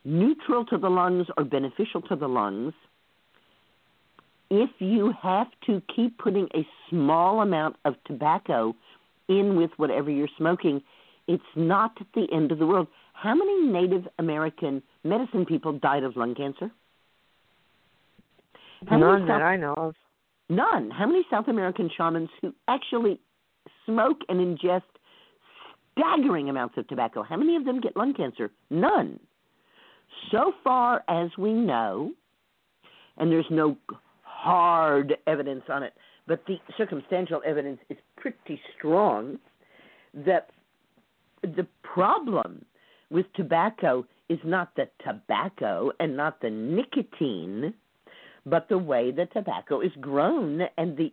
neutral 0.05 0.64
to 0.66 0.76
the 0.78 0.89
lungs 0.89 1.26
or 1.37 1.45
beneficial 1.45 2.03
to 2.03 2.16
the 2.16 2.28
lungs. 2.28 2.74
If 4.57 4.71
you 4.79 5.13
have 5.21 5.49
to 5.67 5.83
keep 5.95 6.17
putting 6.17 6.47
a 6.55 6.65
small 6.89 7.41
amount 7.41 7.75
of 7.85 7.97
tobacco 8.07 8.73
in 9.29 9.57
with 9.57 9.73
whatever 9.79 10.11
you're 10.11 10.29
smoking, 10.39 10.81
it's 11.27 11.43
not 11.57 11.99
the 12.15 12.29
end 12.33 12.53
of 12.53 12.61
the 12.61 12.67
world. 12.67 12.87
How 13.15 13.35
many 13.35 13.67
Native 13.67 14.07
American 14.21 14.81
medicine 15.03 15.45
people 15.45 15.73
died 15.73 16.05
of 16.05 16.17
lung 16.17 16.37
cancer? 16.37 16.71
How 18.87 18.97
None 18.97 19.23
South- 19.23 19.29
that 19.29 19.43
I 19.43 19.57
know 19.57 19.75
of. 19.75 19.97
None. 20.49 20.89
How 20.93 21.07
many 21.07 21.27
South 21.31 21.49
American 21.49 21.91
shamans 21.97 22.29
who 22.41 22.55
actually 22.69 23.19
smoke 23.87 24.19
and 24.29 24.39
ingest 24.39 24.83
staggering 25.99 26.49
amounts 26.49 26.77
of 26.79 26.87
tobacco? 26.87 27.25
How 27.25 27.37
many 27.37 27.57
of 27.57 27.65
them 27.65 27.81
get 27.81 27.97
lung 27.97 28.15
cancer? 28.15 28.53
None. 28.71 29.19
So 30.31 30.53
far 30.63 31.03
as 31.09 31.31
we 31.37 31.53
know, 31.53 32.13
and 33.17 33.33
there's 33.33 33.51
no 33.51 33.77
hard 34.45 35.16
evidence 35.26 35.64
on 35.70 35.82
it, 35.82 35.95
but 36.26 36.45
the 36.47 36.57
circumstantial 36.76 37.40
evidence 37.47 37.80
is 37.88 37.97
pretty 38.16 38.61
strong 38.76 39.38
that 40.12 40.51
the 41.42 41.66
problem 41.82 42.64
with 43.11 43.26
tobacco 43.34 44.07
is 44.28 44.38
not 44.45 44.74
the 44.76 44.88
tobacco 45.07 45.90
and 45.99 46.14
not 46.16 46.40
the 46.42 46.51
nicotine, 46.51 47.72
but 48.45 48.68
the 48.68 48.76
way 48.76 49.11
the 49.11 49.26
tobacco 49.32 49.80
is 49.80 49.92
grown 50.01 50.61
and 50.76 50.97
the 50.97 51.11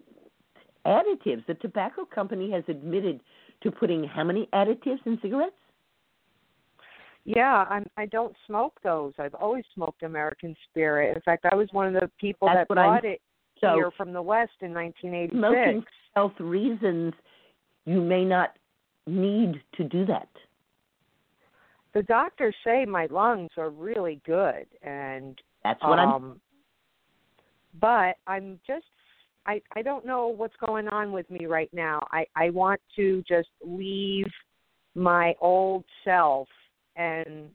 additives. 0.85 1.45
The 1.47 1.55
tobacco 1.61 2.05
company 2.05 2.51
has 2.51 2.63
admitted 2.67 3.21
to 3.63 3.71
putting 3.71 4.03
how 4.03 4.25
many 4.25 4.49
additives 4.53 4.99
in 5.05 5.17
cigarettes? 5.21 5.55
Yeah, 7.23 7.65
I'm 7.69 7.85
I 7.97 8.05
don't 8.07 8.35
smoke 8.47 8.79
those. 8.83 9.13
I've 9.19 9.35
always 9.35 9.63
smoked 9.73 10.03
American 10.03 10.55
Spirit. 10.69 11.15
In 11.15 11.21
fact, 11.21 11.45
I 11.51 11.55
was 11.55 11.67
one 11.71 11.87
of 11.87 11.93
the 12.01 12.09
people 12.19 12.47
That's 12.47 12.59
that 12.61 12.69
what 12.69 12.77
I'm- 12.79 12.95
bought 12.95 13.05
it 13.05 13.21
So 13.59 13.75
here 13.75 13.91
from 13.91 14.11
the 14.11 14.21
West 14.21 14.53
in 14.61 14.73
1986. 14.73 15.37
smoking 15.37 15.81
for 15.83 15.89
health 16.15 16.39
reasons, 16.39 17.13
you 17.85 18.01
may 18.01 18.25
not 18.25 18.57
need 19.05 19.61
to 19.73 19.83
do 19.83 20.05
that. 20.05 20.29
The 21.93 22.03
doctors 22.03 22.55
say 22.63 22.85
my 22.85 23.05
lungs 23.07 23.51
are 23.57 23.69
really 23.69 24.19
good, 24.25 24.65
and 24.81 25.39
That's 25.63 25.81
what 25.83 25.99
I'm. 25.99 26.09
um, 26.09 26.41
but 27.79 28.17
I'm 28.27 28.59
just 28.65 28.85
I 29.45 29.61
I 29.75 29.81
don't 29.83 30.05
know 30.05 30.27
what's 30.27 30.55
going 30.57 30.87
on 30.87 31.11
with 31.11 31.29
me 31.29 31.45
right 31.45 31.71
now. 31.73 31.99
I 32.11 32.25
I 32.35 32.49
want 32.49 32.81
to 32.95 33.21
just 33.27 33.49
leave 33.63 34.27
my 34.95 35.35
old 35.39 35.83
self 36.03 36.47
and 36.95 37.49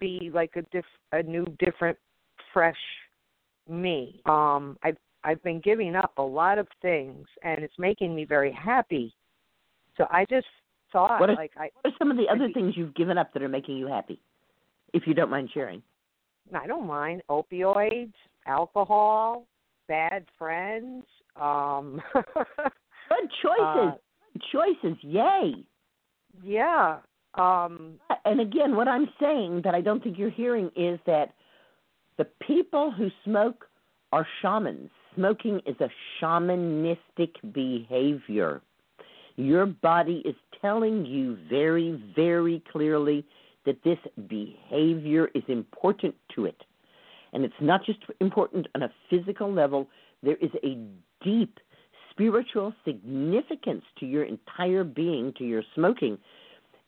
be 0.00 0.30
like 0.32 0.50
a 0.56 0.62
diff 0.72 0.84
a 1.12 1.22
new 1.22 1.44
different 1.58 1.96
fresh 2.52 2.76
me. 3.68 4.20
Um 4.26 4.76
I've 4.82 4.96
I've 5.24 5.42
been 5.42 5.60
giving 5.60 5.94
up 5.96 6.12
a 6.16 6.22
lot 6.22 6.58
of 6.58 6.68
things 6.82 7.26
and 7.42 7.62
it's 7.62 7.78
making 7.78 8.14
me 8.14 8.24
very 8.24 8.52
happy. 8.52 9.14
So 9.96 10.06
I 10.10 10.24
just 10.30 10.46
thought 10.92 11.20
What 11.20 11.30
are- 11.30 11.34
like 11.36 11.52
I 11.56 11.70
What 11.82 11.92
are 11.92 11.96
some 11.98 12.10
of 12.10 12.16
the 12.16 12.28
other 12.28 12.48
be- 12.48 12.54
things 12.54 12.76
you've 12.76 12.94
given 12.94 13.18
up 13.18 13.32
that 13.32 13.42
are 13.42 13.48
making 13.48 13.76
you 13.76 13.86
happy? 13.86 14.20
If 14.92 15.06
you 15.06 15.14
don't 15.14 15.30
mind 15.30 15.50
sharing. 15.52 15.82
I 16.54 16.66
don't 16.66 16.86
mind 16.86 17.22
opioids, 17.28 18.14
alcohol, 18.46 19.46
bad 19.86 20.24
friends. 20.38 21.04
Um, 21.36 22.00
Good 22.14 23.30
choices. 23.42 23.60
Uh, 23.60 23.92
Good 24.32 24.42
choices. 24.50 24.96
Yay. 25.02 25.54
yeah. 26.42 26.98
Um, 27.34 27.98
And 28.24 28.40
again, 28.40 28.76
what 28.76 28.88
I'm 28.88 29.08
saying 29.18 29.62
that 29.64 29.74
I 29.74 29.80
don't 29.80 30.02
think 30.02 30.18
you're 30.18 30.30
hearing 30.30 30.70
is 30.76 30.98
that 31.06 31.32
the 32.18 32.26
people 32.46 32.90
who 32.90 33.08
smoke 33.24 33.66
are 34.12 34.26
shamans. 34.42 34.90
Smoking 35.14 35.60
is 35.66 35.76
a 35.80 35.90
shamanistic 36.20 37.32
behavior. 37.52 38.60
Your 39.36 39.66
body 39.66 40.22
is 40.24 40.34
telling 40.60 41.06
you 41.06 41.38
very, 41.48 42.02
very 42.14 42.62
clearly 42.70 43.24
that 43.64 43.82
this 43.82 43.98
behavior 44.28 45.30
is 45.34 45.42
important 45.48 46.14
to 46.34 46.44
it. 46.46 46.60
And 47.32 47.44
it's 47.44 47.54
not 47.60 47.84
just 47.84 48.00
important 48.20 48.66
on 48.74 48.82
a 48.82 48.90
physical 49.08 49.52
level, 49.52 49.88
there 50.22 50.36
is 50.36 50.50
a 50.62 50.78
deep 51.22 51.58
spiritual 52.10 52.74
significance 52.84 53.84
to 54.00 54.06
your 54.06 54.24
entire 54.24 54.84
being, 54.84 55.32
to 55.38 55.44
your 55.44 55.62
smoking. 55.74 56.18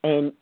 And 0.05 0.33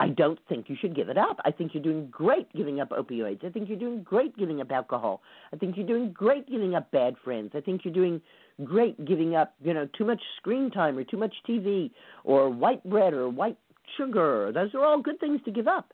I 0.00 0.08
don't 0.08 0.38
think 0.48 0.68
you 0.68 0.76
should 0.80 0.94
give 0.94 1.08
it 1.08 1.18
up. 1.18 1.38
I 1.44 1.50
think 1.50 1.74
you're 1.74 1.82
doing 1.82 2.06
great 2.10 2.52
giving 2.54 2.80
up 2.80 2.90
opioids. 2.90 3.44
I 3.44 3.50
think 3.50 3.68
you're 3.68 3.78
doing 3.78 4.02
great 4.02 4.36
giving 4.36 4.60
up 4.60 4.70
alcohol. 4.70 5.22
I 5.52 5.56
think 5.56 5.76
you're 5.76 5.86
doing 5.86 6.12
great 6.12 6.48
giving 6.48 6.74
up 6.76 6.90
bad 6.92 7.16
friends. 7.24 7.50
I 7.54 7.60
think 7.60 7.84
you're 7.84 7.94
doing 7.94 8.20
great 8.64 9.04
giving 9.04 9.34
up, 9.34 9.54
you 9.62 9.74
know, 9.74 9.88
too 9.98 10.04
much 10.04 10.22
screen 10.36 10.70
time 10.70 10.96
or 10.98 11.04
too 11.04 11.16
much 11.16 11.34
TV 11.48 11.90
or 12.24 12.48
white 12.48 12.82
bread 12.88 13.12
or 13.12 13.28
white 13.28 13.56
sugar. 13.96 14.52
Those 14.52 14.72
are 14.74 14.84
all 14.84 15.00
good 15.02 15.18
things 15.18 15.40
to 15.46 15.50
give 15.50 15.66
up. 15.66 15.92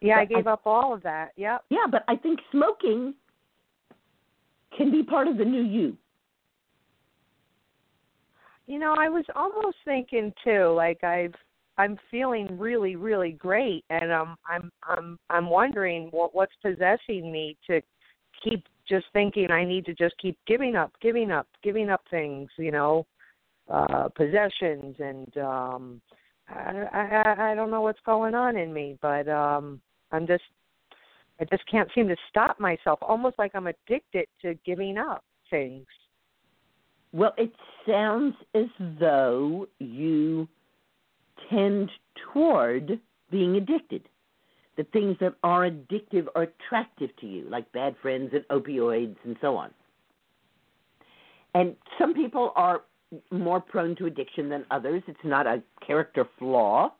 yeah, 0.00 0.16
I 0.18 0.24
But 0.24 0.34
I- 0.34 0.38
gave 0.38 0.46
up 0.48 0.62
all 0.66 0.92
of 0.92 1.02
that. 1.04 1.32
Yep. 1.36 1.64
Yeah, 1.70 1.86
but 1.88 2.02
I 2.08 2.16
think 2.16 2.40
smoking 2.50 3.14
can 4.76 4.90
be 4.90 5.02
part 5.04 5.28
of 5.28 5.36
the 5.38 5.44
new 5.44 5.62
you. 5.62 5.96
you 8.66 8.78
know, 8.78 8.94
I 8.98 9.08
was 9.08 9.24
almost 9.36 9.76
thinking 9.84 10.32
too, 10.42 10.72
like 10.74 11.04
I've 11.04 11.34
I'm 11.76 11.98
feeling 12.10 12.58
really, 12.58 12.96
really 12.96 13.32
great, 13.32 13.84
and 13.90 14.12
um, 14.12 14.36
I'm 14.48 14.70
I'm 14.84 15.18
I'm 15.30 15.50
wondering 15.50 16.08
what 16.12 16.34
what's 16.34 16.54
possessing 16.62 17.32
me 17.32 17.56
to 17.66 17.80
keep 18.42 18.64
just 18.88 19.06
thinking 19.12 19.50
I 19.50 19.64
need 19.64 19.86
to 19.86 19.94
just 19.94 20.14
keep 20.18 20.38
giving 20.46 20.76
up, 20.76 20.92
giving 21.00 21.30
up, 21.30 21.48
giving 21.62 21.90
up 21.90 22.02
things, 22.10 22.48
you 22.58 22.70
know, 22.70 23.06
uh 23.70 24.08
possessions 24.14 24.94
and 24.98 25.38
um 25.38 26.00
I, 26.48 26.84
I 26.92 27.52
I 27.52 27.54
don't 27.54 27.70
know 27.70 27.80
what's 27.80 28.00
going 28.04 28.34
on 28.34 28.56
in 28.56 28.72
me, 28.72 28.98
but 29.00 29.28
um 29.28 29.80
I'm 30.12 30.26
just 30.26 30.44
I 31.40 31.44
just 31.44 31.68
can't 31.70 31.88
seem 31.94 32.08
to 32.08 32.16
stop 32.28 32.60
myself, 32.60 32.98
almost 33.02 33.38
like 33.38 33.52
I'm 33.54 33.66
addicted 33.66 34.26
to 34.42 34.54
giving 34.64 34.98
up 34.98 35.24
things. 35.50 35.86
Well, 37.12 37.32
it 37.38 37.52
sounds 37.86 38.34
as 38.54 38.66
though 39.00 39.66
you 39.78 40.48
tend 41.50 41.90
toward 42.32 43.00
being 43.30 43.56
addicted. 43.56 44.08
The 44.76 44.84
things 44.84 45.16
that 45.20 45.34
are 45.42 45.70
addictive 45.70 46.26
are 46.34 46.42
attractive 46.42 47.10
to 47.20 47.26
you, 47.26 47.46
like 47.48 47.70
bad 47.72 47.94
friends 48.02 48.32
and 48.32 48.44
opioids 48.48 49.16
and 49.24 49.36
so 49.40 49.56
on. 49.56 49.70
And 51.54 51.76
some 51.98 52.14
people 52.14 52.52
are 52.56 52.82
more 53.30 53.60
prone 53.60 53.94
to 53.96 54.06
addiction 54.06 54.48
than 54.48 54.64
others. 54.72 55.02
It's 55.06 55.18
not 55.22 55.46
a 55.46 55.62
character 55.86 56.26
flaw. 56.38 56.92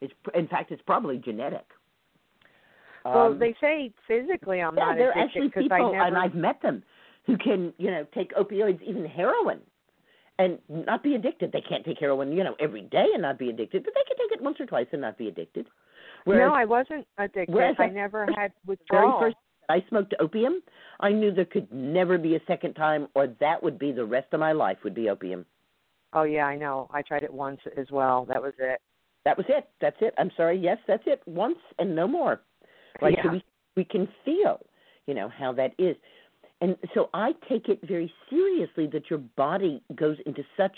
It's 0.00 0.14
in 0.34 0.48
fact 0.48 0.70
it's 0.72 0.82
probably 0.86 1.18
genetic. 1.18 1.66
Well, 3.04 3.32
Um, 3.32 3.38
they 3.38 3.54
say 3.60 3.92
physically 4.08 4.62
I'm 4.62 4.76
yeah, 4.76 4.84
not 4.86 4.96
there 4.96 5.08
are 5.08 5.12
addicted 5.12 5.24
actually 5.24 5.48
because 5.48 5.62
people, 5.64 5.76
I 5.76 5.92
never. 5.92 6.04
and 6.06 6.16
I've 6.16 6.34
met 6.34 6.62
them, 6.62 6.82
who 7.26 7.36
can, 7.36 7.74
you 7.76 7.90
know, 7.90 8.06
take 8.14 8.34
opioids, 8.34 8.80
even 8.82 9.04
heroin, 9.04 9.60
and 10.38 10.58
not 10.68 11.02
be 11.02 11.14
addicted. 11.14 11.52
They 11.52 11.60
can't 11.60 11.84
take 11.84 11.98
heroin, 11.98 12.32
you 12.32 12.44
know, 12.44 12.56
every 12.60 12.82
day 12.82 13.06
and 13.12 13.22
not 13.22 13.38
be 13.38 13.50
addicted, 13.50 13.84
but 13.84 13.92
they 13.94 14.02
can 14.06 14.16
take 14.16 14.38
it 14.38 14.42
once 14.42 14.60
or 14.60 14.66
twice 14.66 14.86
and 14.92 15.00
not 15.00 15.16
be 15.16 15.28
addicted. 15.28 15.66
Whereas, 16.24 16.50
no, 16.50 16.54
I 16.54 16.64
wasn't 16.64 17.06
addicted. 17.18 17.56
I 17.78 17.88
never 17.88 18.26
first- 18.26 18.38
had 18.38 18.52
very 18.90 19.12
first 19.20 19.36
I 19.68 19.84
smoked 19.88 20.14
opium, 20.20 20.62
I 21.00 21.10
knew 21.10 21.32
there 21.32 21.44
could 21.44 21.72
never 21.72 22.18
be 22.18 22.36
a 22.36 22.40
second 22.46 22.74
time, 22.74 23.08
or 23.14 23.28
that 23.40 23.62
would 23.62 23.78
be 23.78 23.92
the 23.92 24.04
rest 24.04 24.28
of 24.32 24.40
my 24.40 24.52
life 24.52 24.78
would 24.84 24.94
be 24.94 25.08
opium. 25.08 25.46
Oh 26.12 26.22
yeah, 26.22 26.44
I 26.44 26.56
know. 26.56 26.88
I 26.92 27.02
tried 27.02 27.22
it 27.22 27.32
once 27.32 27.60
as 27.76 27.90
well. 27.90 28.24
That 28.26 28.40
was 28.42 28.52
it. 28.58 28.80
That 29.24 29.36
was 29.36 29.46
it. 29.48 29.68
That's 29.80 29.96
it. 30.00 30.14
I'm 30.18 30.30
sorry. 30.36 30.58
Yes, 30.58 30.78
that's 30.86 31.02
it. 31.06 31.22
Once 31.26 31.58
and 31.78 31.96
no 31.96 32.06
more. 32.06 32.40
Right. 33.00 33.18
So 33.22 33.30
we 33.30 33.44
we 33.76 33.84
can 33.84 34.08
feel, 34.24 34.60
you 35.06 35.14
know, 35.14 35.28
how 35.28 35.52
that 35.54 35.72
is. 35.78 35.96
And 36.60 36.76
so 36.94 37.10
I 37.12 37.32
take 37.48 37.68
it 37.68 37.80
very 37.86 38.12
seriously 38.30 38.86
that 38.92 39.10
your 39.10 39.18
body 39.18 39.82
goes 39.94 40.16
into 40.24 40.42
such 40.56 40.76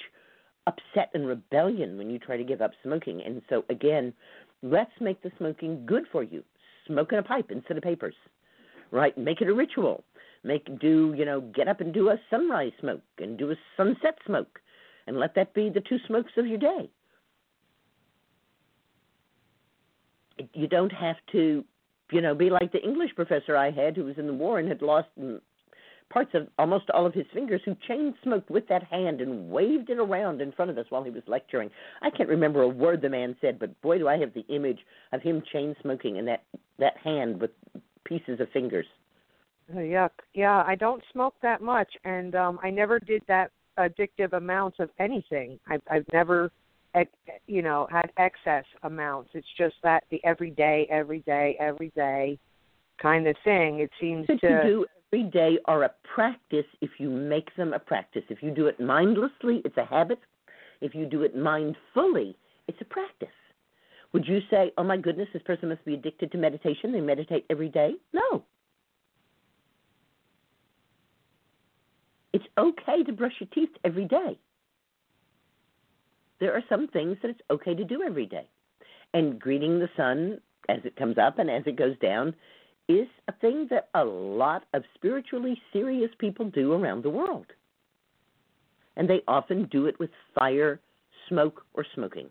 upset 0.67 1.11
and 1.15 1.27
rebellion 1.27 1.97
when 1.97 2.11
you 2.11 2.19
try 2.19 2.37
to 2.37 2.45
give 2.45 2.61
up 2.61 2.73
smoking. 2.83 3.23
And 3.25 3.43
so 3.49 3.65
again, 3.71 4.13
let's 4.63 4.91
make 5.01 5.23
the 5.23 5.31
smoking 5.39 5.87
good 5.87 6.05
for 6.11 6.23
you. 6.23 6.43
Smoke 6.87 7.13
in 7.13 7.19
a 7.19 7.23
pipe 7.23 7.51
instead 7.51 7.77
of 7.77 7.83
papers. 7.83 8.15
Right? 8.91 9.17
Make 9.17 9.41
it 9.41 9.49
a 9.49 9.55
ritual. 9.55 10.05
Make 10.45 10.79
do, 10.81 11.15
you 11.17 11.25
know, 11.25 11.41
get 11.41 11.69
up 11.69 11.81
and 11.81 11.93
do 11.93 12.09
a 12.09 12.21
sunrise 12.31 12.73
smoke 12.81 13.03
and 13.19 13.39
do 13.39 13.51
a 13.51 13.57
sunset 13.77 14.19
smoke 14.25 14.61
and 15.07 15.19
let 15.19 15.35
that 15.35 15.55
be 15.55 15.71
the 15.71 15.81
two 15.81 15.99
smokes 16.07 16.33
of 16.37 16.47
your 16.47 16.59
day. 16.59 16.89
you 20.55 20.67
don't 20.67 20.93
have 20.93 21.17
to, 21.33 21.65
you 22.13 22.21
know, 22.21 22.35
be 22.35 22.51
like 22.51 22.73
the 22.73 22.83
English 22.83 23.15
professor 23.15 23.57
I 23.57 23.71
had 23.71 23.97
who 23.97 24.05
was 24.05 24.19
in 24.19 24.27
the 24.27 24.35
war 24.35 24.59
and 24.59 24.69
had 24.69 24.83
lost 24.83 25.09
parts 26.11 26.31
of 26.35 26.49
almost 26.59 26.89
all 26.91 27.07
of 27.07 27.15
his 27.15 27.27
fingers, 27.35 27.61
who 27.65 27.77
chain 27.87 28.15
smoked 28.23 28.51
with 28.51 28.67
that 28.69 28.85
hand 28.85 29.21
and 29.21 29.51
waved 29.51 29.91
it 29.91 29.99
around 29.99 30.41
in 30.41 30.53
front 30.53 30.71
of 30.71 30.79
us 30.79 30.87
while 30.89 31.03
he 31.03 31.11
was 31.11 31.23
lecturing. 31.27 31.71
I 32.03 32.11
can't 32.11 32.29
remember 32.29 32.63
a 32.63 32.69
word 32.69 33.03
the 33.03 33.09
man 33.09 33.37
said, 33.41 33.59
but 33.59 33.81
boy, 33.83 33.99
do 33.99 34.09
I 34.09 34.19
have 34.19 34.33
the 34.35 34.47
image 34.49 34.79
of 35.13 35.23
him 35.23 35.43
chain 35.53 35.75
smoking 35.83 36.19
and 36.19 36.29
that 36.29 36.45
that 36.79 36.97
hand 37.03 37.41
with 37.41 37.51
pieces 38.07 38.41
of 38.41 38.49
fingers. 38.51 38.87
Oh, 39.75 39.79
yuck. 39.79 40.11
Yeah, 40.35 40.63
I 40.67 40.77
don't 40.77 41.03
smoke 41.13 41.35
that 41.43 41.61
much, 41.61 41.93
and 42.05 42.35
um 42.35 42.59
I 42.63 42.71
never 42.71 42.99
did 42.99 43.23
that 43.29 43.51
addictive 43.79 44.33
amounts 44.33 44.79
of 44.81 44.91
anything. 44.99 45.59
I've 45.69 45.83
I've 45.91 46.07
never, 46.13 46.51
you 47.47 47.63
know, 47.63 47.89
had 47.91 48.11
excess 48.17 48.65
amounts. 48.85 49.31
It's 49.35 49.47
just 49.59 49.75
that 49.83 50.05
the 50.11 50.25
everyday, 50.25 50.87
every 50.89 51.21
day, 51.21 51.57
every 51.59 51.91
day 51.97 52.39
kind 53.03 53.27
of 53.27 53.37
thing. 53.45 53.81
It 53.81 53.91
seems 54.01 54.27
to. 54.27 54.35
you 54.43 54.61
do 54.63 54.87
every 55.13 55.25
day 55.31 55.59
are 55.67 55.85
a 55.85 55.91
practice 56.15 56.67
if 56.81 56.91
you 56.99 57.11
make 57.11 57.55
them 57.57 57.73
a 57.73 57.79
practice. 57.79 58.23
If 58.29 58.43
you 58.43 58.51
do 58.51 58.67
it 58.67 58.81
mindlessly, 58.81 59.63
it's 59.65 59.77
a 59.77 59.85
habit. 59.85 60.19
If 60.81 60.95
you 60.95 61.07
do 61.07 61.23
it 61.23 61.37
mindfully, 61.37 62.35
it's 62.69 62.81
a 62.81 62.85
practice. 62.85 63.29
Would 64.13 64.27
you 64.27 64.41
say, 64.51 64.73
oh 64.79 64.85
my 64.85 64.97
goodness, 64.97 65.29
this 65.33 65.43
person 65.43 65.69
must 65.69 65.85
be 65.85 65.95
addicted 65.95 66.33
to 66.33 66.39
meditation? 66.39 66.93
They 66.93 67.01
meditate 67.01 67.45
every 67.51 67.69
day? 67.69 67.93
No. 68.13 68.45
It's 72.33 72.45
okay 72.59 73.03
to 73.05 73.13
brush 73.13 73.33
your 73.41 73.49
teeth 73.55 73.75
every 73.85 74.05
day. 74.05 74.39
There 76.39 76.53
are 76.53 76.63
some 76.69 76.89
things 76.89 77.17
that 77.23 77.31
it's 77.31 77.41
okay 77.51 77.75
to 77.75 77.85
do 77.85 78.03
every 78.03 78.27
day. 78.27 78.49
And 79.15 79.41
greeting 79.41 79.79
the 79.79 79.89
sun 79.97 80.41
as 80.69 80.81
it 80.85 80.97
comes 80.97 81.17
up 81.17 81.39
and 81.39 81.51
as 81.51 81.63
it 81.67 81.77
goes 81.77 81.99
down 81.99 82.35
is 82.89 83.09
a 83.29 83.33
thing 83.33 83.67
that 83.71 83.89
a 83.95 84.05
lot 84.05 84.65
of 84.75 84.83
spiritually 84.95 85.61
serious 85.73 86.11
people 86.19 86.51
do 86.51 86.73
around 86.73 87.03
the 87.03 87.11
world. 87.11 87.47
And 88.97 89.09
they 89.09 89.23
often 89.29 89.69
do 89.71 89.87
it 89.87 89.99
with 89.99 90.11
fire, 90.35 90.81
smoke, 91.29 91.65
or 91.75 91.85
smoking. 91.95 92.29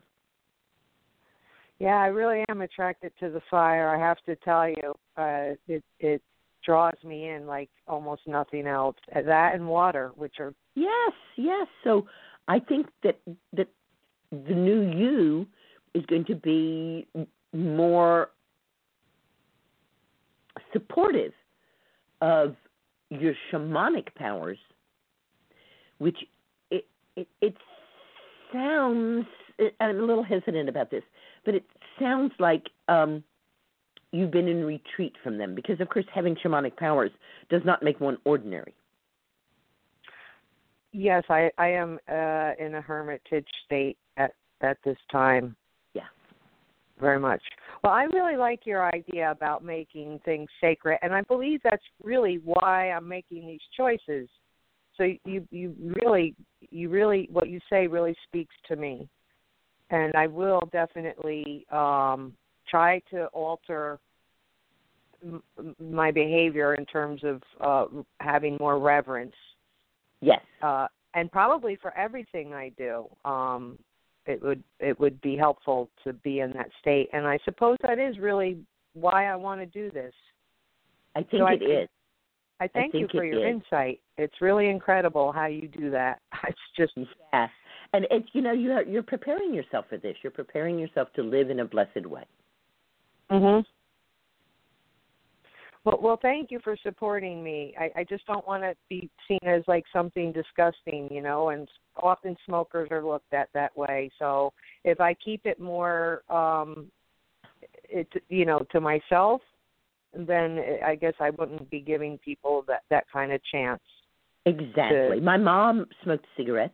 Yeah, 1.80 1.98
I 1.98 2.08
really 2.08 2.44
am 2.50 2.62
attracted 2.62 3.12
to 3.20 3.30
the 3.30 3.42
fire. 3.52 3.94
I 3.94 4.00
have 4.00 4.18
to 4.26 4.36
tell 4.38 4.70
you, 4.70 4.94
uh, 5.18 5.56
it 5.68 5.84
it 6.00 6.22
draws 6.66 6.96
me 7.04 7.30
in 7.30 7.46
like 7.46 7.70
almost 7.88 8.22
nothing 8.26 8.66
else. 8.66 8.96
Uh, 9.16 9.22
That 9.22 9.56
and 9.56 9.68
water, 9.68 10.12
which 10.16 10.36
are 10.40 10.54
Yes, 10.76 11.14
yes. 11.38 11.68
So 11.84 12.08
I 12.48 12.60
think 12.60 12.88
that 13.04 13.20
that 13.54 13.68
the 14.32 14.56
new 14.56 14.82
you 14.82 15.48
is 15.94 16.06
going 16.06 16.26
to 16.26 16.36
be 16.36 17.08
more 17.54 18.30
supportive 20.76 21.32
of 22.22 22.56
your 23.10 23.34
shamanic 23.50 24.14
powers, 24.16 24.58
which 26.00 26.18
it 26.70 26.86
it, 27.16 27.28
it 27.42 27.56
sounds. 28.52 29.26
I'm 29.80 30.00
a 30.00 30.04
little 30.04 30.24
hesitant 30.24 30.68
about 30.68 30.92
this, 30.92 31.04
but 31.46 31.56
it 31.56 31.64
sounds 31.98 32.34
like 32.40 32.64
um, 32.90 33.24
you've 34.12 34.32
been 34.32 34.50
in 34.50 34.66
retreat 34.66 35.14
from 35.24 35.38
them 35.38 35.56
because, 35.56 35.80
of 35.80 35.88
course, 35.88 36.06
having 36.14 36.36
shamanic 36.36 36.76
powers 36.76 37.12
does 37.50 37.62
not 37.64 37.82
make 37.82 38.02
one 38.02 38.18
ordinary. 38.26 38.76
yes, 40.96 41.24
I 41.30 41.52
I 41.58 41.70
am 41.70 42.00
uh, 42.10 42.52
in 42.58 42.76
a 42.76 42.82
hermitage 42.82 43.48
state 43.66 43.98
at 44.18 44.32
at 44.62 44.78
this 44.84 44.98
time. 45.12 45.56
Very 47.00 47.20
much. 47.20 47.42
Well, 47.84 47.94
I 47.94 48.04
really 48.04 48.38
like 48.38 48.62
your 48.66 48.86
idea 48.88 49.30
about 49.30 49.64
making 49.64 50.20
things 50.24 50.48
sacred, 50.62 50.98
and 51.02 51.14
I 51.14 51.22
believe 51.24 51.60
that's 51.64 51.84
really 52.02 52.40
why 52.44 52.92
I'm 52.92 53.08
making 53.08 53.46
these 53.48 53.62
choices. 53.76 54.30
So 54.98 55.04
you 55.26 55.46
you 55.52 55.76
really 56.02 56.36
you 56.72 56.90
really 56.90 57.28
what 57.32 57.50
you 57.50 57.60
say 57.70 57.88
really 57.88 58.16
speaks 58.24 58.56
to 58.70 58.78
me, 58.78 59.10
and 59.90 60.16
I 60.16 60.28
will 60.28 60.62
definitely 60.72 61.66
um, 61.70 62.34
try 62.70 63.02
to 63.12 63.26
alter 63.28 64.00
m- 65.22 65.44
my 65.80 66.12
behavior 66.12 66.76
in 66.76 66.86
terms 66.86 67.22
of 67.26 67.42
uh, 67.60 68.02
having 68.22 68.56
more 68.58 68.80
reverence 68.80 69.36
Yes. 70.22 70.42
uh, 70.62 70.88
and 71.14 71.32
probably 71.32 71.78
for 71.82 71.96
everything 71.98 72.54
I 72.54 72.72
do, 72.78 73.08
um, 73.24 73.78
it 74.26 74.42
would 74.42 74.64
it 74.80 75.00
would 75.00 75.20
be 75.22 75.36
helpful 75.38 75.90
to 76.04 76.14
be 76.14 76.40
in 76.40 76.52
that 76.54 76.70
state. 76.82 77.10
And 77.14 77.26
I 77.28 77.38
suppose 77.46 77.78
that 77.84 78.00
is 78.00 78.18
really 78.20 78.58
why 78.94 79.28
I 79.28 79.36
want 79.36 79.62
to 79.62 79.66
do 79.66 79.92
this. 79.92 80.14
I 81.16 81.20
think 81.22 81.42
So 81.42 81.46
I 81.46 81.54
it 81.54 81.60
think- 81.60 81.72
is. 81.72 81.90
I 82.62 82.68
thank 82.70 82.94
you 82.94 83.06
for 83.12 83.26
your 83.26 83.46
is. 83.46 83.56
insight. 83.56 84.00
It's 84.18 84.40
really 84.40 84.70
incredible 84.70 85.34
how 85.34 85.46
you 85.48 85.68
do 85.68 85.90
that. 85.92 86.20
It's 86.48 86.58
just 86.78 86.94
Yeah, 87.34 87.48
and 87.94 88.08
it's 88.10 88.28
you 88.34 88.42
know 88.42 88.54
you're 88.54 88.82
you're 88.84 89.04
preparing 89.04 89.54
yourself 89.54 89.86
for 89.90 89.98
this. 89.98 90.16
You're 90.24 90.32
preparing 90.32 90.80
yourself 90.80 91.12
to 91.14 91.22
live 91.24 91.50
in 91.50 91.60
a 91.60 91.66
blessed 91.66 92.06
way. 92.06 92.24
Mhm. 93.30 93.66
Well, 95.86 96.00
well, 96.02 96.20
thank 96.20 96.50
you 96.50 96.60
for 96.64 96.76
supporting 96.82 97.44
me. 97.44 97.76
I, 97.80 97.92
I 98.00 98.04
just 98.04 98.26
don't 98.26 98.46
want 98.48 98.64
to 98.64 98.76
be 98.90 99.08
seen 99.28 99.40
as 99.46 99.62
like 99.68 99.86
something 99.94 100.32
disgusting, 100.32 101.08
you 101.12 101.22
know. 101.22 101.50
And 101.50 101.70
often 102.02 102.36
smokers 102.46 102.90
are 102.92 103.06
looked 103.06 103.34
at 103.34 103.50
that 103.54 103.76
way. 103.78 104.10
So 104.18 104.52
if 104.84 105.00
I 105.00 105.14
keep 105.14 105.46
it 105.46 105.60
more, 105.60 106.24
um, 106.30 106.88
it 107.84 108.08
you 108.30 108.46
know, 108.46 108.66
to 108.72 108.82
myself, 108.82 109.42
then 110.14 110.60
I 110.84 110.96
guess 110.96 111.14
I 111.20 111.30
wouldn't 111.30 111.70
be 111.70 111.82
giving 111.82 112.18
people 112.18 112.66
that 112.68 112.82
that 112.90 113.06
kind 113.14 113.32
of 113.32 113.40
chance. 113.52 113.82
Exactly. 114.48 115.18
To- 115.18 115.22
My 115.22 115.38
mom 115.38 115.86
smoked 116.04 116.26
cigarettes, 116.36 116.74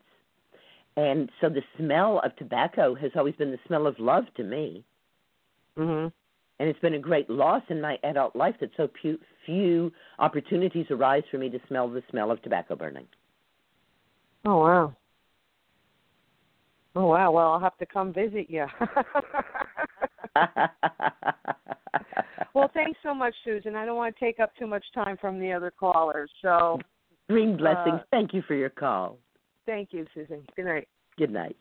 and 0.95 1.29
so 1.41 1.49
the 1.49 1.63
smell 1.77 2.21
of 2.23 2.33
tobacco 2.37 2.95
has 2.95 3.11
always 3.17 3.35
been 3.35 3.51
the 3.51 3.59
smell 3.67 3.87
of 3.87 3.99
love 3.99 4.23
to 4.37 4.43
me. 4.43 4.85
Mhm. 5.77 6.13
And 6.61 6.69
it's 6.69 6.79
been 6.79 6.93
a 6.93 6.99
great 6.99 7.27
loss 7.27 7.63
in 7.69 7.81
my 7.81 7.97
adult 8.03 8.35
life 8.35 8.53
that 8.61 8.69
so 8.77 8.87
few, 9.01 9.17
few 9.47 9.91
opportunities 10.19 10.85
arise 10.91 11.23
for 11.31 11.39
me 11.39 11.49
to 11.49 11.57
smell 11.67 11.89
the 11.89 12.03
smell 12.11 12.29
of 12.29 12.39
tobacco 12.43 12.75
burning. 12.75 13.07
Oh 14.45 14.59
wow. 14.59 14.95
Oh 16.95 17.07
wow. 17.07 17.31
Well, 17.31 17.51
I'll 17.51 17.59
have 17.59 17.75
to 17.79 17.87
come 17.87 18.13
visit 18.13 18.47
you. 18.47 18.67
well, 22.53 22.69
thanks 22.75 22.99
so 23.01 23.15
much, 23.15 23.33
Susun. 23.43 23.73
I 23.73 23.83
don't 23.83 23.97
want 23.97 24.15
to 24.15 24.23
take 24.23 24.39
up 24.39 24.55
too 24.55 24.67
much 24.67 24.85
time 24.93 25.17
from 25.19 25.39
the 25.39 25.51
other 25.51 25.71
callers. 25.71 26.29
So, 26.43 26.79
Green 27.27 27.57
blessings. 27.57 28.01
Uh, 28.01 28.05
Thank 28.11 28.35
you 28.35 28.43
for 28.47 28.53
your 28.53 28.69
call. 28.69 29.17
thank 29.65 29.93
you, 29.93 30.05
Susun. 30.15 30.45
Good 30.55 30.65
night. 30.65 30.87
Good 31.17 31.31
night. 31.31 31.57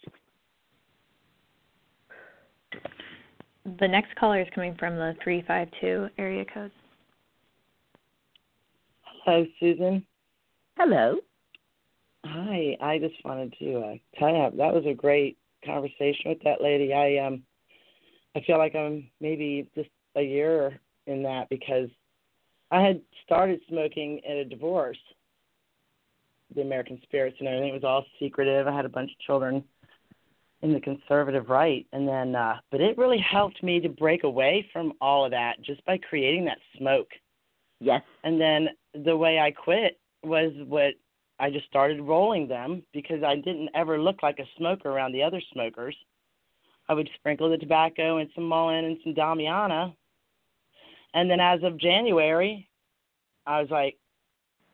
The 3.78 3.88
next 3.88 4.14
caller 4.16 4.40
is 4.40 4.48
coming 4.54 4.74
from 4.78 4.96
the 4.96 5.14
352 5.22 6.08
area 6.18 6.44
code. 6.52 6.72
Hello, 9.24 9.46
Susun. 9.60 10.02
Hello. 10.76 11.16
Hi. 12.24 12.76
I 12.80 12.98
just 12.98 13.14
wanted 13.24 13.54
to 13.58 13.78
uh, 13.78 13.94
tell 14.18 14.30
you 14.30 14.50
that 14.56 14.74
was 14.74 14.84
a 14.86 14.94
great 14.94 15.36
conversation 15.64 16.30
with 16.30 16.42
that 16.42 16.62
lady. 16.62 16.92
I 16.92 17.18
um, 17.18 17.42
I 18.34 18.40
feel 18.46 18.58
like 18.58 18.74
I'm 18.74 19.08
maybe 19.20 19.68
just 19.74 19.90
a 20.16 20.22
year 20.22 20.80
in 21.06 21.22
that 21.24 21.48
because 21.50 21.88
I 22.70 22.80
had 22.80 23.00
started 23.24 23.60
smoking 23.68 24.20
at 24.28 24.36
a 24.36 24.44
divorce, 24.44 24.98
the 26.54 26.62
American 26.62 27.00
Spirits 27.02 27.36
and 27.40 27.48
everything. 27.48 27.70
It 27.70 27.74
was 27.74 27.84
all 27.84 28.04
secretive. 28.18 28.66
I 28.66 28.74
had 28.74 28.84
a 28.84 28.90
bunch 28.90 29.10
of 29.10 29.18
children 29.20 29.64
in 30.62 30.72
the 30.72 30.80
conservative 30.80 31.48
right, 31.48 31.86
and 31.92 32.06
then 32.06 32.34
uh, 32.34 32.56
but 32.70 32.80
it 32.80 32.98
really 32.98 33.18
helped 33.18 33.62
me 33.62 33.80
to 33.80 33.88
break 33.88 34.24
away 34.24 34.66
from 34.72 34.92
all 35.00 35.24
of 35.24 35.30
that 35.30 35.61
just 35.62 35.84
by 35.86 35.98
creating 35.98 36.44
that 36.44 36.58
smoke. 36.76 37.08
Yes. 37.80 38.02
And 38.24 38.40
then 38.40 38.68
the 39.04 39.16
way 39.16 39.38
I 39.38 39.50
quit 39.50 39.98
was 40.22 40.52
what 40.66 40.94
I 41.38 41.50
just 41.50 41.66
started 41.66 42.00
rolling 42.02 42.46
them 42.46 42.82
because 42.92 43.22
I 43.22 43.36
didn't 43.36 43.70
ever 43.74 43.98
look 43.98 44.22
like 44.22 44.38
a 44.38 44.44
smoker 44.58 44.90
around 44.90 45.12
the 45.12 45.22
other 45.22 45.40
smokers. 45.52 45.96
I 46.88 46.94
would 46.94 47.08
sprinkle 47.14 47.48
the 47.48 47.56
tobacco 47.56 48.18
and 48.18 48.28
some 48.34 48.44
mullein 48.44 48.84
and 48.84 48.98
some 49.02 49.14
Damiana. 49.14 49.94
And 51.14 51.30
then 51.30 51.40
as 51.40 51.62
of 51.62 51.78
January, 51.78 52.68
I 53.46 53.61
was 53.61 53.70
like, 53.70 53.96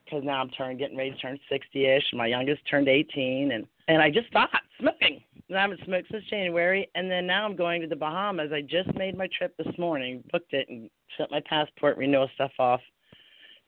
because 0.05 0.25
now 0.25 0.41
I'm 0.41 0.51
turning, 0.51 0.79
getting 0.79 0.97
ready 0.97 1.11
to 1.11 1.17
turn 1.19 1.39
60-ish. 1.51 2.05
My 2.13 2.27
youngest 2.27 2.63
turned 2.69 2.89
18, 2.89 3.53
and 3.53 3.67
and 3.89 4.03
I 4.03 4.11
just 4.11 4.29
stopped 4.29 4.57
smoking. 4.81 5.23
And 5.49 5.57
I 5.57 5.63
haven't 5.63 5.81
smoked 5.85 6.09
since 6.11 6.25
January, 6.29 6.91
and 6.95 7.11
then 7.11 7.27
now 7.27 7.45
I'm 7.45 7.55
going 7.55 7.81
to 7.81 7.87
the 7.87 7.97
Bahamas. 7.97 8.51
I 8.53 8.63
just 8.63 8.93
made 8.97 9.17
my 9.17 9.29
trip 9.39 9.57
this 9.57 9.79
morning, 9.79 10.25
booked 10.33 10.53
it, 10.53 10.69
and 10.69 10.91
sent 11.17 11.31
my 11.31 11.41
passport 11.49 11.97
renewal 11.97 12.29
stuff 12.35 12.51
off 12.59 12.81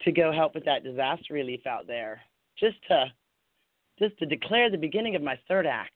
to 0.03 0.13
go 0.13 0.33
help 0.33 0.55
with 0.55 0.65
that 0.65 0.83
disaster 0.83 1.35
relief 1.35 1.67
out 1.67 1.87
there. 1.87 2.21
Just 2.59 2.77
to 2.89 3.07
just 3.99 4.19
to 4.19 4.27
declare 4.27 4.71
the 4.71 4.77
beginning 4.77 5.17
of 5.17 5.23
my 5.23 5.39
third 5.49 5.67
act. 5.67 5.93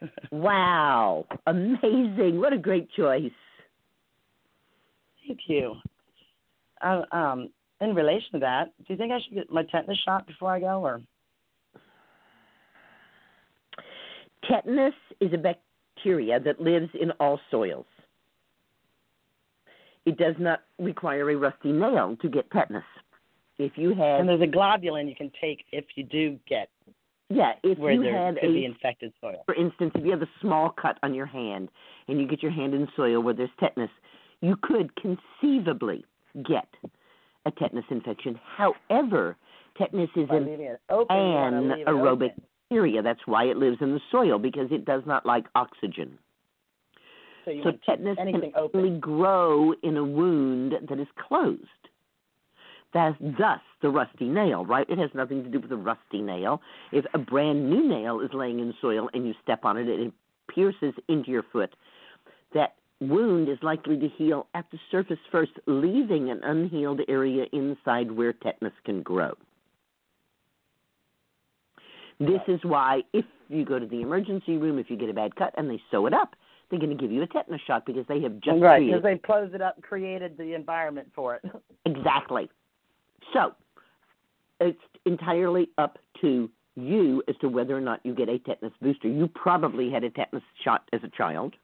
Wow. 0.30 1.24
Amazing. 1.46 2.38
What 2.38 2.52
a 2.52 2.58
great 2.58 2.90
choice. 2.92 3.32
Thank 5.26 5.40
you. 5.46 5.74
Uh, 6.82 7.02
um, 7.12 7.48
in 7.80 7.94
relation 7.94 8.32
to 8.32 8.38
that, 8.40 8.72
do 8.78 8.84
you 8.88 8.96
think 8.98 9.10
I 9.10 9.18
should 9.20 9.34
get 9.34 9.50
my 9.50 9.62
tetanus 9.62 9.98
shot 10.04 10.26
before 10.26 10.50
I 10.50 10.60
go, 10.60 10.84
or 10.84 11.00
Tetanus 14.48 14.94
is 15.20 15.32
a 15.32 15.38
bacteria 15.38 16.40
that 16.40 16.60
lives 16.60 16.88
in 17.00 17.10
all 17.12 17.40
soils. 17.50 17.86
It 20.04 20.18
does 20.18 20.36
not 20.38 20.60
require 20.78 21.30
a 21.30 21.36
rusty 21.36 21.72
nail 21.72 22.16
to 22.22 22.28
get 22.28 22.50
tetanus. 22.50 22.84
If 23.58 23.72
you 23.76 23.90
have, 23.94 24.20
and 24.20 24.28
there's 24.28 24.42
a 24.42 24.46
globulin 24.46 25.08
you 25.08 25.16
can 25.16 25.32
take 25.40 25.64
if 25.72 25.84
you 25.96 26.04
do 26.04 26.38
get 26.48 26.68
yeah, 27.28 27.52
if 27.64 27.78
where 27.78 27.92
you 27.92 28.02
there 28.02 28.26
have 28.26 28.36
could 28.36 28.50
a, 28.50 28.52
be 28.52 28.64
infected 28.64 29.12
soil. 29.20 29.42
for 29.46 29.54
instance, 29.54 29.92
if 29.94 30.04
you 30.04 30.10
have 30.12 30.22
a 30.22 30.30
small 30.40 30.70
cut 30.70 30.98
on 31.02 31.14
your 31.14 31.26
hand 31.26 31.70
and 32.06 32.20
you 32.20 32.28
get 32.28 32.42
your 32.42 32.52
hand 32.52 32.74
in 32.74 32.86
soil 32.94 33.20
where 33.20 33.34
there's 33.34 33.50
tetanus, 33.58 33.90
you 34.42 34.56
could 34.62 34.92
conceivably 34.96 36.04
get 36.46 36.68
a 37.46 37.50
tetanus 37.50 37.84
infection. 37.90 38.38
However, 38.56 39.36
tetanus 39.76 40.10
is 40.14 40.28
an 40.30 40.46
leaving 40.46 40.66
it 40.66 40.80
open, 40.88 41.16
you 41.16 41.22
wanna 41.22 41.60
leave 41.62 41.70
it 41.80 41.86
anaerobic. 41.86 42.30
Bacteria. 42.68 43.02
That's 43.02 43.20
why 43.26 43.44
it 43.44 43.56
lives 43.56 43.78
in 43.80 43.92
the 43.92 44.00
soil 44.10 44.38
because 44.38 44.68
it 44.70 44.84
does 44.84 45.02
not 45.06 45.26
like 45.26 45.46
oxygen. 45.54 46.18
So 47.44 47.50
you 47.50 47.62
So 47.62 47.70
want 47.70 47.82
to 47.82 47.96
keep 47.96 47.98
tetanus 47.98 48.16
can 48.16 48.52
open. 48.56 48.80
only 48.80 48.98
grow 48.98 49.72
in 49.82 49.96
a 49.96 50.04
wound 50.04 50.74
that 50.88 50.98
is 50.98 51.06
closed. 51.28 51.60
That's 52.94 53.16
thus 53.20 53.60
the 53.82 53.90
rusty 53.90 54.26
nail, 54.26 54.64
right? 54.64 54.88
It 54.88 54.98
has 54.98 55.10
nothing 55.14 55.42
to 55.44 55.50
do 55.50 55.60
with 55.60 55.70
the 55.70 55.76
rusty 55.76 56.22
nail. 56.22 56.60
If 56.92 57.04
a 57.14 57.18
brand 57.18 57.68
new 57.68 57.86
nail 57.86 58.20
is 58.20 58.30
laying 58.32 58.60
in 58.60 58.72
soil 58.80 59.10
and 59.12 59.26
you 59.26 59.34
step 59.42 59.64
on 59.64 59.76
it 59.76 59.86
and 59.88 60.06
it 60.06 60.12
pierces 60.52 60.94
into 61.08 61.30
your 61.30 61.44
foot, 61.52 61.74
that 62.54 62.74
wound 63.00 63.48
is 63.48 63.58
likely 63.62 63.98
to 63.98 64.08
heal 64.08 64.46
at 64.54 64.64
the 64.72 64.78
surface 64.90 65.18
first, 65.30 65.52
leaving 65.66 66.30
an 66.30 66.40
unhealed 66.42 67.00
area 67.08 67.44
inside 67.52 68.10
where 68.10 68.32
tetanus 68.32 68.72
can 68.84 69.02
grow. 69.02 69.34
This 72.18 72.40
is 72.48 72.60
why 72.62 73.02
if 73.12 73.24
you 73.48 73.64
go 73.64 73.78
to 73.78 73.86
the 73.86 74.00
emergency 74.00 74.56
room, 74.56 74.78
if 74.78 74.90
you 74.90 74.96
get 74.96 75.10
a 75.10 75.14
bad 75.14 75.36
cut 75.36 75.54
and 75.56 75.68
they 75.68 75.80
sew 75.90 76.06
it 76.06 76.14
up, 76.14 76.34
they're 76.70 76.80
going 76.80 76.90
to 76.90 76.96
give 76.96 77.12
you 77.12 77.22
a 77.22 77.26
tetanus 77.26 77.60
shot 77.66 77.86
because 77.86 78.04
they 78.08 78.20
have 78.22 78.40
just 78.40 78.60
right, 78.60 78.84
because 78.84 79.02
they 79.02 79.18
closed 79.18 79.54
it 79.54 79.62
up, 79.62 79.80
created 79.82 80.36
the 80.36 80.54
environment 80.54 81.08
for 81.14 81.36
it. 81.36 81.44
Exactly. 81.86 82.50
So 83.32 83.52
it's 84.60 84.80
entirely 85.04 85.68
up 85.78 85.98
to 86.20 86.50
you 86.74 87.22
as 87.28 87.36
to 87.40 87.48
whether 87.48 87.76
or 87.76 87.80
not 87.80 88.00
you 88.04 88.12
get 88.12 88.28
a 88.28 88.40
tetanus 88.40 88.72
booster. 88.82 89.06
You 89.08 89.28
probably 89.28 89.88
had 89.90 90.02
a 90.02 90.10
tetanus 90.10 90.42
shot 90.64 90.82
as 90.92 91.00
a 91.04 91.08
child. 91.16 91.54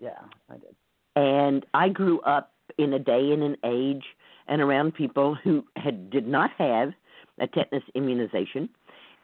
yeah, 0.00 0.18
I 0.50 0.54
did. 0.54 0.74
And 1.14 1.64
I 1.74 1.88
grew 1.88 2.20
up 2.22 2.52
in 2.76 2.92
a 2.92 2.98
day 2.98 3.30
and 3.32 3.42
an 3.42 3.56
age 3.64 4.04
and 4.48 4.60
around 4.60 4.94
people 4.94 5.34
who 5.34 5.64
had 5.76 6.10
did 6.10 6.26
not 6.26 6.50
have 6.58 6.90
a 7.38 7.46
tetanus 7.46 7.84
immunization. 7.94 8.68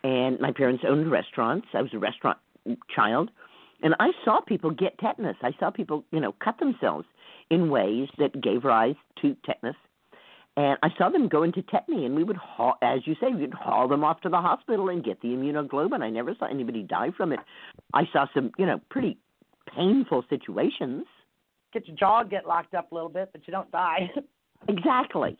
And 0.05 0.40
my 0.40 0.53
parents 0.53 0.84
owned 0.86 1.11
restaurants. 1.11 1.66
I 1.74 1.82
was 1.82 1.92
a 1.94 1.98
restaurant 1.98 2.38
child. 2.94 3.30
And 3.82 3.94
I 3.98 4.11
saw 4.24 4.40
people 4.40 4.70
get 4.70 4.98
tetanus. 4.98 5.36
I 5.42 5.53
saw 5.59 5.70
people, 5.70 6.05
you 6.12 6.20
know, 6.20 6.34
cut 6.42 6.59
themselves 6.59 7.07
in 7.50 7.70
ways 7.70 8.09
that 8.18 8.40
gave 8.40 8.64
rise 8.64 8.94
to 9.20 9.36
tetanus. 9.44 9.76
And 10.57 10.78
I 10.82 10.88
saw 10.98 11.09
them 11.09 11.28
go 11.28 11.42
into 11.42 11.62
tetany, 11.62 12.05
and 12.05 12.14
we 12.14 12.24
would, 12.24 12.36
haul, 12.36 12.74
as 12.82 13.00
you 13.07 13.14
say, 13.20 13.28
we'd 13.34 13.55
haul 13.55 13.88
them 13.88 14.05
off 14.05 14.20
to 14.20 14.28
the 14.28 14.36
hospital 14.36 14.90
and 14.90 15.03
get 15.03 15.20
the 15.22 15.28
immunoglobulin. 15.28 16.03
I 16.03 16.11
never 16.11 16.34
saw 16.38 16.46
anybody 16.46 16.82
die 16.82 17.11
from 17.16 17.32
it. 17.32 17.40
I 17.94 18.03
saw 18.12 18.26
some, 18.34 18.53
you 18.59 18.66
know, 18.66 18.78
pretty 18.90 19.16
painful 19.74 20.24
situations. 20.28 21.05
Get 21.72 21.88
your 21.88 21.96
jaw 21.96 22.22
get 22.22 22.46
locked 22.46 22.74
up 22.74 22.92
a 22.92 22.94
little 22.94 23.09
bit, 23.09 23.30
but 23.32 23.46
you 23.46 23.53
don't 23.53 23.70
die. 23.70 24.11
Exactly. 24.68 25.36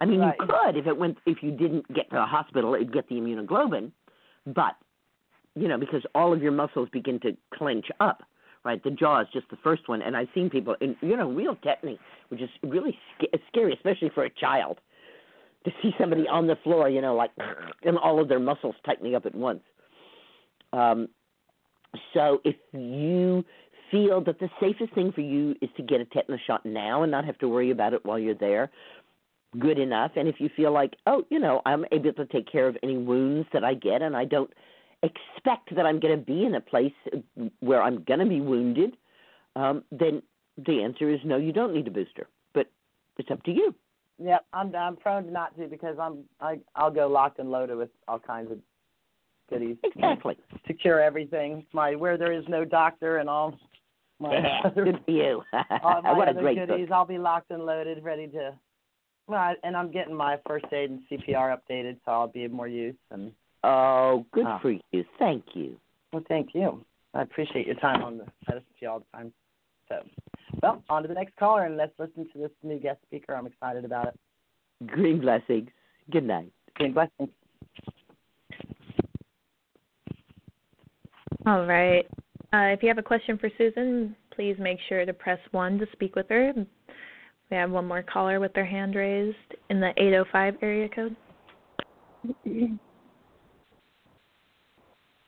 I 0.00 0.04
mean, 0.04 0.20
Right. 0.20 0.36
you 0.38 0.46
could 0.46 0.76
if 0.76 0.86
it 0.86 0.96
went 0.96 1.18
if 1.26 1.42
you 1.42 1.50
didn't 1.50 1.92
get 1.92 2.10
to 2.10 2.16
the 2.16 2.26
hospital, 2.26 2.74
it'd 2.74 2.92
get 2.92 3.08
the 3.08 3.16
immunoglobulin, 3.16 3.90
but 4.46 4.76
you 5.54 5.68
know 5.68 5.78
because 5.78 6.04
all 6.14 6.32
of 6.32 6.42
your 6.42 6.52
muscles 6.52 6.88
begin 6.90 7.18
to 7.20 7.36
clench 7.54 7.86
up. 8.00 8.22
Right, 8.64 8.82
the 8.82 8.90
jaw 8.90 9.20
is 9.20 9.28
just 9.32 9.48
the 9.50 9.56
first 9.62 9.88
one, 9.88 10.02
and 10.02 10.16
I've 10.16 10.28
seen 10.34 10.50
people 10.50 10.74
in 10.80 10.96
you 11.00 11.16
know 11.16 11.30
real 11.30 11.56
tetany, 11.56 11.98
which 12.28 12.40
is 12.40 12.50
really 12.62 12.98
sca- 13.16 13.38
scary, 13.48 13.72
especially 13.72 14.10
for 14.10 14.24
a 14.24 14.30
child, 14.30 14.78
to 15.64 15.70
see 15.80 15.94
somebody 15.98 16.26
on 16.28 16.46
the 16.46 16.56
floor, 16.56 16.88
you 16.88 17.00
know, 17.00 17.14
like 17.14 17.30
and 17.84 17.96
all 17.98 18.20
of 18.20 18.28
their 18.28 18.40
muscles 18.40 18.74
tightening 18.84 19.14
up 19.14 19.26
at 19.26 19.34
once. 19.34 19.62
Um, 20.72 21.08
so 22.12 22.40
if 22.44 22.56
you 22.72 23.44
feel 23.90 24.22
that 24.22 24.38
the 24.38 24.50
safest 24.60 24.92
thing 24.94 25.12
for 25.12 25.20
you 25.20 25.54
is 25.62 25.70
to 25.76 25.82
get 25.82 26.00
a 26.00 26.04
tetanus 26.06 26.40
shot 26.46 26.64
now 26.66 27.02
and 27.02 27.10
not 27.10 27.24
have 27.24 27.38
to 27.38 27.48
worry 27.48 27.70
about 27.70 27.94
it 27.94 28.04
while 28.04 28.18
you're 28.18 28.34
there, 28.34 28.70
good 29.58 29.78
enough. 29.78 30.12
And 30.16 30.28
if 30.28 30.36
you 30.40 30.48
feel 30.56 30.72
like, 30.72 30.94
oh, 31.06 31.24
you 31.30 31.38
know, 31.38 31.62
I'm 31.64 31.84
able 31.92 32.12
to 32.14 32.26
take 32.26 32.50
care 32.50 32.66
of 32.68 32.76
any 32.82 32.98
wounds 32.98 33.48
that 33.52 33.64
I 33.64 33.74
get 33.74 34.02
and 34.02 34.16
I 34.16 34.24
don't 34.24 34.52
expect 35.02 35.74
that 35.76 35.86
I'm 35.86 36.00
going 36.00 36.18
to 36.18 36.24
be 36.24 36.44
in 36.44 36.54
a 36.56 36.60
place 36.60 36.92
where 37.60 37.82
I'm 37.82 38.02
going 38.04 38.20
to 38.20 38.26
be 38.26 38.40
wounded, 38.40 38.96
um, 39.56 39.84
then 39.90 40.22
the 40.66 40.82
answer 40.82 41.08
is 41.08 41.20
no, 41.24 41.36
you 41.36 41.52
don't 41.52 41.72
need 41.72 41.86
a 41.86 41.90
booster. 41.90 42.26
But 42.52 42.70
it's 43.16 43.30
up 43.30 43.42
to 43.44 43.52
you. 43.52 43.74
Yep, 44.20 44.44
I'm 44.52 44.74
I'm 44.74 44.96
prone 44.96 45.24
to 45.26 45.30
not 45.30 45.56
to 45.56 45.68
because 45.68 45.96
I'm 46.00 46.24
I 46.40 46.58
I'll 46.74 46.90
go 46.90 47.06
locked 47.06 47.38
and 47.38 47.50
loaded 47.52 47.76
with 47.76 47.90
all 48.08 48.18
kinds 48.18 48.50
of 48.50 48.58
goodies 49.48 49.76
Exactly. 49.84 50.36
to 50.66 50.74
cure 50.74 51.00
everything. 51.00 51.64
My 51.72 51.94
where 51.94 52.18
there 52.18 52.32
is 52.32 52.44
no 52.48 52.64
doctor 52.64 53.18
and 53.18 53.28
all 53.30 53.54
my 54.18 54.36
other, 54.64 54.84
good 54.84 55.00
for 55.04 55.10
you. 55.12 55.42
all 55.84 56.02
my 56.02 56.12
what 56.14 56.28
a 56.28 56.34
great 56.34 56.56
goodies. 56.58 56.88
book. 56.88 56.94
I'll 56.96 57.04
be 57.06 57.18
locked 57.18 57.52
and 57.52 57.64
loaded, 57.64 58.02
ready 58.02 58.26
to. 58.28 58.54
Well, 59.28 59.38
I, 59.38 59.54
and 59.62 59.76
I'm 59.76 59.92
getting 59.92 60.14
my 60.14 60.38
first 60.46 60.64
aid 60.72 60.90
and 60.90 61.00
CPR 61.10 61.56
updated, 61.56 61.98
so 62.04 62.12
I'll 62.12 62.28
be 62.28 62.44
of 62.44 62.52
more 62.52 62.66
use. 62.66 62.96
And 63.10 63.32
Oh, 63.62 64.24
good 64.32 64.46
Oh. 64.46 64.58
for 64.62 64.70
you. 64.70 65.04
Thank 65.18 65.44
you. 65.54 65.78
Well, 66.12 66.24
thank 66.28 66.54
you. 66.54 66.84
I 67.12 67.22
appreciate 67.22 67.66
your 67.66 67.74
time 67.76 68.02
on 68.02 68.18
the 68.18 68.24
I 68.48 68.54
listen 68.54 68.68
to 68.78 68.80
you 68.80 68.88
all 68.88 69.00
the 69.00 69.16
time. 69.16 69.32
So, 69.88 70.02
well, 70.62 70.82
on 70.88 71.02
to 71.02 71.08
the 71.08 71.14
next 71.14 71.36
caller, 71.36 71.64
and 71.64 71.76
let's 71.76 71.92
listen 71.98 72.28
to 72.32 72.38
this 72.38 72.50
new 72.62 72.78
guest 72.78 73.00
speaker. 73.02 73.34
I'm 73.34 73.46
excited 73.46 73.84
about 73.84 74.08
it. 74.08 74.18
Green 74.86 75.20
blessings. 75.20 75.68
Good 76.10 76.24
night. 76.24 76.52
Green 76.74 76.92
blessings. 76.92 77.30
All 81.46 81.66
right. 81.66 82.06
Uh, 82.52 82.72
if 82.72 82.82
you 82.82 82.88
have 82.88 82.98
a 82.98 83.02
question 83.02 83.36
for 83.38 83.50
Susun, 83.50 84.14
please 84.30 84.56
make 84.58 84.78
sure 84.88 85.04
to 85.04 85.12
press 85.12 85.40
1 85.50 85.78
to 85.78 85.86
speak 85.92 86.14
with 86.16 86.28
her. 86.28 86.52
We 87.50 87.56
have 87.56 87.70
one 87.70 87.86
more 87.86 88.02
caller 88.02 88.40
with 88.40 88.52
their 88.52 88.66
hand 88.66 88.94
raised 88.94 89.36
in 89.70 89.80
the 89.80 89.92
805 89.96 90.56
area 90.60 90.88
code. 90.88 91.16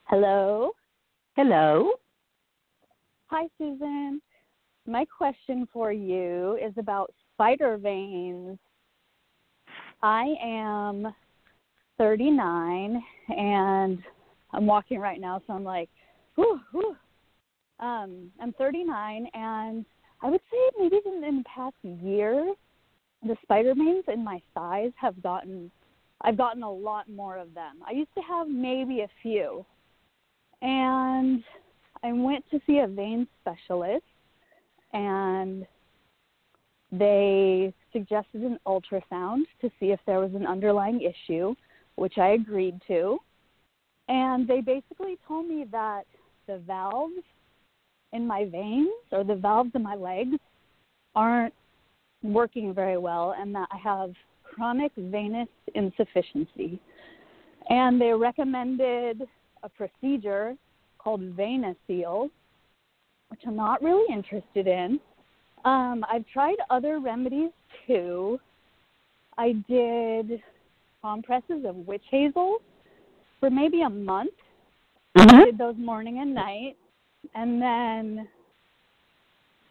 Hello. 0.04 0.72
Hello. 1.36 1.92
Hi, 3.28 3.46
Susun. 3.58 4.18
My 4.86 5.04
question 5.04 5.68
for 5.72 5.92
you 5.92 6.58
is 6.62 6.72
about 6.76 7.12
spider 7.32 7.78
veins. 7.78 8.58
I 10.02 10.34
am 10.42 11.14
39 11.98 13.02
and 13.28 13.98
I'm 14.52 14.66
walking 14.66 14.98
right 14.98 15.20
now, 15.20 15.40
so 15.46 15.52
I'm 15.52 15.64
like, 15.64 15.88
whew, 16.34 16.60
whew. 16.72 16.96
Um, 17.78 18.30
I'm 18.40 18.52
39 18.54 19.26
and 19.32 19.86
I 20.22 20.30
would 20.30 20.40
say 20.50 20.58
maybe 20.78 21.00
in, 21.06 21.24
in 21.24 21.38
the 21.38 21.44
past 21.44 21.76
year, 21.82 22.54
the 23.22 23.36
spider 23.42 23.74
veins 23.74 24.04
in 24.08 24.24
my 24.24 24.40
thighs 24.54 24.92
have 24.96 25.22
gotten, 25.22 25.70
I've 26.22 26.36
gotten 26.36 26.62
a 26.62 26.70
lot 26.70 27.08
more 27.08 27.36
of 27.36 27.54
them. 27.54 27.78
I 27.86 27.92
used 27.92 28.14
to 28.16 28.22
have 28.22 28.48
maybe 28.48 29.00
a 29.00 29.08
few. 29.22 29.64
And 30.62 31.42
I 32.02 32.12
went 32.12 32.44
to 32.50 32.60
see 32.66 32.78
a 32.78 32.86
vein 32.86 33.26
specialist 33.40 34.04
and 34.92 35.66
they 36.92 37.72
suggested 37.92 38.42
an 38.42 38.58
ultrasound 38.66 39.42
to 39.60 39.70
see 39.78 39.92
if 39.92 40.00
there 40.06 40.18
was 40.18 40.34
an 40.34 40.46
underlying 40.46 41.00
issue, 41.00 41.54
which 41.96 42.18
I 42.18 42.30
agreed 42.30 42.80
to. 42.88 43.18
And 44.08 44.48
they 44.48 44.60
basically 44.60 45.18
told 45.26 45.46
me 45.46 45.66
that 45.70 46.02
the 46.46 46.58
valves 46.58 47.22
in 48.12 48.26
my 48.26 48.46
veins 48.46 48.90
or 49.12 49.24
the 49.24 49.34
valves 49.34 49.70
in 49.74 49.82
my 49.82 49.94
legs 49.94 50.36
aren't 51.14 51.54
working 52.22 52.74
very 52.74 52.98
well 52.98 53.34
and 53.38 53.54
that 53.54 53.68
I 53.70 53.78
have 53.78 54.12
chronic 54.44 54.92
venous 54.96 55.48
insufficiency. 55.74 56.80
And 57.68 58.00
they 58.00 58.12
recommended 58.12 59.22
a 59.62 59.68
procedure 59.68 60.56
called 60.98 61.20
VenaSeal, 61.36 62.30
which 63.28 63.40
I'm 63.46 63.56
not 63.56 63.82
really 63.82 64.12
interested 64.12 64.66
in. 64.66 65.00
Um, 65.64 66.04
I've 66.10 66.26
tried 66.32 66.56
other 66.68 66.98
remedies 66.98 67.50
too. 67.86 68.40
I 69.38 69.52
did 69.68 70.42
compresses 71.02 71.64
of 71.64 71.76
witch 71.86 72.02
hazel 72.10 72.58
for 73.38 73.50
maybe 73.50 73.82
a 73.82 73.90
month. 73.90 74.32
I 75.16 75.44
did 75.44 75.58
those 75.58 75.76
morning 75.78 76.20
and 76.20 76.34
night, 76.34 76.76
and 77.34 77.60
then 77.60 78.28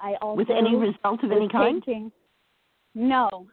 I 0.01 0.15
also 0.21 0.37
With 0.37 0.49
any 0.49 0.75
result 0.75 1.23
of 1.23 1.31
any 1.31 1.47
kind? 1.49 1.81
taking- 1.83 2.11
no, 2.95 3.47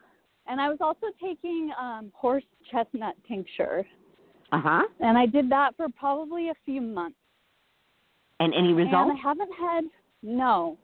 and 0.47 0.61
I 0.61 0.69
was 0.69 0.79
also 0.81 1.07
taking 1.21 1.73
um, 1.79 2.11
horse 2.15 2.45
chestnut 2.71 3.15
tincture, 3.29 3.85
Uh 4.53 4.61
huh. 4.61 4.83
and 5.01 5.19
I 5.19 5.27
did 5.27 5.51
that 5.51 5.77
for 5.77 5.89
probably 5.89 6.49
a 6.51 6.55
few 6.65 6.81
months. 6.81 7.17
And 8.41 8.53
any 8.55 8.73
results? 8.73 8.95
And 9.11 9.13
I 9.19 9.21
haven't 9.23 9.53
had 9.59 9.85
no. 10.23 10.77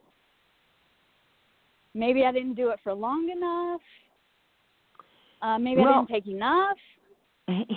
Maybe 1.94 2.24
I 2.24 2.32
didn't 2.32 2.54
do 2.54 2.70
it 2.70 2.80
for 2.82 2.94
long 2.94 3.28
enough. 3.28 3.80
Uh, 5.42 5.58
maybe 5.58 5.82
I 5.82 5.98
didn't 5.98 6.08
take 6.08 6.26
enough. 6.26 6.78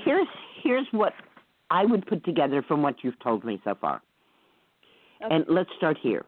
Here's 0.04 0.28
here's 0.64 0.88
what 0.92 1.14
I 1.70 1.84
would 1.86 2.06
put 2.08 2.24
together 2.24 2.62
from 2.62 2.82
what 2.82 3.04
you've 3.04 3.20
told 3.20 3.44
me 3.44 3.60
so 3.64 3.76
far. 3.76 4.02
Okay. 5.26 5.36
And 5.36 5.46
let's 5.48 5.70
start 5.78 5.98
here. 6.02 6.26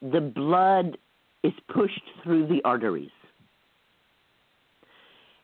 The 0.00 0.20
blood 0.20 0.96
is 1.42 1.52
pushed 1.68 2.02
through 2.22 2.46
the 2.46 2.62
arteries. 2.64 3.10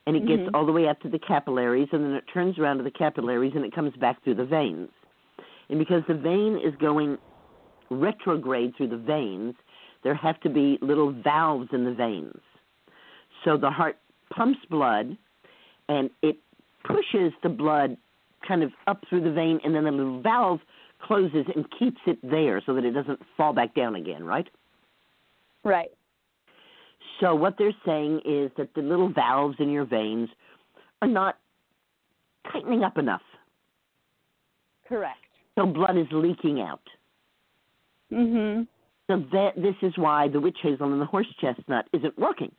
And 0.07 0.15
it 0.15 0.27
gets 0.27 0.43
Mhm. 0.43 0.51
all 0.53 0.65
the 0.65 0.71
way 0.71 0.87
up 0.87 0.99
to 1.01 1.09
the 1.09 1.19
capillaries, 1.19 1.89
and 1.91 2.03
then 2.03 2.13
it 2.13 2.27
turns 2.27 2.59
around 2.59 2.77
to 2.77 2.83
the 2.83 2.91
capillaries 2.91 3.55
and 3.55 3.65
it 3.65 3.73
comes 3.73 3.95
back 3.95 4.21
through 4.21 4.35
the 4.35 4.45
veins. 4.45 4.91
And 5.69 5.79
because 5.79 6.05
the 6.05 6.13
vein 6.13 6.57
is 6.57 6.75
going 6.75 7.17
retrograde 7.89 8.75
through 8.75 8.89
the 8.89 8.97
veins, 8.97 9.55
there 10.03 10.13
have 10.13 10.39
to 10.41 10.49
be 10.49 10.77
little 10.81 11.11
valves 11.11 11.73
in 11.73 11.85
the 11.85 11.93
veins. 11.93 12.39
So 13.43 13.57
the 13.57 13.71
heart 13.71 13.97
pumps 14.29 14.63
blood 14.69 15.17
and 15.89 16.09
it 16.21 16.37
pushes 16.83 17.33
the 17.41 17.49
blood 17.49 17.97
kind 18.47 18.61
of 18.63 18.71
up 18.85 19.03
through 19.09 19.21
the 19.21 19.31
vein, 19.31 19.59
and 19.63 19.73
then 19.73 19.85
the 19.85 19.91
little 19.91 20.21
valve 20.21 20.61
closes 21.05 21.45
and 21.55 21.65
keeps 21.77 21.99
it 22.05 22.17
there 22.23 22.61
so 22.65 22.73
that 22.73 22.83
it 22.83 22.91
doesn't 22.91 23.19
fall 23.37 23.53
back 23.53 23.73
down 23.75 23.95
again, 23.95 24.23
right? 24.23 24.47
Right. 25.63 25.91
So 27.19 27.33
what 27.35 27.55
they're 27.57 27.75
saying 27.85 28.21
is 28.25 28.51
that 28.57 28.73
the 28.75 28.81
little 28.81 29.09
valves 29.09 29.55
in 29.59 29.69
your 29.69 29.85
veins 29.85 30.29
are 31.01 31.07
not 31.07 31.37
tightening 32.51 32.83
up 32.83 32.97
enough. 32.97 33.21
Correct. 34.87 35.17
So 35.55 35.65
blood 35.65 35.97
is 35.97 36.07
leaking 36.11 36.61
out. 36.61 36.81
Mhm. 38.11 38.67
So 39.07 39.17
that 39.31 39.55
this 39.55 39.75
is 39.81 39.97
why 39.97 40.27
the 40.27 40.39
witch 40.39 40.57
hazel 40.61 40.91
and 40.91 41.01
the 41.01 41.05
horse 41.05 41.27
chestnut 41.39 41.87
isn't 41.93 42.17
working. 42.17 42.53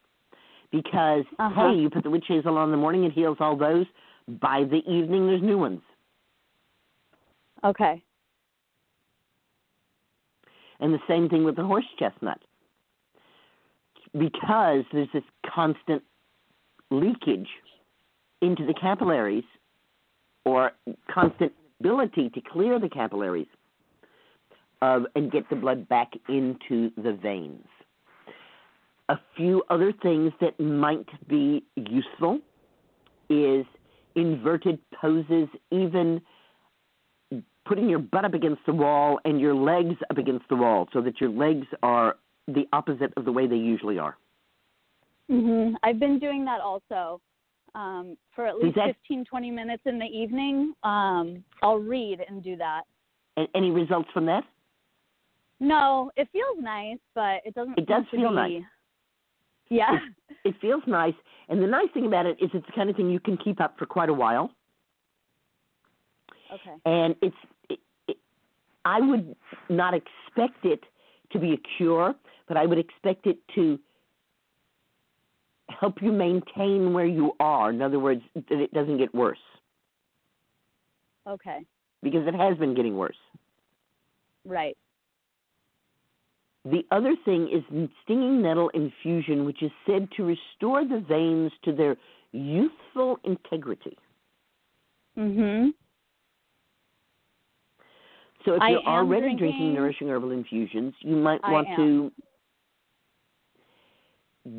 Because 0.71 1.25
Uh-huh. 1.39 1.69
hey, 1.71 1.75
you 1.75 1.91
put 1.91 2.03
the 2.03 2.11
witch 2.11 2.27
hazel 2.27 2.57
on 2.57 2.69
in 2.69 2.71
the 2.71 2.77
morning, 2.77 3.05
it 3.05 3.13
heals 3.13 3.41
all 3.41 3.57
those. 3.57 3.87
By 4.29 4.65
the 4.65 4.83
evening, 4.91 5.27
there's 5.27 5.43
new 5.43 5.59
ones. 5.59 5.83
Okay. 7.63 8.03
And 10.81 10.93
the 10.93 10.99
same 11.09 11.29
thing 11.29 11.45
with 11.45 11.57
the 11.57 11.65
horse 11.65 11.85
chestnut. 11.99 12.41
Because 14.13 14.85
there's 14.93 15.09
this 15.13 15.25
constant 15.47 16.03
leakage 16.91 17.49
into 18.41 18.67
the 18.67 18.75
capillaries 18.75 19.45
or 20.45 20.73
constant 21.13 21.53
ability 21.81 22.31
to 22.31 22.41
clear 22.41 22.79
the 22.79 22.89
capillaries 22.89 23.49
and 24.83 25.33
get 25.33 25.49
the 25.51 25.57
blood 25.57 25.89
back 25.89 26.13
into 26.29 26.91
the 26.97 27.13
veins. 27.21 27.67
A 29.09 29.19
few 29.37 29.63
other 29.71 29.93
things 30.03 30.33
that 30.41 30.59
might 30.61 31.09
be 31.29 31.65
useful 31.75 32.41
is 33.29 33.65
inverted 34.15 34.79
poses, 35.01 35.49
even 35.71 36.21
putting 37.67 37.89
your 37.89 37.99
butt 37.99 38.25
up 38.25 38.35
against 38.35 38.65
the 38.67 38.73
wall 38.73 39.19
and 39.25 39.41
your 39.41 39.55
legs 39.55 39.97
up 40.11 40.19
against 40.19 40.49
the 40.49 40.57
wall 40.57 40.89
so 40.93 41.01
that 41.03 41.21
your 41.21 41.31
legs 41.31 41.67
are 41.83 42.17
the 42.49 42.67
opposite 42.73 43.13
of 43.17 43.25
the 43.25 43.33
way 43.33 43.47
they 43.47 43.57
usually 43.57 43.99
are. 43.99 44.17
Mhm. 45.29 45.75
I've 45.83 45.99
been 45.99 46.19
doing 46.19 46.45
that 46.45 46.61
also. 46.61 47.21
Um, 47.75 48.17
for 48.31 48.47
at 48.47 48.59
least 48.59 48.77
that- 48.77 48.87
fifteen, 48.87 49.25
twenty 49.25 49.51
minutes 49.51 49.85
in 49.85 49.99
the 49.99 50.07
evening. 50.07 50.75
Um, 50.83 51.45
I'll 51.63 51.79
read 51.79 52.21
and 52.27 52.43
do 52.43 52.57
that. 52.57 52.87
And 53.37 53.49
any 53.55 53.71
results 53.71 54.11
from 54.13 54.25
that? 54.27 54.45
No, 55.61 56.11
it 56.17 56.29
feels 56.31 56.59
nice, 56.59 56.99
but 57.15 57.43
it 57.45 57.55
doesn't. 57.55 57.77
It 57.79 57.87
does 57.87 58.05
feel 58.09 58.31
be- 58.31 58.35
nice. 58.35 58.65
Yeah. 59.69 59.99
It 60.45 60.55
feels 60.61 60.87
nice, 60.87 61.15
and 61.49 61.61
the 61.61 61.67
nice 61.67 61.91
thing 61.91 62.07
about 62.07 62.25
it 62.25 62.41
is 62.41 62.49
it's 62.55 62.65
the 62.67 62.73
kind 62.73 62.89
of 62.89 62.95
thing 62.97 63.11
you 63.11 63.19
can 63.21 63.37
keep 63.37 63.61
up 63.61 63.77
for 63.77 63.85
quite 63.85 64.09
a 64.09 64.15
while. 64.15 64.53
Okay. 66.53 66.77
and 66.85 67.17
it's 67.23 67.35
it, 67.35 67.35
it, 67.35 67.56
I 68.87 69.01
would 69.01 69.35
not 69.69 69.95
expect 69.95 70.65
it 70.65 70.81
to 71.33 71.41
be 71.41 71.53
a 71.55 71.57
cure, 71.77 72.15
but 72.47 72.57
I 72.57 72.67
would 72.67 72.79
expect 72.79 73.27
it 73.27 73.37
to 73.57 73.81
help 75.69 76.01
you 76.01 76.13
maintain 76.13 76.93
where 76.93 77.05
you 77.05 77.33
are. 77.41 77.71
In 77.71 77.83
other 77.83 77.99
words, 77.99 78.23
that 78.37 78.61
it 78.61 78.73
doesn't 78.73 78.99
get 78.99 79.13
worse 79.13 79.39
Okay. 81.27 81.67
because 82.01 82.29
it 82.29 82.35
has 82.35 82.57
been 82.59 82.75
getting 82.75 82.97
worse. 82.97 83.17
Right. 84.45 84.77
The 86.65 86.85
other 86.93 87.17
thing 87.25 87.49
is 87.49 87.65
stinging 88.05 88.41
nettle 88.41 88.69
infusion, 88.69 89.45
which 89.45 89.63
is 89.65 89.73
said 89.85 90.09
to 90.17 90.25
restore 90.25 90.85
the 90.85 91.01
veins 91.01 91.51
to 91.65 91.73
their 91.73 91.97
youthful 92.31 93.19
integrity. 93.25 93.99
Mhm. 95.17 95.75
So 98.47 98.55
if 98.55 98.63
I 98.63 98.71
you're 98.71 98.81
already 98.87 99.21
drinking- 99.23 99.39
drinking 99.39 99.75
nourishing 99.75 100.09
herbal 100.09 100.31
infusions, 100.31 100.95
you 101.01 101.17
might 101.17 101.41
I 101.43 101.53
want 101.53 101.69
am. 101.69 101.77
to 101.77 102.13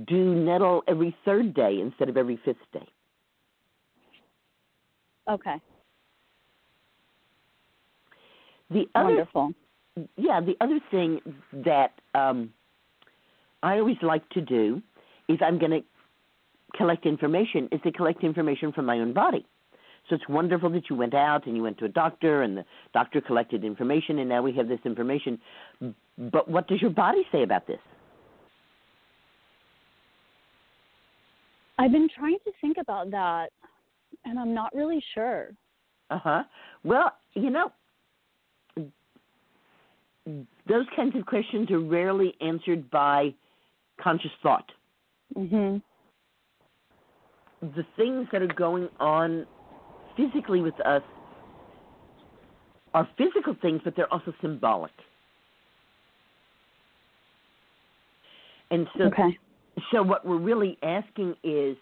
do 0.06 0.36
nettle 0.36 0.84
every 0.88 1.16
third 1.24 1.54
day 1.54 1.80
instead 1.80 2.10
of 2.10 2.18
every 2.18 2.36
fifth 2.38 2.58
day. 2.74 2.86
Okay. 5.30 5.60
The 8.70 8.90
other, 8.96 9.06
Wonderful. 9.08 9.54
yeah, 10.18 10.42
the 10.42 10.58
other 10.60 10.80
thing 10.92 11.22
that 11.54 11.94
um, 12.14 12.52
I 13.64 13.80
always 13.80 13.98
like 14.02 14.28
to 14.32 14.42
do 14.42 14.82
is 15.30 15.40
I'm 15.42 15.58
going 15.58 15.72
to 15.72 15.84
collect 16.78 17.06
information. 17.06 17.70
Is 17.72 17.80
to 17.84 17.92
collect 17.94 18.26
information 18.26 18.74
from 18.74 18.86
my 18.86 19.00
own 19.00 19.14
body. 19.14 19.46
So 20.10 20.16
it's 20.16 20.28
wonderful 20.30 20.70
that 20.70 20.90
you 20.90 20.96
went 20.96 21.14
out 21.14 21.48
and 21.48 21.56
you 21.56 21.64
went 21.64 21.78
to 21.80 21.86
a 21.86 21.90
doctor 21.90 22.44
and 22.44 22.58
the 22.58 22.66
doctor 22.94 23.20
collected 23.20 23.64
information 23.64 24.20
and 24.20 24.30
now 24.30 24.42
we 24.42 24.54
have 24.54 24.68
this 24.68 24.80
information. 24.86 25.40
But 26.18 26.50
what 26.50 26.68
does 26.68 26.82
your 26.82 26.92
body 26.92 27.24
say 27.32 27.44
about 27.44 27.68
this? 27.68 27.80
I've 31.80 31.92
been 31.92 32.10
trying 32.18 32.38
to 32.44 32.52
think 32.60 32.78
about 32.80 33.12
that, 33.12 33.50
and 34.26 34.40
I'm 34.40 34.54
not 34.54 34.74
really 34.74 35.04
sure. 35.14 35.50
Uh 36.10 36.18
huh. 36.18 36.44
Well, 36.84 37.12
you 37.36 37.52
know, 37.52 37.72
those 40.26 40.86
kinds 40.96 41.16
of 41.16 41.26
questions 41.26 41.70
are 41.70 41.80
rarely 41.80 42.34
answered 42.42 42.90
by 42.90 43.34
conscious 44.02 44.32
thought. 44.42 44.72
mm-hmm. 45.38 45.78
The 47.62 47.86
things 47.96 48.28
that 48.32 48.42
are 48.42 48.48
going 48.48 48.90
on 49.00 49.46
physically 50.18 50.62
with 50.62 50.80
us 50.86 51.04
are 52.94 53.08
physical 53.18 53.56
things, 53.62 53.82
but 53.84 53.96
they're 53.96 54.12
also 54.12 54.34
symbolic. 54.42 54.92
And 58.72 58.88
so, 58.98 59.06
Okay. 59.06 59.38
so 59.92 60.04
what 60.04 60.26
we're 60.26 60.38
really 60.38 60.78
asking 60.84 61.36
is, 61.44 61.78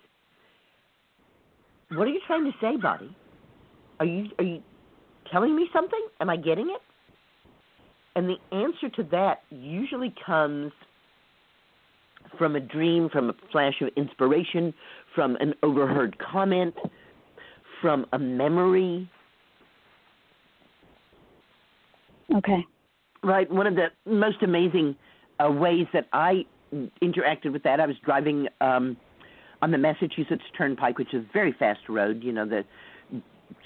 what 1.93 2.07
are 2.07 2.11
you 2.11 2.21
trying 2.27 2.43
to 2.45 2.51
say, 2.61 2.75
body? 2.75 3.15
Are 3.99 4.05
you 4.05 4.27
are 4.39 4.45
you 4.45 4.61
telling 5.31 5.55
me 5.55 5.69
something? 5.71 6.07
Am 6.19 6.29
I 6.29 6.35
getting 6.35 6.69
it? 6.69 6.81
And 8.15 8.29
the 8.29 8.37
answer 8.55 8.89
to 8.89 9.03
that 9.11 9.43
usually 9.49 10.13
comes 10.25 10.71
from 12.37 12.55
a 12.55 12.59
dream, 12.59 13.09
from 13.09 13.29
a 13.29 13.33
flash 13.51 13.81
of 13.81 13.89
inspiration, 13.95 14.73
from 15.13 15.35
an 15.37 15.53
overheard 15.63 16.17
comment, 16.19 16.75
from 17.81 18.05
a 18.13 18.19
memory. 18.19 19.09
Okay. 22.35 22.65
Right. 23.23 23.49
One 23.49 23.67
of 23.67 23.75
the 23.75 23.87
most 24.05 24.43
amazing 24.43 24.95
uh, 25.39 25.51
ways 25.51 25.87
that 25.93 26.07
I 26.13 26.45
interacted 27.01 27.51
with 27.51 27.63
that, 27.63 27.79
I 27.79 27.85
was 27.85 27.95
driving 28.03 28.47
um, 28.61 28.97
on 29.61 29.71
the 29.71 29.77
Massachusetts 29.77 30.43
Turnpike, 30.57 30.97
which 30.97 31.13
is 31.13 31.23
a 31.23 31.33
very 31.33 31.53
fast 31.57 31.81
road. 31.89 32.23
You 32.23 32.31
know, 32.31 32.45
the 32.45 32.63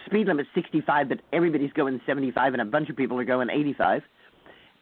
speed 0.05 0.27
limit's 0.27 0.49
65, 0.55 1.09
but 1.09 1.19
everybody's 1.33 1.71
going 1.73 1.99
75, 2.05 2.53
and 2.53 2.61
a 2.61 2.65
bunch 2.65 2.89
of 2.89 2.95
people 2.95 3.19
are 3.19 3.25
going 3.25 3.49
85. 3.49 4.01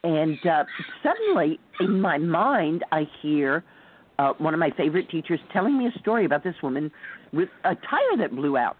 And 0.03 0.37
uh, 0.45 0.63
suddenly, 1.03 1.59
in 1.79 1.99
my 2.01 2.17
mind, 2.17 2.83
I 2.91 3.07
hear 3.21 3.63
uh, 4.19 4.33
one 4.37 4.53
of 4.53 4.59
my 4.59 4.71
favorite 4.71 5.09
teachers 5.09 5.39
telling 5.51 5.77
me 5.77 5.87
a 5.87 5.99
story 5.99 6.25
about 6.25 6.43
this 6.43 6.55
woman 6.61 6.91
with 7.33 7.49
a 7.63 7.75
tire 7.75 8.17
that 8.19 8.35
blew 8.35 8.57
out. 8.57 8.77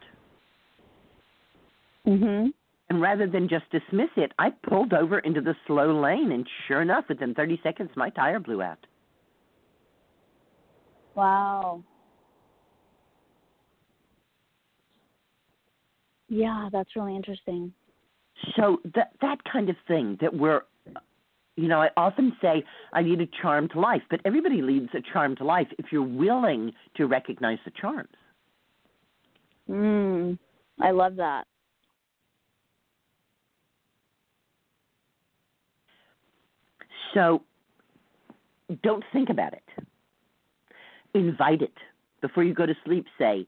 Mhm. 2.08 2.54
And 2.90 3.02
rather 3.02 3.28
than 3.28 3.50
just 3.50 3.70
dismiss 3.70 4.10
it, 4.16 4.32
I 4.40 4.50
pulled 4.50 4.94
over 4.94 5.20
into 5.20 5.42
the 5.42 5.56
slow 5.68 6.00
lane, 6.00 6.32
and 6.32 6.48
sure 6.68 6.82
enough, 6.82 7.10
within 7.10 7.34
30 7.34 7.60
seconds, 7.62 7.92
my 7.98 8.10
tire 8.10 8.40
blew 8.40 8.62
out. 8.62 8.88
Wow. 11.16 11.84
Yeah, 16.30 16.70
that's 16.72 16.96
really 16.96 17.16
interesting. 17.16 17.74
So 18.56 18.80
that 18.96 19.12
that 19.22 19.44
kind 19.52 19.70
of 19.70 19.76
thing 19.88 20.18
that 20.22 20.34
we're, 20.34 20.62
you 21.56 21.68
know, 21.68 21.82
I 21.82 21.90
often 21.98 22.38
say 22.42 22.64
I 22.94 23.02
lead 23.02 23.20
a 23.20 23.28
charmed 23.42 23.76
life, 23.76 24.04
but 24.10 24.22
everybody 24.26 24.62
leads 24.62 24.90
a 24.94 25.02
charmed 25.02 25.42
life 25.42 25.68
if 25.80 25.92
you're 25.92 26.04
willing 26.04 26.74
to 26.96 27.08
recognize 27.08 27.58
the 27.66 27.72
charms. 27.72 28.16
Mm. 29.70 30.38
I 30.80 30.92
love 30.92 31.16
that. 31.16 31.48
So 37.14 37.42
don't 38.84 39.04
think 39.14 39.30
about 39.30 39.54
it. 39.54 39.64
Invite 41.14 41.62
it. 41.62 41.74
Before 42.22 42.44
you 42.44 42.54
go 42.54 42.66
to 42.66 42.76
sleep, 42.86 43.06
say, 43.18 43.48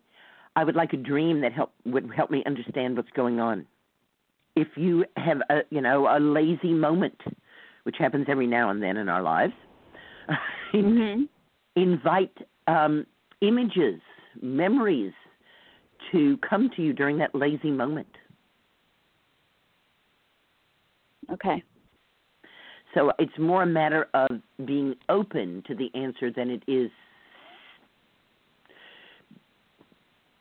I 0.55 0.63
would 0.63 0.75
like 0.75 0.93
a 0.93 0.97
dream 0.97 1.41
that 1.41 1.53
help 1.53 1.71
would 1.85 2.09
help 2.15 2.31
me 2.31 2.43
understand 2.45 2.97
what's 2.97 3.09
going 3.15 3.39
on. 3.39 3.65
If 4.55 4.67
you 4.75 5.05
have 5.17 5.41
a 5.49 5.61
you 5.69 5.81
know, 5.81 6.07
a 6.07 6.19
lazy 6.19 6.73
moment, 6.73 7.19
which 7.83 7.95
happens 7.97 8.25
every 8.29 8.47
now 8.47 8.69
and 8.69 8.81
then 8.81 8.97
in 8.97 9.09
our 9.09 9.21
lives, 9.21 9.53
Mhm. 10.73 11.27
invite 11.75 12.37
um, 12.67 13.05
images, 13.41 14.01
memories 14.41 15.13
to 16.11 16.37
come 16.37 16.69
to 16.75 16.81
you 16.81 16.93
during 16.93 17.17
that 17.17 17.33
lazy 17.33 17.71
moment. 17.71 18.07
Okay. 21.31 21.63
So 22.99 23.13
it's 23.17 23.31
more 23.39 23.63
a 23.63 23.65
matter 23.65 24.09
of 24.13 24.27
being 24.65 24.93
open 25.07 25.63
to 25.67 25.73
the 25.73 25.89
answer 25.95 26.31
than 26.31 26.49
it 26.49 26.61
is 26.67 26.91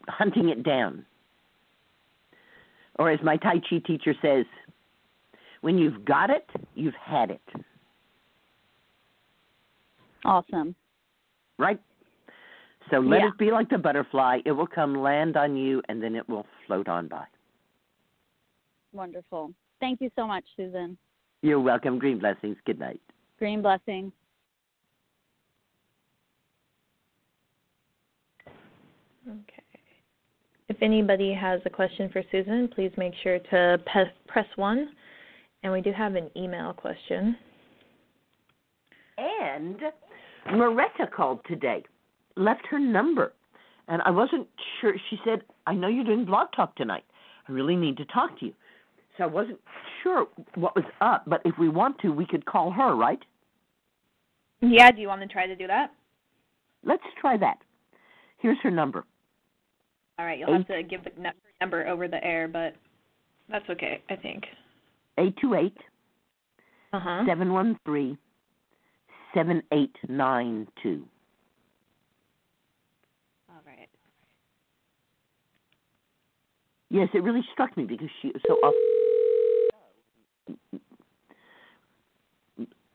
hunting 0.09 0.49
it 0.49 0.65
down. 0.65 1.07
Or 2.99 3.13
as 3.13 3.21
my 3.23 3.37
Tai 3.37 3.61
Chi 3.71 3.79
teacher 3.87 4.13
says, 4.21 4.45
when 5.61 5.79
you've 5.79 6.05
got 6.05 6.31
it, 6.31 6.51
you've 6.75 6.97
had 6.97 7.31
it. 7.31 7.49
Awesome. 10.25 10.75
Right? 11.59 11.79
So 12.91 12.99
let 12.99 13.21
Yeah. 13.21 13.29
it 13.29 13.39
be 13.39 13.53
like 13.53 13.69
the 13.69 13.79
butterfly. 13.79 14.41
It 14.45 14.51
will 14.51 14.67
come 14.67 14.97
land 15.01 15.37
on 15.37 15.57
you 15.57 15.81
and 15.89 16.03
then 16.03 16.17
it 16.17 16.29
will 16.29 16.47
float 16.67 16.89
on 16.89 17.07
by. 17.07 17.25
Wonderful. 18.93 19.55
Thank 19.79 20.01
you 20.01 20.11
so 20.17 20.27
much, 20.27 20.45
Susun. 20.59 20.97
You're 21.43 21.61
welcome. 21.61 21.99
Green 21.99 22.19
blessings. 22.19 22.57
Good 22.67 22.79
night. 22.79 23.01
Green 23.39 23.63
blessings. 23.63 24.13
Okay. 29.29 29.63
If 30.69 30.77
anybody 30.83 31.33
has 31.33 31.61
a 31.65 31.71
question 31.71 32.11
for 32.11 32.23
Susun, 32.33 32.73
please 32.73 32.91
make 32.97 33.13
sure 33.23 33.39
to 33.39 33.79
pe- 33.87 34.13
press 34.27 34.47
1. 34.57 34.89
And 35.63 35.73
we 35.73 35.81
do 35.81 35.93
have 35.93 36.15
an 36.15 36.31
email 36.37 36.73
question. 36.73 37.37
And 39.17 39.77
Loretta 40.53 41.07
called 41.15 41.41
today, 41.47 41.85
left 42.37 42.67
her 42.71 42.79
number. 42.79 43.33
And 43.89 44.03
I 44.03 44.11
wasn't 44.11 44.47
sure. 44.81 44.95
She 45.11 45.19
said, 45.25 45.43
I 45.67 45.75
know 45.75 45.89
you're 45.89 46.05
doing 46.05 46.25
blog 46.25 46.49
talk 46.55 46.77
tonight. 46.77 47.05
I 47.49 47.53
really 47.53 47.77
need 47.77 47.97
to 47.97 48.05
talk 48.07 48.39
to 48.41 48.47
you. 48.47 48.53
So 49.17 49.25
I 49.25 49.27
wasn't 49.27 49.59
sure 50.09 50.27
what 50.55 50.75
was 50.75 50.85
up, 51.01 51.25
but 51.27 51.41
if 51.45 51.57
we 51.59 51.69
want 51.69 51.99
to, 52.01 52.11
we 52.11 52.27
could 52.27 52.45
call 52.45 52.71
her, 52.71 52.95
right? 52.95 53.19
Yeah, 54.61 54.91
do 54.91 55.01
you 55.01 55.09
want 55.09 55.21
to 55.23 55.29
try 55.29 55.47
to 55.47 55.55
do 55.55 55.67
that? 55.67 55.93
Let's 56.85 57.03
try 57.21 57.37
that. 57.37 57.59
Here's 58.39 58.59
her 58.63 58.71
number. 58.71 59.05
All 60.19 60.25
right, 60.25 60.39
you'll 60.39 60.53
have 60.53 60.67
to 60.69 60.83
give 60.83 61.05
the 61.05 61.11
number 61.61 61.87
over 61.87 62.09
the 62.09 62.23
air, 62.25 62.49
but 62.49 62.75
that's 63.49 63.69
okay, 63.71 64.03
I 64.11 64.17
think. 64.17 64.45
828 65.17 65.77
Uh-huh. 66.93 67.25
713 67.27 68.19
7892. 69.35 71.05
All 73.51 73.57
right. 73.67 73.89
Yes, 76.91 77.09
it 77.15 77.23
really 77.23 77.43
struck 77.53 77.77
me 77.77 77.85
because 77.85 78.09
she 78.23 78.29
was 78.29 78.43
so 78.47 78.55
off. 78.55 78.75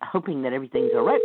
Hoping 0.01 0.41
that 0.43 0.53
everything's 0.53 0.91
all 0.93 1.05
right. 1.05 1.21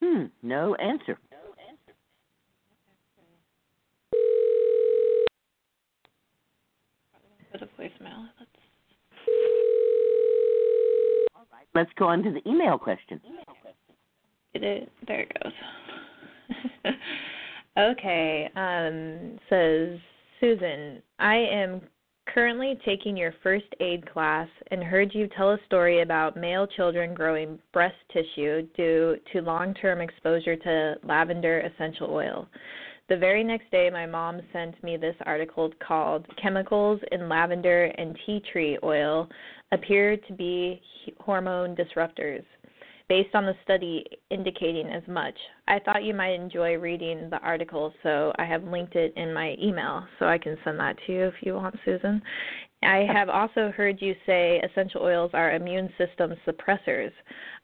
Hmm, 0.00 0.26
no 0.42 0.74
answer. 0.76 1.18
Go 7.52 7.58
to 7.58 7.66
voicemail. 7.78 8.28
Let's 8.38 8.50
Let's 11.78 11.92
go 11.96 12.06
on 12.06 12.24
to 12.24 12.32
the 12.32 12.50
email 12.50 12.76
question. 12.76 13.20
There 14.52 14.88
it 15.06 15.32
goes. 15.40 15.52
okay. 17.78 18.50
Um, 18.56 19.38
says 19.48 20.00
Susun, 20.42 21.00
I 21.20 21.36
am 21.36 21.80
Currently 22.34 22.78
taking 22.84 23.16
your 23.16 23.32
first 23.42 23.64
aid 23.80 24.08
class 24.10 24.48
and 24.70 24.84
heard 24.84 25.14
you 25.14 25.28
tell 25.28 25.52
a 25.52 25.58
story 25.64 26.02
about 26.02 26.36
male 26.36 26.66
children 26.66 27.14
growing 27.14 27.58
breast 27.72 27.96
tissue 28.12 28.62
due 28.76 29.16
to 29.32 29.40
long 29.40 29.72
term 29.74 30.02
exposure 30.02 30.54
to 30.54 30.96
lavender 31.04 31.60
essential 31.60 32.10
oil. 32.10 32.46
The 33.08 33.16
very 33.16 33.42
next 33.42 33.70
day, 33.70 33.88
my 33.90 34.04
mom 34.04 34.42
sent 34.52 34.82
me 34.84 34.98
this 34.98 35.16
article 35.24 35.72
called 35.86 36.26
Chemicals 36.40 37.00
in 37.10 37.26
Lavender 37.26 37.86
and 37.96 38.14
Tea 38.26 38.42
Tree 38.52 38.78
Oil 38.82 39.26
Appear 39.72 40.18
to 40.18 40.32
Be 40.34 40.82
Hormone 41.18 41.74
Disruptors 41.74 42.44
based 43.08 43.34
on 43.34 43.46
the 43.46 43.54
study 43.64 44.04
indicating 44.30 44.88
as 44.88 45.02
much. 45.08 45.34
I 45.66 45.78
thought 45.78 46.04
you 46.04 46.12
might 46.12 46.34
enjoy 46.34 46.76
reading 46.76 47.30
the 47.30 47.38
article, 47.38 47.94
so 48.02 48.32
I 48.38 48.44
have 48.44 48.64
linked 48.64 48.96
it 48.96 49.14
in 49.16 49.32
my 49.32 49.56
email, 49.58 50.04
so 50.18 50.26
I 50.26 50.36
can 50.36 50.58
send 50.62 50.78
that 50.78 50.96
to 51.06 51.12
you 51.12 51.26
if 51.28 51.34
you 51.40 51.54
want, 51.54 51.76
Susun. 51.86 52.20
I 52.82 53.06
have 53.12 53.28
also 53.28 53.72
heard 53.76 54.00
you 54.00 54.14
say 54.24 54.60
essential 54.60 55.02
oils 55.02 55.32
are 55.34 55.54
immune 55.54 55.92
system 55.98 56.32
suppressors. 56.46 57.10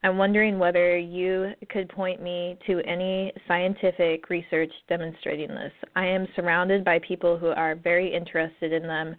I'm 0.03 0.19
wondering 0.19 0.59
whether 0.59 0.99
you 0.99 1.53
could 1.71 1.89
point 1.89 2.21
me 2.21 2.59
to 2.67 2.81
any 2.81 3.33
scientific 3.47 4.29
research 4.29 4.73
demonstrating 4.89 5.49
this. 5.49 5.73
I 5.95 6.07
am 6.07 6.27
surrounded 6.35 6.85
by 6.85 6.99
people 7.07 7.39
who 7.39 7.49
are 7.49 7.77
very 7.77 8.13
interested 8.13 8.73
in 8.73 8.83
them 8.83 9.15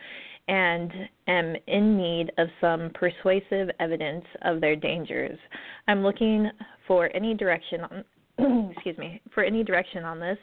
and 0.48 0.92
am 1.28 1.56
in 1.68 1.98
need 1.98 2.32
of 2.38 2.50
some 2.60 2.92
persuasive 2.94 3.70
evidence 3.80 4.26
of 4.42 4.60
their 4.60 4.76
dangers. 4.76 5.40
I'm 5.88 6.04
looking 6.04 6.52
for 6.88 7.10
any 7.16 7.34
direction 7.34 7.82
on 7.82 8.04
excuse 8.74 8.98
me, 8.98 9.22
for 9.34 9.44
any 9.44 9.64
direction 9.64 10.04
on 10.04 10.20
this. 10.20 10.38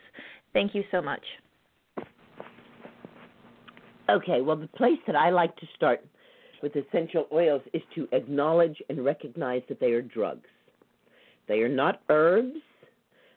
Thank 0.54 0.74
you 0.74 0.82
so 0.90 1.02
much. 1.02 1.22
Okay, 4.08 4.40
well 4.40 4.56
the 4.56 4.68
place 4.68 4.98
that 5.06 5.16
I 5.16 5.30
like 5.30 5.56
to 5.56 5.66
start 5.76 6.04
with 6.62 6.72
essential 6.76 7.26
oils 7.32 7.62
is 7.72 7.82
to 7.94 8.08
acknowledge 8.12 8.80
and 8.88 9.04
recognize 9.04 9.62
that 9.68 9.80
they 9.80 9.92
are 9.92 10.02
drugs. 10.02 10.48
They 11.48 11.60
are 11.60 11.68
not 11.68 12.02
herbs, 12.08 12.58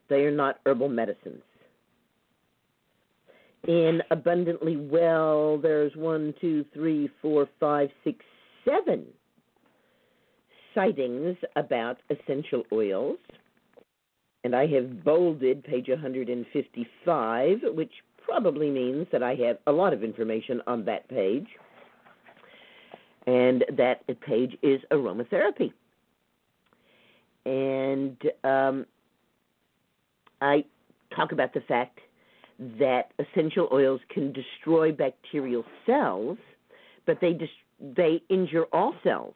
they 0.10 0.26
are 0.26 0.32
not 0.32 0.60
herbal 0.66 0.90
medicines 0.90 1.42
in 3.68 4.02
Abundantly 4.12 4.78
Well, 4.78 5.58
there's 5.58 5.96
one, 5.96 6.34
two, 6.40 6.66
three, 6.74 7.10
four, 7.22 7.48
five, 7.60 7.90
six, 8.04 8.20
seven 8.64 9.06
sightings 10.74 11.38
about 11.56 11.98
essential 12.10 12.64
oils. 12.72 13.18
And 14.44 14.56
I 14.56 14.68
have 14.68 15.04
bolded 15.04 15.64
page 15.64 15.88
155, 15.90 17.58
which 17.74 17.92
probably 18.26 18.70
means 18.70 19.08
that 19.12 19.24
I 19.24 19.36
have 19.36 19.58
a 19.68 19.72
lot 19.72 19.94
of 19.94 20.04
information 20.04 20.62
on 20.68 20.86
that 20.86 21.08
page. 21.08 21.48
And 23.28 23.66
that 23.78 24.02
page 24.22 24.56
is 24.62 24.82
aromatherapy. 24.92 25.72
And 27.46 28.18
um, 28.44 28.86
I 30.42 30.64
talk 31.16 31.32
about 31.32 31.54
the 31.54 31.62
fact 31.62 32.00
that 32.80 33.12
essential 33.20 33.68
oils 33.72 34.00
can 34.10 34.32
destroy 34.32 34.92
bacterial 34.92 35.64
cells, 35.86 36.38
but 37.06 37.20
they 37.20 37.34
dis- 37.34 37.50
they 37.80 38.22
injure 38.30 38.66
all 38.72 38.94
cells, 39.04 39.36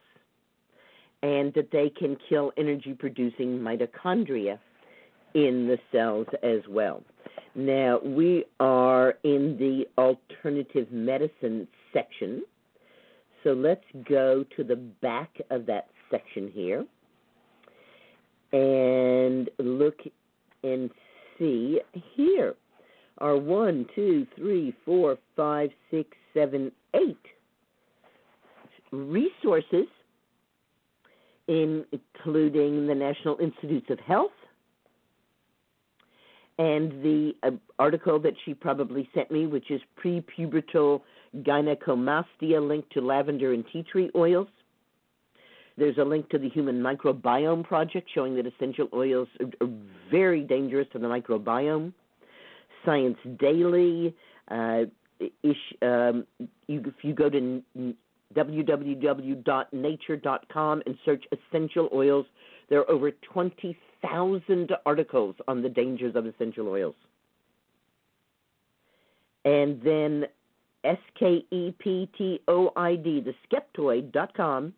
and 1.22 1.52
that 1.54 1.70
they 1.70 1.90
can 1.90 2.16
kill 2.28 2.52
energy 2.56 2.94
producing 2.94 3.58
mitochondria 3.58 4.58
in 5.34 5.66
the 5.68 5.78
cells 5.92 6.26
as 6.42 6.60
well. 6.68 7.02
Now, 7.54 8.00
we 8.04 8.44
are 8.60 9.14
in 9.24 9.56
the 9.58 9.86
alternative 9.98 10.90
medicine 10.92 11.66
section. 11.92 12.42
So 13.42 13.50
let's 13.52 13.84
go 14.08 14.44
to 14.56 14.64
the 14.64 14.76
back 14.76 15.30
of 15.50 15.66
that 15.66 15.88
section 16.10 16.50
here 16.52 16.84
and 18.52 19.48
look 19.58 19.98
and 20.62 20.90
see 21.38 21.80
here 22.14 22.54
are 23.18 23.36
one, 23.36 23.86
two, 23.94 24.26
three, 24.36 24.74
four, 24.84 25.18
five, 25.36 25.70
six, 25.90 26.08
seven, 26.34 26.72
eight 26.94 27.16
resources, 28.92 29.86
including 31.48 32.86
the 32.86 32.94
National 32.94 33.38
Institutes 33.38 33.86
of 33.90 33.98
Health 34.00 34.32
and 36.60 36.92
the 37.02 37.34
uh, 37.42 37.50
article 37.78 38.20
that 38.20 38.34
she 38.44 38.52
probably 38.52 39.08
sent 39.14 39.30
me, 39.30 39.46
which 39.46 39.70
is 39.70 39.80
prepubertal 39.98 41.00
gynecomastia 41.38 42.60
linked 42.60 42.92
to 42.92 43.00
lavender 43.00 43.54
and 43.54 43.64
tea 43.72 43.82
tree 43.82 44.10
oils. 44.14 44.46
There's 45.78 45.96
a 45.96 46.04
link 46.04 46.28
to 46.28 46.38
the 46.38 46.50
Human 46.50 46.82
Microbiome 46.82 47.64
Project 47.64 48.10
showing 48.14 48.36
that 48.36 48.46
essential 48.46 48.90
oils 48.92 49.26
are 49.40 49.70
very 50.10 50.42
dangerous 50.42 50.86
to 50.92 50.98
the 50.98 51.06
microbiome. 51.06 51.94
Science 52.84 53.16
Daily. 53.38 54.14
Uh, 54.50 54.82
ish, 55.42 55.56
um, 55.80 56.26
you, 56.66 56.82
if 56.84 57.02
you 57.02 57.14
go 57.14 57.30
to 57.30 57.62
www.nature.com 58.34 60.82
and 60.84 60.98
search 61.06 61.24
essential 61.32 61.88
oils, 61.94 62.26
there 62.68 62.80
are 62.80 62.90
over 62.90 63.10
20,000 64.00 64.72
articles 64.86 65.34
on 65.48 65.62
the 65.62 65.68
dangers 65.68 66.14
of 66.16 66.26
essential 66.26 66.68
oils. 66.68 66.94
And 69.44 69.80
then 69.82 70.26
S 70.84 70.98
K 71.18 71.44
E 71.50 71.74
P 71.78 72.08
T 72.16 72.40
O 72.48 72.72
I 72.76 72.96
D, 72.96 73.20
the 73.20 73.34
skeptoid.com, 73.48 74.74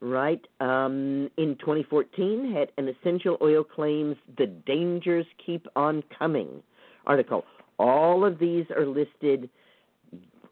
right, 0.00 0.44
um, 0.60 1.30
in 1.36 1.56
2014 1.58 2.52
had 2.52 2.70
an 2.78 2.88
essential 2.88 3.36
oil 3.42 3.64
claims 3.64 4.16
the 4.36 4.46
dangers 4.46 5.26
keep 5.44 5.66
on 5.76 6.02
coming 6.16 6.62
article. 7.06 7.44
All 7.78 8.24
of 8.24 8.38
these 8.38 8.66
are 8.70 8.86
listed, 8.86 9.48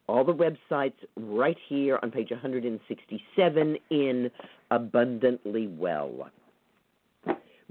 all 0.09 0.25
the 0.25 0.35
websites 0.35 0.95
right 1.17 1.57
here 1.69 1.99
on 2.03 2.11
page 2.11 2.31
167 2.31 3.77
in 3.91 4.31
Abundantly 4.71 5.69
Well. 5.69 6.31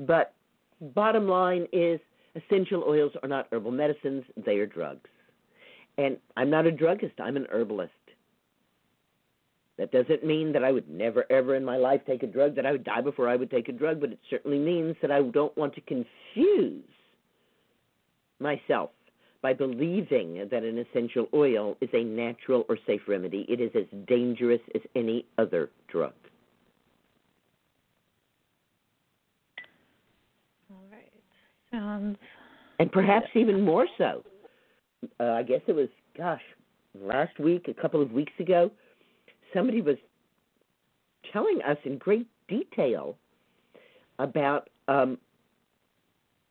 But 0.01 0.33
bottom 0.79 1.27
line 1.27 1.67
is 1.71 1.99
essential 2.35 2.83
oils 2.87 3.11
are 3.21 3.29
not 3.29 3.47
herbal 3.51 3.71
medicines, 3.71 4.23
they 4.45 4.57
are 4.57 4.65
drugs. 4.65 5.09
And 5.97 6.17
I'm 6.37 6.49
not 6.49 6.65
a 6.65 6.71
druggist, 6.71 7.19
I'm 7.19 7.37
an 7.37 7.47
herbalist. 7.51 7.91
That 9.77 9.91
doesn't 9.91 10.25
mean 10.25 10.51
that 10.53 10.63
I 10.63 10.71
would 10.71 10.89
never, 10.89 11.25
ever 11.31 11.55
in 11.55 11.65
my 11.65 11.77
life 11.77 12.01
take 12.05 12.23
a 12.23 12.27
drug, 12.27 12.55
that 12.55 12.65
I 12.65 12.71
would 12.71 12.83
die 12.83 13.01
before 13.01 13.27
I 13.27 13.35
would 13.35 13.49
take 13.49 13.67
a 13.67 13.71
drug, 13.71 13.99
but 13.99 14.11
it 14.11 14.19
certainly 14.29 14.59
means 14.59 14.95
that 15.01 15.11
I 15.11 15.21
don't 15.21 15.55
want 15.57 15.73
to 15.75 15.81
confuse 15.81 16.83
myself 18.39 18.91
by 19.41 19.53
believing 19.53 20.47
that 20.51 20.63
an 20.63 20.77
essential 20.77 21.27
oil 21.33 21.77
is 21.81 21.89
a 21.93 22.03
natural 22.03 22.65
or 22.69 22.77
safe 22.85 23.01
remedy. 23.07 23.45
It 23.49 23.59
is 23.59 23.71
as 23.75 23.85
dangerous 24.07 24.61
as 24.75 24.81
any 24.95 25.25
other 25.37 25.69
drug. 25.87 26.13
All 30.69 30.85
right. 30.91 31.11
Sounds. 31.71 32.17
And 32.79 32.91
perhaps 32.91 33.27
even 33.35 33.63
more 33.63 33.87
so. 33.97 34.23
Uh, 35.19 35.31
I 35.31 35.43
guess 35.43 35.61
it 35.67 35.73
was, 35.73 35.87
gosh, 36.17 36.41
last 36.99 37.39
week, 37.39 37.67
a 37.67 37.79
couple 37.79 38.01
of 38.01 38.11
weeks 38.11 38.33
ago, 38.39 38.71
somebody 39.53 39.81
was 39.81 39.97
telling 41.31 41.59
us 41.67 41.77
in 41.85 41.97
great 41.97 42.27
detail 42.47 43.15
about 44.19 44.69
um, 44.87 45.17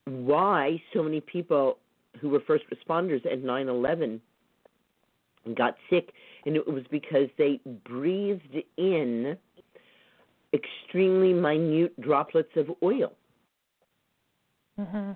why 0.07 0.83
so 0.95 1.03
many 1.03 1.21
people 1.21 1.79
who 2.21 2.29
were 2.29 2.41
first 2.47 2.65
responders 2.71 3.25
at 3.27 3.43
9/11 3.43 4.21
got 5.55 5.77
sick, 5.89 6.13
and 6.47 6.57
it 6.57 6.67
was 6.67 6.85
because 6.91 7.29
they 7.39 7.61
breathed 7.85 8.57
in 8.77 9.37
extremely 10.53 11.33
minute 11.33 11.99
droplets 12.01 12.51
of 12.57 12.71
oil. 12.83 13.13
Mm-hmm. 14.81 15.13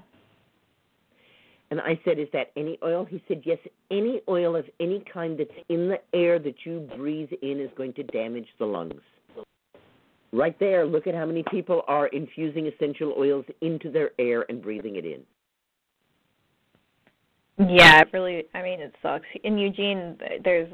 And 1.70 1.80
I 1.80 1.98
said, 2.04 2.18
Is 2.18 2.28
that 2.32 2.52
any 2.56 2.78
oil? 2.84 3.04
He 3.04 3.22
said, 3.26 3.42
Yes, 3.44 3.58
any 3.90 4.20
oil 4.28 4.54
of 4.56 4.66
any 4.80 5.02
kind 5.12 5.38
that's 5.38 5.50
in 5.68 5.88
the 5.88 5.98
air 6.16 6.38
that 6.38 6.54
you 6.64 6.88
breathe 6.96 7.30
in 7.42 7.60
is 7.60 7.70
going 7.76 7.94
to 7.94 8.02
damage 8.04 8.46
the 8.58 8.66
lungs. 8.66 9.00
Right 10.32 10.58
there, 10.58 10.84
look 10.84 11.06
at 11.06 11.14
how 11.14 11.26
many 11.26 11.44
people 11.50 11.82
are 11.86 12.08
infusing 12.08 12.66
essential 12.66 13.14
oils 13.16 13.44
into 13.60 13.90
their 13.90 14.10
air 14.18 14.44
and 14.48 14.60
breathing 14.60 14.96
it 14.96 15.04
in. 15.04 15.20
Yeah, 17.56 18.00
it 18.00 18.08
really. 18.12 18.44
I 18.52 18.62
mean, 18.62 18.80
it 18.80 18.92
sucks. 19.00 19.26
In 19.44 19.56
Eugene, 19.58 20.18
there's 20.42 20.68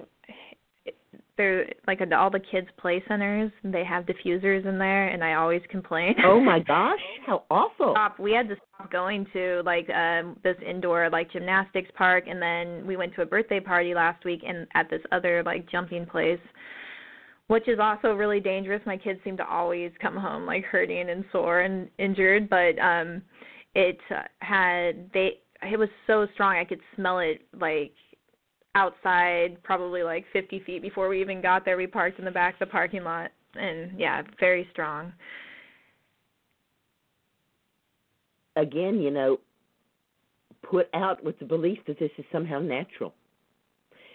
there 1.36 1.66
like 1.86 2.00
all 2.16 2.30
the 2.30 2.40
kids' 2.40 2.68
play 2.78 3.02
centers. 3.06 3.50
They 3.64 3.84
have 3.84 4.04
diffusers 4.04 4.66
in 4.66 4.78
there, 4.78 5.08
and 5.08 5.22
I 5.22 5.34
always 5.34 5.62
complain. 5.70 6.14
Oh 6.24 6.40
my 6.40 6.58
gosh, 6.66 7.00
how 7.26 7.44
awful! 7.50 7.92
Stop. 7.92 8.18
We 8.18 8.32
had 8.32 8.48
to 8.48 8.56
going 8.90 9.26
to 9.32 9.62
like 9.64 9.88
um 9.90 10.36
this 10.42 10.56
indoor 10.66 11.10
like 11.10 11.30
gymnastics 11.32 11.90
park 11.96 12.24
and 12.28 12.40
then 12.40 12.86
we 12.86 12.96
went 12.96 13.14
to 13.14 13.22
a 13.22 13.26
birthday 13.26 13.60
party 13.60 13.94
last 13.94 14.24
week 14.24 14.42
and 14.46 14.66
at 14.74 14.88
this 14.88 15.02
other 15.12 15.42
like 15.42 15.68
jumping 15.70 16.06
place 16.06 16.40
which 17.48 17.66
is 17.66 17.80
also 17.80 18.14
really 18.14 18.38
dangerous. 18.38 18.80
My 18.86 18.96
kids 18.96 19.18
seem 19.24 19.36
to 19.38 19.44
always 19.44 19.90
come 20.00 20.16
home 20.16 20.46
like 20.46 20.62
hurting 20.64 21.10
and 21.10 21.24
sore 21.32 21.60
and 21.60 21.88
injured 21.98 22.48
but 22.48 22.78
um 22.78 23.22
it 23.74 23.98
had 24.38 25.10
they 25.12 25.40
it 25.62 25.78
was 25.78 25.88
so 26.06 26.26
strong 26.34 26.56
i 26.56 26.64
could 26.64 26.80
smell 26.96 27.18
it 27.18 27.42
like 27.58 27.92
outside 28.74 29.62
probably 29.62 30.02
like 30.02 30.24
50 30.32 30.62
feet 30.64 30.82
before 30.82 31.08
we 31.08 31.20
even 31.20 31.42
got 31.42 31.64
there. 31.64 31.76
We 31.76 31.86
parked 31.86 32.18
in 32.18 32.24
the 32.24 32.30
back 32.30 32.54
of 32.54 32.60
the 32.60 32.66
parking 32.66 33.02
lot 33.02 33.30
and 33.54 33.98
yeah 33.98 34.22
very 34.38 34.68
strong 34.70 35.12
again, 38.56 39.00
you 39.00 39.10
know, 39.10 39.38
put 40.62 40.88
out 40.94 41.22
with 41.24 41.38
the 41.38 41.44
belief 41.44 41.78
that 41.86 41.98
this 41.98 42.10
is 42.18 42.24
somehow 42.32 42.60
natural. 42.60 43.14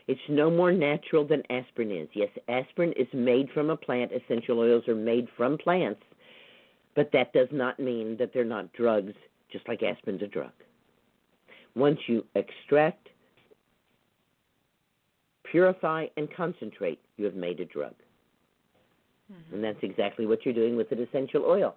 It's 0.07 0.21
no 0.29 0.51
more 0.51 0.71
natural 0.71 1.25
than 1.25 1.41
aspirin 1.49 1.91
is. 1.91 2.07
Yes, 2.13 2.29
aspirin 2.47 2.93
is 2.93 3.07
made 3.13 3.49
from 3.53 3.71
a 3.71 3.77
plant, 3.77 4.11
essential 4.11 4.59
oils 4.59 4.87
are 4.87 4.95
made 4.95 5.27
from 5.35 5.57
plants, 5.57 6.01
but 6.95 7.09
that 7.11 7.33
does 7.33 7.47
not 7.51 7.79
mean 7.79 8.15
that 8.17 8.31
they're 8.33 8.45
not 8.45 8.71
drugs, 8.73 9.13
just 9.51 9.67
like 9.67 9.81
aspirin's 9.81 10.21
a 10.21 10.27
drug. 10.27 10.51
Once 11.75 11.99
you 12.07 12.23
extract, 12.35 13.09
purify, 15.51 16.05
and 16.17 16.31
concentrate, 16.35 16.99
you 17.17 17.25
have 17.25 17.35
made 17.35 17.59
a 17.59 17.65
drug. 17.65 17.93
Mm-hmm. 19.31 19.55
And 19.55 19.63
that's 19.63 19.79
exactly 19.81 20.25
what 20.27 20.45
you're 20.45 20.53
doing 20.53 20.77
with 20.77 20.91
an 20.91 21.01
essential 21.01 21.45
oil. 21.45 21.75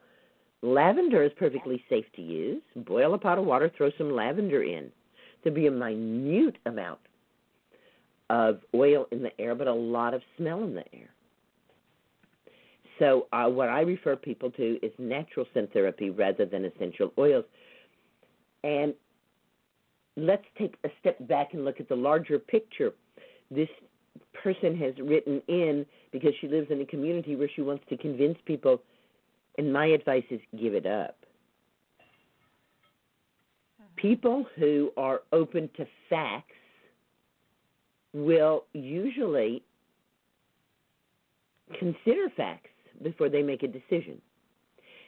Lavender 0.62 1.22
is 1.22 1.32
perfectly 1.36 1.82
safe 1.88 2.04
to 2.16 2.22
use. 2.22 2.62
Boil 2.76 3.14
a 3.14 3.18
pot 3.18 3.38
of 3.38 3.44
water, 3.44 3.70
throw 3.76 3.90
some 3.96 4.10
lavender 4.10 4.62
in. 4.62 4.90
There'll 5.42 5.54
be 5.54 5.66
a 5.66 5.70
minute 5.70 6.56
amount 6.66 6.98
of 8.28 8.60
oil 8.74 9.06
in 9.12 9.22
the 9.22 9.40
air, 9.40 9.54
but 9.54 9.68
a 9.68 9.72
lot 9.72 10.14
of 10.14 10.22
smell 10.36 10.64
in 10.64 10.74
the 10.74 10.84
air. 10.94 11.08
So, 12.98 13.28
uh, 13.32 13.48
what 13.48 13.68
I 13.68 13.82
refer 13.82 14.16
people 14.16 14.50
to 14.52 14.78
is 14.82 14.92
natural 14.98 15.46
scent 15.54 15.72
therapy 15.72 16.10
rather 16.10 16.44
than 16.44 16.64
essential 16.64 17.12
oils. 17.16 17.44
And 18.64 18.92
let's 20.16 20.44
take 20.58 20.74
a 20.84 20.88
step 21.00 21.16
back 21.28 21.54
and 21.54 21.64
look 21.64 21.78
at 21.78 21.88
the 21.88 21.94
larger 21.94 22.40
picture. 22.40 22.92
This 23.52 23.68
person 24.42 24.76
has 24.78 24.94
written 24.98 25.40
in 25.46 25.86
because 26.10 26.32
she 26.40 26.48
lives 26.48 26.68
in 26.70 26.80
a 26.80 26.86
community 26.86 27.36
where 27.36 27.48
she 27.54 27.62
wants 27.62 27.84
to 27.88 27.96
convince 27.96 28.36
people 28.44 28.82
and 29.58 29.72
my 29.72 29.86
advice 29.86 30.24
is 30.30 30.40
give 30.58 30.74
it 30.74 30.86
up. 30.86 31.16
Mm-hmm. 33.82 33.94
People 33.96 34.46
who 34.56 34.92
are 34.96 35.22
open 35.32 35.68
to 35.76 35.84
facts 36.08 36.52
will 38.14 38.64
usually 38.72 39.62
consider 41.78 42.28
facts 42.36 42.70
before 43.02 43.28
they 43.28 43.42
make 43.42 43.62
a 43.62 43.68
decision. 43.68 44.20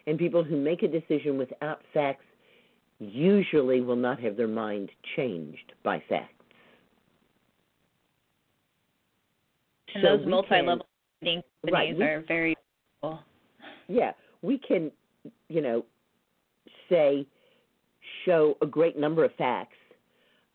And 0.06 0.18
people 0.18 0.44
who 0.44 0.56
make 0.56 0.82
a 0.82 0.88
decision 0.88 1.38
without 1.38 1.80
facts 1.94 2.24
usually 2.98 3.80
will 3.80 3.96
not 3.96 4.20
have 4.20 4.36
their 4.36 4.48
mind 4.48 4.90
changed 5.16 5.72
by 5.82 6.02
facts. 6.08 6.34
And 9.94 10.04
so 10.04 10.16
those 10.18 10.26
multi-level 10.26 10.86
companies 11.20 11.44
right, 11.70 11.96
we, 11.96 12.04
are 12.04 12.24
very 12.28 12.56
cool. 13.00 13.20
Yeah, 13.88 14.12
we 14.42 14.58
can, 14.58 14.90
you 15.48 15.60
know, 15.60 15.84
say, 16.88 17.26
show 18.24 18.56
a 18.62 18.66
great 18.66 18.98
number 18.98 19.24
of 19.24 19.34
facts 19.36 19.76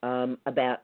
um, 0.03 0.37
about 0.45 0.79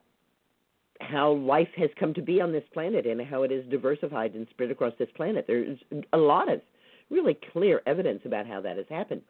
how 1.01 1.31
life 1.31 1.67
has 1.77 1.89
come 1.99 2.13
to 2.13 2.21
be 2.21 2.39
on 2.41 2.51
this 2.51 2.63
planet 2.73 3.05
and 3.05 3.21
how 3.21 3.43
it 3.43 3.51
is 3.51 3.65
diversified 3.69 4.33
and 4.35 4.47
spread 4.51 4.71
across 4.71 4.93
this 4.99 5.09
planet. 5.15 5.45
There's 5.47 5.77
a 6.13 6.17
lot 6.17 6.51
of 6.51 6.61
really 7.09 7.37
clear 7.51 7.81
evidence 7.85 8.21
about 8.25 8.47
how 8.47 8.61
that 8.61 8.77
has 8.77 8.85
happened. 8.89 9.21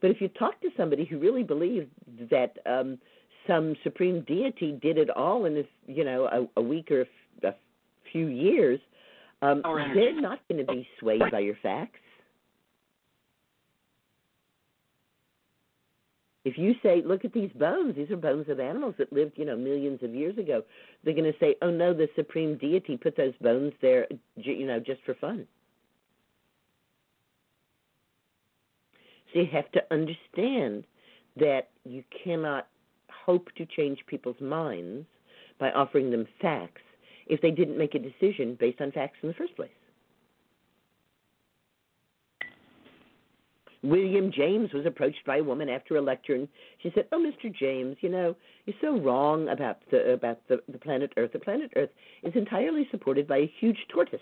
But 0.00 0.10
if 0.10 0.20
you 0.20 0.28
talk 0.28 0.60
to 0.60 0.68
somebody 0.76 1.04
who 1.04 1.18
really 1.18 1.42
believes 1.42 1.88
that 2.30 2.56
um, 2.66 2.98
some 3.46 3.74
supreme 3.82 4.22
deity 4.22 4.78
did 4.82 4.98
it 4.98 5.08
all 5.08 5.44
in 5.44 5.54
this, 5.54 5.66
you 5.86 6.04
know, 6.04 6.26
a, 6.26 6.60
a 6.60 6.62
week 6.62 6.90
or 6.90 7.06
a 7.42 7.54
few 8.12 8.26
years, 8.26 8.80
um, 9.42 9.62
they're 9.94 10.20
not 10.20 10.40
going 10.48 10.64
to 10.64 10.72
be 10.72 10.86
swayed 11.00 11.22
by 11.30 11.40
your 11.40 11.56
facts. 11.62 11.98
If 16.44 16.58
you 16.58 16.74
say, 16.82 17.02
look 17.04 17.24
at 17.24 17.32
these 17.32 17.50
bones, 17.54 17.96
these 17.96 18.10
are 18.10 18.16
bones 18.16 18.48
of 18.50 18.60
animals 18.60 18.94
that 18.98 19.12
lived, 19.12 19.32
you 19.36 19.46
know, 19.46 19.56
millions 19.56 20.02
of 20.02 20.14
years 20.14 20.36
ago, 20.36 20.62
they're 21.02 21.14
going 21.14 21.32
to 21.32 21.38
say, 21.38 21.56
oh 21.62 21.70
no, 21.70 21.94
the 21.94 22.08
supreme 22.14 22.58
deity 22.58 22.98
put 22.98 23.16
those 23.16 23.32
bones 23.40 23.72
there, 23.80 24.06
you 24.36 24.66
know, 24.66 24.78
just 24.78 25.00
for 25.06 25.14
fun. 25.14 25.46
So 29.32 29.40
you 29.40 29.46
have 29.52 29.70
to 29.72 29.82
understand 29.90 30.84
that 31.36 31.70
you 31.84 32.04
cannot 32.22 32.68
hope 33.10 33.48
to 33.56 33.66
change 33.66 33.98
people's 34.06 34.40
minds 34.40 35.06
by 35.58 35.70
offering 35.72 36.10
them 36.10 36.26
facts 36.40 36.82
if 37.26 37.40
they 37.40 37.50
didn't 37.50 37.78
make 37.78 37.94
a 37.94 37.98
decision 37.98 38.56
based 38.60 38.80
on 38.80 38.92
facts 38.92 39.16
in 39.22 39.28
the 39.28 39.34
first 39.34 39.56
place. 39.56 39.70
William 43.84 44.32
James 44.32 44.72
was 44.72 44.86
approached 44.86 45.22
by 45.26 45.36
a 45.36 45.44
woman 45.44 45.68
after 45.68 45.96
a 45.96 46.00
lecture, 46.00 46.34
and 46.34 46.48
she 46.82 46.90
said, 46.94 47.06
"Oh, 47.12 47.18
Mr. 47.18 47.54
James, 47.54 47.98
you 48.00 48.08
know, 48.08 48.34
you're 48.64 48.76
so 48.80 48.98
wrong 48.98 49.50
about 49.50 49.78
the 49.90 50.14
about 50.14 50.38
the, 50.48 50.62
the 50.68 50.78
planet 50.78 51.12
Earth. 51.18 51.32
The 51.34 51.38
planet 51.38 51.70
Earth 51.76 51.90
is 52.22 52.34
entirely 52.34 52.88
supported 52.90 53.28
by 53.28 53.36
a 53.38 53.52
huge 53.60 53.76
tortoise." 53.90 54.20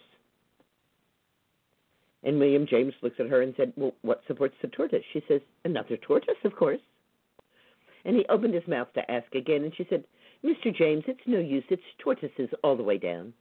And 2.25 2.41
William 2.41 2.67
James 2.67 2.93
looks 3.03 3.21
at 3.21 3.29
her 3.29 3.43
and 3.43 3.55
said, 3.57 3.73
"Well, 3.77 3.95
what 4.03 4.23
supports 4.27 4.57
the 4.61 4.67
tortoise?" 4.67 5.05
She 5.13 5.23
says, 5.29 5.41
"Another 5.65 5.97
tortoise, 5.97 6.43
of 6.43 6.57
course." 6.57 6.81
And 8.05 8.17
he 8.17 8.27
opened 8.27 8.55
his 8.55 8.67
mouth 8.67 8.93
to 8.95 9.09
ask 9.09 9.33
again, 9.33 9.63
and 9.63 9.73
she 9.77 9.87
said, 9.89 10.03
"Mr. 10.43 10.75
James, 10.75 11.05
it's 11.07 11.21
no 11.25 11.39
use. 11.39 11.65
It's 11.69 11.83
tortoises 12.01 12.51
all 12.65 12.75
the 12.75 12.83
way 12.83 12.99
down." 12.99 13.33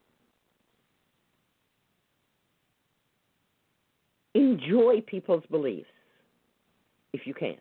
Enjoy 4.36 5.02
people's 5.02 5.46
beliefs 5.48 5.90
if 7.14 7.26
you 7.26 7.34
can. 7.34 7.58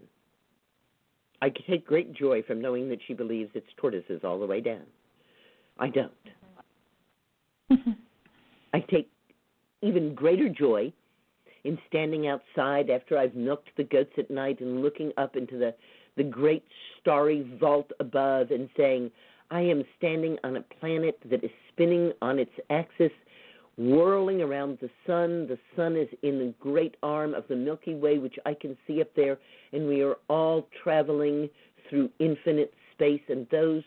I 1.43 1.51
take 1.69 1.87
great 1.87 2.13
joy 2.13 2.43
from 2.43 2.61
knowing 2.61 2.89
that 2.91 2.99
she 3.07 3.15
believes 3.15 3.51
it's 3.55 3.67
tortoises 3.77 4.21
all 4.25 4.39
the 4.39 4.47
way 4.47 4.61
down. 4.61 4.85
I 5.79 5.89
don't. 5.89 6.13
I 8.75 8.81
take 8.81 9.11
even 9.83 10.15
greater 10.15 10.49
joy 10.49 10.93
in 11.65 11.79
standing 11.89 12.29
outside 12.29 12.91
after 12.91 13.19
I've 13.19 13.35
milked 13.35 13.71
the 13.77 13.85
goats 13.85 14.13
at 14.19 14.31
night 14.31 14.61
and 14.61 14.83
looking 14.83 15.13
up 15.17 15.37
into 15.37 15.59
the, 15.59 15.75
the 16.17 16.25
great 16.25 16.65
starry 17.01 17.57
vault 17.59 17.91
above 18.01 18.51
and 18.51 18.69
saying, 18.77 19.11
I 19.51 19.63
am 19.63 19.83
standing 19.99 20.37
on 20.45 20.57
a 20.57 20.63
planet 20.63 21.19
that 21.31 21.43
is 21.43 21.51
spinning 21.73 22.13
on 22.23 22.39
its 22.39 22.53
axis 22.69 23.13
whirling 23.81 24.43
around 24.43 24.77
the 24.83 24.91
sun. 25.07 25.47
The 25.47 25.59
sun 25.75 25.97
is 25.97 26.09
in 26.23 26.39
the 26.39 26.55
great 26.61 26.97
arm 27.03 27.33
of 27.33 27.49
the 27.49 27.57
Milky 27.57 27.95
Way, 27.95 28.19
which 28.19 28.39
I 28.45 28.53
can 28.53 28.77
see 28.87 29.01
up 29.01 29.09
there, 29.17 29.39
and 29.73 29.89
we 29.89 30.03
are 30.03 30.17
all 30.29 30.69
traveling 30.83 31.49
through 31.89 32.11
infinite 32.19 32.75
space. 32.93 33.23
And 33.31 33.47
those 33.51 33.83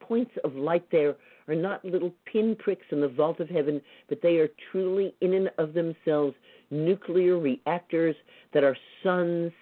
points 0.00 0.32
of 0.42 0.56
light 0.56 0.84
there 0.90 1.14
are 1.46 1.54
not 1.54 1.84
little 1.84 2.12
pinpricks 2.24 2.86
in 2.90 3.00
the 3.00 3.08
vault 3.08 3.38
of 3.38 3.48
heaven, 3.48 3.80
but 4.08 4.20
they 4.20 4.38
are 4.38 4.48
truly, 4.72 5.14
in 5.20 5.34
and 5.34 5.48
of 5.58 5.74
themselves, 5.74 6.34
nuclear 6.70 7.38
reactors 7.38 8.16
that 8.52 8.64
are 8.64 8.76
suns. 9.04 9.52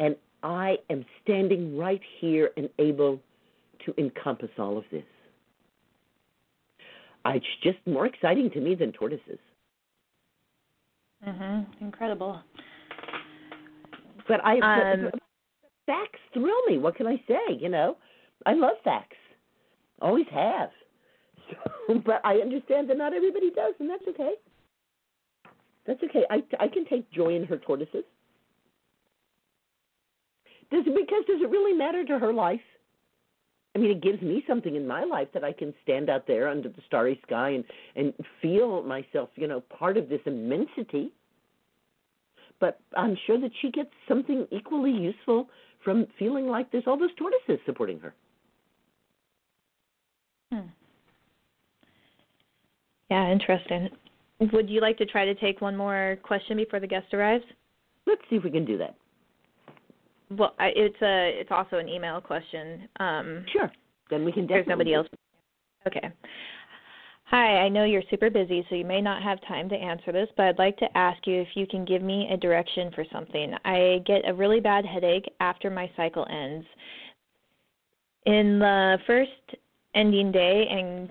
And 0.00 0.16
I 0.42 0.78
am 0.88 1.04
standing 1.22 1.76
right 1.76 2.00
here 2.20 2.52
and 2.56 2.70
able 2.78 3.20
to 3.84 3.94
encompass 3.98 4.50
all 4.58 4.78
of 4.78 4.84
this. 4.90 5.04
It's 7.34 7.46
just 7.62 7.78
more 7.86 8.06
exciting 8.06 8.50
to 8.50 8.60
me 8.60 8.74
than 8.74 8.92
tortoises. 8.92 9.38
Mhm. 11.26 11.66
Incredible. 11.80 12.42
But 14.28 14.44
I 14.44 14.58
um, 14.58 15.10
facts 15.86 16.20
thrill 16.32 16.62
me. 16.66 16.78
What 16.78 16.96
can 16.96 17.06
I 17.06 17.22
say? 17.28 17.54
You 17.58 17.68
know, 17.68 17.96
I 18.44 18.54
love 18.54 18.76
facts. 18.84 19.16
Always 20.00 20.26
have. 20.30 20.70
So, 21.86 22.02
but 22.04 22.20
I 22.24 22.38
understand 22.38 22.90
that 22.90 22.96
not 22.96 23.14
everybody 23.14 23.52
does, 23.52 23.74
and 23.78 23.88
that's 23.88 24.02
okay. 24.08 24.32
That's 25.86 26.02
okay. 26.02 26.24
I 26.28 26.42
I 26.58 26.66
can 26.66 26.84
take 26.86 27.08
joy 27.12 27.36
in 27.36 27.44
her 27.44 27.56
tortoises. 27.56 28.02
Does 30.72 30.84
it 30.84 30.94
because 30.94 31.24
does 31.28 31.40
it 31.40 31.48
really 31.48 31.72
matter 31.72 32.04
to 32.04 32.18
her 32.18 32.32
life? 32.32 32.60
I 33.76 33.78
mean, 33.78 33.90
it 33.90 34.00
gives 34.00 34.22
me 34.22 34.42
something 34.48 34.74
in 34.74 34.86
my 34.86 35.04
life 35.04 35.28
that 35.34 35.44
I 35.44 35.52
can 35.52 35.74
stand 35.82 36.08
out 36.08 36.26
there 36.26 36.48
under 36.48 36.70
the 36.70 36.80
starry 36.86 37.20
sky 37.26 37.50
and 37.50 37.64
and 37.94 38.14
feel 38.40 38.82
myself, 38.82 39.28
you 39.34 39.46
know, 39.46 39.60
part 39.60 39.98
of 39.98 40.08
this 40.08 40.20
immensity. 40.24 41.12
But 42.58 42.80
I'm 42.96 43.18
sure 43.26 43.38
that 43.38 43.50
she 43.60 43.70
gets 43.70 43.90
something 44.08 44.46
equally 44.50 44.92
useful 44.92 45.50
from 45.84 46.06
feeling 46.18 46.46
like 46.46 46.72
there's 46.72 46.84
all 46.86 46.98
those 46.98 47.14
tortoises 47.18 47.62
supporting 47.66 48.00
her. 48.00 48.14
Hmm. 50.50 50.68
Yeah, 53.10 53.30
interesting. 53.30 53.90
Would 54.54 54.70
you 54.70 54.80
like 54.80 54.96
to 54.96 55.04
try 55.04 55.26
to 55.26 55.34
take 55.34 55.60
one 55.60 55.76
more 55.76 56.16
question 56.22 56.56
before 56.56 56.80
the 56.80 56.86
guest 56.86 57.12
arrives? 57.12 57.44
Let's 58.06 58.22
see 58.30 58.36
if 58.36 58.44
we 58.44 58.50
can 58.50 58.64
do 58.64 58.78
that. 58.78 58.96
Well, 60.30 60.54
I, 60.58 60.68
it's 60.74 61.00
a 61.02 61.40
it's 61.40 61.50
also 61.50 61.76
an 61.76 61.88
email 61.88 62.20
question. 62.20 62.88
Um, 62.98 63.44
sure. 63.52 63.70
Then 64.10 64.24
we 64.24 64.32
can. 64.32 64.46
There's 64.46 64.66
nobody 64.66 64.94
else. 64.94 65.06
Okay. 65.86 66.10
Hi, 67.28 67.58
I 67.58 67.68
know 67.68 67.82
you're 67.82 68.04
super 68.08 68.30
busy, 68.30 68.64
so 68.68 68.76
you 68.76 68.84
may 68.84 69.00
not 69.00 69.20
have 69.20 69.40
time 69.48 69.68
to 69.70 69.74
answer 69.74 70.12
this, 70.12 70.28
but 70.36 70.46
I'd 70.46 70.58
like 70.58 70.76
to 70.76 70.96
ask 70.96 71.26
you 71.26 71.40
if 71.40 71.48
you 71.56 71.66
can 71.66 71.84
give 71.84 72.00
me 72.00 72.28
a 72.32 72.36
direction 72.36 72.92
for 72.94 73.04
something. 73.12 73.52
I 73.64 74.00
get 74.06 74.28
a 74.28 74.32
really 74.32 74.60
bad 74.60 74.86
headache 74.86 75.28
after 75.40 75.68
my 75.68 75.90
cycle 75.96 76.24
ends. 76.30 76.64
In 78.26 78.60
the 78.60 78.98
first 79.08 79.58
ending 79.96 80.30
day 80.30 80.66
and 80.70 81.08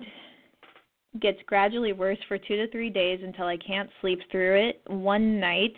gets 1.20 1.38
gradually 1.44 1.92
worse 1.92 2.18
for 2.28 2.38
2 2.38 2.44
to 2.48 2.70
3 2.70 2.88
days 2.88 3.20
until 3.22 3.44
I 3.44 3.58
can't 3.58 3.90
sleep 4.00 4.20
through 4.30 4.68
it. 4.68 4.80
One 4.86 5.38
night 5.38 5.74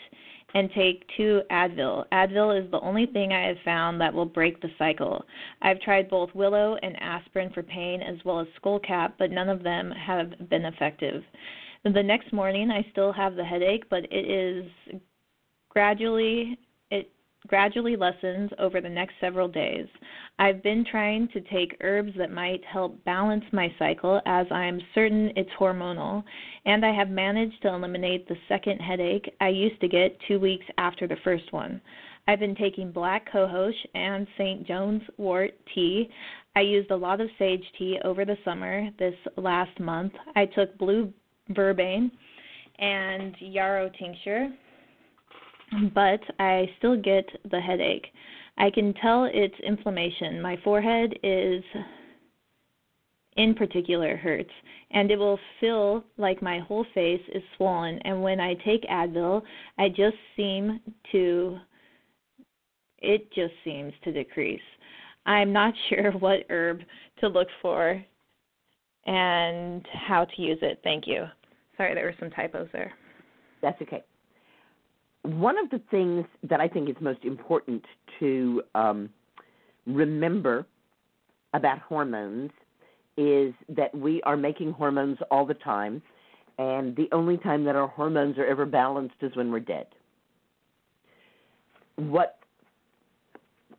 and 0.55 0.71
take 0.73 1.05
two 1.17 1.43
Advil. 1.51 2.07
Advil 2.13 2.65
is 2.65 2.71
the 2.71 2.81
only 2.81 3.07
thing 3.07 3.33
I 3.33 3.49
have 3.49 3.59
found 3.65 4.01
that 4.01 4.13
will 4.13 4.25
break 4.25 4.61
the 4.61 4.71
cycle. 4.79 5.25
I've 5.61 5.81
tried 5.81 6.09
both 6.09 6.35
Willow 6.35 6.77
and 6.83 6.97
aspirin 7.03 7.51
for 7.53 7.63
pain 7.63 8.03
as 8.03 8.17
well 8.25 8.41
as 8.41 8.47
Skullcap, 8.61 9.13
but 9.19 9.31
none 9.31 9.49
of 9.49 9.63
them 9.63 9.91
have 9.91 10.49
been 10.49 10.65
effective. 10.65 11.23
The 11.85 12.03
next 12.03 12.33
morning 12.33 12.71
I 12.71 12.87
still 12.91 13.13
have 13.13 13.37
the 13.37 13.45
headache, 13.45 13.85
but 13.89 14.05
it 14.11 14.31
is 14.31 15.01
gradually 15.69 16.59
gradually 17.49 17.97
lessens 17.97 18.51
over 18.59 18.81
the 18.81 18.89
next 18.89 19.15
several 19.21 19.49
days. 19.49 19.87
I've 20.39 20.63
been 20.63 20.85
trying 20.89 21.29
to 21.29 21.41
take 21.41 21.77
herbs 21.81 22.13
that 22.17 22.31
might 22.31 22.65
help 22.65 23.03
balance 23.05 23.45
my 23.53 23.75
cycle 23.79 24.21
as 24.27 24.47
I'm 24.53 24.81
certain 24.95 25.33
it's 25.35 25.51
hormonal, 25.59 26.23
and 26.65 26.85
I 26.85 26.95
have 26.95 27.09
managed 27.09 27.61
to 27.63 27.69
eliminate 27.69 28.29
the 28.29 28.37
second 28.49 28.79
headache 28.79 29.35
I 29.41 29.49
used 29.49 29.81
to 29.81 29.89
get 29.89 30.19
two 30.29 30.39
weeks 30.39 30.67
after 30.77 31.09
the 31.09 31.17
first 31.25 31.53
one. 31.53 31.81
I've 32.29 32.41
been 32.41 32.55
taking 32.55 32.93
black 32.93 33.33
cohosh 33.33 33.73
and 33.95 34.27
St. 34.37 34.67
John's 34.67 35.03
wort 35.17 35.53
tea. 35.75 36.11
I 36.55 36.61
used 36.61 36.91
a 36.91 36.97
lot 36.97 37.21
of 37.23 37.31
sage 37.39 37.65
tea 37.79 37.99
over 38.05 38.25
the 38.25 38.37
summer 38.45 38.91
this 38.99 39.15
last 39.37 39.81
month. 39.81 40.13
I 40.37 40.45
took 40.45 40.77
blue 40.77 41.13
vervain 41.51 42.11
and 42.79 43.35
yarrow 43.41 43.91
tincture 43.99 44.51
but 45.95 46.21
I 46.39 46.69
still 46.79 46.97
get 46.97 47.29
the 47.51 47.61
headache. 47.61 48.07
I 48.57 48.71
can 48.71 48.95
tell 48.95 49.29
it's 49.33 49.59
inflammation. 49.61 50.41
My 50.43 50.57
forehead 50.65 51.19
is 51.23 51.63
in 53.37 53.55
particular 53.55 54.17
hurts 54.17 54.51
and 54.91 55.11
it 55.11 55.17
will 55.17 55.39
feel 55.61 56.03
like 56.17 56.43
my 56.43 56.59
whole 56.59 56.85
face 56.93 57.23
is 57.33 57.43
swollen 57.57 58.01
and 58.01 58.21
when 58.23 58.41
I 58.41 58.55
take 58.55 58.83
Advil, 58.85 59.43
I 59.79 59.89
just 59.89 60.17
seem 60.37 60.81
to 61.13 61.59
it 63.01 63.33
just 63.33 63.55
seems 63.63 63.93
to 64.03 64.13
decrease. 64.13 64.61
I'm 65.25 65.53
not 65.53 65.73
sure 65.89 66.11
what 66.13 66.41
herb 66.51 66.81
to 67.21 67.29
look 67.29 67.49
for 67.63 68.03
and 69.07 69.87
how 69.93 70.25
to 70.25 70.43
use 70.43 70.59
it. 70.63 70.81
Thank 70.83 71.07
you. 71.07 71.27
Sorry, 71.77 71.95
there 71.95 72.07
were 72.07 72.15
some 72.19 72.31
typos 72.31 72.69
there. 72.73 72.93
That's 73.63 73.81
okay 73.83 74.03
one 75.29 75.59
of 75.59 75.69
the 75.69 75.81
things 75.91 76.25
that 76.43 76.61
I 76.61 76.69
think 76.69 76.89
is 76.89 76.97
most 77.01 77.25
important 77.25 77.85
to 78.19 78.63
um, 78.75 79.11
remember 79.87 80.67
about 81.53 81.79
hormones 81.81 82.51
is 83.19 83.53
that 83.69 83.95
we 83.95 84.23
are 84.23 84.37
making 84.37 84.73
hormones 84.73 85.19
all 85.31 85.45
the 85.45 85.55
time, 85.55 86.01
and 86.57 86.97
the 86.97 87.09
only 87.13 87.37
time 87.37 87.65
that 87.65 87.77
our 87.77 87.89
hormones 87.89 88.39
are 88.39 88.47
ever 88.47 88.65
balanced 88.65 89.17
is 89.21 89.35
when 89.37 89.53
we're 89.53 89.61
dead. 89.61 89.87
What 91.97 92.39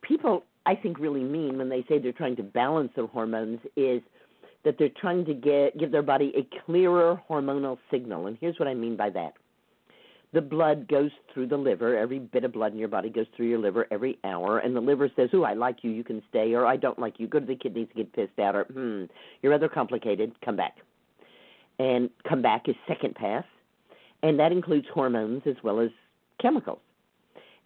people, 0.02 0.44
I 0.66 0.76
think, 0.76 1.00
really 1.00 1.24
mean 1.24 1.58
when 1.58 1.70
they 1.70 1.84
say 1.90 1.98
they're 1.98 2.12
trying 2.12 2.36
to 2.36 2.44
balance 2.44 2.92
their 2.96 3.08
hormones 3.08 3.60
is 3.76 4.02
that 4.66 4.78
they're 4.78 4.90
trying 5.02 5.26
to 5.26 5.34
get 5.34 5.80
give 5.80 5.92
their 5.92 6.04
body 6.04 6.32
a 6.36 6.66
clearer 6.66 7.20
hormonal 7.30 7.78
signal. 7.90 8.28
And 8.28 8.38
here's 8.40 8.60
what 8.60 8.68
I 8.68 8.74
mean 8.76 8.96
by 8.96 9.10
that 9.12 9.34
the 10.32 10.42
blood 10.42 10.88
goes 10.88 11.12
through 11.34 11.48
the 11.48 11.58
liver. 11.58 11.98
Every 11.98 12.20
bit 12.20 12.44
of 12.44 12.54
blood 12.54 12.74
in 12.74 12.80
your 12.80 12.88
body 12.88 13.10
goes 13.10 13.26
through 13.36 13.48
your 13.48 13.60
liver 13.60 13.88
every 13.92 14.20
hour, 14.24 14.60
and 14.60 14.76
the 14.76 14.82
liver 14.82 15.10
says, 15.16 15.30
"Oh, 15.34 15.44
I 15.44 15.54
like 15.54 15.84
you, 15.84 15.92
you 15.92 16.04
can 16.04 16.22
stay," 16.30 16.54
or 16.54 16.66
"I 16.66 16.78
don't 16.78 17.00
like 17.00 17.20
you, 17.20 17.28
go 17.28 17.40
to 17.40 17.46
the 17.46 17.56
kidneys 17.56 17.88
and 17.88 17.96
get 17.96 18.14
pissed 18.14 18.40
out," 18.40 18.56
or 18.56 18.66
"Hmm, 18.66 19.06
you're 19.42 19.52
rather 19.52 19.70
complicated, 19.70 20.40
come 20.42 20.56
back." 20.56 20.78
And 21.80 22.10
come 22.28 22.42
back 22.42 22.68
is 22.68 22.76
second 22.88 23.16
pass, 23.16 23.46
and 24.22 24.40
that 24.40 24.52
includes 24.52 24.88
hormones 24.90 25.44
as 25.48 25.56
well 25.64 25.80
as 25.80 25.90
chemicals. 26.40 26.82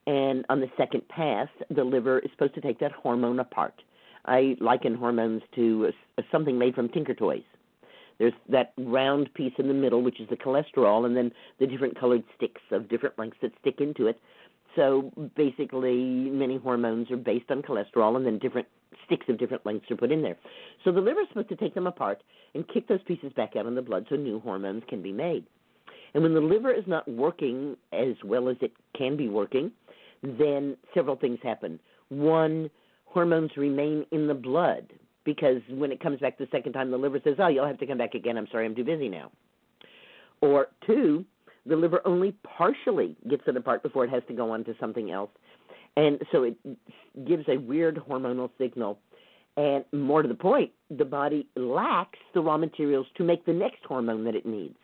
And 0.05 0.45
on 0.49 0.59
the 0.59 0.69
second 0.77 1.07
pass, 1.07 1.49
the 1.69 1.83
liver 1.83 2.19
is 2.19 2.31
supposed 2.31 2.53
to 2.55 2.61
take 2.61 2.79
that 2.79 2.91
hormone 2.91 3.39
apart. 3.39 3.81
I 4.25 4.55
liken 4.59 4.95
hormones 4.95 5.41
to 5.55 5.91
something 6.31 6.57
made 6.57 6.75
from 6.75 6.89
Tinker 6.89 7.13
Toys 7.13 7.43
there's 8.23 8.33
that 8.47 8.71
round 8.77 9.33
piece 9.33 9.51
in 9.57 9.67
the 9.67 9.73
middle, 9.73 10.01
which 10.01 10.21
is 10.21 10.29
the 10.29 10.37
cholesterol, 10.37 11.05
and 11.05 11.17
then 11.17 11.29
the 11.59 11.67
different 11.67 11.99
colored 11.99 12.23
sticks 12.37 12.61
of 12.71 12.87
different 12.87 13.19
lengths 13.19 13.35
that 13.41 13.51
stick 13.59 13.81
into 13.81 14.07
it. 14.07 14.17
So 14.77 15.11
basically, 15.35 16.29
many 16.31 16.57
hormones 16.57 17.11
are 17.11 17.17
based 17.17 17.51
on 17.51 17.61
cholesterol, 17.61 18.15
and 18.15 18.25
then 18.25 18.39
different 18.39 18.65
sticks 19.05 19.25
of 19.27 19.37
different 19.37 19.65
lengths 19.65 19.91
are 19.91 19.97
put 19.97 20.09
in 20.09 20.21
there. 20.21 20.37
So 20.85 20.93
the 20.93 21.01
liver 21.01 21.19
is 21.19 21.27
supposed 21.27 21.49
to 21.49 21.57
take 21.57 21.73
them 21.73 21.85
apart 21.85 22.23
and 22.55 22.65
kick 22.69 22.87
those 22.87 23.03
pieces 23.05 23.33
back 23.35 23.57
out 23.57 23.65
in 23.65 23.75
the 23.75 23.81
blood 23.81 24.05
so 24.09 24.15
new 24.15 24.39
hormones 24.39 24.83
can 24.87 25.01
be 25.01 25.11
made. 25.11 25.45
And 26.13 26.23
when 26.23 26.33
the 26.33 26.39
liver 26.39 26.71
is 26.71 26.85
not 26.87 27.05
working 27.09 27.75
as 27.91 28.15
well 28.23 28.47
as 28.47 28.55
it 28.61 28.71
can 28.97 29.17
be 29.17 29.27
working, 29.27 29.69
then 30.21 30.77
several 30.93 31.17
things 31.17 31.39
happen. 31.43 31.77
One, 32.07 32.69
hormones 33.03 33.51
remain 33.57 34.05
in 34.11 34.27
the 34.27 34.33
blood 34.33 34.93
because 35.25 35.61
when 35.69 35.91
it 35.91 35.99
comes 35.99 36.19
back 36.19 36.37
the 36.37 36.47
second 36.51 36.73
time, 36.73 36.91
the 36.91 36.97
liver 36.97 37.19
says, 37.23 37.35
"Oh, 37.39 37.47
you'll 37.47 37.67
have 37.67 37.79
to 37.79 37.87
come 37.87 37.97
back 37.97 38.13
again. 38.13 38.37
I'm 38.37 38.47
sorry, 38.47 38.65
I'm 38.65 38.75
too 38.75 38.83
busy 38.83 39.09
now." 39.09 39.31
Or 40.41 40.69
two, 40.85 41.25
the 41.65 41.75
liver 41.75 42.01
only 42.05 42.33
partially 42.43 43.15
gets 43.29 43.43
it 43.47 43.55
apart 43.55 43.83
before 43.83 44.03
it 44.03 44.09
has 44.09 44.23
to 44.27 44.33
go 44.33 44.51
on 44.51 44.63
to 44.65 44.75
something 44.79 45.11
else, 45.11 45.31
and 45.95 46.21
so 46.31 46.43
it 46.43 46.57
gives 47.25 47.47
a 47.47 47.57
weird 47.57 47.95
hormonal 47.95 48.49
signal. 48.57 48.99
And 49.55 49.85
more 49.91 50.23
to 50.23 50.27
the 50.27 50.33
point, 50.33 50.71
the 50.89 51.05
body 51.05 51.47
lacks 51.55 52.19
the 52.33 52.41
raw 52.41 52.57
materials 52.57 53.05
to 53.17 53.23
make 53.23 53.45
the 53.45 53.53
next 53.53 53.83
hormone 53.85 54.23
that 54.23 54.35
it 54.35 54.47
needs. 54.47 54.77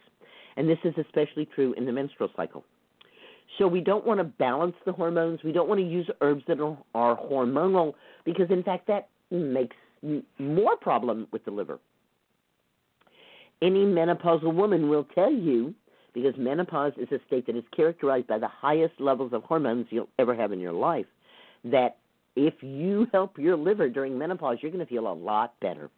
And 0.57 0.69
this 0.69 0.77
is 0.83 0.93
especially 0.97 1.47
true 1.47 1.73
in 1.73 1.85
the 1.85 1.91
menstrual 1.91 2.29
cycle. 2.35 2.63
So 3.57 3.67
we 3.67 3.81
don't 3.81 4.05
want 4.05 4.19
to 4.19 4.23
balance 4.23 4.75
the 4.85 4.91
hormones. 4.91 5.39
We 5.43 5.51
don't 5.51 5.67
want 5.67 5.79
to 5.79 5.87
use 5.87 6.07
herbs 6.21 6.43
that 6.47 6.59
are, 6.59 6.77
are 6.93 7.17
hormonal 7.17 7.95
because, 8.25 8.51
in 8.51 8.61
fact, 8.61 8.85
that 8.87 9.09
makes 9.31 9.75
more 10.37 10.77
problem 10.77 11.27
with 11.31 11.43
the 11.45 11.51
liver. 11.51 11.79
Any 13.61 13.85
menopausal 13.85 14.53
woman 14.53 14.89
will 14.89 15.03
tell 15.15 15.31
you, 15.31 15.73
because 16.13 16.33
menopause 16.37 16.93
is 16.97 17.11
a 17.11 17.19
state 17.27 17.45
that 17.47 17.55
is 17.55 17.63
characterized 17.75 18.27
by 18.27 18.39
the 18.39 18.47
highest 18.47 18.93
levels 18.99 19.33
of 19.33 19.43
hormones 19.43 19.87
you'll 19.89 20.09
ever 20.17 20.33
have 20.33 20.51
in 20.51 20.59
your 20.59 20.73
life, 20.73 21.05
that 21.65 21.97
if 22.35 22.53
you 22.61 23.07
help 23.11 23.37
your 23.37 23.57
liver 23.57 23.89
during 23.89 24.17
menopause, 24.17 24.57
you're 24.61 24.71
going 24.71 24.85
to 24.85 24.89
feel 24.89 25.11
a 25.11 25.13
lot 25.13 25.59
better. 25.59 25.89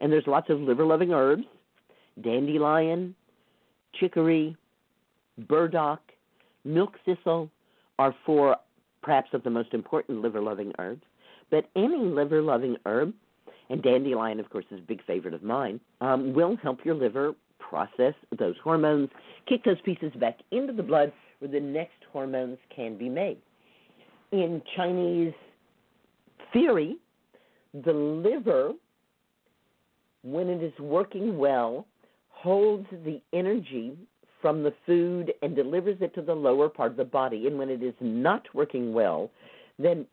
And 0.00 0.12
there's 0.12 0.26
lots 0.26 0.50
of 0.50 0.60
liver 0.60 0.84
loving 0.84 1.12
herbs 1.12 1.44
dandelion, 2.22 3.14
chicory, 3.98 4.54
burdock, 5.48 6.00
milk 6.64 6.96
thistle 7.06 7.50
are 7.98 8.14
four 8.26 8.56
perhaps 9.02 9.30
of 9.32 9.42
the 9.42 9.50
most 9.50 9.72
important 9.72 10.20
liver 10.20 10.40
loving 10.40 10.72
herbs. 10.78 11.02
But 11.50 11.68
any 11.76 11.98
liver 11.98 12.42
loving 12.42 12.76
herb, 12.86 13.12
and 13.72 13.82
dandelion, 13.82 14.38
of 14.38 14.50
course, 14.50 14.66
is 14.70 14.78
a 14.80 14.82
big 14.82 15.02
favorite 15.06 15.32
of 15.32 15.42
mine, 15.42 15.80
um, 16.02 16.34
will 16.34 16.56
help 16.56 16.84
your 16.84 16.94
liver 16.94 17.32
process 17.58 18.12
those 18.38 18.54
hormones, 18.62 19.08
kick 19.48 19.64
those 19.64 19.80
pieces 19.82 20.12
back 20.20 20.38
into 20.50 20.74
the 20.74 20.82
blood 20.82 21.10
where 21.38 21.50
the 21.50 21.58
next 21.58 21.96
hormones 22.12 22.58
can 22.74 22.98
be 22.98 23.08
made. 23.08 23.38
In 24.30 24.60
Chinese 24.76 25.32
theory, 26.52 26.98
the 27.72 27.92
liver, 27.94 28.72
when 30.22 30.48
it 30.50 30.62
is 30.62 30.78
working 30.78 31.38
well, 31.38 31.86
holds 32.28 32.86
the 33.06 33.22
energy 33.32 33.96
from 34.42 34.62
the 34.62 34.74
food 34.84 35.32
and 35.40 35.56
delivers 35.56 35.96
it 36.02 36.14
to 36.14 36.20
the 36.20 36.34
lower 36.34 36.68
part 36.68 36.90
of 36.90 36.98
the 36.98 37.04
body. 37.04 37.46
And 37.46 37.58
when 37.58 37.70
it 37.70 37.82
is 37.82 37.94
not 38.00 38.42
working 38.54 38.92
well, 38.92 39.30
then 39.78 40.06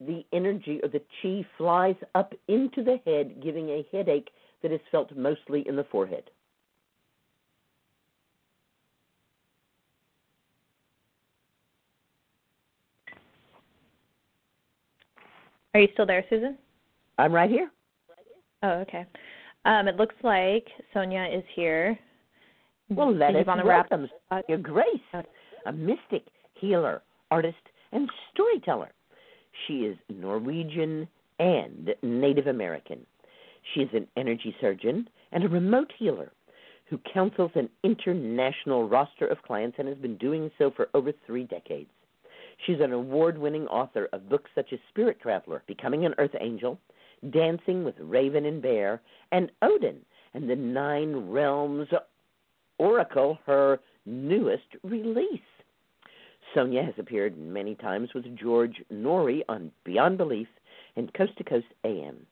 the 0.00 0.24
energy 0.32 0.80
or 0.82 0.88
the 0.88 1.02
chi 1.22 1.46
flies 1.58 1.96
up 2.14 2.32
into 2.48 2.82
the 2.82 3.00
head, 3.04 3.42
giving 3.42 3.68
a 3.68 3.86
headache 3.92 4.30
that 4.62 4.72
is 4.72 4.80
felt 4.90 5.14
mostly 5.16 5.66
in 5.68 5.76
the 5.76 5.84
forehead. 5.84 6.30
Are 15.74 15.80
you 15.80 15.88
still 15.92 16.06
there, 16.06 16.24
Susun? 16.30 16.56
I'm 17.18 17.32
right 17.32 17.50
here. 17.50 17.70
Oh, 18.62 18.80
okay. 18.80 19.04
Um, 19.66 19.88
it 19.88 19.96
looks 19.96 20.14
like 20.22 20.66
Sonja 20.94 21.36
is 21.36 21.44
here. 21.54 21.98
Well, 22.88 23.14
let 23.14 23.36
us 23.36 23.44
on 23.46 23.58
the 23.58 23.64
welcome 23.64 24.08
Sonja 24.32 24.62
Grace, 24.62 25.24
a 25.66 25.72
mystic, 25.72 26.24
healer, 26.54 27.02
artist, 27.30 27.56
and 27.92 28.08
storyteller. 28.32 28.90
She 29.66 29.80
is 29.80 29.96
Norwegian 30.08 31.08
and 31.38 31.94
Native 32.02 32.46
American. 32.46 33.06
She 33.74 33.80
is 33.80 33.90
an 33.92 34.06
energy 34.16 34.54
surgeon 34.60 35.08
and 35.32 35.44
a 35.44 35.48
remote 35.48 35.92
healer 35.98 36.32
who 36.88 36.98
counsels 37.12 37.50
an 37.54 37.68
international 37.82 38.88
roster 38.88 39.26
of 39.26 39.42
clients 39.42 39.76
and 39.78 39.88
has 39.88 39.98
been 39.98 40.16
doing 40.16 40.50
so 40.56 40.70
for 40.70 40.88
over 40.94 41.12
three 41.26 41.44
decades. 41.44 41.90
She's 42.64 42.80
an 42.80 42.92
award 42.92 43.36
winning 43.36 43.66
author 43.66 44.08
of 44.12 44.28
books 44.28 44.50
such 44.54 44.72
as 44.72 44.78
Spirit 44.88 45.20
Traveler, 45.20 45.62
Becoming 45.66 46.06
an 46.06 46.14
Earth 46.18 46.34
Angel, 46.40 46.78
Dancing 47.30 47.84
with 47.84 47.96
Raven 47.98 48.46
and 48.46 48.62
Bear, 48.62 49.00
and 49.32 49.50
Odin 49.62 49.98
and 50.32 50.48
the 50.48 50.56
Nine 50.56 51.28
Realms 51.30 51.88
Oracle, 52.78 53.38
her 53.46 53.80
newest 54.04 54.68
release. 54.82 55.40
Sonja 56.54 56.84
has 56.84 56.94
appeared 56.98 57.38
many 57.38 57.74
times 57.74 58.10
with 58.14 58.24
George 58.36 58.82
Noory 58.92 59.42
on 59.48 59.70
Beyond 59.84 60.18
Belief 60.18 60.48
and 60.96 61.12
Coast 61.14 61.36
to 61.38 61.44
Coast 61.44 61.66
AM. 61.84 62.26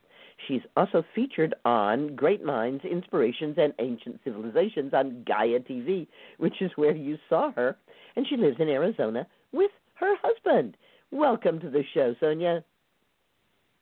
She's 0.48 0.62
also 0.76 1.04
featured 1.14 1.54
on 1.64 2.14
Great 2.16 2.44
Minds, 2.44 2.84
Inspirations, 2.84 3.56
and 3.58 3.72
Ancient 3.78 4.20
Civilizations 4.24 4.92
on 4.92 5.24
Gaia 5.26 5.60
TV, 5.60 6.06
which 6.38 6.60
is 6.60 6.70
where 6.76 6.94
you 6.94 7.18
saw 7.28 7.52
her. 7.52 7.76
And 8.16 8.26
she 8.28 8.36
lives 8.36 8.56
in 8.58 8.68
Arizona 8.68 9.26
with 9.52 9.70
her 9.94 10.14
husband. 10.22 10.76
Welcome 11.10 11.60
to 11.60 11.70
the 11.70 11.82
show, 11.94 12.14
Sonja. 12.20 12.62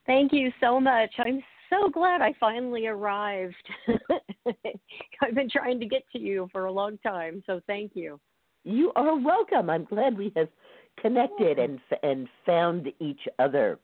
Thank 0.07 0.33
you 0.33 0.51
so 0.61 0.81
much. 0.81 1.11
I'm 1.19 1.43
so 1.71 1.89
glad 1.89 2.21
I 2.21 2.35
finally 2.39 2.87
arrived. 2.87 3.55
I've 5.23 5.35
been 5.35 5.51
trying 5.51 5.81
to 5.81 5.87
get 5.87 6.03
to 6.13 6.19
you 6.19 6.49
for 6.53 6.67
a 6.67 6.73
long 6.73 6.99
time, 6.99 7.43
so 7.47 7.61
thank 7.67 7.93
you. 7.95 8.21
You 8.65 8.93
are 8.97 9.17
welcome. 9.19 9.71
I'm 9.71 9.85
glad 9.85 10.17
we 10.17 10.33
have 10.37 10.49
connected 11.01 11.59
and 11.59 11.81
and 12.03 12.29
found 12.47 12.89
each 13.01 13.21
other. 13.39 13.79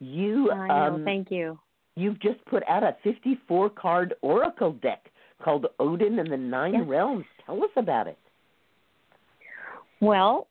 You 0.00 0.50
I 0.50 0.68
know. 0.68 0.74
um, 0.74 1.04
thank 1.04 1.30
you. 1.30 1.58
You've 1.96 2.20
just 2.20 2.44
put 2.46 2.62
out 2.68 2.82
a 2.82 2.96
54 3.04 3.70
card 3.70 4.14
oracle 4.22 4.72
deck 4.72 5.10
called 5.42 5.66
Odin 5.78 6.18
and 6.18 6.30
the 6.30 6.36
Nine 6.36 6.74
Yes. 6.74 6.84
Realms. 6.86 7.24
Tell 7.44 7.62
us 7.62 7.70
about 7.76 8.06
it. 8.06 8.18
Well, 10.00 10.46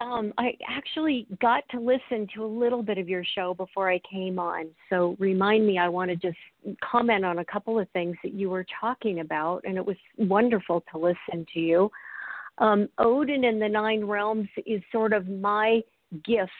um, 0.00 0.32
I 0.38 0.56
actually 0.66 1.26
got 1.42 1.64
to 1.72 1.78
listen 1.78 2.26
to 2.34 2.44
a 2.44 2.46
little 2.46 2.82
bit 2.82 2.96
of 2.96 3.08
your 3.08 3.22
show 3.34 3.52
before 3.52 3.90
I 3.90 4.00
came 4.10 4.38
on. 4.38 4.68
So 4.88 5.16
remind 5.18 5.66
me, 5.66 5.76
I 5.76 5.88
want 5.88 6.10
to 6.10 6.16
just 6.16 6.38
comment 6.80 7.24
on 7.24 7.40
a 7.40 7.44
couple 7.44 7.78
of 7.78 7.88
things 7.90 8.16
that 8.22 8.32
you 8.32 8.48
were 8.48 8.64
talking 8.80 9.20
about, 9.20 9.62
and 9.64 9.76
it 9.76 9.84
was 9.84 9.96
wonderful 10.16 10.82
to 10.92 10.98
listen 10.98 11.46
to 11.52 11.60
you. 11.60 11.90
Um, 12.60 12.88
Odin 12.98 13.44
and 13.44 13.60
the 13.60 13.68
Nine 13.68 14.04
Realms 14.04 14.48
is 14.66 14.82
sort 14.92 15.12
of 15.12 15.26
my 15.28 15.80
gift 16.24 16.50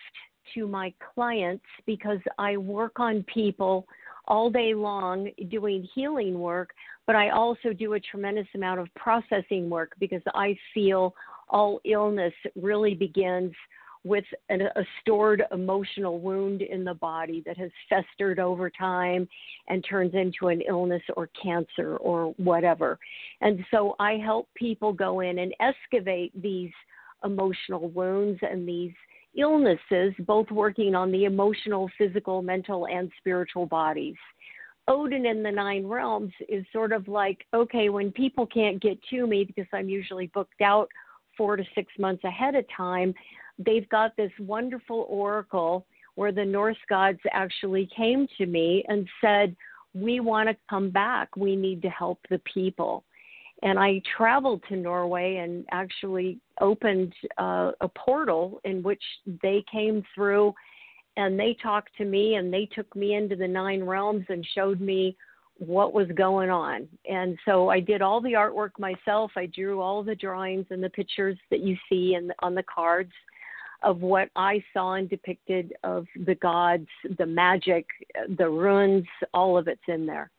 to 0.54 0.66
my 0.66 0.92
clients 1.14 1.64
because 1.86 2.18
I 2.38 2.56
work 2.56 2.98
on 2.98 3.24
people 3.32 3.86
all 4.26 4.50
day 4.50 4.74
long 4.74 5.30
doing 5.48 5.86
healing 5.94 6.38
work, 6.38 6.70
but 7.06 7.16
I 7.16 7.30
also 7.30 7.72
do 7.72 7.94
a 7.94 8.00
tremendous 8.00 8.46
amount 8.54 8.80
of 8.80 8.88
processing 8.94 9.68
work 9.68 9.92
because 9.98 10.22
I 10.34 10.56
feel 10.72 11.14
all 11.48 11.80
illness 11.84 12.32
really 12.54 12.94
begins 12.94 13.52
with 14.04 14.24
an, 14.48 14.62
a 14.62 14.82
stored 15.00 15.42
emotional 15.52 16.20
wound 16.20 16.62
in 16.62 16.84
the 16.84 16.94
body 16.94 17.42
that 17.44 17.58
has 17.58 17.70
festered 17.88 18.38
over 18.38 18.70
time 18.70 19.28
and 19.68 19.84
turns 19.88 20.14
into 20.14 20.48
an 20.48 20.62
illness 20.66 21.02
or 21.16 21.28
cancer 21.40 21.96
or 21.98 22.32
whatever. 22.38 22.98
And 23.40 23.64
so 23.70 23.94
I 23.98 24.14
help 24.14 24.48
people 24.54 24.92
go 24.92 25.20
in 25.20 25.38
and 25.38 25.54
excavate 25.60 26.32
these 26.40 26.72
emotional 27.24 27.90
wounds 27.90 28.38
and 28.42 28.66
these 28.66 28.94
illnesses, 29.36 30.14
both 30.20 30.50
working 30.50 30.94
on 30.94 31.12
the 31.12 31.24
emotional, 31.24 31.90
physical, 31.98 32.42
mental, 32.42 32.86
and 32.86 33.10
spiritual 33.18 33.66
bodies. 33.66 34.16
Odin 34.88 35.26
in 35.26 35.42
the 35.42 35.50
Nine 35.50 35.86
Realms 35.86 36.32
is 36.48 36.64
sort 36.72 36.92
of 36.92 37.06
like, 37.06 37.44
okay, 37.54 37.90
when 37.90 38.10
people 38.10 38.46
can't 38.46 38.82
get 38.82 38.98
to 39.10 39.26
me 39.26 39.44
because 39.44 39.68
I'm 39.72 39.88
usually 39.88 40.28
booked 40.28 40.62
out 40.62 40.88
four 41.36 41.56
to 41.56 41.64
six 41.74 41.92
months 41.98 42.24
ahead 42.24 42.56
of 42.56 42.64
time, 42.76 43.14
they've 43.64 43.88
got 43.88 44.16
this 44.16 44.32
wonderful 44.38 45.06
oracle 45.08 45.86
where 46.14 46.32
the 46.32 46.44
Norse 46.44 46.76
gods 46.88 47.20
actually 47.32 47.88
came 47.96 48.26
to 48.38 48.46
me 48.46 48.84
and 48.88 49.08
said, 49.20 49.56
We 49.94 50.20
want 50.20 50.48
to 50.48 50.56
come 50.68 50.90
back. 50.90 51.36
We 51.36 51.56
need 51.56 51.82
to 51.82 51.90
help 51.90 52.18
the 52.28 52.40
people. 52.52 53.04
And 53.62 53.78
I 53.78 54.00
traveled 54.16 54.62
to 54.68 54.76
Norway 54.76 55.36
and 55.36 55.66
actually 55.70 56.38
opened 56.60 57.12
uh, 57.38 57.72
a 57.80 57.88
portal 57.88 58.60
in 58.64 58.82
which 58.82 59.02
they 59.42 59.62
came 59.70 60.02
through 60.14 60.54
and 61.16 61.38
they 61.38 61.56
talked 61.62 61.94
to 61.98 62.04
me 62.04 62.36
and 62.36 62.52
they 62.52 62.66
took 62.74 62.94
me 62.96 63.14
into 63.14 63.36
the 63.36 63.46
nine 63.46 63.84
realms 63.84 64.24
and 64.30 64.46
showed 64.54 64.80
me 64.80 65.16
what 65.58 65.92
was 65.92 66.08
going 66.14 66.48
on. 66.48 66.88
And 67.08 67.36
so 67.44 67.68
I 67.68 67.80
did 67.80 68.00
all 68.00 68.22
the 68.22 68.32
artwork 68.32 68.70
myself. 68.78 69.30
I 69.36 69.44
drew 69.46 69.80
all 69.82 70.02
the 70.02 70.14
drawings 70.14 70.64
and 70.70 70.82
the 70.82 70.88
pictures 70.88 71.36
that 71.50 71.60
you 71.60 71.76
see 71.88 72.14
in, 72.14 72.32
on 72.38 72.54
the 72.54 72.62
cards 72.62 73.12
of 73.82 74.00
what 74.00 74.28
I 74.36 74.62
saw 74.72 74.94
and 74.94 75.08
depicted 75.08 75.72
of 75.84 76.06
the 76.26 76.34
gods, 76.36 76.86
the 77.18 77.26
magic, 77.26 77.86
the 78.38 78.48
runes, 78.48 79.06
all 79.32 79.56
of 79.56 79.68
it's 79.68 79.80
in 79.88 80.06
there. 80.06 80.30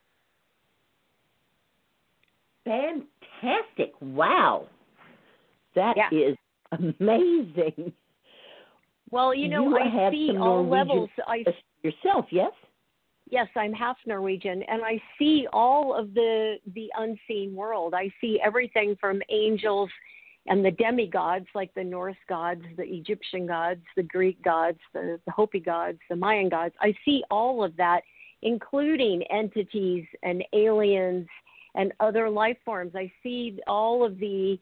Fantastic. 2.64 3.94
Wow. 4.00 4.68
that 5.76 5.96
is 6.12 6.38
amazing. 6.72 7.92
Well, 9.10 9.34
you 9.34 9.50
know, 9.50 9.68
You 9.68 9.78
I 9.78 10.12
see 10.12 10.38
all 10.40 10.68
levels. 10.68 11.10
I 11.28 11.44
yourself, 11.84 12.26
yes? 12.32 12.52
yes, 13.30 13.48
I'm 13.56 13.74
half 13.74 13.98
Norwegian, 14.06 14.62
and 14.64 14.84
I 14.84 15.02
see 15.18 15.48
all 15.52 15.96
of 15.96 16.14
the 16.14 16.58
the 16.76 16.90
unseen 16.98 17.56
world. 17.56 17.94
I 17.94 18.12
see 18.22 18.40
everything 18.44 18.96
from 19.00 19.22
angels 19.30 19.90
and 20.48 20.66
the 20.66 20.72
demigods, 20.72 21.46
like 21.54 21.74
the 21.76 21.84
Norse 21.84 22.16
gods, 22.28 22.64
the 22.76 22.84
Egyptian 22.84 23.46
gods, 23.46 23.82
the 23.96 24.04
Greek 24.04 24.42
gods, 24.44 24.80
the, 24.94 25.20
the 25.26 25.32
Hopi 25.32 25.60
gods, 25.60 26.00
the 26.10 26.16
Mayan 26.16 26.50
gods. 26.50 26.74
I 26.82 26.96
see 27.06 27.24
all 27.30 27.64
of 27.64 27.76
that, 27.78 28.02
including 28.42 29.24
entities 29.24 30.06
and 30.24 30.44
aliens 30.54 31.28
and 31.76 31.94
other 32.00 32.30
life 32.30 32.58
forms. 32.66 32.94
I 32.96 33.12
see 33.22 33.60
all 33.68 34.04
of 34.04 34.18
the 34.20 34.58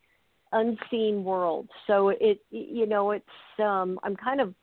unseen 0.51 1.23
world. 1.23 1.69
So 1.87 2.09
it, 2.09 2.41
you 2.51 2.85
know, 2.85 3.11
it's 3.11 3.25
um, 3.59 3.99
I'm 4.03 4.15
kind 4.15 4.41
of 4.41 4.53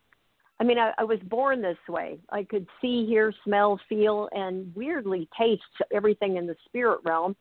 I 0.59 0.65
mean, 0.65 0.79
I, 0.79 0.93
I 0.99 1.05
was 1.05 1.19
born 1.25 1.61
this 1.61 1.77
way. 1.89 2.19
I 2.31 2.43
could 2.43 2.67
see, 2.81 3.05
hear, 3.07 3.33
smell, 3.45 3.79
feel, 3.89 4.29
and 4.33 4.75
weirdly 4.75 5.29
taste 5.39 5.63
everything 5.93 6.37
in 6.37 6.47
the 6.47 6.57
spirit 6.67 7.01
realm. 7.05 7.37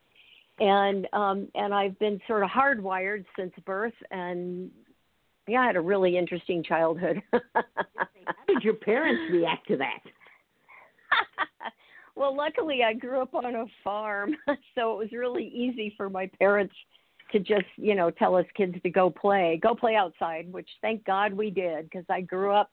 And 0.60 1.08
um, 1.12 1.50
and 1.56 1.74
I've 1.74 1.98
been 2.00 2.20
sort 2.28 2.44
of 2.44 2.50
hardwired 2.50 3.26
since 3.38 3.54
birth. 3.66 3.94
And 4.12 4.72
yeah, 5.48 5.62
I 5.62 5.68
had 5.68 5.76
a 5.76 5.82
really 5.82 6.18
interesting 6.18 6.64
childhood. 6.64 7.22
How 7.34 8.34
did 8.48 8.64
your 8.64 8.76
parents 8.76 9.32
react 9.32 9.68
to 9.68 9.78
that? 9.78 10.00
well, 12.16 12.36
luckily 12.36 12.84
I 12.84 12.94
grew 12.94 13.22
up 13.22 13.36
on 13.36 13.56
a 13.56 13.66
farm, 13.84 14.36
so 14.76 14.94
it 14.94 14.98
was 14.98 15.12
really 15.12 15.48
easy 15.48 15.94
for 15.98 16.10
my 16.10 16.30
parents 16.40 16.74
to 17.32 17.40
just, 17.40 17.66
you 17.76 17.96
know, 17.96 18.10
tell 18.12 18.36
us 18.36 18.46
kids 18.56 18.76
to 18.82 18.90
go 18.90 19.10
play, 19.10 19.60
go 19.62 19.76
play 19.76 19.96
outside, 19.96 20.52
which 20.52 20.70
thank 20.82 21.04
God 21.06 21.34
we 21.34 21.50
did 21.50 21.90
because 21.90 22.06
I 22.10 22.22
grew 22.22 22.52
up 22.52 22.72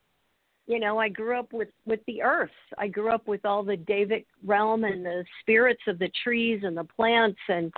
you 0.67 0.79
know 0.79 0.99
i 0.99 1.09
grew 1.09 1.39
up 1.39 1.53
with 1.53 1.69
with 1.87 2.01
the 2.07 2.23
earth. 2.23 2.51
I 2.79 2.89
grew 2.89 3.11
up 3.11 3.27
with 3.27 3.45
all 3.45 3.63
the 3.63 3.77
devic 3.77 4.27
realm 4.45 4.85
and 4.85 5.05
the 5.05 5.25
spirits 5.41 5.83
of 5.87 5.99
the 5.99 6.11
trees 6.23 6.63
and 6.65 6.77
the 6.77 6.85
plants 6.85 7.41
and 7.49 7.73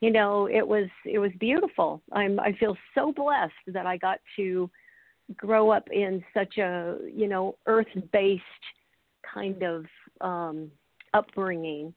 you 0.00 0.10
know 0.10 0.46
it 0.46 0.66
was 0.66 0.88
it 1.04 1.18
was 1.18 1.30
beautiful. 1.40 2.02
I'm 2.12 2.38
i 2.40 2.52
feel 2.52 2.76
so 2.94 3.12
blessed 3.12 3.52
that 3.68 3.86
i 3.86 3.96
got 3.96 4.20
to 4.36 4.70
grow 5.36 5.70
up 5.70 5.88
in 5.90 6.22
such 6.34 6.58
a 6.58 6.98
you 7.12 7.28
know 7.28 7.56
earth 7.66 7.86
based 8.12 8.42
kind 9.34 9.62
of 9.62 9.86
um 10.20 10.70
upbringing. 11.14 11.94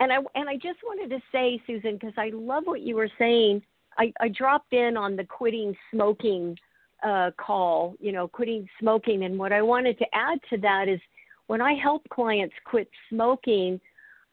And 0.00 0.12
i 0.12 0.16
and 0.34 0.48
i 0.48 0.54
just 0.54 0.78
wanted 0.84 1.10
to 1.10 1.20
say 1.32 1.60
Susun 1.68 1.98
because 1.98 2.14
i 2.16 2.30
love 2.32 2.64
what 2.66 2.82
you 2.82 2.96
were 2.96 3.10
saying 3.18 3.62
i 3.98 4.12
i 4.20 4.28
dropped 4.28 4.72
in 4.72 4.96
on 4.96 5.16
the 5.16 5.24
quitting 5.24 5.74
smoking 5.90 6.56
uh, 7.02 7.30
call, 7.36 7.94
you 8.00 8.12
know, 8.12 8.28
quitting 8.28 8.68
smoking. 8.78 9.24
And 9.24 9.38
what 9.38 9.52
I 9.52 9.62
wanted 9.62 9.98
to 9.98 10.06
add 10.12 10.38
to 10.50 10.58
that 10.58 10.88
is 10.88 11.00
when 11.46 11.60
I 11.60 11.74
help 11.74 12.08
clients 12.10 12.54
quit 12.64 12.88
smoking, 13.08 13.80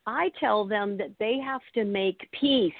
I 0.06 0.31
tell 0.39 0.65
them 0.65 0.98
that 0.98 1.11
they 1.19 1.38
have 1.39 1.61
to 1.73 1.84
make 1.84 2.30
peace 2.31 2.72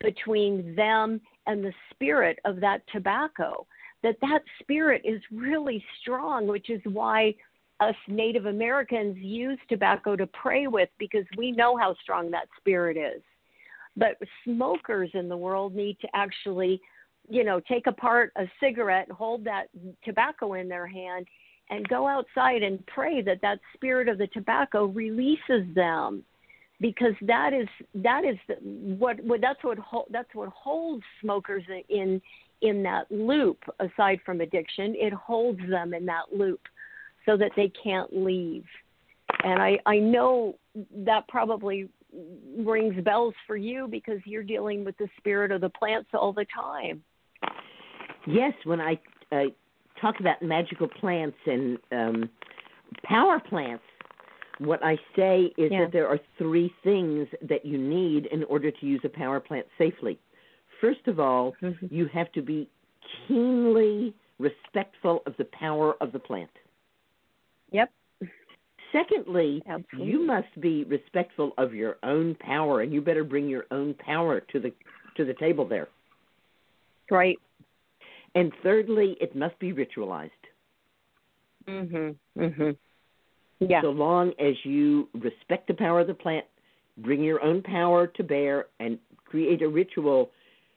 between 0.00 0.74
them 0.74 1.20
and 1.46 1.64
the 1.64 1.72
spirit 1.90 2.38
of 2.44 2.60
that 2.60 2.82
tobacco. 2.92 3.66
That 4.02 4.16
that 4.20 4.42
spirit 4.60 5.02
is 5.04 5.20
really 5.32 5.84
strong, 6.00 6.46
which 6.46 6.70
is 6.70 6.80
why 6.84 7.34
us 7.80 7.94
Native 8.06 8.46
Americans 8.46 9.16
use 9.18 9.58
tobacco 9.68 10.16
to 10.16 10.26
pray 10.28 10.66
with 10.66 10.88
because 10.98 11.24
we 11.36 11.52
know 11.52 11.76
how 11.76 11.94
strong 12.02 12.30
that 12.30 12.48
spirit 12.58 12.96
is. 12.96 13.22
But 13.96 14.18
smokers 14.44 15.10
in 15.14 15.28
the 15.28 15.36
world 15.36 15.74
need 15.74 15.98
to 16.00 16.08
actually, 16.14 16.80
you 17.28 17.44
know, 17.44 17.60
take 17.60 17.86
apart 17.86 18.32
a 18.36 18.44
cigarette, 18.60 19.10
hold 19.10 19.44
that 19.44 19.66
tobacco 20.04 20.54
in 20.54 20.68
their 20.68 20.86
hand, 20.86 21.26
and 21.70 21.86
go 21.88 22.06
outside 22.06 22.62
and 22.62 22.84
pray 22.86 23.20
that 23.22 23.40
that 23.42 23.60
spirit 23.74 24.08
of 24.08 24.18
the 24.18 24.26
tobacco 24.28 24.86
releases 24.86 25.74
them. 25.74 26.24
Because 26.80 27.14
that 27.22 27.52
is 27.52 27.66
that 27.96 28.24
is 28.24 28.36
what, 28.62 29.18
what 29.24 29.40
that's 29.40 29.62
what 29.64 29.78
that's 30.10 30.32
what 30.32 30.48
holds 30.50 31.02
smokers 31.20 31.64
in 31.88 32.22
in 32.62 32.82
that 32.84 33.10
loop 33.10 33.58
aside 33.80 34.20
from 34.24 34.40
addiction. 34.40 34.94
It 34.96 35.12
holds 35.12 35.60
them 35.68 35.92
in 35.92 36.06
that 36.06 36.32
loop 36.32 36.60
so 37.26 37.36
that 37.36 37.50
they 37.56 37.72
can't 37.82 38.14
leave. 38.14 38.64
And 39.42 39.60
i 39.60 39.78
i 39.86 39.98
know 39.98 40.56
that 40.98 41.26
probably 41.26 41.88
rings 42.56 43.02
bells 43.02 43.34
for 43.46 43.56
you 43.56 43.88
because 43.90 44.20
you're 44.24 44.44
dealing 44.44 44.84
with 44.84 44.96
the 44.98 45.08
spirit 45.18 45.50
of 45.50 45.60
the 45.60 45.68
plants 45.68 46.08
all 46.14 46.32
the 46.32 46.46
time 46.54 47.02
yes 48.32 48.52
when 48.64 48.80
i 48.80 48.98
uh, 49.32 49.44
talk 50.00 50.20
about 50.20 50.40
magical 50.42 50.88
plants 50.88 51.36
and 51.46 51.78
um 51.92 52.30
power 53.04 53.40
plants 53.40 53.82
what 54.58 54.84
I 54.84 54.96
say 55.16 55.52
is 55.56 55.70
yeah. 55.70 55.84
that 55.84 55.92
there 55.92 56.08
are 56.08 56.18
three 56.36 56.72
things 56.82 57.28
that 57.48 57.64
you 57.64 57.78
need 57.78 58.26
in 58.26 58.44
order 58.44 58.70
to 58.70 58.86
use 58.86 59.00
a 59.04 59.08
power 59.08 59.40
plant 59.40 59.66
safely. 59.78 60.18
First 60.80 61.06
of 61.06 61.20
all, 61.20 61.54
mm-hmm. 61.62 61.86
you 61.90 62.08
have 62.12 62.30
to 62.32 62.42
be 62.42 62.68
keenly 63.26 64.14
respectful 64.38 65.22
of 65.26 65.34
the 65.38 65.46
power 65.46 65.94
of 66.00 66.12
the 66.12 66.18
plant. 66.18 66.50
Yep. 67.70 67.90
Secondly, 68.92 69.62
Absolutely. 69.68 70.10
you 70.10 70.26
must 70.26 70.60
be 70.60 70.84
respectful 70.84 71.52
of 71.58 71.74
your 71.74 71.96
own 72.02 72.34
power 72.36 72.80
and 72.80 72.92
you 72.92 73.00
better 73.00 73.24
bring 73.24 73.48
your 73.48 73.66
own 73.70 73.94
power 73.94 74.40
to 74.40 74.60
the 74.60 74.72
to 75.16 75.24
the 75.24 75.34
table 75.34 75.66
there. 75.66 75.88
Right. 77.10 77.38
And 78.34 78.52
thirdly, 78.62 79.16
it 79.20 79.34
must 79.34 79.58
be 79.58 79.72
ritualized. 79.72 80.30
Mhm. 81.66 82.16
Mhm. 82.36 82.76
Yeah. 83.60 83.80
So 83.82 83.90
long 83.90 84.32
as 84.38 84.54
you 84.64 85.08
respect 85.14 85.66
the 85.66 85.74
power 85.74 86.00
of 86.00 86.06
the 86.06 86.14
plant, 86.14 86.46
bring 86.98 87.22
your 87.22 87.42
own 87.42 87.62
power 87.62 88.06
to 88.06 88.22
bear, 88.22 88.66
and 88.78 88.98
create 89.24 89.62
a 89.62 89.68
ritual. 89.68 90.30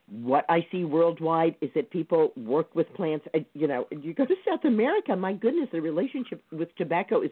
What 0.07 0.45
I 0.49 0.67
see 0.71 0.83
worldwide 0.83 1.55
is 1.61 1.71
that 1.73 1.89
people 1.89 2.33
work 2.35 2.73
with 2.75 2.91
plants. 2.93 3.27
You 3.53 3.67
know, 3.67 3.87
you 3.91 4.13
go 4.13 4.25
to 4.25 4.35
South 4.45 4.65
America, 4.65 5.15
my 5.15 5.33
goodness, 5.33 5.69
the 5.71 5.81
relationship 5.81 6.43
with 6.51 6.73
tobacco 6.75 7.21
is 7.21 7.31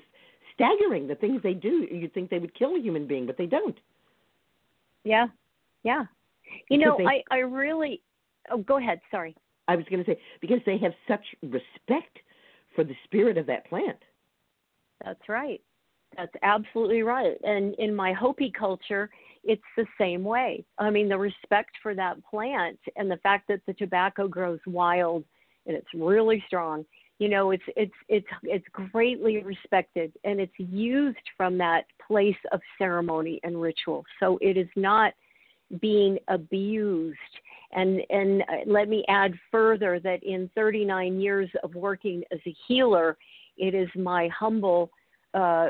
staggering. 0.53 1.07
The 1.07 1.15
things 1.15 1.41
they 1.41 1.53
do, 1.53 1.87
you'd 1.91 2.13
think 2.13 2.29
they 2.29 2.39
would 2.39 2.53
kill 2.53 2.75
a 2.75 2.79
human 2.79 3.05
being, 3.07 3.25
but 3.25 3.37
they 3.37 3.47
don't. 3.47 3.77
Yeah, 5.03 5.27
yeah. 5.83 6.05
You 6.69 6.77
Because 6.77 6.85
know, 6.85 6.97
they- 6.97 7.05
I 7.05 7.23
I 7.31 7.37
really. 7.39 8.01
Oh, 8.49 8.59
go 8.59 8.77
ahead. 8.77 9.01
Sorry. 9.11 9.35
I 9.69 9.75
was 9.75 9.85
going 9.87 10.03
to 10.03 10.11
say 10.11 10.19
because 10.41 10.59
they 10.65 10.79
have 10.79 10.93
such 11.07 11.23
respect 11.43 12.17
for 12.75 12.83
the 12.83 12.95
spirit 13.03 13.37
of 13.37 13.45
that 13.45 13.67
plant. 13.69 13.99
That's 15.05 15.29
right. 15.29 15.61
That's 16.17 16.33
absolutely 16.41 17.03
right. 17.03 17.37
And 17.43 17.75
in 17.75 17.93
my 17.93 18.11
Hopi 18.11 18.51
culture, 18.57 19.11
it's 19.43 19.61
the 19.77 19.85
same 19.99 20.23
way. 20.23 20.65
I 20.79 20.89
mean, 20.89 21.07
the 21.07 21.19
respect 21.19 21.69
for 21.83 21.93
that 21.93 22.17
plant 22.25 22.79
and 22.95 23.11
the 23.11 23.17
fact 23.17 23.47
that 23.49 23.61
the 23.67 23.73
tobacco 23.73 24.27
grows 24.27 24.59
wild 24.65 25.23
and 25.67 25.75
it's 25.75 25.93
really 25.93 26.43
strong. 26.47 26.83
You 27.19 27.29
know, 27.29 27.51
it's 27.51 27.63
it's 27.75 27.93
it's 28.07 28.27
it's 28.41 28.65
greatly 28.71 29.43
respected 29.43 30.11
and 30.23 30.39
it's 30.39 30.57
used 30.57 31.17
from 31.37 31.59
that 31.59 31.85
place 32.07 32.41
of 32.51 32.59
ceremony 32.79 33.39
and 33.43 33.61
ritual. 33.61 34.03
So 34.19 34.39
it 34.41 34.57
is 34.57 34.69
not 34.75 35.13
being 35.79 36.17
abused. 36.27 37.17
And 37.71 38.01
and 38.09 38.41
uh, 38.43 38.45
let 38.65 38.89
me 38.89 39.05
add 39.07 39.33
further 39.51 39.99
that 39.99 40.23
in 40.23 40.49
39 40.55 41.19
years 41.19 41.49
of 41.63 41.75
working 41.75 42.23
as 42.31 42.39
a 42.47 42.55
healer, 42.67 43.17
it 43.57 43.75
is 43.75 43.89
my 43.95 44.27
humble 44.29 44.91
uh, 45.33 45.69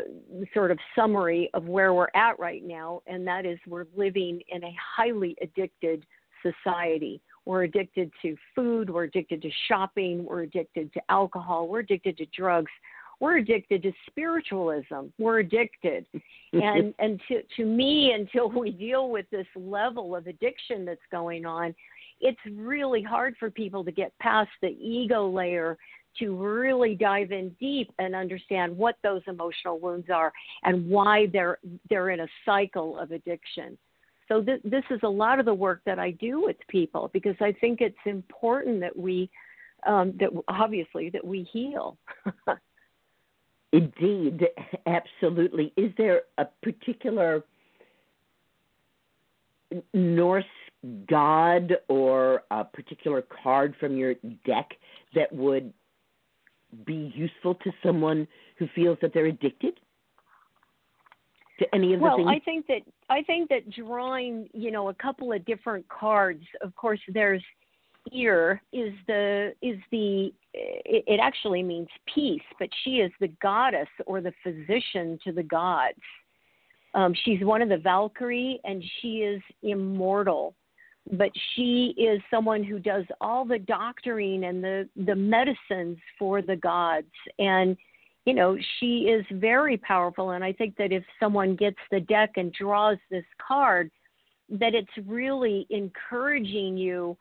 sort 0.53 0.71
of 0.71 0.79
summary 0.95 1.49
of 1.53 1.65
where 1.65 1.93
we're 1.93 2.07
at 2.15 2.39
right 2.39 2.63
now, 2.63 3.01
and 3.07 3.27
that 3.27 3.45
is 3.45 3.59
we're 3.67 3.87
living 3.95 4.39
in 4.49 4.63
a 4.63 4.75
highly 4.95 5.35
addicted 5.41 6.05
society. 6.41 7.21
We're 7.45 7.63
addicted 7.63 8.11
to 8.21 8.37
food, 8.55 8.89
we're 8.89 9.05
addicted 9.05 9.41
to 9.41 9.49
shopping, 9.67 10.23
we're 10.23 10.43
addicted 10.43 10.93
to 10.93 11.01
alcohol, 11.09 11.67
we're 11.67 11.79
addicted 11.79 12.17
to 12.17 12.25
drugs, 12.27 12.71
we're 13.19 13.37
addicted 13.37 13.83
to 13.83 13.91
spiritualism. 14.07 15.07
We're 15.17 15.39
addicted. 15.39 16.05
and 16.53 16.93
and 16.99 17.19
to 17.27 17.41
to 17.57 17.65
me 17.65 18.13
until 18.13 18.49
we 18.49 18.71
deal 18.71 19.09
with 19.09 19.29
this 19.29 19.47
level 19.55 20.15
of 20.15 20.27
addiction 20.27 20.85
that's 20.85 20.99
going 21.11 21.45
on, 21.45 21.75
it's 22.21 22.39
really 22.51 23.03
hard 23.03 23.35
for 23.39 23.49
people 23.49 23.83
to 23.83 23.91
get 23.91 24.17
past 24.19 24.49
the 24.61 24.69
ego 24.69 25.27
layer 25.27 25.77
to 26.17 26.35
really 26.35 26.95
dive 26.95 27.31
in 27.31 27.49
deep 27.59 27.91
and 27.99 28.15
understand 28.15 28.75
what 28.75 28.95
those 29.03 29.21
emotional 29.27 29.79
wounds 29.79 30.07
are 30.09 30.33
and 30.63 30.89
why 30.89 31.27
they're 31.31 31.59
they're 31.89 32.09
in 32.09 32.21
a 32.21 32.27
cycle 32.45 32.97
of 32.97 33.11
addiction. 33.11 33.77
So 34.27 34.43
th- 34.43 34.61
this 34.63 34.83
is 34.91 34.99
a 35.03 35.09
lot 35.09 35.39
of 35.39 35.45
the 35.45 35.53
work 35.53 35.81
that 35.85 35.97
I 35.97 36.11
do 36.11 36.41
with 36.43 36.57
people 36.67 37.09
because 37.13 37.35
I 37.41 37.51
think 37.51 37.81
it's 37.81 37.97
important 38.05 38.79
that 38.81 38.95
we 38.95 39.29
um, 39.87 40.13
that 40.19 40.29
obviously 40.47 41.09
that 41.11 41.25
we 41.25 41.43
heal. 41.51 41.97
Indeed, 43.71 44.47
absolutely. 44.85 45.71
Is 45.77 45.91
there 45.97 46.23
a 46.37 46.45
particular 46.63 47.43
Norse 49.93 50.45
god 51.07 51.73
or 51.87 52.43
a 52.49 52.63
particular 52.63 53.21
card 53.43 53.75
from 53.79 53.95
your 53.95 54.15
deck 54.45 54.69
that 55.13 55.31
would 55.31 55.71
be 56.85 57.11
useful 57.15 57.55
to 57.55 57.71
someone 57.83 58.27
who 58.57 58.67
feels 58.73 58.97
that 59.01 59.13
they're 59.13 59.25
addicted 59.25 59.79
to 61.59 61.75
any 61.75 61.93
of 61.93 61.99
the 61.99 62.05
well, 62.05 62.17
things? 62.17 62.29
I 62.29 62.39
think 62.39 62.65
that 62.67 62.81
I 63.09 63.21
think 63.23 63.49
that 63.49 63.69
drawing, 63.69 64.49
you 64.53 64.71
know, 64.71 64.89
a 64.89 64.93
couple 64.95 65.31
of 65.31 65.45
different 65.45 65.87
cards. 65.89 66.43
Of 66.61 66.75
course, 66.75 66.99
there's 67.13 67.43
Eir 68.15 68.59
is 68.73 68.93
the 69.07 69.53
is 69.61 69.77
the 69.91 70.31
it, 70.53 71.03
it 71.07 71.19
actually 71.21 71.63
means 71.63 71.87
peace, 72.13 72.41
but 72.59 72.69
she 72.83 72.97
is 72.97 73.11
the 73.19 73.29
goddess 73.41 73.89
or 74.05 74.21
the 74.21 74.33
physician 74.43 75.19
to 75.23 75.31
the 75.31 75.43
gods. 75.43 75.99
Um, 76.95 77.13
she's 77.23 77.43
one 77.43 77.61
of 77.61 77.69
the 77.69 77.77
Valkyrie, 77.77 78.59
and 78.63 78.83
she 78.99 79.17
is 79.17 79.41
immortal 79.61 80.55
but 81.11 81.31
she 81.55 81.95
is 81.97 82.21
someone 82.29 82.63
who 82.63 82.79
does 82.79 83.05
all 83.19 83.45
the 83.45 83.59
doctoring 83.59 84.45
and 84.45 84.63
the 84.63 84.87
the 85.05 85.15
medicines 85.15 85.97
for 86.17 86.41
the 86.41 86.55
gods 86.55 87.07
and 87.39 87.75
you 88.25 88.33
know 88.33 88.57
she 88.79 89.07
is 89.09 89.25
very 89.31 89.77
powerful 89.77 90.31
and 90.31 90.43
i 90.43 90.53
think 90.53 90.75
that 90.77 90.91
if 90.91 91.03
someone 91.19 91.55
gets 91.55 91.77
the 91.91 91.99
deck 92.01 92.31
and 92.35 92.53
draws 92.53 92.97
this 93.09 93.25
card 93.45 93.89
that 94.49 94.75
it's 94.75 95.07
really 95.07 95.65
encouraging 95.69 96.77
you 96.77 97.17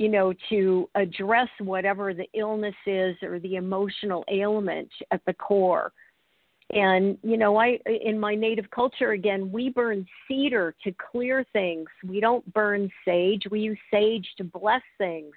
you 0.00 0.08
know 0.08 0.32
to 0.48 0.88
address 0.94 1.50
whatever 1.58 2.14
the 2.14 2.26
illness 2.32 2.74
is 2.86 3.14
or 3.22 3.38
the 3.38 3.56
emotional 3.56 4.24
ailment 4.32 4.88
at 5.10 5.20
the 5.26 5.34
core. 5.34 5.92
And 6.72 7.18
you 7.22 7.36
know 7.36 7.56
i 7.56 7.78
in 7.84 8.18
my 8.18 8.34
native 8.34 8.70
culture 8.70 9.10
again 9.10 9.52
we 9.52 9.68
burn 9.68 10.06
cedar 10.26 10.74
to 10.84 10.94
clear 11.10 11.44
things. 11.52 11.86
We 12.02 12.18
don't 12.18 12.50
burn 12.54 12.88
sage. 13.04 13.42
We 13.50 13.60
use 13.60 13.78
sage 13.90 14.26
to 14.38 14.44
bless 14.44 14.82
things. 14.96 15.34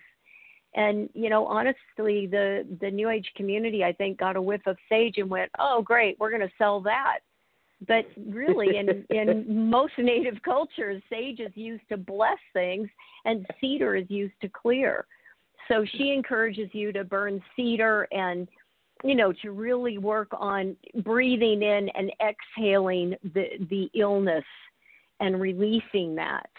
And 0.76 1.10
you 1.14 1.30
know 1.30 1.45
honestly 1.45 2.27
the 2.27 2.65
the 2.80 2.90
new 2.90 3.10
age 3.10 3.30
community 3.35 3.84
i 3.84 3.91
think 3.91 4.18
got 4.18 4.38
a 4.38 4.41
whiff 4.41 4.65
of 4.65 4.77
sage 4.88 5.18
and 5.18 5.30
went 5.30 5.52
oh 5.60 5.81
great 5.81 6.15
we're 6.22 6.31
going 6.31 6.48
to 6.49 6.57
sell 6.57 6.80
that 6.81 7.19
but 7.88 8.05
really 8.27 8.77
in 8.77 9.05
in 9.10 9.69
most 9.69 9.93
native 9.97 10.41
cultures 10.43 11.01
sage 11.10 11.39
is 11.39 11.51
used 11.55 11.84
to 11.89 11.97
bless 11.97 12.38
things 12.53 12.89
and 13.26 13.45
cedar 13.60 13.95
is 13.95 14.10
used 14.10 14.35
to 14.41 14.49
clear. 14.49 15.05
So 15.68 15.85
she 15.97 16.11
encourages 16.11 16.69
you 16.73 16.91
to 16.91 17.03
burn 17.03 17.41
cedar 17.55 18.07
and 18.11 18.47
you 19.03 19.15
know 19.15 19.34
to 19.41 19.51
really 19.51 19.97
work 19.97 20.30
on 20.34 20.76
breathing 21.03 21.61
in 21.64 21.89
and 21.95 22.11
exhaling 22.22 23.15
the 23.34 23.45
the 23.69 23.89
illness 23.95 24.45
and 25.19 25.39
releasing 25.39 26.15
that. 26.15 26.49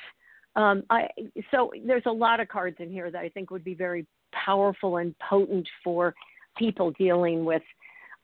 Um, 0.57 0.85
I, 0.89 1.09
so 1.51 1.73
there's 1.85 2.07
a 2.07 2.13
lot 2.13 2.39
of 2.39 2.49
cards 2.49 2.77
in 2.79 2.91
here 2.91 3.11
that 3.11 3.19
I 3.19 3.29
think 3.29 3.51
would 3.51 3.65
be 3.65 3.75
very 3.75 4.07
powerful 4.33 4.99
and 4.99 5.15
potent 5.19 5.69
for 5.83 6.15
people 6.57 6.93
dealing 6.93 7.45
with 7.45 7.63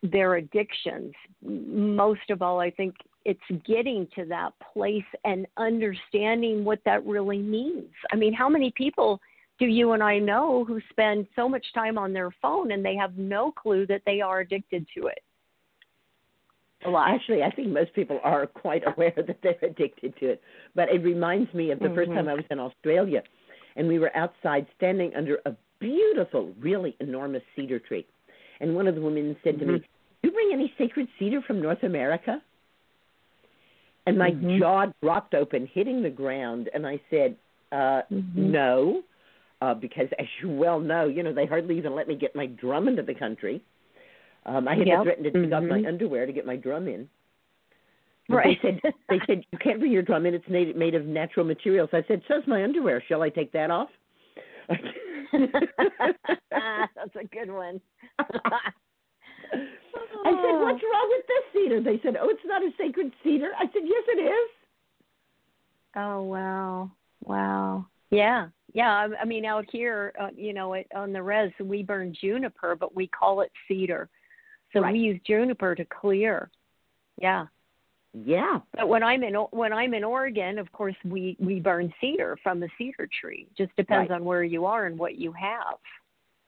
their 0.02 0.36
addictions. 0.36 1.12
Most 1.42 2.30
of 2.30 2.42
all, 2.42 2.60
I 2.60 2.70
think 2.70 2.94
it's 3.24 3.40
getting 3.66 4.08
to 4.14 4.24
that 4.26 4.52
place 4.72 5.04
and 5.24 5.46
understanding 5.56 6.64
what 6.64 6.80
that 6.84 7.04
really 7.06 7.38
means. 7.38 7.90
I 8.12 8.16
mean, 8.16 8.32
how 8.32 8.48
many 8.48 8.72
people 8.76 9.20
do 9.58 9.66
you 9.66 9.92
and 9.92 10.02
I 10.02 10.18
know 10.18 10.64
who 10.64 10.80
spend 10.90 11.26
so 11.36 11.48
much 11.48 11.64
time 11.74 11.98
on 11.98 12.12
their 12.14 12.30
phone 12.40 12.72
and 12.72 12.84
they 12.84 12.96
have 12.96 13.18
no 13.18 13.52
clue 13.52 13.86
that 13.86 14.02
they 14.06 14.22
are 14.22 14.40
addicted 14.40 14.86
to 14.96 15.08
it? 15.08 15.20
Well. 16.84 16.96
Actually, 16.96 17.42
I 17.42 17.50
think 17.50 17.68
most 17.68 17.92
people 17.92 18.20
are 18.24 18.46
quite 18.46 18.82
aware 18.96 19.12
that 19.16 19.38
they're 19.42 19.58
addicted 19.62 20.16
to 20.20 20.30
it. 20.30 20.42
But 20.74 20.88
it 20.88 21.02
reminds 21.02 21.52
me 21.52 21.70
of 21.72 21.78
the 21.78 21.86
mm-hmm. 21.86 21.94
first 21.94 22.10
time 22.10 22.26
I 22.26 22.34
was 22.34 22.44
in 22.50 22.58
Australia, 22.58 23.22
and 23.76 23.86
we 23.86 23.98
were 23.98 24.16
outside 24.16 24.66
standing 24.78 25.12
under 25.14 25.38
a 25.44 25.54
beautiful, 25.78 26.54
really 26.58 26.96
enormous 27.00 27.42
cedar 27.54 27.78
tree. 27.78 28.06
And 28.60 28.74
one 28.74 28.86
of 28.86 28.94
the 28.94 29.00
women 29.00 29.36
said 29.42 29.54
mm-hmm. 29.56 29.66
to 29.66 29.72
me, 29.72 29.78
mm-hmm. 29.78 30.26
"You 30.26 30.32
bring 30.32 30.50
any 30.52 30.72
sacred 30.78 31.08
cedar 31.18 31.40
from 31.42 31.62
North 31.62 31.82
America?" 31.82 32.42
And 34.06 34.18
my 34.18 34.30
mm-hmm. 34.30 34.58
jaw 34.58 34.86
dropped 35.02 35.34
open, 35.34 35.68
hitting 35.72 36.02
the 36.02 36.10
ground, 36.10 36.70
and 36.72 36.86
I 36.86 37.00
said, 37.10 37.36
uh, 37.72 38.02
mm-hmm. 38.10 38.52
"No." 38.52 39.02
Uh, 39.62 39.74
because, 39.74 40.08
as 40.18 40.26
you 40.40 40.48
well 40.48 40.80
know, 40.80 41.06
you 41.06 41.22
know 41.22 41.34
they 41.34 41.44
hardly 41.44 41.76
even 41.76 41.94
let 41.94 42.08
me 42.08 42.14
get 42.14 42.34
my 42.34 42.46
drum 42.46 42.88
into 42.88 43.02
the 43.02 43.14
country. 43.14 43.62
Um, 44.46 44.66
I 44.66 44.74
had 44.74 44.86
yep. 44.86 45.02
threatened 45.02 45.24
to 45.24 45.30
take 45.30 45.52
off 45.52 45.62
my 45.62 45.78
mm-hmm. 45.78 45.86
underwear 45.86 46.24
to 46.24 46.32
get 46.32 46.46
my 46.46 46.56
drum 46.56 46.88
in. 46.88 47.08
But 48.28 48.36
right. 48.36 48.58
They 48.62 48.68
said 48.68 48.94
they 49.08 49.20
said 49.26 49.44
you 49.52 49.58
can't 49.58 49.80
bring 49.80 49.92
your 49.92 50.02
drum 50.02 50.24
in. 50.26 50.34
It's 50.34 50.48
made 50.48 50.74
made 50.76 50.94
of 50.94 51.04
natural 51.04 51.44
materials. 51.44 51.90
I 51.92 52.04
said, 52.08 52.22
so's 52.28 52.42
my 52.46 52.62
underwear. 52.62 53.02
Shall 53.06 53.22
I 53.22 53.28
take 53.28 53.52
that 53.52 53.70
off? 53.70 53.88
That's 56.50 57.16
a 57.16 57.24
good 57.32 57.50
one. 57.50 57.80
I 60.22 60.30
said, 60.32 60.60
"What's 60.60 60.82
wrong 60.82 61.08
with 61.08 61.26
this 61.26 61.44
cedar?" 61.52 61.82
They 61.82 62.00
said, 62.02 62.16
"Oh, 62.20 62.28
it's 62.28 62.40
not 62.44 62.62
a 62.62 62.70
sacred 62.78 63.12
cedar." 63.22 63.50
I 63.58 63.64
said, 63.72 63.82
"Yes, 63.84 64.04
it 64.08 64.20
is." 64.20 64.50
Oh 65.96 66.22
wow, 66.22 66.90
wow, 67.24 67.86
yeah, 68.10 68.48
yeah. 68.74 68.90
I, 68.90 69.22
I 69.22 69.24
mean, 69.24 69.44
out 69.44 69.64
here, 69.70 70.12
uh, 70.20 70.28
you 70.36 70.52
know, 70.52 70.74
it, 70.74 70.86
on 70.94 71.12
the 71.12 71.22
res, 71.22 71.52
we 71.60 71.82
burn 71.82 72.14
juniper, 72.20 72.76
but 72.76 72.94
we 72.94 73.06
call 73.08 73.40
it 73.40 73.50
cedar. 73.66 74.08
So 74.72 74.80
right. 74.80 74.92
we 74.92 75.00
use 75.00 75.20
juniper 75.26 75.74
to 75.74 75.84
clear. 75.84 76.50
Yeah. 77.20 77.46
Yeah. 78.12 78.58
But 78.74 78.88
when 78.88 79.02
I'm 79.02 79.22
in 79.22 79.34
when 79.34 79.72
I'm 79.72 79.94
in 79.94 80.02
Oregon, 80.02 80.58
of 80.58 80.70
course 80.72 80.96
we 81.04 81.36
we 81.38 81.60
burn 81.60 81.92
cedar 82.00 82.36
from 82.42 82.58
the 82.58 82.68
cedar 82.76 83.08
tree. 83.20 83.46
Just 83.56 83.74
depends 83.76 84.10
right. 84.10 84.16
on 84.16 84.24
where 84.24 84.42
you 84.42 84.66
are 84.66 84.86
and 84.86 84.98
what 84.98 85.16
you 85.16 85.32
have. 85.32 85.78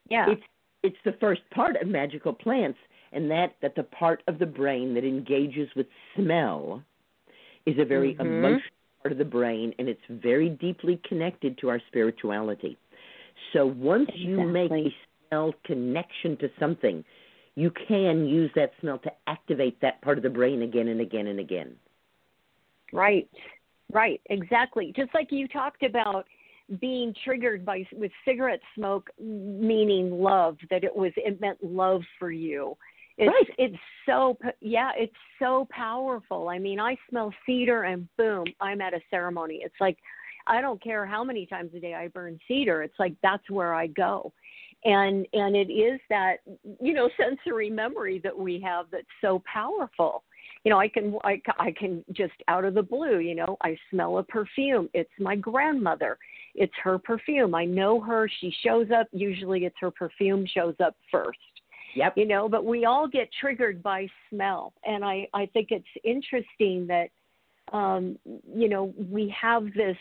Yeah. 0.09 0.31
It's 0.31 0.43
it's 0.83 0.97
the 1.05 1.15
first 1.21 1.43
part 1.55 1.77
of 1.81 1.87
magical 1.87 2.33
plants 2.33 2.79
and 3.13 3.31
that 3.31 3.55
that 3.63 3.77
the 3.77 3.85
part 3.85 4.23
of 4.27 4.39
the 4.39 4.47
brain 4.47 4.95
that 4.95 5.05
engages 5.05 5.69
with 5.77 5.87
smell 6.17 6.83
is 7.65 7.77
a 7.79 7.85
very 7.85 8.15
mm-hmm. 8.15 8.27
emotional 8.27 8.61
part 9.03 9.13
of 9.13 9.19
the 9.19 9.25
brain 9.25 9.73
and 9.79 9.89
it's 9.89 10.01
very 10.11 10.49
deeply 10.49 11.01
connected 11.09 11.57
to 11.59 11.69
our 11.69 11.81
spirituality. 11.89 12.77
So 13.53 13.67
once 13.67 14.09
exactly. 14.09 14.27
you 14.27 14.45
make 14.45 14.73
a 14.73 14.95
smell 15.29 15.55
connection 15.65 16.37
to 16.39 16.51
something, 16.59 17.05
you 17.55 17.73
can 17.89 18.27
use 18.27 18.51
that 18.55 18.73
smell 18.81 18.99
to 18.99 19.13
activate 19.27 19.81
that 19.81 20.01
part 20.03 20.17
of 20.17 20.23
the 20.23 20.31
brain 20.31 20.63
again 20.63 20.89
and 20.89 21.01
again 21.01 21.27
and 21.27 21.39
again. 21.39 21.75
Right, 22.93 23.29
right, 23.93 24.21
exactly. 24.31 24.93
Just 24.97 25.15
like 25.15 25.29
you 25.31 25.49
talked 25.49 25.83
about 25.83 26.27
being 26.81 27.15
triggered 27.25 27.65
by 27.65 27.87
with 27.93 28.13
cigarette 28.25 28.61
smoke, 28.75 29.11
meaning 29.21 30.11
love, 30.11 30.57
that 30.71 30.85
it 30.85 30.95
was 30.95 31.13
it 31.17 31.41
meant 31.41 31.63
love 31.63 32.03
for 32.19 32.31
you. 32.31 32.77
It's 33.19 33.29
right. 33.29 33.57
it's 33.59 33.83
so 34.07 34.39
yeah, 34.61 34.93
it's 34.97 35.13
so 35.39 35.69
powerful. 35.71 36.49
I 36.49 36.59
mean, 36.59 36.81
I 36.81 36.97
smell 37.11 37.33
cedar 37.45 37.85
and 37.85 38.09
boom, 38.17 38.47
I'm 38.61 38.81
at 38.81 38.95
a 38.95 39.01
ceremony. 39.11 39.61
It's 39.63 39.75
like 39.81 39.99
I 40.47 40.61
don't 40.61 40.83
care 40.83 41.05
how 41.05 41.23
many 41.23 41.47
times 41.47 41.73
a 41.75 41.81
day 41.81 41.95
I 41.95 42.09
burn 42.09 42.39
cedar. 42.49 42.83
It's 42.83 42.99
like 42.99 43.15
that's 43.23 43.49
where 43.51 43.75
I 43.75 43.89
go 43.89 44.33
and 44.85 45.27
and 45.33 45.55
it 45.55 45.71
is 45.71 46.01
that 46.09 46.37
you 46.81 46.93
know 46.93 47.09
sensory 47.17 47.71
memory 47.71 48.21
that 48.23 48.37
we 48.37 48.61
have 48.61 48.87
that's 48.91 49.07
so 49.21 49.43
powerful. 49.51 50.25
You 50.65 50.71
know 50.71 50.79
i 50.79 50.89
can 50.89 51.19
i, 51.25 51.41
I 51.59 51.73
can 51.73 52.05
just 52.13 52.35
out 52.49 52.65
of 52.65 52.75
the 52.75 52.83
blue 52.83 53.19
you 53.19 53.35
know 53.35 53.57
i 53.63 53.77
smell 53.91 54.19
a 54.19 54.23
perfume. 54.23 54.89
It's 54.95 55.11
my 55.19 55.37
grandmother. 55.37 56.19
It's 56.55 56.73
her 56.83 56.99
perfume. 56.99 57.55
I 57.55 57.65
know 57.65 58.01
her. 58.01 58.29
She 58.41 58.55
shows 58.65 58.89
up. 58.95 59.07
Usually 59.13 59.65
it's 59.65 59.77
her 59.81 59.91
perfume 59.91 60.47
shows 60.47 60.75
up 60.85 60.95
first. 61.11 61.39
Yep. 61.95 62.15
You 62.17 62.27
know 62.27 62.49
but 62.49 62.65
we 62.65 62.85
all 62.85 63.09
get 63.09 63.29
triggered 63.41 63.83
by 63.83 64.09
smell. 64.31 64.73
And 64.85 65.05
i 65.05 65.29
i 65.35 65.47
think 65.47 65.69
it's 65.71 65.85
interesting 66.05 66.87
that 66.89 67.09
um 67.73 68.19
you 68.55 68.69
know 68.69 68.93
we 69.11 69.35
have 69.41 69.65
this 69.75 69.97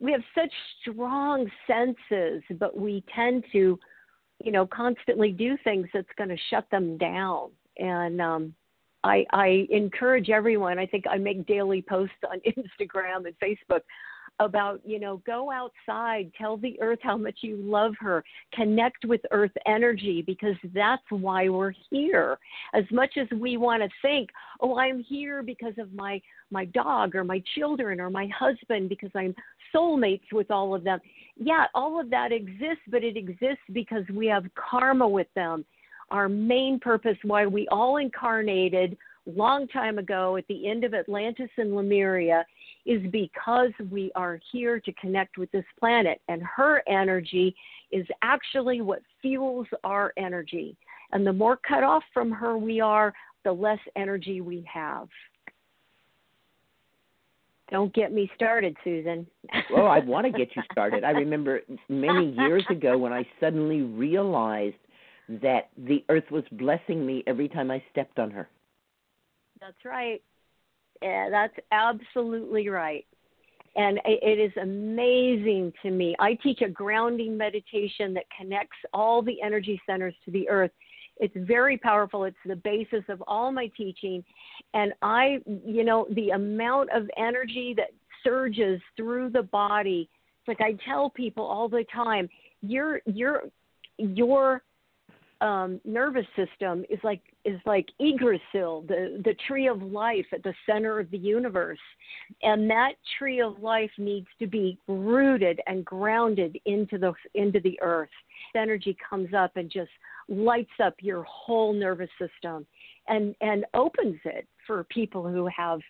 we 0.00 0.12
have 0.12 0.22
such 0.34 0.52
strong 0.80 1.50
senses, 1.66 2.42
but 2.58 2.76
we 2.76 3.02
tend 3.14 3.44
to, 3.52 3.78
you 4.44 4.52
know, 4.52 4.66
constantly 4.66 5.32
do 5.32 5.56
things 5.64 5.88
that's 5.92 6.06
going 6.16 6.30
to 6.30 6.36
shut 6.50 6.66
them 6.70 6.96
down. 6.98 7.50
And 7.78 8.20
um, 8.20 8.54
I, 9.04 9.24
I 9.32 9.66
encourage 9.70 10.30
everyone. 10.30 10.78
I 10.78 10.86
think 10.86 11.04
I 11.08 11.18
make 11.18 11.46
daily 11.46 11.82
posts 11.82 12.14
on 12.30 12.40
Instagram 12.46 13.26
and 13.26 13.34
Facebook 13.42 13.80
about 14.40 14.80
you 14.84 15.00
know 15.00 15.20
go 15.26 15.50
outside 15.50 16.30
tell 16.38 16.56
the 16.56 16.80
earth 16.80 17.00
how 17.02 17.16
much 17.16 17.38
you 17.40 17.56
love 17.56 17.92
her 17.98 18.22
connect 18.54 19.04
with 19.04 19.20
earth 19.30 19.50
energy 19.66 20.22
because 20.22 20.54
that's 20.74 21.02
why 21.10 21.48
we're 21.48 21.72
here. 21.90 22.38
As 22.74 22.84
much 22.92 23.16
as 23.16 23.26
we 23.38 23.56
want 23.56 23.82
to 23.82 23.88
think 24.02 24.30
oh 24.60 24.78
i'm 24.78 25.02
here 25.02 25.42
because 25.42 25.74
of 25.78 25.92
my 25.92 26.20
my 26.50 26.64
dog 26.66 27.14
or 27.14 27.24
my 27.24 27.42
children 27.56 28.00
or 28.00 28.10
my 28.10 28.28
husband 28.38 28.88
because 28.88 29.10
i'm 29.14 29.34
soulmates 29.74 30.32
with 30.32 30.50
all 30.50 30.74
of 30.74 30.84
them 30.84 30.98
yeah 31.36 31.66
all 31.74 32.00
of 32.00 32.08
that 32.10 32.32
exists 32.32 32.82
but 32.88 33.04
it 33.04 33.16
exists 33.16 33.64
because 33.72 34.04
we 34.14 34.26
have 34.26 34.44
karma 34.54 35.08
with 35.08 35.28
them. 35.34 35.64
Our 36.10 36.28
main 36.28 36.80
purpose 36.80 37.18
why 37.22 37.46
we 37.46 37.68
all 37.68 37.98
incarnated 37.98 38.96
long 39.26 39.68
time 39.68 39.98
ago 39.98 40.36
at 40.36 40.46
the 40.48 40.68
end 40.68 40.84
of 40.84 40.94
atlantis 40.94 41.50
and 41.58 41.74
lemuria 41.74 42.46
is 42.88 43.02
because 43.12 43.70
we 43.90 44.10
are 44.16 44.40
here 44.50 44.80
to 44.80 44.92
connect 44.94 45.36
with 45.36 45.52
this 45.52 45.64
planet, 45.78 46.22
and 46.28 46.42
her 46.42 46.82
energy 46.88 47.54
is 47.92 48.06
actually 48.22 48.80
what 48.80 49.00
fuels 49.20 49.66
our 49.84 50.14
energy. 50.16 50.74
And 51.12 51.26
the 51.26 51.32
more 51.32 51.58
cut 51.58 51.84
off 51.84 52.02
from 52.14 52.30
her 52.32 52.56
we 52.56 52.80
are, 52.80 53.12
the 53.44 53.52
less 53.52 53.78
energy 53.94 54.40
we 54.40 54.66
have. 54.72 55.08
Don't 57.70 57.92
get 57.92 58.10
me 58.10 58.30
started, 58.34 58.74
Susun. 58.84 59.26
well, 59.70 59.88
I 59.88 59.98
want 59.98 60.24
to 60.24 60.32
get 60.32 60.56
you 60.56 60.62
started. 60.72 61.04
I 61.04 61.10
remember 61.10 61.60
many 61.90 62.34
years 62.38 62.64
ago 62.70 62.96
when 62.96 63.12
I 63.12 63.26
suddenly 63.38 63.82
realized 63.82 64.76
that 65.28 65.68
the 65.76 66.02
earth 66.08 66.30
was 66.30 66.44
blessing 66.52 67.04
me 67.04 67.22
every 67.26 67.48
time 67.48 67.70
I 67.70 67.82
stepped 67.92 68.18
on 68.18 68.30
her. 68.30 68.48
That's 69.60 69.84
right. 69.84 70.22
Yeah, 71.02 71.28
that's 71.30 71.54
absolutely 71.72 72.68
right. 72.68 73.06
And 73.76 74.00
it 74.04 74.40
is 74.40 74.52
amazing 74.60 75.72
to 75.82 75.90
me. 75.90 76.16
I 76.18 76.34
teach 76.42 76.62
a 76.62 76.68
grounding 76.68 77.36
meditation 77.36 78.12
that 78.14 78.24
connects 78.36 78.76
all 78.92 79.22
the 79.22 79.40
energy 79.40 79.80
centers 79.86 80.14
to 80.24 80.32
the 80.32 80.48
earth. 80.48 80.72
It's 81.20 81.34
very 81.36 81.76
powerful. 81.78 82.24
It's 82.24 82.36
the 82.44 82.56
basis 82.56 83.04
of 83.08 83.22
all 83.28 83.52
my 83.52 83.70
teaching. 83.76 84.24
And 84.74 84.92
I, 85.02 85.38
you 85.64 85.84
know, 85.84 86.08
the 86.10 86.30
amount 86.30 86.90
of 86.92 87.08
energy 87.16 87.74
that 87.76 87.90
surges 88.24 88.80
through 88.96 89.30
the 89.30 89.42
body. 89.42 90.08
It's 90.40 90.48
like 90.48 90.60
I 90.60 90.76
tell 90.88 91.10
people 91.10 91.44
all 91.44 91.68
the 91.68 91.84
time, 91.94 92.28
your 92.62 93.00
your 93.06 93.42
your 93.98 94.62
um, 95.40 95.80
nervous 95.84 96.26
system 96.34 96.84
is 96.90 96.98
like 97.04 97.20
is 97.44 97.60
like 97.66 97.88
Yggdrasil, 98.00 98.82
the 98.88 99.20
the 99.24 99.34
tree 99.46 99.68
of 99.68 99.82
life 99.82 100.26
at 100.32 100.42
the 100.42 100.54
center 100.66 100.98
of 100.98 101.10
the 101.10 101.18
universe, 101.18 101.78
and 102.42 102.68
that 102.70 102.94
tree 103.18 103.40
of 103.40 103.60
life 103.60 103.90
needs 103.98 104.26
to 104.38 104.46
be 104.46 104.78
rooted 104.88 105.60
and 105.66 105.84
grounded 105.84 106.58
into 106.66 106.98
the 106.98 107.12
into 107.34 107.60
the 107.60 107.78
earth. 107.80 108.10
Energy 108.56 108.96
comes 109.08 109.32
up 109.34 109.56
and 109.56 109.70
just 109.70 109.90
lights 110.28 110.70
up 110.82 110.94
your 111.00 111.22
whole 111.24 111.72
nervous 111.72 112.10
system, 112.18 112.66
and 113.06 113.34
and 113.40 113.64
opens 113.74 114.18
it 114.24 114.46
for 114.66 114.84
people 114.84 115.26
who 115.28 115.46
have 115.46 115.80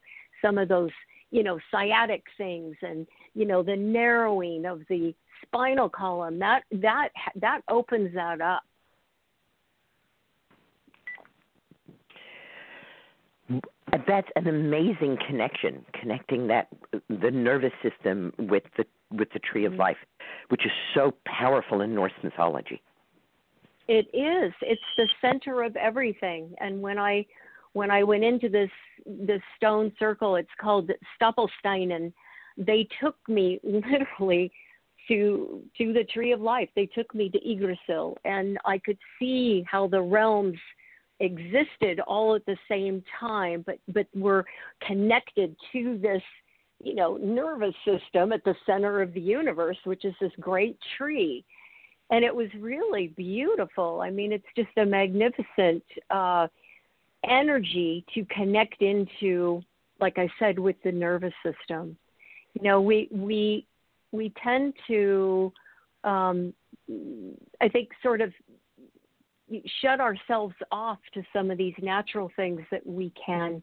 some 0.42 0.58
of 0.58 0.68
those 0.68 0.90
you 1.30 1.42
know 1.42 1.58
sciatic 1.70 2.22
things 2.36 2.76
and 2.82 3.06
you 3.34 3.44
know 3.44 3.62
the 3.62 3.76
narrowing 3.76 4.64
of 4.64 4.82
the 4.88 5.14
spinal 5.42 5.88
column. 5.88 6.38
That 6.38 6.62
that 6.72 7.08
that 7.36 7.62
opens 7.68 8.14
that 8.14 8.40
up 8.40 8.62
That's 14.06 14.28
an 14.36 14.46
amazing 14.46 15.18
connection, 15.26 15.84
connecting 15.98 16.46
that 16.48 16.68
the 17.08 17.30
nervous 17.30 17.72
system 17.82 18.32
with 18.38 18.64
the 18.76 18.84
with 19.10 19.28
the 19.32 19.38
tree 19.38 19.64
of 19.64 19.72
mm-hmm. 19.72 19.80
life, 19.80 19.96
which 20.48 20.66
is 20.66 20.72
so 20.94 21.14
powerful 21.24 21.80
in 21.80 21.94
Norse 21.94 22.12
mythology. 22.22 22.82
It 23.88 24.06
is. 24.12 24.52
It's 24.60 24.82
the 24.98 25.08
center 25.22 25.62
of 25.62 25.74
everything. 25.76 26.54
And 26.60 26.82
when 26.82 26.98
I 26.98 27.24
when 27.72 27.90
I 27.90 28.02
went 28.02 28.24
into 28.24 28.48
this 28.48 28.70
this 29.06 29.40
stone 29.56 29.92
circle, 29.98 30.36
it's 30.36 30.48
called 30.60 30.90
Stapelsteinen. 31.20 32.12
They 32.58 32.86
took 33.00 33.16
me 33.28 33.60
literally 33.64 34.52
to 35.08 35.62
to 35.78 35.92
the 35.94 36.04
tree 36.04 36.32
of 36.32 36.40
life. 36.40 36.68
They 36.76 36.86
took 36.86 37.14
me 37.14 37.30
to 37.30 37.38
Yggdrasil, 37.50 38.18
and 38.24 38.58
I 38.66 38.78
could 38.78 38.98
see 39.18 39.64
how 39.66 39.88
the 39.88 40.02
realms 40.02 40.58
existed 41.20 42.00
all 42.00 42.34
at 42.34 42.46
the 42.46 42.56
same 42.68 43.02
time, 43.18 43.64
but 43.66 43.78
but 43.88 44.06
were 44.14 44.44
connected 44.86 45.56
to 45.72 45.98
this, 45.98 46.22
you 46.82 46.94
know, 46.94 47.16
nervous 47.16 47.74
system 47.84 48.32
at 48.32 48.44
the 48.44 48.54
center 48.66 49.02
of 49.02 49.12
the 49.14 49.20
universe, 49.20 49.78
which 49.84 50.04
is 50.04 50.14
this 50.20 50.32
great 50.40 50.78
tree. 50.96 51.44
And 52.10 52.24
it 52.24 52.34
was 52.34 52.48
really 52.58 53.08
beautiful. 53.08 54.00
I 54.00 54.10
mean, 54.10 54.32
it's 54.32 54.46
just 54.56 54.70
a 54.78 54.86
magnificent 54.86 55.82
uh, 56.10 56.48
energy 57.28 58.04
to 58.14 58.24
connect 58.26 58.80
into, 58.80 59.62
like 60.00 60.18
I 60.18 60.28
said, 60.38 60.58
with 60.58 60.76
the 60.84 60.92
nervous 60.92 61.34
system. 61.44 61.96
You 62.54 62.62
know, 62.62 62.80
we 62.80 63.08
we 63.10 63.66
we 64.12 64.32
tend 64.42 64.72
to, 64.86 65.52
um, 66.04 66.54
I 67.60 67.68
think, 67.68 67.90
sort 68.02 68.20
of 68.20 68.32
shut 69.80 70.00
ourselves 70.00 70.54
off 70.70 70.98
to 71.14 71.22
some 71.32 71.50
of 71.50 71.58
these 71.58 71.74
natural 71.80 72.30
things 72.36 72.60
that 72.70 72.86
we 72.86 73.12
can 73.24 73.62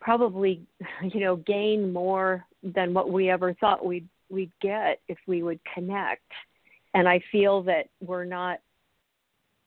probably 0.00 0.62
you 1.02 1.20
know 1.20 1.36
gain 1.36 1.92
more 1.92 2.44
than 2.62 2.94
what 2.94 3.10
we 3.10 3.30
ever 3.30 3.54
thought 3.54 3.84
we'd 3.84 4.08
we'd 4.28 4.52
get 4.60 5.00
if 5.08 5.18
we 5.26 5.42
would 5.42 5.60
connect. 5.72 6.30
And 6.94 7.08
i 7.08 7.20
feel 7.30 7.62
that 7.64 7.88
we're 8.00 8.24
not 8.24 8.60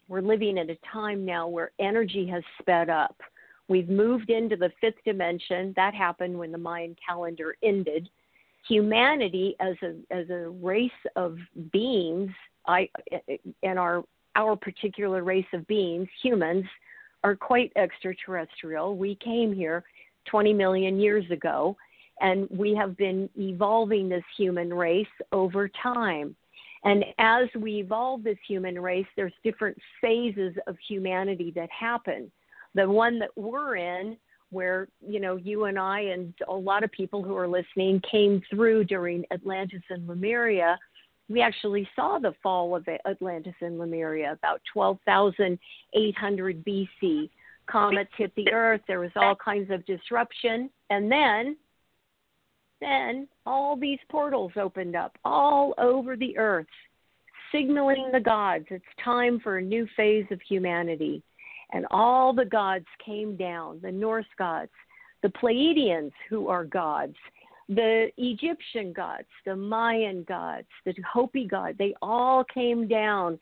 we're 0.08 0.22
living 0.22 0.58
at 0.58 0.70
a 0.70 0.78
time 0.91 1.24
now 1.24 1.48
where 1.48 1.72
energy 1.80 2.26
has 2.28 2.44
sped 2.60 2.90
up. 2.90 3.16
We've 3.68 3.90
moved 3.90 4.32
into 4.32 4.56
the 4.56 4.72
fifth 4.82 5.04
dimension. 5.06 5.72
That 5.76 5.94
happened 5.94 6.36
when 6.36 6.52
the 6.52 6.58
mayan 6.58 6.96
calendar 7.08 7.56
ended. 7.62 8.10
Humanity 8.68 9.56
as 9.60 9.76
a 9.84 9.96
as 10.12 10.30
a 10.30 10.50
race 10.50 10.91
of 11.16 11.38
beings 11.72 12.32
i 12.68 12.90
and 13.64 13.80
our 13.80 14.04
our 14.36 14.56
particular 14.56 15.24
race 15.24 15.46
of 15.54 15.66
beings, 15.68 16.08
humans, 16.22 16.66
are 17.24 17.36
quite 17.36 17.72
extraterrestrial. 17.76 18.96
We 18.96 19.16
came 19.16 19.54
here 19.54 19.84
20 20.30 20.54
million 20.54 21.00
years 21.00 21.30
ago, 21.32 21.76
and 22.22 22.48
we 22.50 22.76
have 22.76 22.96
been 22.98 23.30
evolving 23.38 24.10
this 24.10 24.24
human 24.38 24.74
race 24.74 25.08
over 25.32 25.70
time. 25.82 26.36
And 26.84 27.04
as 27.18 27.48
we 27.58 27.76
evolve 27.80 28.24
this 28.24 28.38
human 28.48 28.80
race, 28.80 29.08
there's 29.16 29.34
different 29.44 29.78
phases 30.00 30.56
of 30.68 30.78
humanity 30.88 31.52
that 31.56 31.70
happen. 31.72 32.32
The 32.76 32.90
one 32.90 33.20
that 33.20 33.32
we're 33.36 33.76
in, 33.76 34.18
where 34.52 34.88
you 35.08 35.20
know 35.20 35.36
you 35.36 35.66
and 35.66 35.78
I 35.78 36.02
and 36.02 36.34
a 36.48 36.54
lot 36.54 36.84
of 36.84 36.92
people 36.92 37.22
who 37.22 37.36
are 37.36 37.48
listening 37.48 38.02
came 38.10 38.42
through 38.50 38.86
during 38.86 39.24
Atlantis 39.32 39.84
and 39.90 40.08
Lemuria, 40.08 40.78
we 41.30 41.42
actually 41.42 41.88
saw 41.96 42.18
the 42.20 42.34
fall 42.42 42.76
of 42.76 42.88
Atlantis 43.06 43.54
and 43.62 43.78
Lemuria 43.78 44.32
about 44.34 44.62
12,800 44.74 46.66
BC. 46.66 47.30
Comets 47.68 48.10
hit 48.18 48.34
the 48.36 48.52
earth. 48.52 48.82
There 48.88 49.00
was 49.00 49.12
all 49.16 49.36
kinds 49.36 49.70
of 49.70 49.86
disruption, 49.86 50.72
and 50.90 51.12
then, 51.12 51.56
then 52.82 53.28
all 53.46 53.78
these 53.78 54.00
portals 54.10 54.54
opened 54.56 54.96
up 54.96 55.16
all 55.24 55.76
over 55.78 56.18
the 56.18 56.36
earth, 56.38 56.66
signaling 57.52 58.10
the 58.12 58.20
gods 58.20 58.66
it's 58.72 58.84
time 59.04 59.40
for 59.40 59.60
a 59.60 59.62
new 59.62 59.88
phase 59.96 60.26
of 60.32 60.42
humanity. 60.42 61.22
And 61.72 61.86
all 61.92 62.34
the 62.34 62.46
gods 62.46 62.88
came 63.06 63.36
down, 63.36 63.80
the 63.84 63.92
Norse 63.92 64.26
gods, 64.40 64.72
the 65.22 65.30
Pleiadians, 65.30 66.12
who 66.28 66.48
are 66.48 66.64
gods, 66.64 67.16
the 67.70 68.08
Egyptian 68.18 68.91
gods, 68.91 69.28
the 69.46 69.56
Mayan 69.56 70.24
gods, 70.24 70.68
the 70.86 70.94
Hopi 71.12 71.46
god, 71.46 71.76
they 71.78 71.94
all 72.02 72.44
came 72.44 72.88
down 72.88 73.40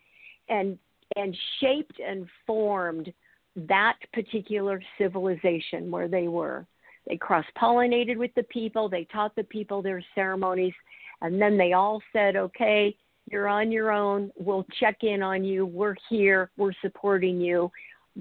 and 0.48 0.78
and 1.16 1.34
shaped 1.60 1.98
and 2.06 2.26
formed 2.46 3.12
that 3.56 3.96
particular 4.12 4.82
civilization 4.98 5.90
where 5.90 6.06
they 6.06 6.28
were. 6.28 6.66
They 7.08 7.16
cross 7.16 7.46
pollinated 7.60 8.18
with 8.18 8.30
the 8.36 8.42
people, 8.44 8.90
they 8.90 9.04
taught 9.04 9.34
the 9.34 9.44
people 9.44 9.80
their 9.80 10.04
ceremonies, 10.14 10.74
and 11.22 11.40
then 11.40 11.56
they 11.56 11.72
all 11.72 12.02
said, 12.12 12.36
Okay, 12.36 12.94
you're 13.30 13.48
on 13.48 13.72
your 13.72 13.90
own, 13.90 14.30
we'll 14.36 14.66
check 14.78 14.98
in 15.02 15.22
on 15.22 15.42
you, 15.42 15.64
we're 15.64 15.96
here, 16.10 16.50
we're 16.58 16.72
supporting 16.82 17.40
you. 17.40 17.70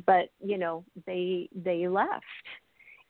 But, 0.06 0.30
you 0.40 0.58
know, 0.58 0.86
they 1.06 1.50
they 1.54 1.88
left 1.90 2.24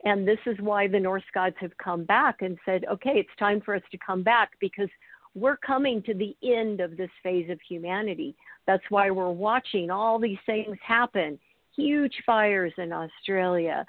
and 0.03 0.27
this 0.27 0.39
is 0.45 0.57
why 0.59 0.87
the 0.87 0.99
Norse 0.99 1.23
gods 1.33 1.55
have 1.59 1.75
come 1.77 2.03
back 2.03 2.41
and 2.41 2.57
said, 2.65 2.85
okay, 2.91 3.13
it's 3.15 3.29
time 3.39 3.61
for 3.61 3.75
us 3.75 3.81
to 3.91 3.97
come 3.97 4.23
back 4.23 4.51
because 4.59 4.89
we're 5.35 5.57
coming 5.57 6.01
to 6.03 6.13
the 6.13 6.35
end 6.43 6.79
of 6.79 6.97
this 6.97 7.09
phase 7.23 7.49
of 7.49 7.59
humanity. 7.67 8.35
That's 8.65 8.83
why 8.89 9.09
we're 9.09 9.31
watching 9.31 9.89
all 9.89 10.19
these 10.19 10.37
things 10.45 10.77
happen 10.85 11.39
huge 11.77 12.13
fires 12.25 12.73
in 12.77 12.91
Australia, 12.91 13.85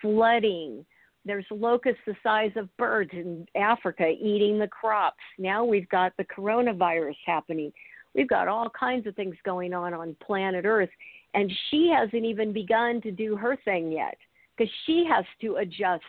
flooding. 0.00 0.86
There's 1.24 1.44
locusts 1.50 2.00
the 2.06 2.14
size 2.22 2.52
of 2.56 2.74
birds 2.76 3.10
in 3.12 3.46
Africa 3.56 4.08
eating 4.08 4.58
the 4.58 4.68
crops. 4.68 5.18
Now 5.38 5.64
we've 5.64 5.88
got 5.88 6.12
the 6.16 6.24
coronavirus 6.24 7.16
happening. 7.26 7.72
We've 8.14 8.28
got 8.28 8.48
all 8.48 8.70
kinds 8.70 9.06
of 9.06 9.14
things 9.16 9.36
going 9.44 9.74
on 9.74 9.94
on 9.94 10.16
planet 10.24 10.64
Earth. 10.64 10.90
And 11.34 11.50
she 11.70 11.92
hasn't 11.94 12.24
even 12.24 12.52
begun 12.52 13.00
to 13.02 13.10
do 13.10 13.36
her 13.36 13.56
thing 13.64 13.90
yet 13.90 14.16
because 14.56 14.72
she 14.86 15.04
has 15.08 15.24
to 15.40 15.56
adjust 15.56 16.04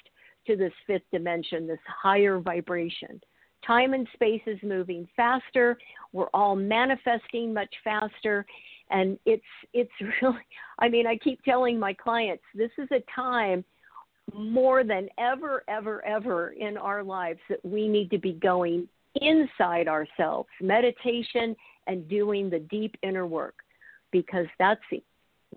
to 0.47 0.55
this 0.55 0.73
fifth 0.85 1.03
dimension, 1.11 1.67
this 1.67 1.79
higher 1.87 2.39
vibration. 2.39 3.21
Time 3.65 3.93
and 3.93 4.07
space 4.13 4.41
is 4.45 4.59
moving 4.61 5.07
faster. 5.15 5.77
We're 6.11 6.29
all 6.33 6.55
manifesting 6.55 7.53
much 7.53 7.73
faster. 7.83 8.45
And 8.89 9.17
it's 9.25 9.43
it's 9.73 9.91
really 10.21 10.37
I 10.79 10.89
mean, 10.89 11.07
I 11.07 11.15
keep 11.17 11.41
telling 11.43 11.79
my 11.79 11.93
clients 11.93 12.43
this 12.53 12.71
is 12.77 12.89
a 12.91 13.03
time 13.15 13.63
more 14.33 14.83
than 14.83 15.09
ever, 15.17 15.63
ever, 15.67 16.03
ever 16.05 16.49
in 16.51 16.77
our 16.77 17.03
lives 17.03 17.39
that 17.49 17.63
we 17.63 17.87
need 17.87 18.09
to 18.11 18.17
be 18.17 18.33
going 18.33 18.87
inside 19.21 19.87
ourselves, 19.87 20.49
meditation 20.61 21.55
and 21.87 22.07
doing 22.07 22.49
the 22.49 22.59
deep 22.59 22.95
inner 23.03 23.27
work, 23.27 23.55
because 24.11 24.47
that's 24.57 24.81
the, 24.89 25.03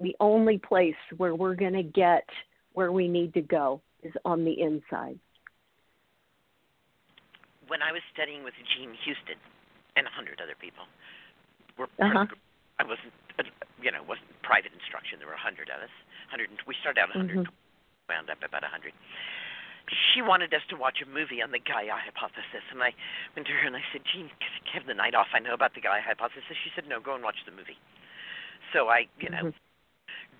the 0.02 0.16
only 0.20 0.58
place 0.58 0.94
where 1.16 1.34
we're 1.34 1.54
going 1.54 1.72
to 1.72 1.82
get 1.82 2.24
where 2.76 2.92
we 2.92 3.08
need 3.08 3.32
to 3.32 3.40
go 3.40 3.80
is 4.04 4.12
on 4.28 4.44
the 4.44 4.52
inside. 4.52 5.16
When 7.72 7.80
I 7.80 7.90
was 7.90 8.04
studying 8.12 8.44
with 8.44 8.52
Jean 8.76 8.92
Houston 9.08 9.40
and 9.96 10.04
a 10.04 10.12
hundred 10.12 10.44
other 10.44 10.54
people, 10.60 10.84
were 11.80 11.88
uh-huh. 11.96 12.28
I 12.76 12.84
wasn't, 12.84 13.16
you 13.80 13.88
know, 13.88 14.04
wasn't 14.04 14.28
private 14.44 14.76
instruction. 14.76 15.16
There 15.18 15.26
were 15.26 15.40
a 15.40 15.40
hundred 15.40 15.72
of 15.72 15.80
us. 15.80 15.90
Hundred. 16.28 16.52
We 16.68 16.76
started 16.84 17.00
out 17.00 17.16
a 17.16 17.18
100 17.18 17.48
mm-hmm. 17.48 17.56
wound 18.12 18.28
up 18.28 18.44
about 18.44 18.60
a 18.60 18.68
hundred. 18.68 18.92
She 20.12 20.20
wanted 20.20 20.52
us 20.52 20.62
to 20.68 20.76
watch 20.76 21.00
a 21.00 21.08
movie 21.08 21.40
on 21.40 21.56
the 21.56 21.62
Gaia 21.62 21.96
hypothesis, 21.96 22.64
and 22.74 22.84
I 22.84 22.92
went 23.32 23.48
to 23.48 23.56
her 23.56 23.64
and 23.64 23.78
I 23.78 23.84
said, 23.88 24.04
"Jean, 24.04 24.28
have 24.76 24.84
the 24.84 24.94
night 24.94 25.16
off. 25.16 25.32
I 25.32 25.40
know 25.40 25.56
about 25.56 25.72
the 25.72 25.80
Gaia 25.80 26.04
hypothesis." 26.04 26.60
She 26.60 26.68
said, 26.76 26.84
"No, 26.84 27.00
go 27.00 27.16
and 27.16 27.24
watch 27.24 27.40
the 27.48 27.56
movie." 27.56 27.80
So 28.76 28.92
I, 28.92 29.08
you 29.16 29.32
know, 29.32 29.48
mm-hmm. 29.48 29.65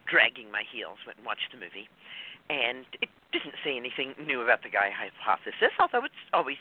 Dragging 0.07 0.51
my 0.51 0.63
heels, 0.63 0.99
went 1.07 1.19
and 1.19 1.27
watched 1.27 1.51
the 1.53 1.59
movie 1.59 1.91
and 2.49 2.87
it 3.03 3.09
didn't 3.33 3.55
say 3.65 3.77
anything 3.77 4.15
new 4.23 4.41
about 4.43 4.63
the 4.63 4.71
Gaia 4.71 4.95
hypothesis, 4.95 5.75
although 5.81 6.05
it's 6.05 6.23
always 6.33 6.61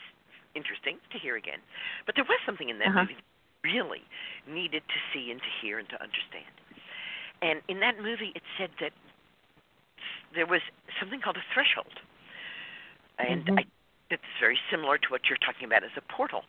interesting 0.54 0.98
to 1.12 1.18
hear 1.18 1.36
again. 1.36 1.62
But 2.06 2.16
there 2.16 2.24
was 2.24 2.40
something 2.44 2.68
in 2.68 2.78
that 2.78 2.88
uh-huh. 2.88 3.06
movie 3.06 3.22
really 3.62 4.02
needed 4.48 4.82
to 4.88 4.98
see 5.12 5.30
and 5.30 5.40
to 5.40 5.50
hear 5.62 5.78
and 5.78 5.88
to 5.90 5.98
understand. 6.02 6.50
And 7.42 7.60
in 7.68 7.80
that 7.80 8.00
movie, 8.00 8.32
it 8.34 8.42
said 8.58 8.70
that 8.80 8.92
there 10.34 10.46
was 10.46 10.60
something 10.98 11.20
called 11.20 11.36
a 11.36 11.46
threshold, 11.52 12.00
and 13.18 13.44
mm-hmm. 13.44 13.58
I, 13.58 13.64
it's 14.10 14.32
very 14.40 14.58
similar 14.70 14.98
to 14.98 15.08
what 15.08 15.28
you're 15.28 15.38
talking 15.38 15.66
about 15.66 15.84
as 15.84 15.94
a 15.96 16.04
portal, 16.12 16.42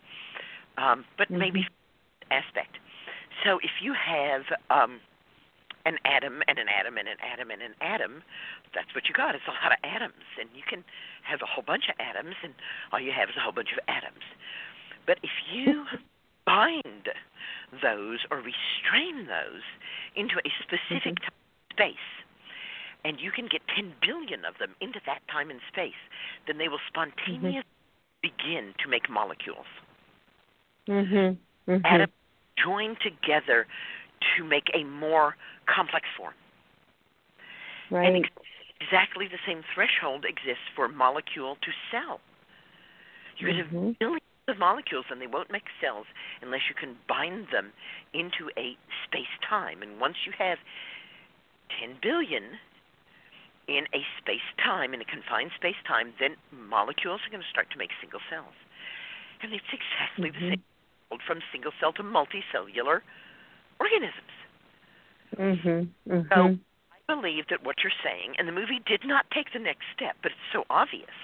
um, 0.78 1.06
but 1.18 1.28
mm-hmm. 1.28 1.40
maybe 1.40 1.68
aspect. 2.32 2.80
So 3.44 3.60
if 3.62 3.82
you 3.82 3.94
have 3.94 4.44
um, 4.70 5.00
an 5.88 5.98
atom 6.04 6.44
and 6.48 6.60
an 6.60 6.68
atom 6.68 6.98
and 6.98 7.08
an 7.08 7.16
atom 7.24 7.50
and 7.50 7.62
an 7.62 7.74
atom, 7.80 8.22
that's 8.76 8.94
what 8.94 9.08
you 9.08 9.16
got. 9.16 9.36
It's 9.36 9.48
a 9.48 9.56
lot 9.56 9.72
of 9.72 9.80
atoms, 9.88 10.28
and 10.40 10.50
you 10.54 10.64
can 10.68 10.84
have 11.24 11.40
a 11.42 11.48
whole 11.48 11.64
bunch 11.64 11.88
of 11.88 11.96
atoms, 11.96 12.36
and 12.44 12.54
all 12.92 13.00
you 13.00 13.16
have 13.16 13.30
is 13.30 13.36
a 13.40 13.40
whole 13.40 13.56
bunch 13.56 13.72
of 13.72 13.80
atoms. 13.88 14.28
But 15.08 15.20
if 15.24 15.32
you 15.48 15.86
bind 16.46 17.08
those 17.82 18.20
or 18.30 18.44
restrain 18.44 19.32
those 19.32 19.64
into 20.16 20.36
a 20.44 20.52
specific 20.60 21.24
mm-hmm. 21.24 21.72
space, 21.72 22.08
and 23.06 23.20
you 23.22 23.32
can 23.32 23.48
get 23.48 23.62
10 23.74 23.94
billion 24.04 24.44
of 24.44 24.60
them 24.60 24.76
into 24.82 25.00
that 25.06 25.24
time 25.32 25.50
and 25.50 25.62
space, 25.72 26.02
then 26.48 26.58
they 26.58 26.68
will 26.68 26.84
spontaneously 26.88 27.64
mm-hmm. 27.64 28.28
begin 28.28 28.74
to 28.84 28.90
make 28.90 29.10
molecules. 29.10 29.72
Mm-hmm. 30.90 31.72
Mm-hmm. 31.72 31.86
Atoms 31.86 32.12
join 32.62 32.98
together 33.00 33.68
to 34.36 34.44
make 34.44 34.70
a 34.74 34.84
more 34.84 35.36
complex 35.68 36.08
form. 36.18 36.34
Right. 37.92 38.08
And 38.08 38.26
exactly 38.82 39.28
the 39.28 39.40
same 39.46 39.64
threshold 39.74 40.26
exists 40.26 40.68
for 40.76 40.88
molecule 40.88 41.56
to 41.62 41.72
cell. 41.92 42.20
You 43.38 43.48
mm-hmm. 43.48 43.58
have 43.60 44.00
billions 44.00 44.48
of 44.48 44.58
molecules 44.58 45.06
and 45.12 45.22
they 45.22 45.28
won't 45.28 45.52
make 45.52 45.70
cells 45.80 46.06
unless 46.42 46.62
you 46.70 46.76
can 46.76 46.96
bind 47.08 47.48
them 47.52 47.72
into 48.14 48.50
a 48.58 48.76
space 49.06 49.32
time. 49.48 49.82
And 49.82 50.00
once 50.00 50.26
you 50.26 50.34
have 50.38 50.58
10 51.80 52.00
billion 52.02 52.58
in 53.68 53.84
a 53.92 54.02
space 54.20 54.48
time, 54.64 54.94
in 54.94 55.02
a 55.02 55.06
confined 55.06 55.52
space 55.56 55.80
time, 55.86 56.14
then 56.20 56.40
molecules 56.52 57.22
are 57.28 57.32
going 57.32 57.44
to 57.44 57.52
start 57.52 57.70
to 57.72 57.78
make 57.78 57.92
single 58.00 58.24
cells. 58.32 58.56
And 59.44 59.54
it's 59.54 59.70
exactly 59.70 60.32
mm-hmm. 60.32 60.58
the 60.58 60.58
same 60.58 61.20
from 61.26 61.40
single 61.52 61.72
cell 61.80 61.94
to 61.94 62.04
multicellular 62.04 63.04
organisms. 63.80 64.34
Mhm. 65.36 65.90
Mhm. 66.08 66.30
So 66.30 66.58
I 66.92 67.14
believe 67.14 67.48
that 67.48 67.64
what 67.64 67.84
you're 67.84 67.92
saying, 68.04 68.36
and 68.38 68.48
the 68.48 68.52
movie 68.52 68.80
did 68.86 69.06
not 69.06 69.30
take 69.32 69.52
the 69.52 69.60
next 69.60 69.86
step, 69.94 70.18
but 70.22 70.32
it's 70.32 70.52
so 70.52 70.66
obvious, 70.70 71.16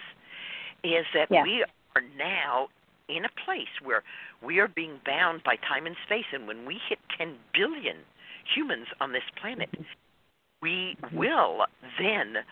is 0.84 1.06
that 1.14 1.32
Yeah. 1.32 1.44
we 1.44 1.64
are 1.96 2.02
now 2.18 2.70
in 3.08 3.26
a 3.26 3.30
place 3.30 3.82
where 3.82 4.04
we 4.42 4.60
are 4.60 4.68
being 4.68 5.00
bound 5.06 5.44
by 5.44 5.56
time 5.58 5.86
and 5.86 5.98
space, 6.06 6.26
and 6.32 6.48
when 6.48 6.66
we 6.66 6.78
hit 6.78 7.00
10 7.10 7.38
billion 7.54 8.06
humans 8.46 8.88
on 9.00 9.12
this 9.12 9.24
planet, 9.36 9.70
we 10.62 10.96
will 11.12 11.66
then, 11.98 12.46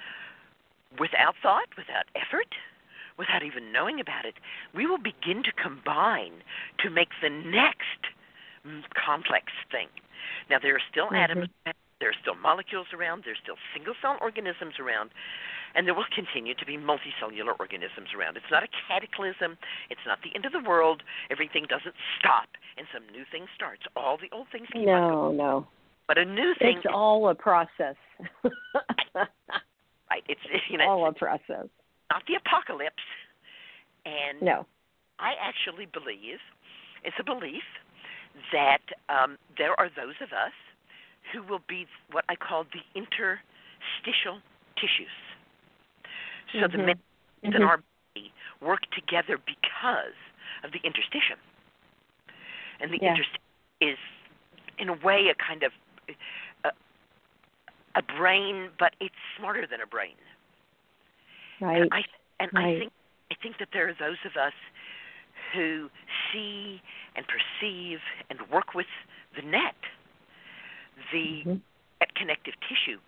without 0.99 1.35
thought, 1.37 1.75
without 1.77 2.05
effort, 2.15 2.55
without 3.17 3.43
even 3.43 3.71
knowing 3.71 3.99
about 3.99 4.25
it, 4.25 4.35
we 4.73 4.85
will 4.85 4.97
begin 4.97 5.43
to 5.43 5.51
combine 5.53 6.43
to 6.79 6.89
make 6.89 7.09
the 7.21 7.29
next 7.29 8.07
mm, 8.65 8.83
complex 8.93 9.51
thing. 9.71 9.87
Now, 10.49 10.59
there 10.59 10.75
are 10.75 10.81
still 10.91 11.07
Mhm. 11.09 11.17
atoms, 11.23 11.49
there 11.99 12.09
are 12.09 12.19
still 12.21 12.35
molecules 12.35 12.87
around, 12.93 13.23
there's 13.23 13.37
still 13.39 13.57
single 13.73 13.93
cell 14.01 14.17
organisms 14.21 14.79
around, 14.79 15.11
and 15.75 15.87
there 15.87 15.93
will 15.93 16.05
continue 16.11 16.53
to 16.55 16.65
be 16.65 16.77
multicellular 16.77 17.55
organisms 17.59 18.13
around. 18.13 18.37
It's 18.37 18.49
not 18.51 18.63
a 18.63 18.67
cataclysm, 18.87 19.57
it's 19.89 20.05
not 20.05 20.21
the 20.21 20.33
end 20.35 20.45
of 20.45 20.51
the 20.51 20.59
world. 20.59 21.03
Everything 21.29 21.65
doesn't 21.65 21.95
stop 22.19 22.49
and 22.77 22.87
some 22.91 23.07
new 23.09 23.23
thing 23.25 23.47
starts. 23.55 23.83
All 23.95 24.17
the 24.17 24.29
old 24.31 24.47
things 24.49 24.67
keep 24.71 24.87
on 24.87 25.09
going. 25.11 25.37
No, 25.37 25.61
no. 25.61 25.67
But 26.07 26.17
a 26.17 26.25
new 26.25 26.53
thing 26.55 26.77
It's 26.77 26.87
all 26.87 27.29
a 27.29 27.35
process. 27.35 27.95
right. 29.15 30.23
It's 30.27 30.41
you 30.69 30.77
know 30.77 30.89
all 30.89 31.07
a 31.07 31.13
process. 31.13 31.67
not 32.11 32.25
the 32.27 32.35
apocalypse. 32.35 33.03
And 34.05 34.41
No. 34.41 34.65
I 35.19 35.33
actually 35.39 35.85
believe 35.85 36.39
it's 37.03 37.15
a 37.19 37.23
belief 37.23 37.63
that 38.51 38.81
um, 39.09 39.37
there 39.57 39.77
are 39.79 39.89
those 39.89 40.15
of 40.21 40.29
us 40.31 40.53
who 41.31 41.43
will 41.43 41.61
be 41.67 41.87
what 42.11 42.25
I 42.29 42.35
call 42.35 42.65
the 42.65 42.81
interstitial 42.95 44.41
tissues. 44.75 45.15
So 46.53 46.67
the 46.67 46.77
Mhm. 46.77 46.85
men 46.85 47.01
in 47.43 47.53
Mhm. 47.53 47.67
our 47.67 47.77
body 48.13 48.33
work 48.59 48.81
together 48.91 49.37
because 49.37 50.15
of 50.63 50.71
the 50.71 50.79
interstitium. 50.79 51.39
And 52.79 52.91
the 52.91 52.97
Yeah. 53.01 53.15
interstitium 53.15 53.37
is, 53.81 53.97
in 54.77 54.89
a 54.89 54.93
way, 54.93 55.29
a 55.29 55.35
kind 55.35 55.63
of 55.63 55.71
a, 56.63 56.71
a 57.95 58.01
brain, 58.01 58.71
but 58.77 58.95
it's 58.99 59.15
smarter 59.37 59.65
than 59.65 59.81
a 59.81 59.87
brain. 59.87 60.17
Right. 61.59 61.81
And 61.83 61.93
I 61.93 62.03
and 62.39 62.51
I 62.55 62.77
think 62.79 62.91
I 63.31 63.35
think 63.35 63.57
that 63.59 63.69
there 63.71 63.87
are 63.87 63.93
those 63.93 64.17
of 64.25 64.35
us 64.35 64.53
who 65.53 65.89
see 66.31 66.81
and 67.15 67.25
perceive 67.27 67.99
and 68.29 68.39
work 68.49 68.73
with 68.73 68.87
the 69.35 69.41
net, 69.41 69.75
the 71.11 71.43
Mhm. 71.43 71.61
net 71.99 72.15
connective 72.15 72.55
tissue, 72.61 72.99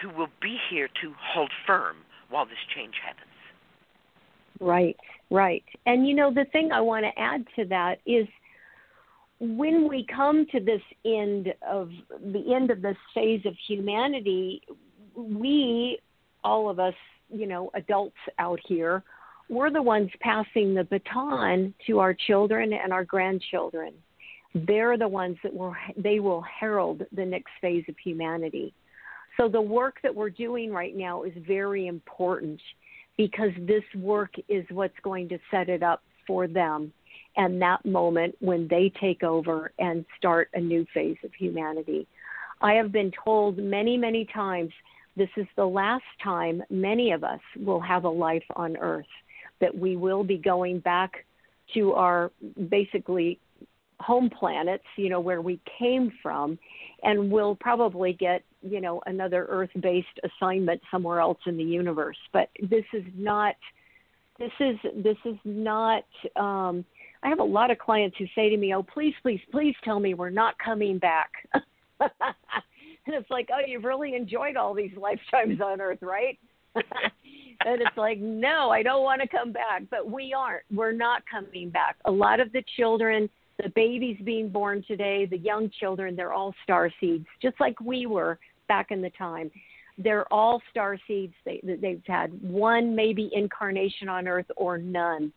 who 0.00 0.08
will 0.10 0.30
be 0.40 0.56
here 0.56 0.88
to 0.88 1.12
hold 1.14 1.52
firm 1.66 2.04
while 2.28 2.46
this 2.46 2.58
change 2.74 2.98
happens. 2.98 3.30
Right, 4.60 4.98
right. 5.30 5.64
And 5.86 6.06
you 6.06 6.14
know, 6.14 6.30
the 6.32 6.44
thing 6.46 6.72
I 6.72 6.80
want 6.80 7.04
to 7.04 7.18
add 7.18 7.46
to 7.56 7.64
that 7.66 8.00
is 8.06 8.26
when 9.40 9.88
we 9.88 10.04
come 10.04 10.46
to 10.46 10.60
this 10.60 10.82
end 11.04 11.52
of 11.62 11.90
the 12.32 12.54
end 12.54 12.70
of 12.70 12.82
this 12.82 12.96
phase 13.12 13.44
of 13.44 13.56
humanity, 13.66 14.62
we, 15.14 15.98
all 16.42 16.70
of 16.70 16.78
us, 16.78 16.94
you 17.28 17.46
know, 17.46 17.70
adults 17.74 18.16
out 18.38 18.60
here, 18.66 19.02
we're 19.48 19.70
the 19.70 19.82
ones 19.82 20.10
passing 20.20 20.74
the 20.74 20.84
baton 20.84 21.74
to 21.86 22.00
our 22.00 22.14
children 22.14 22.72
and 22.72 22.92
our 22.92 23.04
grandchildren. 23.04 23.92
They're 24.54 24.96
the 24.96 25.08
ones 25.08 25.36
that 25.42 25.52
will 25.52 25.74
they 25.96 26.20
will 26.20 26.42
herald 26.42 27.02
the 27.12 27.24
next 27.24 27.50
phase 27.60 27.84
of 27.88 27.96
humanity. 28.02 28.72
So 29.36 29.48
the 29.48 29.60
work 29.60 29.96
that 30.02 30.14
we're 30.14 30.30
doing 30.30 30.72
right 30.72 30.96
now 30.96 31.24
is 31.24 31.32
very 31.46 31.88
important 31.88 32.60
because 33.16 33.50
this 33.60 33.82
work 33.96 34.32
is 34.48 34.64
what's 34.70 34.98
going 35.02 35.28
to 35.28 35.38
set 35.50 35.68
it 35.68 35.82
up 35.82 36.02
for 36.26 36.46
them 36.46 36.92
and 37.36 37.60
that 37.60 37.84
moment 37.84 38.36
when 38.40 38.68
they 38.68 38.92
take 39.00 39.22
over 39.22 39.72
and 39.78 40.04
start 40.16 40.48
a 40.54 40.60
new 40.60 40.86
phase 40.94 41.16
of 41.24 41.32
humanity. 41.34 42.06
I 42.60 42.74
have 42.74 42.92
been 42.92 43.12
told 43.24 43.58
many, 43.58 43.96
many 43.96 44.24
times 44.32 44.72
this 45.16 45.28
is 45.36 45.46
the 45.56 45.66
last 45.66 46.04
time 46.22 46.62
many 46.70 47.12
of 47.12 47.24
us 47.24 47.40
will 47.58 47.80
have 47.80 48.04
a 48.04 48.08
life 48.08 48.44
on 48.56 48.76
earth, 48.76 49.06
that 49.60 49.76
we 49.76 49.96
will 49.96 50.24
be 50.24 50.38
going 50.38 50.80
back 50.80 51.24
to 51.74 51.92
our 51.92 52.30
basically 52.68 53.38
home 54.00 54.28
planets, 54.28 54.84
you 54.96 55.08
know, 55.08 55.20
where 55.20 55.40
we 55.40 55.60
came 55.78 56.12
from, 56.22 56.58
and 57.02 57.30
we'll 57.30 57.56
probably 57.56 58.12
get, 58.12 58.42
you 58.62 58.80
know, 58.80 59.00
another 59.06 59.46
Earth 59.48 59.70
based 59.80 60.20
assignment 60.24 60.80
somewhere 60.90 61.20
else 61.20 61.38
in 61.46 61.56
the 61.56 61.64
universe. 61.64 62.18
But 62.32 62.50
this 62.60 62.84
is 62.92 63.04
not 63.16 63.54
this 64.38 64.50
is 64.58 64.76
this 64.96 65.16
is 65.24 65.36
not 65.44 66.04
um 66.36 66.84
I 67.22 67.28
have 67.28 67.38
a 67.38 67.44
lot 67.44 67.70
of 67.70 67.78
clients 67.78 68.16
who 68.18 68.26
say 68.34 68.50
to 68.50 68.56
me, 68.56 68.74
Oh, 68.74 68.82
please, 68.82 69.14
please, 69.22 69.40
please 69.50 69.74
tell 69.84 69.98
me 70.00 70.12
we're 70.12 70.30
not 70.30 70.58
coming 70.58 70.98
back 70.98 71.30
and 72.00 72.10
it's 73.06 73.30
like, 73.30 73.48
Oh, 73.52 73.60
you've 73.66 73.84
really 73.84 74.14
enjoyed 74.14 74.56
all 74.56 74.74
these 74.74 74.92
lifetimes 74.96 75.60
on 75.60 75.80
Earth, 75.80 76.02
right? 76.02 76.38
and 77.60 77.80
it's 77.80 77.96
like, 77.96 78.18
no, 78.18 78.70
I 78.70 78.82
don't 78.82 79.02
want 79.02 79.20
to 79.22 79.28
come 79.28 79.52
back. 79.52 79.82
But 79.90 80.10
we 80.10 80.34
aren't. 80.36 80.64
We're 80.72 80.92
not 80.92 81.22
coming 81.30 81.70
back. 81.70 81.96
A 82.04 82.10
lot 82.10 82.40
of 82.40 82.52
the 82.52 82.62
children, 82.76 83.28
the 83.62 83.70
babies 83.70 84.18
being 84.24 84.48
born 84.48 84.84
today, 84.86 85.26
the 85.26 85.38
young 85.38 85.70
children, 85.80 86.16
they're 86.16 86.32
all 86.32 86.54
star 86.62 86.90
seeds, 87.00 87.26
just 87.40 87.58
like 87.60 87.78
we 87.80 88.06
were 88.06 88.38
back 88.68 88.90
in 88.90 89.02
the 89.02 89.10
time. 89.10 89.50
They're 89.96 90.30
all 90.32 90.60
star 90.70 90.98
seeds. 91.06 91.34
They, 91.44 91.60
they've 91.62 92.02
had 92.06 92.32
one 92.42 92.96
maybe 92.96 93.30
incarnation 93.32 94.08
on 94.08 94.26
Earth 94.26 94.50
or 94.56 94.76
none. 94.78 95.32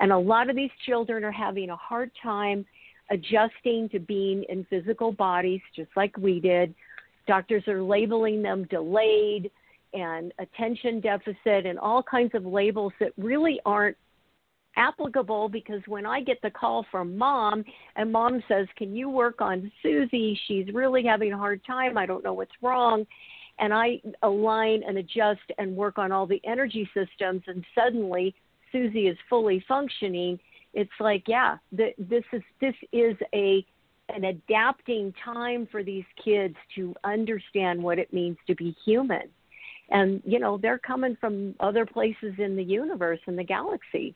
And 0.00 0.12
a 0.12 0.18
lot 0.18 0.50
of 0.50 0.56
these 0.56 0.70
children 0.86 1.24
are 1.24 1.32
having 1.32 1.70
a 1.70 1.76
hard 1.76 2.10
time 2.22 2.66
adjusting 3.10 3.88
to 3.90 3.98
being 3.98 4.44
in 4.48 4.66
physical 4.68 5.12
bodies, 5.12 5.60
just 5.74 5.90
like 5.96 6.16
we 6.16 6.40
did. 6.40 6.74
Doctors 7.26 7.66
are 7.68 7.82
labeling 7.82 8.42
them 8.42 8.64
delayed 8.64 9.50
and 9.94 10.32
attention 10.38 11.00
deficit 11.00 11.66
and 11.66 11.78
all 11.78 12.02
kinds 12.02 12.34
of 12.34 12.44
labels 12.44 12.92
that 13.00 13.12
really 13.16 13.60
aren't 13.64 13.96
applicable 14.76 15.48
because 15.48 15.82
when 15.86 16.06
I 16.06 16.22
get 16.22 16.40
the 16.42 16.50
call 16.50 16.86
from 16.90 17.16
mom 17.16 17.64
and 17.96 18.10
mom 18.10 18.42
says, 18.48 18.66
Can 18.76 18.94
you 18.94 19.08
work 19.08 19.40
on 19.40 19.70
Susie? 19.82 20.38
She's 20.46 20.66
really 20.72 21.04
having 21.04 21.32
a 21.32 21.38
hard 21.38 21.60
time. 21.66 21.98
I 21.98 22.06
don't 22.06 22.24
know 22.24 22.32
what's 22.32 22.52
wrong. 22.62 23.06
And 23.58 23.72
I 23.72 24.00
align 24.22 24.82
and 24.86 24.98
adjust 24.98 25.40
and 25.58 25.76
work 25.76 25.98
on 25.98 26.10
all 26.10 26.26
the 26.26 26.40
energy 26.44 26.88
systems, 26.94 27.42
and 27.46 27.64
suddenly 27.74 28.34
Susie 28.72 29.08
is 29.08 29.16
fully 29.28 29.62
functioning. 29.68 30.38
It's 30.72 30.90
like, 30.98 31.24
yeah, 31.26 31.58
th- 31.76 31.94
this 31.98 32.24
is 32.32 32.42
this 32.60 32.74
is 32.92 33.14
a 33.34 33.64
an 34.08 34.24
adapting 34.24 35.12
time 35.24 35.68
for 35.70 35.82
these 35.82 36.04
kids 36.22 36.56
to 36.74 36.94
understand 37.04 37.82
what 37.82 37.98
it 37.98 38.12
means 38.12 38.36
to 38.46 38.54
be 38.54 38.74
human 38.84 39.28
and 39.90 40.22
you 40.24 40.38
know 40.38 40.58
they're 40.58 40.78
coming 40.78 41.16
from 41.20 41.54
other 41.60 41.86
places 41.86 42.34
in 42.38 42.56
the 42.56 42.62
universe 42.62 43.20
and 43.26 43.38
the 43.38 43.44
galaxy 43.44 44.14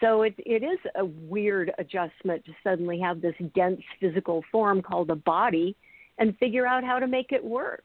so 0.00 0.22
it 0.22 0.34
it 0.38 0.62
is 0.62 0.78
a 0.96 1.04
weird 1.04 1.72
adjustment 1.78 2.44
to 2.44 2.52
suddenly 2.62 2.98
have 3.00 3.20
this 3.20 3.34
dense 3.54 3.80
physical 4.00 4.42
form 4.50 4.80
called 4.82 5.10
a 5.10 5.16
body 5.16 5.76
and 6.18 6.36
figure 6.38 6.66
out 6.66 6.84
how 6.84 6.98
to 6.98 7.06
make 7.06 7.32
it 7.32 7.44
work 7.44 7.84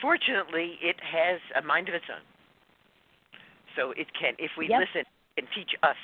Fortunately, 0.00 0.78
it 0.80 0.96
has 1.02 1.40
a 1.56 1.66
mind 1.66 1.88
of 1.88 1.94
its 1.94 2.04
own. 2.08 2.22
So 3.76 3.90
it 3.92 4.06
can, 4.14 4.34
if 4.38 4.50
we 4.56 4.68
Yep. 4.68 4.80
listen, 4.80 5.04
and 5.36 5.46
teach 5.54 5.74
us 5.82 5.96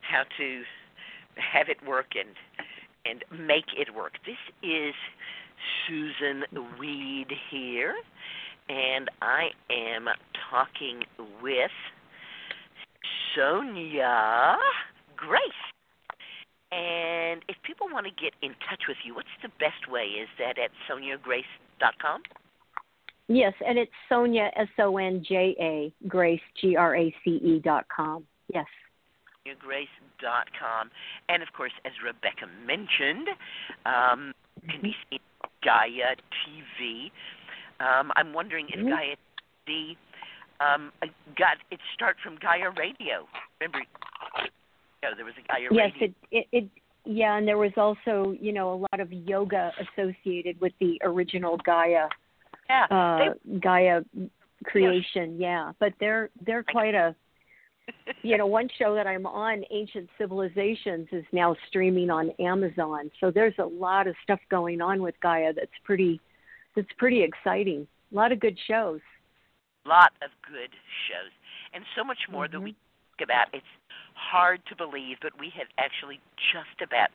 how 0.00 0.24
to 0.36 0.64
have 1.36 1.68
it 1.68 1.80
work 1.82 2.16
and 2.16 2.34
and 3.04 3.24
make 3.30 3.72
it 3.76 3.94
work. 3.94 4.18
This 4.24 4.38
is 4.62 4.94
Susun 5.88 6.42
Weed 6.78 7.26
here, 7.50 7.94
and 8.68 9.08
I 9.22 9.48
am 9.70 10.06
talking 10.50 11.02
with 11.42 11.70
Sonja 13.36 14.56
Grace. 15.16 15.40
And 16.72 17.42
if 17.48 17.56
people 17.62 17.86
want 17.92 18.06
to 18.06 18.12
get 18.12 18.32
in 18.42 18.50
touch 18.68 18.82
with 18.88 18.96
you, 19.04 19.14
what's 19.14 19.28
the 19.42 19.48
best 19.60 19.90
way? 19.90 20.04
Is 20.04 20.28
that 20.38 20.58
at 20.58 20.70
sonjagrace.com? 20.90 22.22
yes 23.28 23.54
and 23.66 23.76
it's 23.76 23.90
sonja 24.08 24.50
s 24.54 24.68
o 24.78 24.96
n 24.98 25.20
j 25.28 25.56
a 25.58 25.92
grace 26.06 26.40
g 26.60 26.76
r 26.76 26.94
a 26.94 27.12
c 27.24 27.30
e 27.42 27.58
dot 27.58 27.84
com 27.88 28.24
yes 28.54 28.66
grace.com. 29.54 30.90
And 31.28 31.42
of 31.42 31.52
course, 31.52 31.72
as 31.84 31.92
Rebecca 32.04 32.46
mentioned, 32.66 33.28
um, 33.84 34.32
can 34.68 34.82
be 34.82 34.94
seen 35.08 35.20
Gaia 35.62 36.16
TV. 36.44 37.10
Um, 37.80 38.12
I'm 38.16 38.32
wondering 38.32 38.68
if 38.68 38.80
Mhm. 38.80 38.90
Gaia 38.90 39.16
TV 39.66 39.96
um, 40.60 40.92
got 41.36 41.58
its 41.70 41.82
start 41.94 42.16
from 42.22 42.36
Gaia 42.36 42.70
Radio. 42.70 43.28
Remember, 43.60 43.82
oh, 44.38 45.14
there 45.14 45.24
was 45.24 45.34
a 45.36 45.42
Gaia 45.42 45.68
yes, 45.70 45.92
Radio. 46.00 46.08
it, 46.08 46.14
it 46.30 46.46
it 46.52 46.70
yeah, 47.04 47.36
and 47.36 47.46
there 47.46 47.58
was 47.58 47.72
also 47.76 48.34
you 48.40 48.52
know 48.52 48.72
a 48.72 48.78
lot 48.90 49.00
of 49.00 49.12
yoga 49.12 49.72
associated 49.78 50.60
with 50.60 50.72
the 50.80 50.98
original 51.04 51.56
Gaia 51.58 52.08
yeah, 52.68 52.86
uh, 52.90 53.34
Gaia 53.60 54.02
creation. 54.64 55.38
Yeah, 55.38 55.72
but 55.78 55.92
they're 56.00 56.30
they're 56.44 56.64
quite 56.64 56.94
a 56.94 57.14
you 58.22 58.36
know 58.36 58.46
one 58.46 58.68
show 58.78 58.94
that 58.94 59.06
I'm 59.06 59.26
on, 59.26 59.62
Ancient 59.70 60.08
Civilizations, 60.18 61.08
is 61.12 61.24
now 61.32 61.56
streaming 61.68 62.10
on 62.10 62.30
Amazon. 62.40 63.10
So 63.20 63.30
there's 63.30 63.54
a 63.58 63.64
lot 63.64 64.06
of 64.06 64.14
stuff 64.22 64.40
going 64.50 64.80
on 64.80 65.02
with 65.02 65.14
Gaia 65.22 65.52
that's 65.52 65.70
pretty 65.84 66.20
that's 66.74 66.88
pretty 66.98 67.22
exciting. 67.22 67.86
A 68.12 68.14
lot 68.14 68.32
of 68.32 68.40
good 68.40 68.58
shows. 68.68 69.00
lot 69.86 70.12
of 70.22 70.30
good 70.46 70.70
shows 71.08 71.32
and 71.74 71.84
so 71.96 72.04
much 72.04 72.18
more 72.30 72.48
that 72.48 72.60
we 72.60 72.70
Mm-hmm. 72.70 73.18
talk 73.18 73.24
about. 73.24 73.46
It's 73.52 73.66
hard 74.14 74.60
to 74.68 74.76
believe, 74.76 75.16
but 75.22 75.32
we 75.38 75.52
have 75.56 75.68
actually 75.78 76.20
just 76.52 76.80
about 76.82 77.10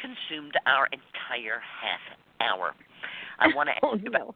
consumed 0.00 0.54
our 0.66 0.86
entire 0.92 1.60
half 1.60 2.04
hour. 2.40 2.74
I 3.38 3.48
want 3.54 3.68
to 3.68 3.72
ask 3.72 3.82
Oh, 3.82 3.96
you 4.02 4.08
about 4.08 4.34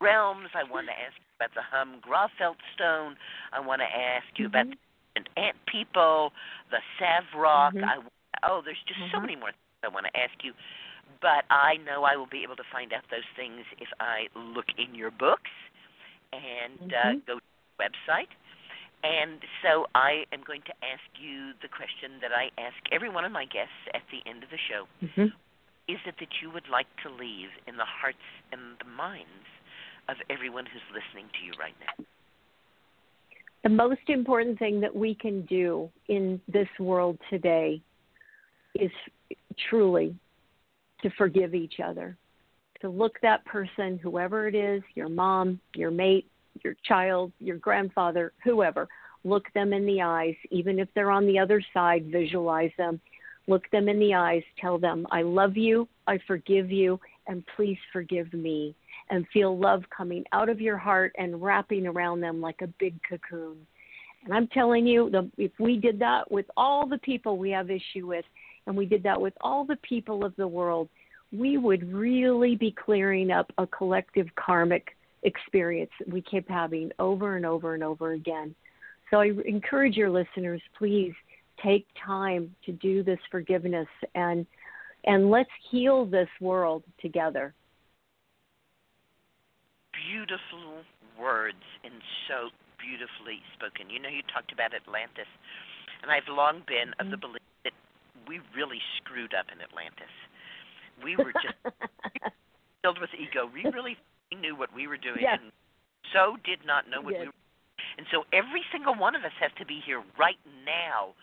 realms. 0.00 0.48
I 0.54 0.64
want 0.70 0.86
to 0.88 0.92
ask 0.92 1.14
you 1.16 1.32
about 1.38 1.54
the 1.54 1.62
Hunn 1.64 2.00
Gravfelt 2.02 2.56
stone. 2.74 3.16
I 3.52 3.60
want 3.60 3.80
to 3.80 3.88
ask 3.88 4.26
you 4.36 4.46
about 4.46 4.66
Mm-hmm. 4.66 4.83
The 5.14 5.22
ant 5.38 5.56
people, 5.66 6.32
the 6.70 6.80
Savrock. 6.98 7.74
Mhm. 7.74 7.84
I, 7.84 8.02
oh, 8.42 8.60
there's 8.62 8.82
just 8.86 9.00
so 9.10 9.18
Mhm. 9.18 9.22
many 9.22 9.36
more 9.36 9.52
things 9.52 9.82
I 9.82 9.88
want 9.88 10.06
to 10.06 10.16
ask 10.16 10.42
you. 10.42 10.54
But 11.20 11.44
I 11.50 11.76
know 11.78 12.04
I 12.04 12.16
will 12.16 12.26
be 12.26 12.42
able 12.42 12.56
to 12.56 12.64
find 12.64 12.92
out 12.92 13.08
those 13.08 13.26
things 13.36 13.64
if 13.78 13.88
I 14.00 14.28
look 14.34 14.66
in 14.78 14.94
your 14.94 15.10
books 15.10 15.50
and 16.32 16.92
uh, 16.92 16.96
Mhm. 16.96 17.26
go 17.26 17.38
to 17.38 17.44
the 17.78 17.84
website. 17.84 18.28
And 19.04 19.44
so 19.60 19.86
I 19.94 20.26
am 20.32 20.42
going 20.42 20.62
to 20.62 20.74
ask 20.82 21.04
you 21.18 21.52
the 21.60 21.68
question 21.68 22.18
that 22.20 22.32
I 22.32 22.50
ask 22.56 22.76
every 22.90 23.10
one 23.10 23.24
of 23.24 23.32
my 23.32 23.44
guests 23.44 23.76
at 23.92 24.02
the 24.08 24.22
end 24.24 24.42
of 24.42 24.50
the 24.50 24.56
show. 24.56 24.88
Mm-hmm. 25.02 25.28
Is 25.88 26.00
it 26.06 26.16
that 26.16 26.40
you 26.40 26.48
would 26.50 26.68
like 26.68 26.88
to 27.02 27.10
leave 27.10 27.50
in 27.66 27.76
the 27.76 27.84
hearts 27.84 28.24
and 28.50 28.78
the 28.78 28.86
minds 28.86 29.46
of 30.08 30.16
everyone 30.30 30.64
who's 30.64 30.82
listening 30.90 31.28
to 31.28 31.44
you 31.44 31.52
right 31.60 31.76
now? 31.80 32.04
The 33.64 33.70
most 33.70 34.02
important 34.08 34.58
thing 34.58 34.78
that 34.82 34.94
we 34.94 35.14
can 35.14 35.40
do 35.46 35.90
in 36.08 36.38
this 36.46 36.68
world 36.78 37.18
today 37.30 37.80
is 38.74 38.90
truly 39.70 40.14
to 41.02 41.08
forgive 41.16 41.54
each 41.54 41.80
other. 41.82 42.18
To 42.82 42.90
look 42.90 43.14
that 43.22 43.42
person, 43.46 43.98
whoever 44.02 44.46
it 44.46 44.54
is, 44.54 44.82
your 44.94 45.08
mom, 45.08 45.58
your 45.74 45.90
mate, 45.90 46.30
your 46.62 46.76
child, 46.84 47.32
your 47.40 47.56
grandfather, 47.56 48.34
whoever, 48.44 48.86
look 49.24 49.46
them 49.54 49.72
in 49.72 49.86
the 49.86 50.02
eyes, 50.02 50.34
even 50.50 50.78
if 50.78 50.88
they're 50.94 51.10
on 51.10 51.26
the 51.26 51.38
other 51.38 51.62
side, 51.72 52.04
visualize 52.12 52.72
them. 52.76 53.00
Look 53.46 53.70
them 53.70 53.88
in 53.88 53.98
the 53.98 54.12
eyes, 54.12 54.42
tell 54.60 54.78
them, 54.78 55.06
I 55.10 55.22
love 55.22 55.56
you, 55.56 55.88
I 56.06 56.18
forgive 56.26 56.70
you, 56.70 57.00
and 57.28 57.42
please 57.56 57.78
forgive 57.94 58.30
me. 58.34 58.74
And 59.10 59.26
feel 59.32 59.58
love 59.58 59.82
coming 59.94 60.24
out 60.32 60.48
of 60.48 60.60
your 60.60 60.78
heart 60.78 61.12
and 61.18 61.42
wrapping 61.42 61.86
around 61.86 62.20
them 62.20 62.40
like 62.40 62.62
a 62.62 62.66
big 62.78 62.98
cocoon. 63.08 63.56
And 64.24 64.32
I'm 64.32 64.48
telling 64.48 64.86
you, 64.86 65.10
the, 65.10 65.30
if 65.36 65.52
we 65.58 65.76
did 65.76 65.98
that 65.98 66.30
with 66.30 66.46
all 66.56 66.86
the 66.86 66.98
people 66.98 67.36
we 67.36 67.50
have 67.50 67.70
issue 67.70 68.06
with, 68.06 68.24
and 68.66 68.76
we 68.76 68.86
did 68.86 69.02
that 69.02 69.20
with 69.20 69.34
all 69.42 69.64
the 69.64 69.76
people 69.82 70.24
of 70.24 70.34
the 70.36 70.48
world, 70.48 70.88
we 71.32 71.58
would 71.58 71.92
really 71.92 72.56
be 72.56 72.72
clearing 72.72 73.30
up 73.30 73.52
a 73.58 73.66
collective 73.66 74.28
karmic 74.36 74.96
experience 75.24 75.90
that 75.98 76.12
we 76.12 76.22
keep 76.22 76.48
having 76.48 76.90
over 76.98 77.36
and 77.36 77.44
over 77.44 77.74
and 77.74 77.82
over 77.82 78.12
again. 78.12 78.54
So 79.10 79.20
I 79.20 79.30
encourage 79.46 79.96
your 79.96 80.10
listeners, 80.10 80.62
please 80.78 81.12
take 81.62 81.86
time 82.04 82.54
to 82.66 82.72
do 82.72 83.02
this 83.02 83.18
forgiveness 83.30 83.88
and 84.14 84.46
and 85.06 85.30
let's 85.30 85.50
heal 85.70 86.06
this 86.06 86.28
world 86.40 86.82
together. 87.00 87.52
Beautiful 89.94 90.82
words 91.18 91.62
and 91.86 91.94
so 92.26 92.50
beautifully 92.82 93.40
spoken. 93.54 93.88
You 93.88 94.02
know, 94.02 94.08
you 94.10 94.22
talked 94.26 94.50
about 94.52 94.74
Atlantis, 94.74 95.30
and 96.02 96.10
I've 96.10 96.26
long 96.28 96.62
been 96.66 96.92
of 96.98 97.10
the 97.10 97.16
belief 97.16 97.44
that 97.62 97.72
we 98.26 98.40
really 98.54 98.82
screwed 98.98 99.32
up 99.32 99.46
in 99.54 99.62
Atlantis. 99.62 100.10
We 101.02 101.14
were 101.16 101.32
just 101.38 101.54
filled 102.82 102.98
with 103.00 103.10
ego. 103.14 103.46
We 103.46 103.64
really 103.70 103.96
knew 104.34 104.58
what 104.58 104.74
we 104.74 104.86
were 104.90 104.98
doing, 104.98 105.22
Yes. 105.22 105.38
and 105.40 105.52
so 106.12 106.36
did 106.44 106.66
not 106.66 106.90
know 106.90 107.00
what 107.00 107.14
Yes. 107.14 107.20
we 107.22 107.26
were. 107.30 107.40
And 107.98 108.06
so 108.10 108.26
every 108.34 108.62
single 108.74 108.94
one 108.94 109.14
of 109.14 109.22
us 109.22 109.34
has 109.38 109.50
to 109.58 109.64
be 109.66 109.78
here 109.84 110.02
right 110.18 110.38
now 110.66 111.14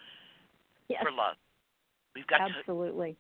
Yes. 0.88 1.04
for 1.04 1.12
love. 1.12 1.36
We've 2.16 2.28
got 2.28 2.48
to. 2.48 2.54
Absolutely. 2.60 3.16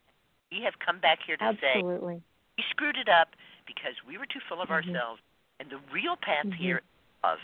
We 0.51 0.63
have 0.63 0.79
come 0.79 0.99
back 0.99 1.19
here 1.25 1.35
to 1.37 1.55
say 1.59 1.79
Absolutely. 1.79 2.23
we 2.57 2.63
screwed 2.71 2.97
it 2.97 3.07
up 3.07 3.35
because 3.67 3.95
we 4.07 4.17
were 4.17 4.25
too 4.27 4.39
full 4.47 4.59
of 4.61 4.67
Mhm. 4.67 4.83
ourselves, 4.83 5.21
and 5.61 5.69
the 5.69 5.77
real 5.93 6.17
path 6.17 6.45
Mhm. 6.47 6.53
here 6.57 6.77
is 6.77 6.83
love. 7.23 7.39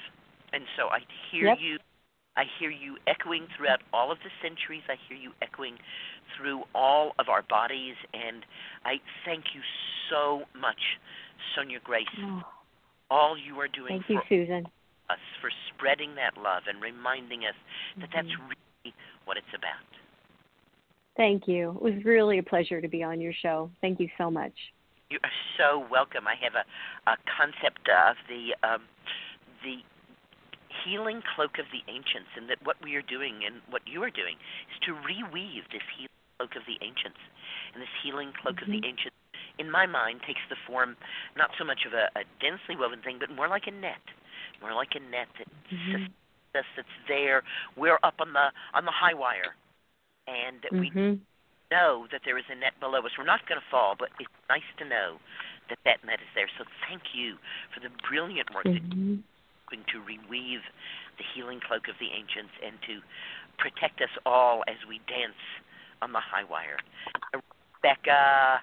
And 0.52 0.66
so 0.76 0.90
I 0.90 1.06
hear 1.30 1.48
Yep. 1.50 1.60
you. 1.60 1.80
I 2.36 2.44
hear 2.60 2.70
you 2.70 2.98
echoing 3.08 3.48
throughout 3.56 3.82
all 3.94 4.12
of 4.12 4.22
the 4.24 4.30
centuries. 4.42 4.84
I 4.90 4.96
hear 4.96 5.18
you 5.18 5.34
echoing 5.42 5.78
through 6.36 6.68
all 6.74 7.14
of 7.20 7.30
our 7.30 7.42
bodies, 7.44 7.96
and 8.14 8.46
I 8.86 9.00
thank 9.26 9.54
you 9.56 9.62
so 10.10 10.48
much, 10.54 11.00
Sonja 11.56 11.82
Grace. 11.84 12.08
Oh, 12.20 12.44
All 13.10 13.38
you 13.38 13.60
are 13.60 13.68
doing 13.70 14.02
thank 14.04 14.10
you, 14.30 14.46
Susun. 14.46 14.66
us, 15.10 15.20
for 15.40 15.50
spreading 15.70 16.14
that 16.16 16.36
love 16.38 16.68
and 16.68 16.82
reminding 16.82 17.46
us 17.46 17.56
that 17.98 18.10
that's 18.12 18.28
Mm-hmm. 18.28 18.52
really 18.84 18.96
what 19.26 19.38
it's 19.38 19.54
about. 19.54 19.86
Thank 21.16 21.48
you. 21.48 21.72
It 21.72 21.82
was 21.82 22.04
really 22.06 22.38
a 22.38 22.44
pleasure 22.44 22.82
to 22.82 22.88
be 22.88 23.02
on 23.04 23.20
your 23.22 23.34
show. 23.34 23.72
Thank 23.82 24.00
you 24.00 24.10
so 24.18 24.30
much. 24.30 24.74
You 25.10 25.20
are 25.24 25.36
so 25.56 25.88
welcome. 25.88 26.28
I 26.28 26.36
have 26.44 26.56
a, 26.56 26.68
a 27.10 27.16
concept 27.32 27.88
of 27.88 28.20
the 28.28 28.52
um, 28.60 28.84
the 29.64 29.80
healing 30.84 31.24
cloak 31.36 31.60
of 31.60 31.66
the 31.72 31.80
ancients, 31.88 32.36
and 32.36 32.50
that 32.52 32.60
what 32.68 32.76
we 32.84 32.96
are 33.00 33.06
doing 33.08 33.48
and 33.48 33.64
what 33.72 33.88
you 33.88 34.04
are 34.04 34.12
doing 34.12 34.36
is 34.68 34.78
to 34.84 34.92
reweave 35.08 35.64
this 35.72 35.84
healing 35.96 36.20
cloak 36.36 36.60
of 36.60 36.68
the 36.68 36.76
ancients. 36.84 37.24
And 37.72 37.80
this 37.80 37.96
healing 38.04 38.36
cloak 38.36 38.60
of 38.60 38.68
the 38.68 38.84
mm-hmm. 38.84 38.92
ancients, 39.00 39.16
in 39.56 39.72
my 39.72 39.88
mind, 39.88 40.28
takes 40.28 40.44
the 40.52 40.60
form 40.68 41.00
not 41.40 41.56
so 41.56 41.64
much 41.64 41.88
of 41.88 41.96
a, 41.96 42.12
a 42.20 42.28
densely 42.44 42.76
woven 42.76 43.00
thing, 43.00 43.16
but 43.16 43.32
more 43.32 43.48
like 43.48 43.68
a 43.68 43.72
net, 43.72 44.04
more 44.60 44.76
like 44.76 44.92
a 44.92 45.00
net 45.00 45.32
that 45.40 45.48
mm-hmm. 45.72 46.04
sustains 46.04 46.56
us, 46.56 46.68
that's 46.76 46.98
there. 47.08 47.48
We're 47.80 48.00
up 48.04 48.20
on 48.20 48.36
the 48.36 48.52
on 48.76 48.84
the 48.84 48.92
high 48.92 49.16
wire, 49.16 49.56
and 50.28 50.60
that 50.68 50.76
we. 50.76 50.92
Mm-hmm. 50.92 51.24
Know 51.72 52.08
that 52.12 52.22
there 52.26 52.38
is 52.38 52.46
a 52.50 52.56
net 52.56 52.80
below 52.80 53.00
us. 53.04 53.12
We're 53.18 53.28
not 53.28 53.48
going 53.48 53.60
to 53.60 53.70
fall, 53.70 53.96
but 53.98 54.10
it's 54.20 54.32
nice 54.50 54.68
to 54.80 54.86
know 54.86 55.20
that 55.70 55.80
that 55.86 56.04
net 56.06 56.20
is 56.24 56.32
there. 56.36 56.50
So 56.58 56.64
thank 56.88 57.14
you 57.14 57.36
for 57.74 57.80
the 57.80 57.92
brilliant 58.08 58.54
work 58.56 58.66
that 58.66 58.84
mm-hmm. 58.84 59.20
you're 59.20 59.72
doing 59.72 59.84
to 59.92 59.98
reweave 60.00 60.64
the 61.20 61.26
healing 61.36 61.60
cloak 61.60 61.92
of 61.92 62.00
the 62.00 62.08
ancients 62.14 62.56
and 62.64 62.80
to 62.88 63.04
protect 63.60 64.00
us 64.00 64.14
all 64.26 64.64
as 64.68 64.80
we 64.88 65.02
dance 65.12 65.40
on 66.02 66.14
the 66.14 66.24
high 66.24 66.46
wire. 66.46 66.80
Rebecca, 67.34 68.62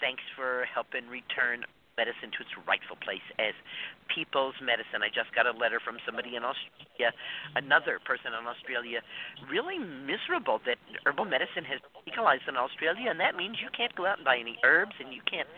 thanks 0.00 0.22
for 0.36 0.66
helping 0.72 1.08
return 1.08 1.64
medicine 1.98 2.30
to 2.30 2.46
its 2.46 2.54
rightful 2.62 2.94
place 3.02 3.24
as 3.42 3.58
people's 4.06 4.54
medicine. 4.62 5.02
I 5.02 5.10
just 5.10 5.34
got 5.34 5.50
a 5.50 5.54
letter 5.58 5.82
from 5.82 5.98
somebody 6.06 6.38
in 6.38 6.46
Australia, 6.46 7.10
another 7.58 7.98
person 7.98 8.30
in 8.30 8.46
Australia, 8.46 9.02
really 9.50 9.82
miserable 9.82 10.62
that 10.62 10.78
herbal 11.02 11.26
medicine 11.26 11.66
has 11.66 11.82
legalized 12.06 12.46
in 12.46 12.54
Australia, 12.54 13.10
and 13.10 13.18
that 13.18 13.34
means 13.34 13.58
you 13.58 13.74
can't 13.74 13.90
go 13.98 14.06
out 14.06 14.22
and 14.22 14.24
buy 14.24 14.38
any 14.38 14.54
herbs 14.62 14.94
and 15.02 15.10
you 15.10 15.20
can't 15.26 15.50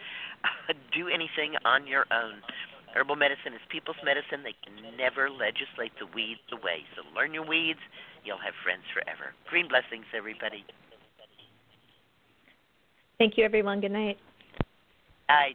uh, 0.43 0.73
do 0.97 1.13
anything 1.13 1.61
on 1.69 1.85
your 1.85 2.09
own. 2.09 2.41
Herbal 2.97 3.21
medicine 3.21 3.55
is 3.55 3.63
people's 3.71 4.01
medicine. 4.03 4.43
They 4.43 4.57
can 4.65 4.75
never 4.97 5.31
legislate 5.31 5.95
the 6.01 6.11
weeds 6.11 6.43
away. 6.51 6.83
So 6.97 7.07
learn 7.15 7.31
your 7.37 7.47
weeds. 7.47 7.79
You'll 8.25 8.43
have 8.43 8.57
friends 8.65 8.83
forever. 8.91 9.31
Green 9.47 9.69
blessings, 9.69 10.11
everybody. 10.11 10.67
Thank 13.19 13.37
you, 13.37 13.45
everyone. 13.45 13.81
Good 13.81 13.93
night. 13.93 14.19
Bye. 15.29 15.55